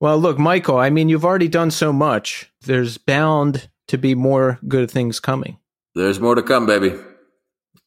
Well, 0.00 0.16
look, 0.16 0.38
Michael, 0.38 0.78
I 0.78 0.88
mean, 0.88 1.10
you've 1.10 1.26
already 1.26 1.48
done 1.48 1.70
so 1.70 1.92
much. 1.92 2.50
There's 2.62 2.96
bound 2.96 3.68
to 3.88 3.98
be 3.98 4.14
more 4.14 4.58
good 4.66 4.90
things 4.90 5.20
coming. 5.20 5.58
There's 5.94 6.18
more 6.18 6.34
to 6.34 6.42
come, 6.42 6.64
baby. 6.64 6.94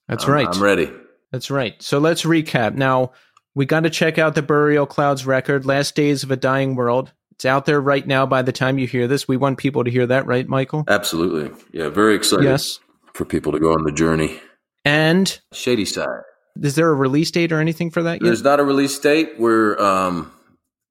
That's 0.08 0.26
I'm- 0.26 0.32
right. 0.34 0.48
I'm 0.48 0.62
ready. 0.62 0.92
That's 1.32 1.50
right. 1.50 1.74
So 1.82 1.98
let's 1.98 2.22
recap. 2.22 2.76
Now, 2.76 3.14
we 3.56 3.66
got 3.66 3.80
to 3.80 3.90
check 3.90 4.20
out 4.20 4.36
the 4.36 4.44
Burial 4.44 4.86
Clouds 4.86 5.26
record, 5.26 5.66
Last 5.66 5.96
Days 5.96 6.22
of 6.22 6.30
a 6.30 6.36
Dying 6.36 6.76
World. 6.76 7.12
It's 7.32 7.46
out 7.46 7.66
there 7.66 7.82
right 7.82 8.06
now 8.06 8.28
by 8.28 8.44
the 8.44 8.52
time 8.52 8.78
you 8.78 8.86
hear 8.86 9.08
this. 9.08 9.28
We 9.28 9.38
want 9.38 9.58
people 9.58 9.84
to 9.84 9.90
hear 9.90 10.06
that, 10.06 10.28
right, 10.28 10.48
Michael? 10.48 10.84
Absolutely. 10.88 11.50
Yeah, 11.72 11.90
very 11.90 12.14
excited 12.14 12.46
Yes. 12.46 12.78
for 13.16 13.26
people 13.26 13.52
to 13.54 13.60
go 13.60 13.74
on 13.74 13.86
the 13.86 13.92
journey. 13.92 14.40
And 14.86 15.40
Shadyside. 15.52 16.22
Is 16.62 16.76
there 16.76 16.90
a 16.90 16.94
release 16.94 17.32
date 17.32 17.52
or 17.52 17.60
anything 17.60 17.90
for 17.90 18.04
that 18.04 18.22
yet? 18.22 18.24
There's 18.24 18.44
not 18.44 18.60
a 18.60 18.64
release 18.64 18.98
date. 19.00 19.40
We're 19.40 19.78
um 19.80 20.32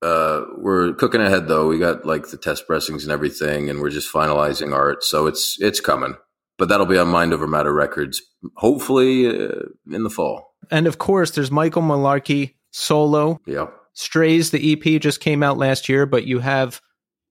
uh 0.03 0.45
we're 0.57 0.95
cooking 0.95 1.21
ahead 1.21 1.49
though. 1.49 1.69
We 1.69 1.79
got 1.79 2.05
like 2.05 2.29
the 2.29 2.37
test 2.37 2.67
pressings 2.67 3.05
and 3.05 3.13
everything, 3.13 3.71
and 3.71 3.81
we're 3.81 3.91
just 3.91 4.13
finalizing 4.13 4.75
art. 4.75 5.05
So 5.05 5.27
it's 5.27 5.57
it's 5.61 5.81
coming, 5.81 6.17
but 6.59 6.69
that'll 6.69 6.87
be 6.87 6.99
on 6.99 7.09
Mind 7.09 7.33
Over 7.33 7.47
Matter 7.47 7.73
Records. 7.73 8.23
Hopefully 8.57 9.27
uh, 9.29 9.67
in 9.91 10.03
the 10.03 10.11
fall. 10.11 10.55
And 10.71 10.87
of 10.87 10.99
course, 10.99 11.33
there's 11.33 11.51
Michael 11.51 11.83
Malarkey 11.83 12.55
solo. 12.71 13.41
Yeah. 13.47 13.67
Strays, 13.95 14.51
the 14.51 14.73
EP 14.73 15.01
just 15.01 15.21
came 15.21 15.43
out 15.43 15.59
last 15.59 15.89
year, 15.89 16.07
but 16.07 16.25
you 16.25 16.39
have 16.39 16.81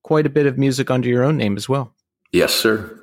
quite 0.04 0.26
a 0.26 0.30
bit 0.30 0.46
of 0.46 0.58
music 0.58 0.92
under 0.92 1.10
your 1.10 1.24
own 1.24 1.38
name 1.38 1.58
as 1.58 1.68
well. 1.68 1.96
Yes, 2.32 2.54
sir. 2.54 3.00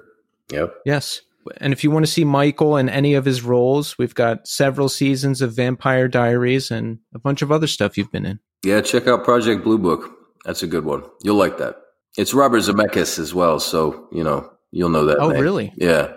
Yep. 0.52 0.74
Yes. 0.84 1.22
And 1.58 1.72
if 1.72 1.82
you 1.82 1.90
want 1.90 2.06
to 2.06 2.12
see 2.12 2.24
Michael 2.24 2.76
in 2.76 2.88
any 2.88 3.14
of 3.14 3.24
his 3.24 3.42
roles, 3.42 3.96
we've 3.98 4.14
got 4.14 4.46
several 4.46 4.88
seasons 4.88 5.42
of 5.42 5.54
Vampire 5.54 6.08
Diaries 6.08 6.70
and 6.70 6.98
a 7.14 7.18
bunch 7.18 7.42
of 7.42 7.50
other 7.50 7.66
stuff 7.66 7.96
you've 7.96 8.12
been 8.12 8.26
in. 8.26 8.40
Yeah, 8.64 8.80
check 8.80 9.06
out 9.06 9.24
Project 9.24 9.64
Blue 9.64 9.78
Book. 9.78 10.10
That's 10.44 10.62
a 10.62 10.66
good 10.66 10.84
one. 10.84 11.04
You'll 11.22 11.36
like 11.36 11.58
that. 11.58 11.76
It's 12.16 12.34
Robert 12.34 12.60
Zemeckis 12.60 13.18
as 13.18 13.34
well, 13.34 13.60
so 13.60 14.08
you 14.10 14.24
know 14.24 14.50
you'll 14.70 14.88
know 14.88 15.04
that. 15.04 15.18
Oh, 15.18 15.30
name. 15.30 15.40
really? 15.40 15.72
Yeah. 15.76 16.14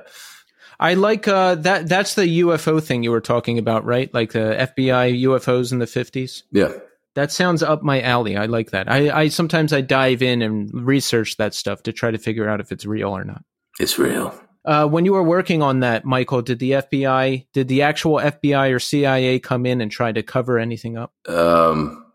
I 0.79 0.95
like 0.95 1.27
uh, 1.27 1.55
that. 1.55 1.87
That's 1.87 2.15
the 2.15 2.39
UFO 2.41 2.81
thing 2.81 3.03
you 3.03 3.11
were 3.11 3.21
talking 3.21 3.59
about, 3.59 3.85
right? 3.85 4.11
Like 4.13 4.31
the 4.31 4.55
FBI 4.75 5.21
UFOs 5.23 5.71
in 5.71 5.79
the 5.79 5.87
fifties. 5.87 6.43
Yeah. 6.51 6.71
That 7.13 7.31
sounds 7.31 7.61
up 7.61 7.83
my 7.83 8.01
alley. 8.01 8.37
I 8.37 8.45
like 8.45 8.71
that. 8.71 8.89
I, 8.89 9.21
I 9.23 9.27
sometimes 9.27 9.73
I 9.73 9.81
dive 9.81 10.21
in 10.21 10.41
and 10.41 10.73
research 10.73 11.37
that 11.37 11.53
stuff 11.53 11.83
to 11.83 11.93
try 11.93 12.09
to 12.09 12.17
figure 12.17 12.49
out 12.49 12.61
if 12.61 12.71
it's 12.71 12.85
real 12.85 13.09
or 13.09 13.25
not. 13.25 13.43
It's 13.79 13.99
real. 13.99 14.33
Uh, 14.63 14.87
when 14.87 15.05
you 15.05 15.13
were 15.13 15.23
working 15.23 15.61
on 15.63 15.79
that, 15.79 16.05
Michael, 16.05 16.41
did 16.41 16.59
the 16.59 16.71
FBI, 16.71 17.47
did 17.53 17.67
the 17.67 17.81
actual 17.81 18.17
FBI 18.17 18.71
or 18.73 18.79
CIA 18.79 19.39
come 19.39 19.65
in 19.65 19.81
and 19.81 19.89
try 19.91 20.11
to 20.11 20.21
cover 20.21 20.59
anything 20.59 20.97
up? 20.97 21.13
Um, 21.27 22.05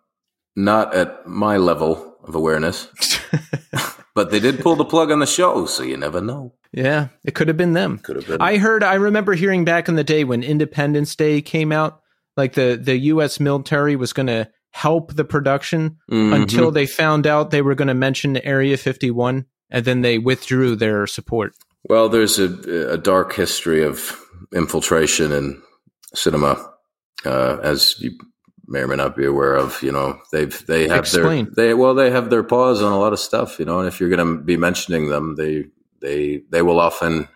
not 0.55 0.95
at 0.95 1.27
my 1.27 1.57
level 1.57 2.17
of 2.23 2.35
awareness, 2.35 2.89
but 4.15 4.31
they 4.31 4.41
did 4.41 4.61
pull 4.61 4.77
the 4.77 4.85
plug 4.85 5.11
on 5.11 5.19
the 5.19 5.27
show, 5.27 5.67
so 5.67 5.83
you 5.83 5.97
never 5.97 6.21
know. 6.21 6.53
Yeah, 6.73 7.09
it 7.25 7.35
could 7.35 7.49
have 7.49 7.57
been 7.57 7.73
them. 7.73 7.99
Could 7.99 8.17
have 8.17 8.27
been. 8.27 8.41
I 8.41 8.59
heard. 8.59 8.83
I 8.85 8.95
remember 8.95 9.35
hearing 9.35 9.65
back 9.65 9.89
in 9.89 9.95
the 9.97 10.05
day 10.05 10.25
when 10.25 10.43
Independence 10.43 11.17
Day 11.17 11.41
came 11.41 11.73
out, 11.73 12.01
like 12.37 12.53
the 12.55 12.79
the 12.81 12.97
U.S. 12.99 13.41
military 13.41 13.97
was 13.97 14.13
going 14.13 14.27
to 14.27 14.49
help 14.73 15.15
the 15.15 15.25
production 15.25 15.97
Mhm. 16.11 16.35
until 16.35 16.71
they 16.71 16.87
found 16.87 17.27
out 17.27 17.51
they 17.51 17.63
were 17.63 17.75
going 17.75 17.89
to 17.89 17.95
mention 17.95 18.37
Area 18.39 18.77
51, 18.77 19.47
and 19.71 19.85
then 19.85 20.03
they 20.03 20.19
withdrew 20.19 20.77
their 20.77 21.07
support. 21.07 21.55
Well, 21.89 22.09
there's 22.09 22.39
a, 22.39 22.93
a 22.93 22.99
dark 22.99 23.33
history 23.35 23.85
of 23.85 24.19
infiltration 24.55 25.33
in 25.33 25.63
cinema, 26.15 26.73
uh, 27.25 27.59
as 27.63 27.95
you 28.01 28.13
may 28.67 28.81
or 28.81 28.89
may 28.89 28.97
not 28.97 29.17
be 29.17 29.25
aware 29.25 29.55
of. 29.55 29.81
You 29.83 29.93
know, 29.93 30.19
they've 30.33 30.67
they 30.67 30.89
have 30.89 31.01
Explain. 31.01 31.45
their 31.55 31.69
they 31.69 31.75
well 31.75 31.95
they 31.95 32.11
have 32.11 32.31
their 32.31 32.43
paws 32.43 32.83
on 32.83 32.93
a 32.93 32.99
lot 32.99 33.13
of 33.13 33.21
stuff. 33.21 33.59
You 33.59 33.65
know, 33.65 33.79
and 33.79 33.89
if 33.89 34.01
you're 34.01 34.09
going 34.11 34.39
to 34.39 34.43
be 34.43 34.57
mentioning 34.57 35.09
them, 35.09 35.37
they 35.37 35.67
they 36.01 36.43
they 36.51 36.63
will 36.63 36.81
often 36.81 37.29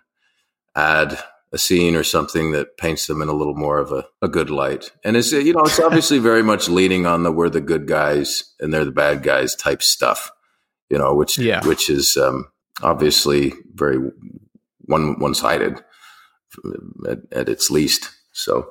add 0.74 1.18
a 1.52 1.59
scene 1.59 1.97
or 1.97 2.05
something 2.05 2.52
that 2.52 2.77
paints 2.77 3.06
them 3.09 3.20
in 3.22 3.28
a 3.28 3.32
little 3.32 3.56
more 3.56 3.78
of 3.78 3.90
a, 3.90 4.05
a 4.22 4.28
good 4.28 4.51
light. 4.51 4.93
And 5.05 5.16
it's 5.16 5.32
you 5.32 5.52
know 5.52 5.62
it's 5.62 5.81
obviously 5.81 6.18
very 6.18 6.43
much 6.43 6.68
leaning 6.68 7.06
on 7.06 7.22
the 7.22 7.32
we're 7.32 7.51
the 7.51 7.60
good 7.60 7.86
guys 7.86 8.55
and 8.60 8.72
they're 8.72 8.85
the 8.85 8.90
bad 8.93 9.22
guys 9.22 9.55
type 9.55 9.82
stuff. 9.82 10.31
You 10.89 10.98
know, 10.98 11.14
which 11.14 11.39
Yeah. 11.39 11.64
which 11.66 11.89
is 11.89 12.16
um, 12.16 12.51
obviously 12.82 13.52
very 13.74 14.10
one 14.90 15.18
one 15.18 15.34
sided 15.34 15.82
at, 17.08 17.18
at 17.32 17.48
its 17.48 17.70
least. 17.70 18.10
So 18.32 18.70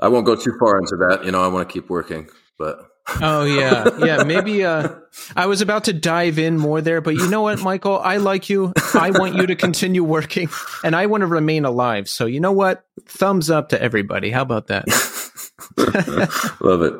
I 0.00 0.08
won't 0.08 0.26
go 0.26 0.36
too 0.36 0.56
far 0.60 0.78
into 0.78 0.96
that. 0.96 1.24
You 1.24 1.32
know, 1.32 1.42
I 1.42 1.48
want 1.48 1.68
to 1.68 1.72
keep 1.72 1.90
working, 1.90 2.28
but 2.58 2.78
Oh 3.22 3.44
yeah, 3.44 3.88
yeah. 4.04 4.22
Maybe 4.22 4.64
uh, 4.64 4.90
I 5.34 5.46
was 5.46 5.60
about 5.62 5.84
to 5.84 5.92
dive 5.92 6.38
in 6.38 6.58
more 6.58 6.80
there, 6.80 7.00
but 7.00 7.14
you 7.14 7.28
know 7.28 7.42
what, 7.42 7.60
Michael? 7.60 7.98
I 7.98 8.18
like 8.18 8.50
you. 8.50 8.72
I 8.94 9.10
want 9.10 9.34
you 9.34 9.46
to 9.46 9.56
continue 9.56 10.04
working, 10.04 10.48
and 10.84 10.94
I 10.94 11.06
want 11.06 11.22
to 11.22 11.26
remain 11.26 11.64
alive. 11.64 12.08
So 12.08 12.26
you 12.26 12.38
know 12.38 12.52
what? 12.52 12.84
Thumbs 13.06 13.50
up 13.50 13.70
to 13.70 13.80
everybody. 13.80 14.30
How 14.30 14.42
about 14.42 14.66
that? 14.66 14.84
love 16.60 16.82
it. 16.82 16.94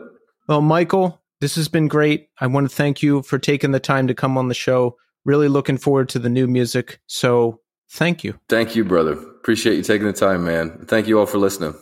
Well, 0.48 0.62
Michael, 0.62 1.20
this 1.40 1.56
has 1.56 1.68
been 1.68 1.89
great. 1.89 2.28
I 2.40 2.47
want 2.47 2.70
to 2.70 2.74
thank 2.74 3.02
you 3.02 3.22
for 3.22 3.39
taking 3.39 3.72
the 3.72 3.80
time 3.80 4.06
to 4.09 4.14
come 4.14 4.39
on 4.39 4.48
the 4.48 4.55
show. 4.55 4.97
Really 5.24 5.48
looking 5.48 5.76
forward 5.76 6.09
to 6.10 6.18
the 6.18 6.30
new 6.30 6.47
music. 6.47 7.01
So 7.06 7.60
thank 7.90 8.24
you. 8.24 8.39
Thank 8.48 8.77
you, 8.77 8.85
brother. 8.85 9.12
Appreciate 9.12 9.77
you 9.77 9.82
taking 9.82 10.06
the 10.06 10.12
time, 10.12 10.44
man. 10.44 10.85
Thank 10.86 11.09
you 11.09 11.19
all 11.19 11.27
for 11.27 11.39
listening. 11.39 11.74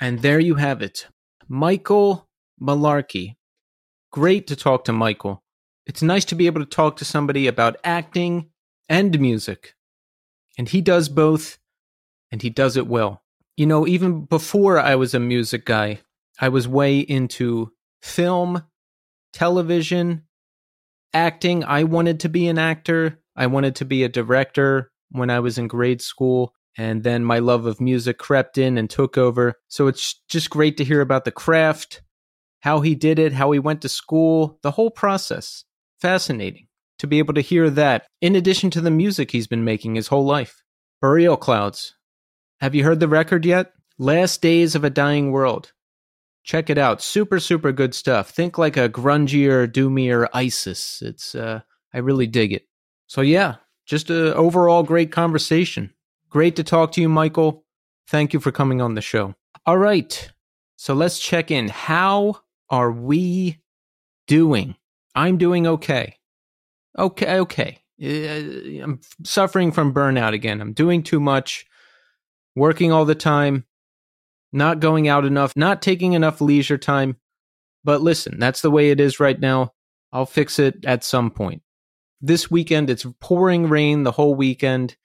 And 0.00 0.22
there 0.22 0.40
you 0.40 0.54
have 0.54 0.80
it. 0.80 1.06
Michael 1.48 2.28
Malarkey. 2.60 3.36
Great 4.10 4.46
to 4.46 4.56
talk 4.56 4.84
to 4.84 4.92
Michael. 4.92 5.42
It's 5.86 6.02
nice 6.02 6.24
to 6.26 6.34
be 6.34 6.46
able 6.46 6.60
to 6.60 6.66
talk 6.66 6.96
to 6.96 7.04
somebody 7.04 7.46
about 7.46 7.76
acting 7.84 8.50
and 8.88 9.20
music. 9.20 9.74
And 10.58 10.68
he 10.68 10.80
does 10.80 11.08
both, 11.08 11.58
and 12.32 12.42
he 12.42 12.50
does 12.50 12.76
it 12.76 12.88
well. 12.88 13.22
You 13.56 13.66
know, 13.66 13.86
even 13.86 14.24
before 14.24 14.78
I 14.78 14.96
was 14.96 15.14
a 15.14 15.20
music 15.20 15.64
guy, 15.64 16.00
I 16.40 16.48
was 16.48 16.68
way 16.68 16.98
into 16.98 17.72
film, 18.02 18.64
television, 19.32 20.24
acting. 21.14 21.64
I 21.64 21.84
wanted 21.84 22.20
to 22.20 22.28
be 22.28 22.48
an 22.48 22.58
actor. 22.58 23.20
I 23.36 23.46
wanted 23.46 23.76
to 23.76 23.84
be 23.84 24.02
a 24.02 24.08
director 24.08 24.90
when 25.10 25.30
I 25.30 25.40
was 25.40 25.58
in 25.58 25.68
grade 25.68 26.02
school. 26.02 26.54
And 26.76 27.02
then 27.02 27.24
my 27.24 27.38
love 27.40 27.66
of 27.66 27.80
music 27.80 28.18
crept 28.18 28.58
in 28.58 28.78
and 28.78 28.88
took 28.88 29.18
over. 29.18 29.54
So 29.68 29.88
it's 29.88 30.20
just 30.28 30.50
great 30.50 30.76
to 30.76 30.84
hear 30.84 31.00
about 31.00 31.24
the 31.24 31.32
craft, 31.32 32.02
how 32.60 32.80
he 32.80 32.94
did 32.94 33.18
it, 33.18 33.32
how 33.32 33.50
he 33.50 33.58
went 33.58 33.82
to 33.82 33.88
school, 33.88 34.58
the 34.62 34.72
whole 34.72 34.90
process. 34.90 35.64
Fascinating 36.00 36.67
to 36.98 37.06
be 37.06 37.18
able 37.18 37.34
to 37.34 37.40
hear 37.40 37.70
that, 37.70 38.06
in 38.20 38.34
addition 38.36 38.70
to 38.70 38.80
the 38.80 38.90
music 38.90 39.30
he's 39.30 39.46
been 39.46 39.64
making 39.64 39.94
his 39.94 40.08
whole 40.08 40.24
life. 40.24 40.62
Burial 41.00 41.36
Clouds. 41.36 41.94
Have 42.60 42.74
you 42.74 42.84
heard 42.84 43.00
the 43.00 43.08
record 43.08 43.44
yet? 43.44 43.72
Last 43.98 44.42
Days 44.42 44.74
of 44.74 44.84
a 44.84 44.90
Dying 44.90 45.30
World. 45.30 45.72
Check 46.42 46.70
it 46.70 46.78
out. 46.78 47.02
Super, 47.02 47.40
super 47.40 47.72
good 47.72 47.94
stuff. 47.94 48.30
Think 48.30 48.58
like 48.58 48.76
a 48.76 48.88
grungier, 48.88 49.70
doomier 49.70 50.28
ISIS. 50.32 51.02
It's, 51.02 51.34
uh, 51.34 51.60
I 51.92 51.98
really 51.98 52.26
dig 52.26 52.52
it. 52.52 52.66
So 53.06 53.20
yeah, 53.20 53.56
just 53.86 54.10
a 54.10 54.34
overall 54.34 54.82
great 54.82 55.12
conversation. 55.12 55.92
Great 56.28 56.56
to 56.56 56.64
talk 56.64 56.92
to 56.92 57.00
you, 57.00 57.08
Michael. 57.08 57.64
Thank 58.06 58.32
you 58.32 58.40
for 58.40 58.52
coming 58.52 58.80
on 58.80 58.94
the 58.94 59.00
show. 59.00 59.34
All 59.66 59.78
right. 59.78 60.30
So 60.76 60.94
let's 60.94 61.18
check 61.18 61.50
in. 61.50 61.68
How 61.68 62.40
are 62.70 62.92
we 62.92 63.58
doing? 64.26 64.76
I'm 65.14 65.38
doing 65.38 65.66
okay. 65.66 66.17
Okay, 66.98 67.38
okay. 67.38 67.78
Uh, 68.02 68.82
I'm 68.82 69.00
suffering 69.24 69.72
from 69.72 69.94
burnout 69.94 70.32
again. 70.32 70.60
I'm 70.60 70.72
doing 70.72 71.02
too 71.02 71.20
much, 71.20 71.64
working 72.56 72.92
all 72.92 73.04
the 73.04 73.14
time, 73.14 73.64
not 74.52 74.80
going 74.80 75.08
out 75.08 75.24
enough, 75.24 75.56
not 75.56 75.80
taking 75.80 76.12
enough 76.14 76.40
leisure 76.40 76.78
time. 76.78 77.16
But 77.84 78.02
listen, 78.02 78.38
that's 78.38 78.62
the 78.62 78.70
way 78.70 78.90
it 78.90 79.00
is 79.00 79.20
right 79.20 79.38
now. 79.38 79.72
I'll 80.12 80.26
fix 80.26 80.58
it 80.58 80.84
at 80.84 81.04
some 81.04 81.30
point. 81.30 81.62
This 82.20 82.50
weekend, 82.50 82.90
it's 82.90 83.06
pouring 83.20 83.68
rain 83.68 84.02
the 84.02 84.12
whole 84.12 84.34
weekend. 84.34 84.96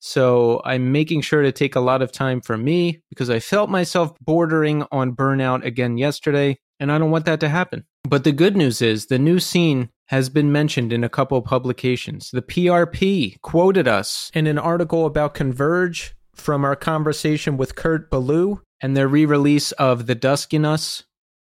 So 0.00 0.62
I'm 0.64 0.92
making 0.92 1.22
sure 1.22 1.42
to 1.42 1.52
take 1.52 1.74
a 1.74 1.80
lot 1.80 2.02
of 2.02 2.12
time 2.12 2.40
for 2.40 2.56
me 2.56 3.02
because 3.10 3.28
I 3.28 3.40
felt 3.40 3.68
myself 3.68 4.14
bordering 4.20 4.86
on 4.90 5.14
burnout 5.14 5.64
again 5.64 5.98
yesterday, 5.98 6.58
and 6.80 6.90
I 6.90 6.98
don't 6.98 7.10
want 7.10 7.26
that 7.26 7.40
to 7.40 7.48
happen. 7.48 7.84
But 8.04 8.24
the 8.24 8.32
good 8.32 8.56
news 8.56 8.80
is 8.80 9.06
the 9.06 9.18
new 9.18 9.40
scene 9.40 9.90
has 10.08 10.28
been 10.28 10.50
mentioned 10.50 10.92
in 10.92 11.04
a 11.04 11.08
couple 11.08 11.40
publications. 11.42 12.30
The 12.30 12.42
PRP 12.42 13.40
quoted 13.42 13.86
us 13.86 14.30
in 14.34 14.46
an 14.46 14.58
article 14.58 15.06
about 15.06 15.34
Converge 15.34 16.14
from 16.34 16.64
our 16.64 16.76
conversation 16.76 17.56
with 17.56 17.76
Kurt 17.76 18.10
Ballou 18.10 18.62
and 18.80 18.96
their 18.96 19.08
re 19.08 19.26
release 19.26 19.72
of 19.72 20.06
The 20.06 20.14
Dusk 20.14 20.54
in 20.54 20.64
Us. 20.64 21.04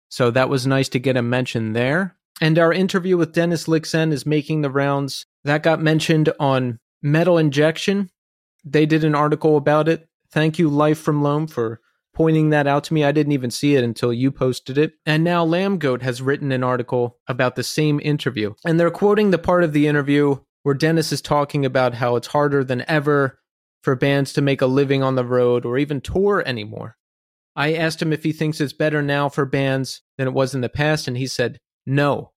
So 0.08 0.30
that 0.30 0.48
was 0.48 0.66
nice 0.66 0.88
to 0.90 0.98
get 0.98 1.16
a 1.16 1.22
mention 1.22 1.72
there. 1.72 2.16
And 2.40 2.58
our 2.58 2.72
interview 2.72 3.16
with 3.16 3.32
Dennis 3.32 3.66
Lyxzén 3.66 4.12
is 4.12 4.26
making 4.26 4.62
the 4.62 4.70
rounds. 4.70 5.26
That 5.44 5.62
got 5.62 5.80
mentioned 5.80 6.32
on 6.40 6.78
Metal 7.02 7.38
Injection. 7.38 8.10
They 8.64 8.86
did 8.86 9.04
an 9.04 9.14
article 9.14 9.56
about 9.56 9.88
it. 9.88 10.08
Thank 10.30 10.58
you, 10.58 10.68
Life 10.68 10.98
from 10.98 11.22
Loam, 11.22 11.46
for 11.46 11.80
pointing 12.18 12.50
that 12.50 12.66
out 12.66 12.82
to 12.82 12.92
me. 12.92 13.04
I 13.04 13.12
didn't 13.12 13.32
even 13.32 13.52
see 13.52 13.76
it 13.76 13.84
until 13.84 14.12
you 14.12 14.32
posted 14.32 14.76
it. 14.76 14.94
And 15.06 15.22
now 15.22 15.46
Lambgoat 15.46 16.02
has 16.02 16.20
written 16.20 16.50
an 16.50 16.64
article 16.64 17.16
about 17.28 17.54
the 17.54 17.62
same 17.62 18.00
interview. 18.00 18.54
And 18.66 18.78
they're 18.78 18.90
quoting 18.90 19.30
the 19.30 19.38
part 19.38 19.62
of 19.62 19.72
the 19.72 19.86
interview 19.86 20.38
where 20.64 20.74
Dennis 20.74 21.12
is 21.12 21.22
talking 21.22 21.64
about 21.64 21.94
how 21.94 22.16
it's 22.16 22.26
harder 22.26 22.64
than 22.64 22.84
ever 22.88 23.38
for 23.84 23.94
bands 23.94 24.32
to 24.32 24.42
make 24.42 24.60
a 24.60 24.66
living 24.66 25.00
on 25.00 25.14
the 25.14 25.24
road 25.24 25.64
or 25.64 25.78
even 25.78 26.00
tour 26.00 26.42
anymore. 26.44 26.96
I 27.54 27.74
asked 27.74 28.02
him 28.02 28.12
if 28.12 28.24
he 28.24 28.32
thinks 28.32 28.60
it's 28.60 28.72
better 28.72 29.00
now 29.00 29.28
for 29.28 29.46
bands 29.46 30.02
than 30.16 30.26
it 30.26 30.34
was 30.34 30.56
in 30.56 30.60
the 30.60 30.68
past, 30.68 31.06
and 31.06 31.16
he 31.16 31.28
said, 31.28 31.60
no. 31.86 32.32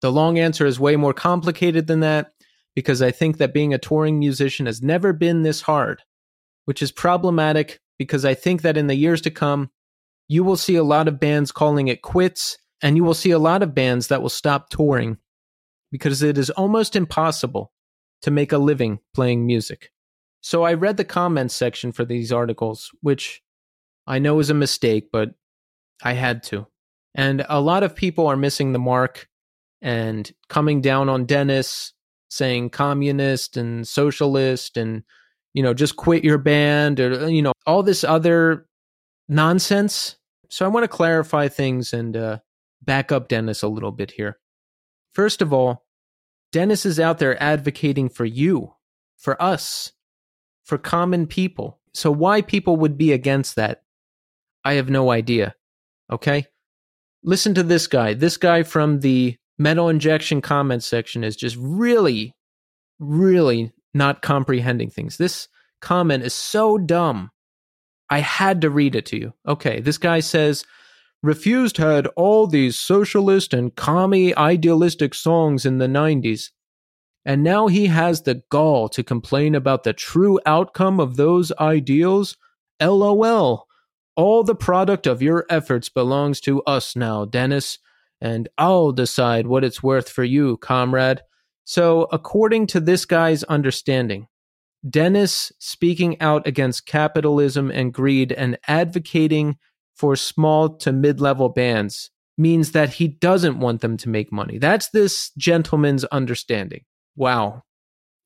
The 0.00 0.10
long 0.10 0.38
answer 0.38 0.64
is 0.64 0.80
way 0.80 0.96
more 0.96 1.12
complicated 1.12 1.88
than 1.88 2.00
that 2.00 2.32
because 2.74 3.02
I 3.02 3.10
think 3.10 3.36
that 3.36 3.52
being 3.52 3.74
a 3.74 3.78
touring 3.78 4.18
musician 4.18 4.64
has 4.64 4.80
never 4.80 5.12
been 5.12 5.42
this 5.42 5.60
hard, 5.60 6.00
which 6.64 6.80
is 6.80 6.90
problematic 6.90 7.80
because 7.98 8.24
I 8.24 8.34
think 8.34 8.62
that 8.62 8.76
in 8.76 8.86
the 8.86 8.94
years 8.94 9.20
to 9.22 9.30
come, 9.30 9.70
you 10.28 10.44
will 10.44 10.56
see 10.56 10.76
a 10.76 10.84
lot 10.84 11.08
of 11.08 11.20
bands 11.20 11.52
calling 11.52 11.88
it 11.88 12.02
quits, 12.02 12.58
and 12.82 12.96
you 12.96 13.04
will 13.04 13.14
see 13.14 13.30
a 13.30 13.38
lot 13.38 13.62
of 13.62 13.74
bands 13.74 14.08
that 14.08 14.22
will 14.22 14.28
stop 14.28 14.70
touring 14.70 15.18
because 15.92 16.22
it 16.22 16.36
is 16.36 16.50
almost 16.50 16.96
impossible 16.96 17.72
to 18.22 18.30
make 18.30 18.52
a 18.52 18.58
living 18.58 18.98
playing 19.14 19.46
music. 19.46 19.92
So 20.40 20.64
I 20.64 20.74
read 20.74 20.96
the 20.96 21.04
comments 21.04 21.54
section 21.54 21.92
for 21.92 22.04
these 22.04 22.32
articles, 22.32 22.90
which 23.00 23.42
I 24.06 24.18
know 24.18 24.38
is 24.38 24.50
a 24.50 24.54
mistake, 24.54 25.08
but 25.12 25.34
I 26.02 26.12
had 26.12 26.42
to. 26.44 26.66
And 27.14 27.46
a 27.48 27.60
lot 27.60 27.82
of 27.82 27.96
people 27.96 28.26
are 28.26 28.36
missing 28.36 28.72
the 28.72 28.78
mark 28.78 29.28
and 29.80 30.30
coming 30.48 30.80
down 30.80 31.08
on 31.08 31.24
Dennis, 31.24 31.92
saying 32.28 32.70
communist 32.70 33.56
and 33.56 33.86
socialist 33.86 34.76
and, 34.76 35.02
you 35.56 35.62
know, 35.62 35.72
just 35.72 35.96
quit 35.96 36.22
your 36.22 36.36
band 36.36 37.00
or, 37.00 37.30
you 37.30 37.40
know, 37.40 37.54
all 37.66 37.82
this 37.82 38.04
other 38.04 38.66
nonsense. 39.26 40.16
So 40.50 40.66
I 40.66 40.68
want 40.68 40.84
to 40.84 40.88
clarify 40.88 41.48
things 41.48 41.94
and 41.94 42.14
uh, 42.14 42.38
back 42.82 43.10
up 43.10 43.28
Dennis 43.28 43.62
a 43.62 43.68
little 43.68 43.90
bit 43.90 44.10
here. 44.10 44.38
First 45.14 45.40
of 45.40 45.54
all, 45.54 45.86
Dennis 46.52 46.84
is 46.84 47.00
out 47.00 47.18
there 47.18 47.42
advocating 47.42 48.10
for 48.10 48.26
you, 48.26 48.74
for 49.16 49.42
us, 49.42 49.92
for 50.62 50.76
common 50.76 51.26
people. 51.26 51.80
So 51.94 52.10
why 52.10 52.42
people 52.42 52.76
would 52.76 52.98
be 52.98 53.12
against 53.12 53.56
that, 53.56 53.82
I 54.62 54.74
have 54.74 54.90
no 54.90 55.10
idea. 55.10 55.54
Okay? 56.12 56.44
Listen 57.24 57.54
to 57.54 57.62
this 57.62 57.86
guy. 57.86 58.12
This 58.12 58.36
guy 58.36 58.62
from 58.62 59.00
the 59.00 59.38
metal 59.56 59.88
injection 59.88 60.42
comment 60.42 60.84
section 60.84 61.24
is 61.24 61.34
just 61.34 61.56
really, 61.58 62.34
really 62.98 63.72
not 63.96 64.22
comprehending 64.22 64.90
things. 64.90 65.16
This 65.16 65.48
comment 65.80 66.24
is 66.24 66.34
so 66.34 66.78
dumb. 66.78 67.30
I 68.08 68.20
had 68.20 68.60
to 68.60 68.70
read 68.70 68.94
it 68.94 69.06
to 69.06 69.18
you. 69.18 69.32
Okay, 69.46 69.80
this 69.80 69.98
guy 69.98 70.20
says, 70.20 70.64
Refused 71.22 71.78
had 71.78 72.06
all 72.08 72.46
these 72.46 72.78
socialist 72.78 73.52
and 73.52 73.74
commie 73.74 74.34
idealistic 74.36 75.14
songs 75.14 75.66
in 75.66 75.78
the 75.78 75.88
90s. 75.88 76.50
And 77.24 77.42
now 77.42 77.66
he 77.66 77.86
has 77.86 78.22
the 78.22 78.42
gall 78.50 78.88
to 78.90 79.02
complain 79.02 79.56
about 79.56 79.82
the 79.82 79.92
true 79.92 80.38
outcome 80.46 81.00
of 81.00 81.16
those 81.16 81.50
ideals? 81.58 82.36
LOL. 82.80 83.66
All 84.14 84.44
the 84.44 84.54
product 84.54 85.06
of 85.06 85.20
your 85.20 85.44
efforts 85.50 85.88
belongs 85.88 86.40
to 86.42 86.62
us 86.62 86.94
now, 86.94 87.24
Dennis, 87.24 87.78
and 88.20 88.48
I'll 88.56 88.92
decide 88.92 89.46
what 89.46 89.64
it's 89.64 89.82
worth 89.82 90.08
for 90.08 90.24
you, 90.24 90.56
comrade. 90.58 91.22
So, 91.68 92.06
according 92.12 92.68
to 92.68 92.80
this 92.80 93.04
guy's 93.04 93.42
understanding, 93.42 94.28
Dennis 94.88 95.50
speaking 95.58 96.20
out 96.20 96.46
against 96.46 96.86
capitalism 96.86 97.72
and 97.72 97.92
greed 97.92 98.30
and 98.30 98.56
advocating 98.68 99.56
for 99.96 100.14
small 100.14 100.76
to 100.76 100.92
mid 100.92 101.20
level 101.20 101.48
bands 101.48 102.10
means 102.38 102.70
that 102.70 102.90
he 102.90 103.08
doesn't 103.08 103.58
want 103.58 103.80
them 103.80 103.96
to 103.96 104.08
make 104.08 104.30
money. 104.30 104.58
That's 104.58 104.90
this 104.90 105.32
gentleman's 105.36 106.04
understanding. 106.04 106.84
Wow. 107.16 107.64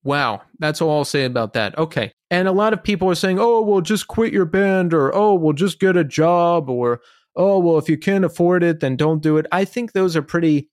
Wow. 0.05 0.43
That's 0.59 0.83
all 0.83 0.99
I'll 0.99 1.05
say 1.07 1.25
about 1.25 1.55
that. 1.55 1.79
Okay. 1.79 2.13
And 2.31 2.47
a 2.47 2.53
lot 2.53 2.75
of 2.75 2.83
people 2.83 3.09
are 3.09 3.15
saying, 3.15 3.39
oh, 3.41 3.63
well, 3.63 3.81
just 3.81 4.07
quit 4.07 4.35
your 4.35 4.45
band, 4.45 4.93
or 4.93 5.15
oh, 5.15 5.35
well, 5.35 5.55
just 5.55 5.81
get 5.81 5.97
a 5.97 6.05
job, 6.05 6.69
or 6.69 7.01
oh, 7.37 7.59
well, 7.59 7.79
if 7.79 7.89
you 7.89 7.97
can't 7.97 8.25
afford 8.25 8.63
it, 8.63 8.81
then 8.81 8.97
don't 8.97 9.23
do 9.23 9.39
it. 9.39 9.47
I 9.51 9.65
think 9.65 9.93
those 9.93 10.15
are 10.15 10.23
pretty 10.23 10.69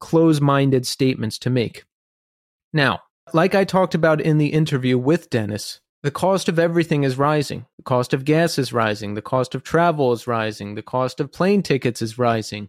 close 0.00 0.40
minded 0.40 0.86
statements 0.86 1.38
to 1.40 1.50
make. 1.50 1.84
Now, 2.76 3.04
like 3.32 3.54
I 3.54 3.64
talked 3.64 3.94
about 3.94 4.20
in 4.20 4.36
the 4.36 4.48
interview 4.52 4.98
with 4.98 5.30
Dennis, 5.30 5.80
the 6.02 6.10
cost 6.10 6.46
of 6.46 6.58
everything 6.58 7.04
is 7.04 7.16
rising. 7.16 7.64
The 7.78 7.84
cost 7.84 8.12
of 8.12 8.26
gas 8.26 8.58
is 8.58 8.70
rising. 8.70 9.14
The 9.14 9.22
cost 9.22 9.54
of 9.54 9.62
travel 9.62 10.12
is 10.12 10.26
rising. 10.26 10.74
The 10.74 10.82
cost 10.82 11.18
of 11.18 11.32
plane 11.32 11.62
tickets 11.62 12.02
is 12.02 12.18
rising. 12.18 12.68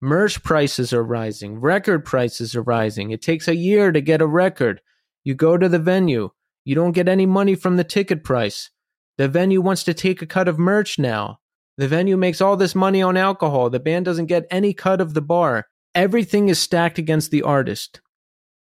Merch 0.00 0.42
prices 0.42 0.92
are 0.92 1.04
rising. 1.04 1.60
Record 1.60 2.04
prices 2.04 2.56
are 2.56 2.62
rising. 2.62 3.12
It 3.12 3.22
takes 3.22 3.46
a 3.46 3.54
year 3.54 3.92
to 3.92 4.00
get 4.00 4.20
a 4.20 4.26
record. 4.26 4.80
You 5.22 5.36
go 5.36 5.56
to 5.56 5.68
the 5.68 5.78
venue. 5.78 6.30
You 6.64 6.74
don't 6.74 6.90
get 6.90 7.06
any 7.06 7.24
money 7.24 7.54
from 7.54 7.76
the 7.76 7.84
ticket 7.84 8.24
price. 8.24 8.70
The 9.18 9.28
venue 9.28 9.60
wants 9.60 9.84
to 9.84 9.94
take 9.94 10.20
a 10.20 10.26
cut 10.26 10.48
of 10.48 10.58
merch 10.58 10.98
now. 10.98 11.38
The 11.76 11.86
venue 11.86 12.16
makes 12.16 12.40
all 12.40 12.56
this 12.56 12.74
money 12.74 13.02
on 13.02 13.16
alcohol. 13.16 13.70
The 13.70 13.78
band 13.78 14.04
doesn't 14.04 14.26
get 14.26 14.48
any 14.50 14.74
cut 14.74 15.00
of 15.00 15.14
the 15.14 15.22
bar. 15.22 15.68
Everything 15.94 16.48
is 16.48 16.58
stacked 16.58 16.98
against 16.98 17.30
the 17.30 17.42
artist, 17.42 18.00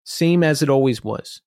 same 0.03 0.43
as 0.43 0.61
it 0.61 0.69
always 0.69 1.03
was. 1.03 1.41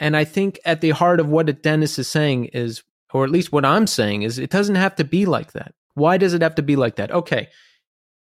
And 0.00 0.16
I 0.16 0.24
think 0.24 0.58
at 0.64 0.80
the 0.80 0.90
heart 0.90 1.20
of 1.20 1.28
what 1.28 1.62
Dennis 1.62 1.98
is 1.98 2.08
saying 2.08 2.46
is, 2.46 2.82
or 3.12 3.24
at 3.24 3.30
least 3.30 3.52
what 3.52 3.64
I'm 3.64 3.86
saying 3.86 4.22
is, 4.22 4.38
it 4.38 4.50
doesn't 4.50 4.76
have 4.76 4.94
to 4.96 5.04
be 5.04 5.26
like 5.26 5.52
that. 5.52 5.74
Why 5.94 6.16
does 6.16 6.34
it 6.34 6.42
have 6.42 6.54
to 6.56 6.62
be 6.62 6.76
like 6.76 6.96
that? 6.96 7.10
Okay, 7.10 7.48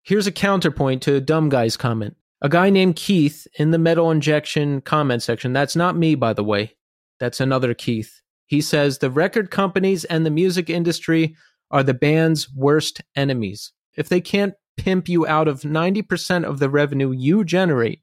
here's 0.01 0.27
a 0.27 0.31
counterpoint 0.31 1.03
to 1.03 1.15
a 1.15 1.21
dumb 1.21 1.49
guy's 1.49 1.77
comment. 1.77 2.15
A 2.41 2.49
guy 2.49 2.69
named 2.69 2.95
Keith 2.95 3.47
in 3.55 3.71
the 3.71 3.77
metal 3.77 4.09
injection 4.09 4.81
comment 4.81 5.21
section, 5.21 5.53
that's 5.53 5.75
not 5.75 5.97
me, 5.97 6.15
by 6.15 6.33
the 6.33 6.43
way, 6.43 6.75
that's 7.19 7.39
another 7.39 7.73
Keith. 7.73 8.21
He 8.45 8.61
says 8.61 8.97
the 8.97 9.11
record 9.11 9.51
companies 9.51 10.05
and 10.05 10.25
the 10.25 10.31
music 10.31 10.69
industry 10.69 11.35
are 11.69 11.83
the 11.83 11.93
band's 11.93 12.51
worst 12.51 13.01
enemies. 13.15 13.73
If 13.95 14.09
they 14.09 14.21
can't 14.21 14.55
pimp 14.77 15.09
you 15.09 15.27
out 15.27 15.47
of 15.47 15.61
90% 15.61 16.45
of 16.45 16.59
the 16.59 16.69
revenue 16.69 17.11
you 17.11 17.43
generate, 17.43 18.01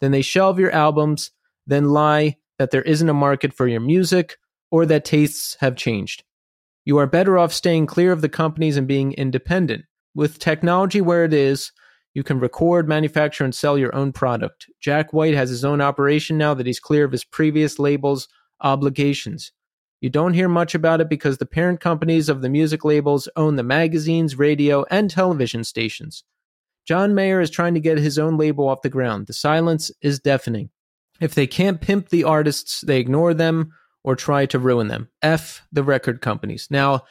then 0.00 0.12
they 0.12 0.22
shelve 0.22 0.58
your 0.58 0.70
albums, 0.70 1.30
then 1.66 1.90
lie 1.90 2.36
that 2.58 2.70
there 2.70 2.82
isn't 2.82 3.08
a 3.08 3.14
market 3.14 3.54
for 3.54 3.66
your 3.66 3.80
music, 3.80 4.36
or 4.70 4.86
that 4.86 5.04
tastes 5.04 5.56
have 5.60 5.76
changed. 5.76 6.24
You 6.84 6.98
are 6.98 7.06
better 7.06 7.38
off 7.38 7.52
staying 7.52 7.86
clear 7.86 8.12
of 8.12 8.20
the 8.20 8.28
companies 8.28 8.76
and 8.76 8.86
being 8.86 9.12
independent. 9.12 9.84
With 10.14 10.38
technology 10.38 11.00
where 11.00 11.24
it 11.24 11.34
is, 11.34 11.70
you 12.14 12.22
can 12.22 12.40
record, 12.40 12.88
manufacture, 12.88 13.44
and 13.44 13.54
sell 13.54 13.78
your 13.78 13.94
own 13.94 14.12
product. 14.12 14.66
Jack 14.80 15.12
White 15.12 15.34
has 15.34 15.50
his 15.50 15.64
own 15.64 15.80
operation 15.80 16.38
now 16.38 16.54
that 16.54 16.66
he's 16.66 16.80
clear 16.80 17.04
of 17.04 17.12
his 17.12 17.24
previous 17.24 17.78
label's 17.78 18.26
obligations. 18.60 19.52
You 20.00 20.10
don't 20.10 20.34
hear 20.34 20.48
much 20.48 20.74
about 20.74 21.00
it 21.00 21.08
because 21.08 21.38
the 21.38 21.46
parent 21.46 21.80
companies 21.80 22.28
of 22.28 22.40
the 22.40 22.48
music 22.48 22.84
labels 22.84 23.28
own 23.36 23.56
the 23.56 23.62
magazines, 23.62 24.38
radio, 24.38 24.84
and 24.90 25.10
television 25.10 25.64
stations. 25.64 26.24
John 26.88 27.14
Mayer 27.14 27.38
is 27.42 27.50
trying 27.50 27.74
to 27.74 27.80
get 27.80 27.98
his 27.98 28.18
own 28.18 28.38
label 28.38 28.66
off 28.66 28.80
the 28.80 28.88
ground. 28.88 29.26
The 29.26 29.34
silence 29.34 29.90
is 30.00 30.20
deafening. 30.20 30.70
If 31.20 31.34
they 31.34 31.46
can't 31.46 31.82
pimp 31.82 32.08
the 32.08 32.24
artists, 32.24 32.80
they 32.80 32.98
ignore 32.98 33.34
them 33.34 33.74
or 34.04 34.16
try 34.16 34.46
to 34.46 34.58
ruin 34.58 34.88
them. 34.88 35.10
F 35.20 35.66
the 35.70 35.82
record 35.82 36.22
companies. 36.22 36.66
Now, 36.70 37.02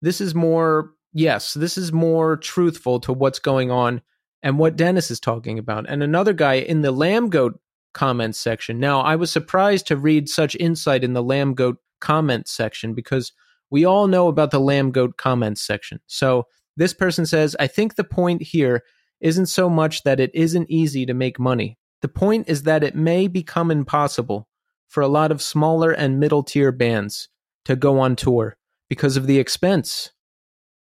this 0.00 0.22
is 0.22 0.34
more, 0.34 0.92
yes, 1.12 1.52
this 1.52 1.76
is 1.76 1.92
more 1.92 2.38
truthful 2.38 2.98
to 3.00 3.12
what's 3.12 3.38
going 3.38 3.70
on 3.70 4.00
and 4.42 4.58
what 4.58 4.76
Dennis 4.76 5.10
is 5.10 5.20
talking 5.20 5.58
about. 5.58 5.84
And 5.86 6.02
another 6.02 6.32
guy 6.32 6.54
in 6.54 6.80
the 6.80 6.92
Lambgoat 6.92 7.58
comments 7.92 8.38
section. 8.38 8.80
Now, 8.80 9.00
I 9.02 9.16
was 9.16 9.30
surprised 9.30 9.86
to 9.88 9.98
read 9.98 10.30
such 10.30 10.54
insight 10.54 11.04
in 11.04 11.12
the 11.12 11.22
Lambgoat 11.22 11.76
comments 12.00 12.52
section 12.52 12.94
because 12.94 13.32
we 13.68 13.84
all 13.84 14.08
know 14.08 14.28
about 14.28 14.50
the 14.50 14.60
Lambgoat 14.60 15.18
comments 15.18 15.60
section. 15.60 16.00
So 16.06 16.46
this 16.78 16.94
person 16.94 17.26
says, 17.26 17.54
I 17.60 17.66
think 17.66 17.96
the 17.96 18.04
point 18.04 18.40
here 18.40 18.82
isn't 19.20 19.46
so 19.46 19.68
much 19.68 20.02
that 20.02 20.20
it 20.20 20.30
isn't 20.34 20.70
easy 20.70 21.06
to 21.06 21.14
make 21.14 21.38
money, 21.38 21.78
the 22.02 22.08
point 22.08 22.48
is 22.48 22.64
that 22.64 22.84
it 22.84 22.94
may 22.94 23.26
become 23.26 23.70
impossible 23.70 24.48
for 24.88 25.02
a 25.02 25.08
lot 25.08 25.32
of 25.32 25.42
smaller 25.42 25.90
and 25.90 26.20
middle 26.20 26.42
tier 26.42 26.72
bands 26.72 27.28
to 27.64 27.76
go 27.76 27.98
on 27.98 28.16
tour 28.16 28.56
because 28.88 29.16
of 29.16 29.26
the 29.26 29.38
expense, 29.38 30.12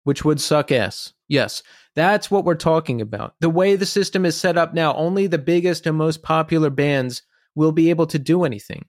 which 0.03 0.23
would 0.23 0.39
suck 0.39 0.71
ass. 0.71 1.13
Yes, 1.27 1.63
that's 1.95 2.29
what 2.29 2.45
we're 2.45 2.55
talking 2.55 3.01
about. 3.01 3.33
The 3.39 3.49
way 3.49 3.75
the 3.75 3.85
system 3.85 4.25
is 4.25 4.35
set 4.35 4.57
up 4.57 4.73
now, 4.73 4.93
only 4.95 5.27
the 5.27 5.37
biggest 5.37 5.87
and 5.87 5.97
most 5.97 6.21
popular 6.21 6.69
bands 6.69 7.23
will 7.55 7.71
be 7.71 7.89
able 7.89 8.05
to 8.07 8.19
do 8.19 8.43
anything. 8.43 8.85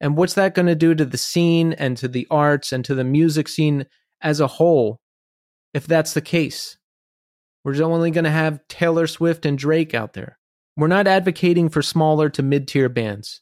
And 0.00 0.16
what's 0.16 0.34
that 0.34 0.54
going 0.54 0.66
to 0.66 0.74
do 0.74 0.94
to 0.94 1.04
the 1.04 1.18
scene 1.18 1.72
and 1.74 1.96
to 1.98 2.08
the 2.08 2.26
arts 2.30 2.72
and 2.72 2.84
to 2.84 2.94
the 2.94 3.04
music 3.04 3.48
scene 3.48 3.86
as 4.20 4.40
a 4.40 4.46
whole 4.46 5.00
if 5.72 5.86
that's 5.86 6.14
the 6.14 6.20
case? 6.20 6.76
We're 7.66 7.82
only 7.82 8.12
going 8.12 8.22
to 8.22 8.30
have 8.30 8.60
Taylor 8.68 9.08
Swift 9.08 9.44
and 9.44 9.58
Drake 9.58 9.92
out 9.92 10.12
there. 10.12 10.38
We're 10.76 10.86
not 10.86 11.08
advocating 11.08 11.68
for 11.68 11.82
smaller 11.82 12.30
to 12.30 12.42
mid 12.44 12.68
tier 12.68 12.88
bands. 12.88 13.40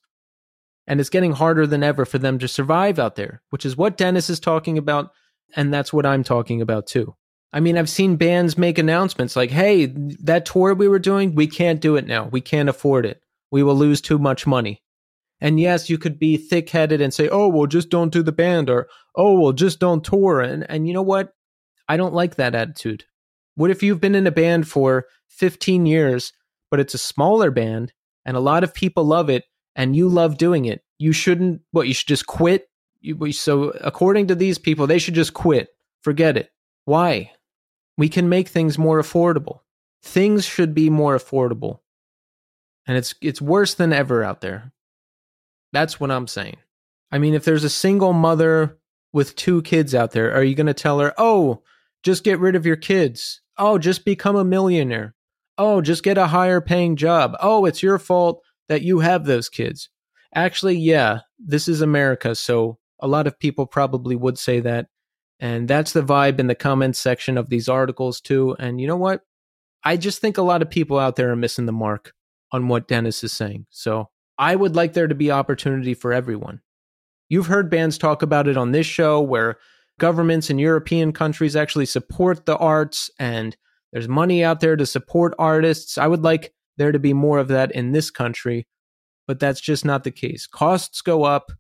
And 0.87 0.99
it's 0.99 1.11
getting 1.11 1.33
harder 1.33 1.67
than 1.67 1.83
ever 1.83 2.07
for 2.07 2.17
them 2.17 2.39
to 2.39 2.49
survive 2.49 2.99
out 2.99 3.17
there, 3.17 3.43
which 3.51 3.67
is 3.67 3.77
what 3.77 3.99
Dennis 3.99 4.31
is 4.31 4.41
talking 4.41 4.79
about. 4.79 5.11
And 5.55 5.75
that's 5.75 5.93
what 5.93 6.07
I'm 6.07 6.25
talking 6.25 6.63
about 6.63 6.87
too. 6.87 7.15
I 7.53 7.61
mean, 7.61 7.77
I've 7.77 7.91
seen 7.91 8.17
bands 8.17 8.57
make 8.57 8.79
announcements 8.79 9.37
like, 9.37 9.51
hey, 9.51 9.93
that 10.23 10.47
tour 10.47 10.73
we 10.73 10.89
were 10.89 10.99
doing, 10.99 11.35
we 11.35 11.47
can't 11.47 11.83
do 11.83 11.97
it 11.97 12.07
now. 12.07 12.25
We 12.29 12.41
can't 12.41 12.71
afford 12.71 13.05
it. 13.05 13.21
We 13.51 13.63
will 13.63 13.77
lose 13.77 14.01
too 14.01 14.19
much 14.19 14.47
money. 14.47 14.83
And 15.43 15.61
yes, 15.61 15.91
you 15.91 15.99
could 15.99 16.19
be 16.19 16.39
thick 16.39 16.71
headed 16.71 17.03
and 17.03 17.13
say, 17.13 17.29
oh, 17.29 17.49
well, 17.49 17.67
just 17.67 17.91
don't 17.91 18.11
do 18.11 18.23
the 18.23 18.33
band 18.33 18.71
or, 18.71 18.89
oh, 19.15 19.39
well, 19.39 19.53
just 19.53 19.81
don't 19.81 20.03
tour. 20.03 20.41
And, 20.41 20.65
and 20.71 20.89
you 20.89 20.95
know 20.95 21.03
what? 21.03 21.35
I 21.91 21.99
don't 21.99 22.15
like 22.15 22.37
that 22.37 22.55
attitude. 22.55 23.05
What 23.57 23.71
if 23.71 23.83
you've 23.83 24.01
been 24.01 24.15
in 24.15 24.27
a 24.27 24.33
band 24.33 24.69
for 24.69 25.07
15 25.29 25.87
years 25.87 26.33
but 26.75 26.81
it's 26.81 26.95
a 26.95 26.99
smaller 26.99 27.53
band 27.53 27.93
and 28.25 28.37
a 28.37 28.41
lot 28.41 28.65
of 28.65 28.75
people 28.75 29.05
love 29.05 29.31
it 29.31 29.45
and 29.77 29.95
you 29.95 30.09
love 30.09 30.37
doing 30.37 30.65
it. 30.65 30.83
You 30.99 31.13
shouldn't, 31.13 31.61
what, 31.71 31.87
you 31.87 31.95
should 31.95 32.09
just 32.09 32.27
quit? 32.27 32.69
You, 33.01 33.31
so, 33.31 33.71
according 33.81 34.27
to 34.27 34.35
these 34.35 34.59
people, 34.59 34.89
they 34.89 34.99
should 34.99 35.15
just 35.15 35.35
quit. 35.35 35.69
Forget 36.03 36.37
it. 36.37 36.51
Why? 36.85 37.31
We 37.97 38.09
can 38.09 38.29
make 38.29 38.49
things 38.49 38.77
more 38.77 39.01
affordable. 39.01 39.61
Things 40.03 40.45
should 40.45 40.75
be 40.75 40.91
more 40.91 41.17
affordable. 41.17 41.79
And 42.89 42.97
it's 42.97 43.15
it's 43.21 43.41
worse 43.41 43.75
than 43.75 43.93
ever 43.93 44.25
out 44.25 44.41
there. 44.41 44.73
That's 45.73 46.01
what 46.01 46.11
I'm 46.11 46.27
saying. 46.27 46.57
I 47.13 47.19
mean, 47.19 47.35
if 47.35 47.45
there's 47.45 47.63
a 47.63 47.71
single 47.71 48.13
mother 48.13 48.81
with 49.13 49.37
two 49.37 49.63
kids 49.63 49.95
out 49.95 50.11
there, 50.11 50.35
are 50.35 50.43
you 50.43 50.57
going 50.57 50.67
to 50.67 50.75
tell 50.75 50.99
her, 50.99 51.15
oh, 51.19 51.63
just 52.03 52.25
get 52.25 52.41
rid 52.41 52.57
of 52.57 52.67
your 52.67 52.75
kids? 52.75 53.43
Oh, 53.57 53.79
just 53.79 54.05
become 54.05 54.37
a 54.37 54.45
millionaire. 54.45 55.15
Oh, 55.57 55.81
just 55.81 56.03
get 56.03 56.19
a 56.19 56.27
higher 56.27 56.61
paying 56.61 56.97
job. 56.97 57.37
Oh, 57.41 57.65
it's 57.65 57.83
your 57.83 57.99
fault 57.99 58.43
that 58.69 58.83
you 58.83 59.01
have 59.01 59.25
those 59.25 59.49
kids. 59.49 59.89
Actually, 60.35 60.77
yeah, 60.77 61.21
this 61.39 61.69
is 61.69 61.81
America, 61.81 62.35
so 62.35 62.79
a 63.01 63.07
lot 63.07 63.27
of 63.27 63.39
people 63.39 63.67
probably 63.67 64.17
would 64.17 64.39
say 64.39 64.61
that. 64.61 64.87
And 65.39 65.69
that's 65.69 65.93
the 65.93 66.03
vibe 66.03 66.41
in 66.41 66.47
the 66.47 66.55
comments 66.55 66.99
section 66.99 67.37
of 67.37 67.51
these 67.51 67.69
articles, 67.69 68.21
too. 68.21 68.57
And 68.59 68.81
you 68.81 68.87
know 68.87 68.97
what? 68.97 69.21
I 69.85 69.97
just 69.97 70.21
think 70.21 70.39
a 70.39 70.43
lot 70.43 70.63
of 70.63 70.71
people 70.71 70.99
out 70.99 71.17
there 71.17 71.31
are 71.31 71.37
missing 71.37 71.67
the 71.67 71.73
mark 71.73 72.15
on 72.51 72.69
what 72.69 72.89
Dennis 72.89 73.23
is 73.23 73.33
saying. 73.33 73.67
So 73.71 74.09
I 74.39 74.57
would 74.57 74.75
like 74.75 74.95
there 74.95 75.07
to 75.07 75.15
be 75.15 75.31
opportunity 75.31 75.95
for 75.95 76.13
everyone. 76.13 76.63
You've 77.29 77.47
heard 77.47 77.71
bands 77.71 77.99
talk 77.99 78.23
about 78.23 78.49
it 78.49 78.57
on 78.57 78.73
this 78.73 78.87
show 78.87 79.21
where 79.21 79.59
governments 79.99 80.51
in 80.51 80.59
European 80.59 81.13
countries 81.13 81.57
actually 81.57 81.87
support 81.87 82.47
the 82.47 82.57
arts 82.57 83.11
and 83.19 83.57
there's 83.93 84.09
money 84.09 84.43
out 84.43 84.61
there 84.61 84.75
to 84.75 84.87
support 84.87 85.35
artists. 85.39 85.99
I 85.99 86.09
would 86.09 86.25
like 86.25 86.53
there 86.77 86.91
to 86.91 86.99
be 86.99 87.13
more 87.13 87.39
of 87.39 87.49
that 87.49 87.71
in 87.73 87.93
this 87.93 88.11
country, 88.11 88.67
but 89.27 89.39
that's 89.39 89.61
just 89.61 89.85
not 89.85 90.03
the 90.03 90.11
case. 90.11 90.47
Costs 90.47 91.01
go 91.01 91.23
up 91.23 91.53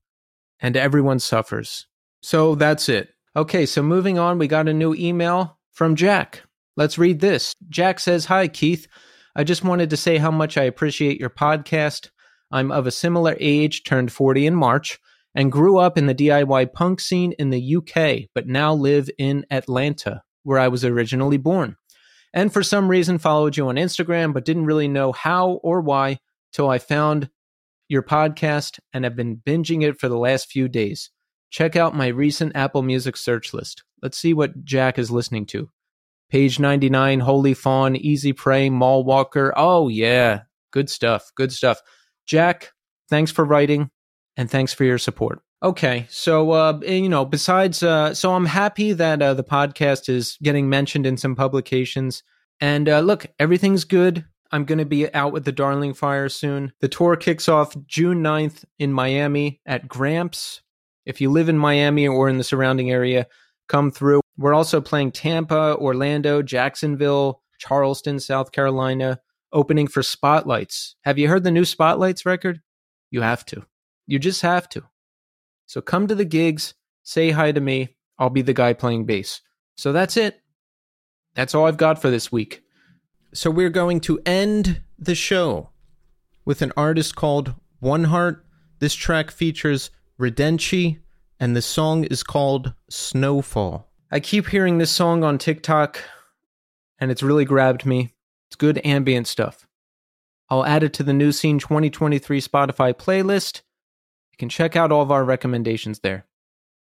and 0.58 0.76
everyone 0.76 1.20
suffers. 1.20 1.86
So 2.22 2.56
that's 2.56 2.88
it. 2.88 3.10
Okay, 3.36 3.66
so 3.66 3.82
moving 3.82 4.18
on, 4.18 4.38
we 4.38 4.48
got 4.48 4.68
a 4.68 4.74
new 4.74 4.94
email 4.94 5.58
from 5.72 5.94
Jack. 5.94 6.42
Let's 6.76 6.98
read 6.98 7.20
this. 7.20 7.54
Jack 7.68 8.00
says, 8.00 8.24
Hi, 8.26 8.48
Keith. 8.48 8.88
I 9.36 9.44
just 9.44 9.64
wanted 9.64 9.90
to 9.90 9.96
say 9.96 10.18
how 10.18 10.30
much 10.30 10.56
I 10.56 10.62
appreciate 10.64 11.20
your 11.20 11.30
podcast. 11.30 12.10
I'm 12.50 12.70
of 12.70 12.86
a 12.86 12.92
similar 12.92 13.36
age, 13.40 13.84
turned 13.84 14.12
40 14.12 14.46
in 14.46 14.54
March, 14.54 14.98
and 15.34 15.52
grew 15.52 15.78
up 15.78 15.98
in 15.98 16.06
the 16.06 16.14
DIY 16.14 16.72
punk 16.72 17.00
scene 17.00 17.32
in 17.38 17.50
the 17.50 17.76
UK, 17.76 18.28
but 18.34 18.46
now 18.46 18.74
live 18.74 19.10
in 19.18 19.44
Atlanta, 19.50 20.22
where 20.42 20.58
I 20.58 20.68
was 20.68 20.84
originally 20.84 21.38
born 21.38 21.76
and 22.34 22.52
for 22.52 22.62
some 22.62 22.88
reason 22.88 23.18
followed 23.18 23.56
you 23.56 23.68
on 23.68 23.76
Instagram, 23.76 24.34
but 24.34 24.44
didn't 24.44 24.66
really 24.66 24.88
know 24.88 25.12
how 25.12 25.60
or 25.62 25.80
why 25.80 26.18
till 26.52 26.68
I 26.68 26.78
found 26.78 27.30
your 27.88 28.02
podcast 28.02 28.80
and 28.92 29.04
have 29.04 29.14
been 29.14 29.36
binging 29.36 29.82
it 29.82 29.98
for 29.98 30.08
the 30.08 30.18
last 30.18 30.50
few 30.50 30.68
days. 30.68 31.10
Check 31.50 31.76
out 31.76 31.94
my 31.94 32.08
recent 32.08 32.56
Apple 32.56 32.82
Music 32.82 33.16
search 33.16 33.54
list. 33.54 33.84
Let's 34.02 34.18
see 34.18 34.34
what 34.34 34.64
Jack 34.64 34.98
is 34.98 35.12
listening 35.12 35.46
to. 35.46 35.70
Page 36.28 36.58
99, 36.58 37.20
Holy 37.20 37.54
Fawn, 37.54 37.94
Easy 37.94 38.32
Prey, 38.32 38.68
Mall 38.68 39.04
Walker. 39.04 39.54
Oh, 39.56 39.86
yeah. 39.86 40.42
Good 40.72 40.90
stuff. 40.90 41.30
Good 41.36 41.52
stuff. 41.52 41.80
Jack, 42.26 42.72
thanks 43.08 43.30
for 43.30 43.44
writing 43.44 43.90
and 44.36 44.50
thanks 44.50 44.72
for 44.72 44.84
your 44.84 44.98
support. 44.98 45.40
Okay, 45.62 46.06
so 46.10 46.50
uh, 46.50 46.78
you 46.82 47.08
know, 47.08 47.24
besides, 47.24 47.82
uh, 47.82 48.12
so 48.12 48.34
I'm 48.34 48.46
happy 48.46 48.92
that 48.92 49.22
uh, 49.22 49.34
the 49.34 49.44
podcast 49.44 50.08
is 50.08 50.36
getting 50.42 50.68
mentioned 50.68 51.06
in 51.06 51.16
some 51.16 51.34
publications. 51.34 52.22
And 52.60 52.88
uh, 52.88 53.00
look, 53.00 53.26
everything's 53.38 53.84
good. 53.84 54.24
I'm 54.52 54.64
going 54.64 54.78
to 54.78 54.84
be 54.84 55.12
out 55.14 55.32
with 55.32 55.44
the 55.44 55.52
Darling 55.52 55.94
Fire 55.94 56.28
soon. 56.28 56.72
The 56.80 56.88
tour 56.88 57.16
kicks 57.16 57.48
off 57.48 57.74
June 57.86 58.22
9th 58.22 58.64
in 58.78 58.92
Miami 58.92 59.60
at 59.66 59.88
Gramps. 59.88 60.60
If 61.06 61.20
you 61.20 61.30
live 61.30 61.48
in 61.48 61.58
Miami 61.58 62.06
or 62.06 62.28
in 62.28 62.38
the 62.38 62.44
surrounding 62.44 62.90
area, 62.90 63.26
come 63.68 63.90
through. 63.90 64.20
We're 64.36 64.54
also 64.54 64.80
playing 64.80 65.12
Tampa, 65.12 65.76
Orlando, 65.76 66.42
Jacksonville, 66.42 67.42
Charleston, 67.58 68.20
South 68.20 68.52
Carolina, 68.52 69.18
opening 69.52 69.86
for 69.86 70.02
Spotlights. 70.02 70.96
Have 71.02 71.18
you 71.18 71.28
heard 71.28 71.44
the 71.44 71.50
new 71.50 71.64
Spotlights 71.64 72.26
record? 72.26 72.60
You 73.10 73.22
have 73.22 73.44
to. 73.46 73.64
You 74.06 74.18
just 74.18 74.42
have 74.42 74.68
to. 74.70 74.84
So 75.66 75.80
come 75.80 76.06
to 76.06 76.14
the 76.14 76.24
gigs, 76.24 76.74
say 77.02 77.30
hi 77.30 77.52
to 77.52 77.60
me. 77.60 77.96
I'll 78.18 78.30
be 78.30 78.42
the 78.42 78.52
guy 78.52 78.72
playing 78.72 79.06
bass. 79.06 79.40
So 79.76 79.92
that's 79.92 80.16
it. 80.16 80.40
That's 81.34 81.54
all 81.54 81.66
I've 81.66 81.76
got 81.76 82.00
for 82.00 82.10
this 82.10 82.30
week. 82.30 82.62
So 83.32 83.50
we're 83.50 83.70
going 83.70 84.00
to 84.00 84.20
end 84.24 84.82
the 84.98 85.14
show 85.14 85.70
with 86.44 86.62
an 86.62 86.72
artist 86.76 87.16
called 87.16 87.54
One 87.80 88.04
Heart. 88.04 88.44
This 88.78 88.94
track 88.94 89.30
features 89.30 89.90
reidenshi, 90.20 91.00
and 91.40 91.56
the 91.56 91.62
song 91.62 92.04
is 92.04 92.22
called 92.22 92.74
Snowfall. 92.88 93.90
I 94.10 94.20
keep 94.20 94.46
hearing 94.46 94.78
this 94.78 94.92
song 94.92 95.24
on 95.24 95.38
TikTok, 95.38 96.00
and 97.00 97.10
it's 97.10 97.22
really 97.22 97.44
grabbed 97.44 97.84
me. 97.84 98.14
It's 98.48 98.56
good 98.56 98.80
ambient 98.84 99.26
stuff. 99.26 99.66
I'll 100.48 100.64
add 100.64 100.84
it 100.84 100.92
to 100.94 101.02
the 101.02 101.12
New 101.12 101.32
Scene 101.32 101.58
2023 101.58 102.40
Spotify 102.40 102.94
playlist 102.94 103.62
you 104.34 104.36
can 104.36 104.48
check 104.48 104.74
out 104.74 104.90
all 104.90 105.00
of 105.00 105.12
our 105.12 105.24
recommendations 105.24 106.00
there. 106.00 106.26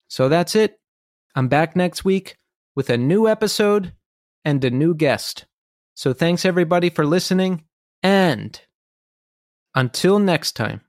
So 0.10 0.28
that's 0.28 0.56
it. 0.56 0.78
I'm 1.36 1.48
back 1.48 1.74
next 1.74 2.04
week 2.04 2.36
with 2.76 2.90
a 2.90 2.98
new 2.98 3.30
episode 3.30 3.94
and 4.44 4.62
a 4.66 4.70
new 4.70 4.94
guest. 4.94 5.46
So 5.96 6.12
thanks 6.12 6.44
everybody 6.44 6.90
for 6.90 7.06
listening, 7.06 7.64
and 8.04 8.60
until 9.74 10.20
next 10.20 10.58
time. 10.58 10.82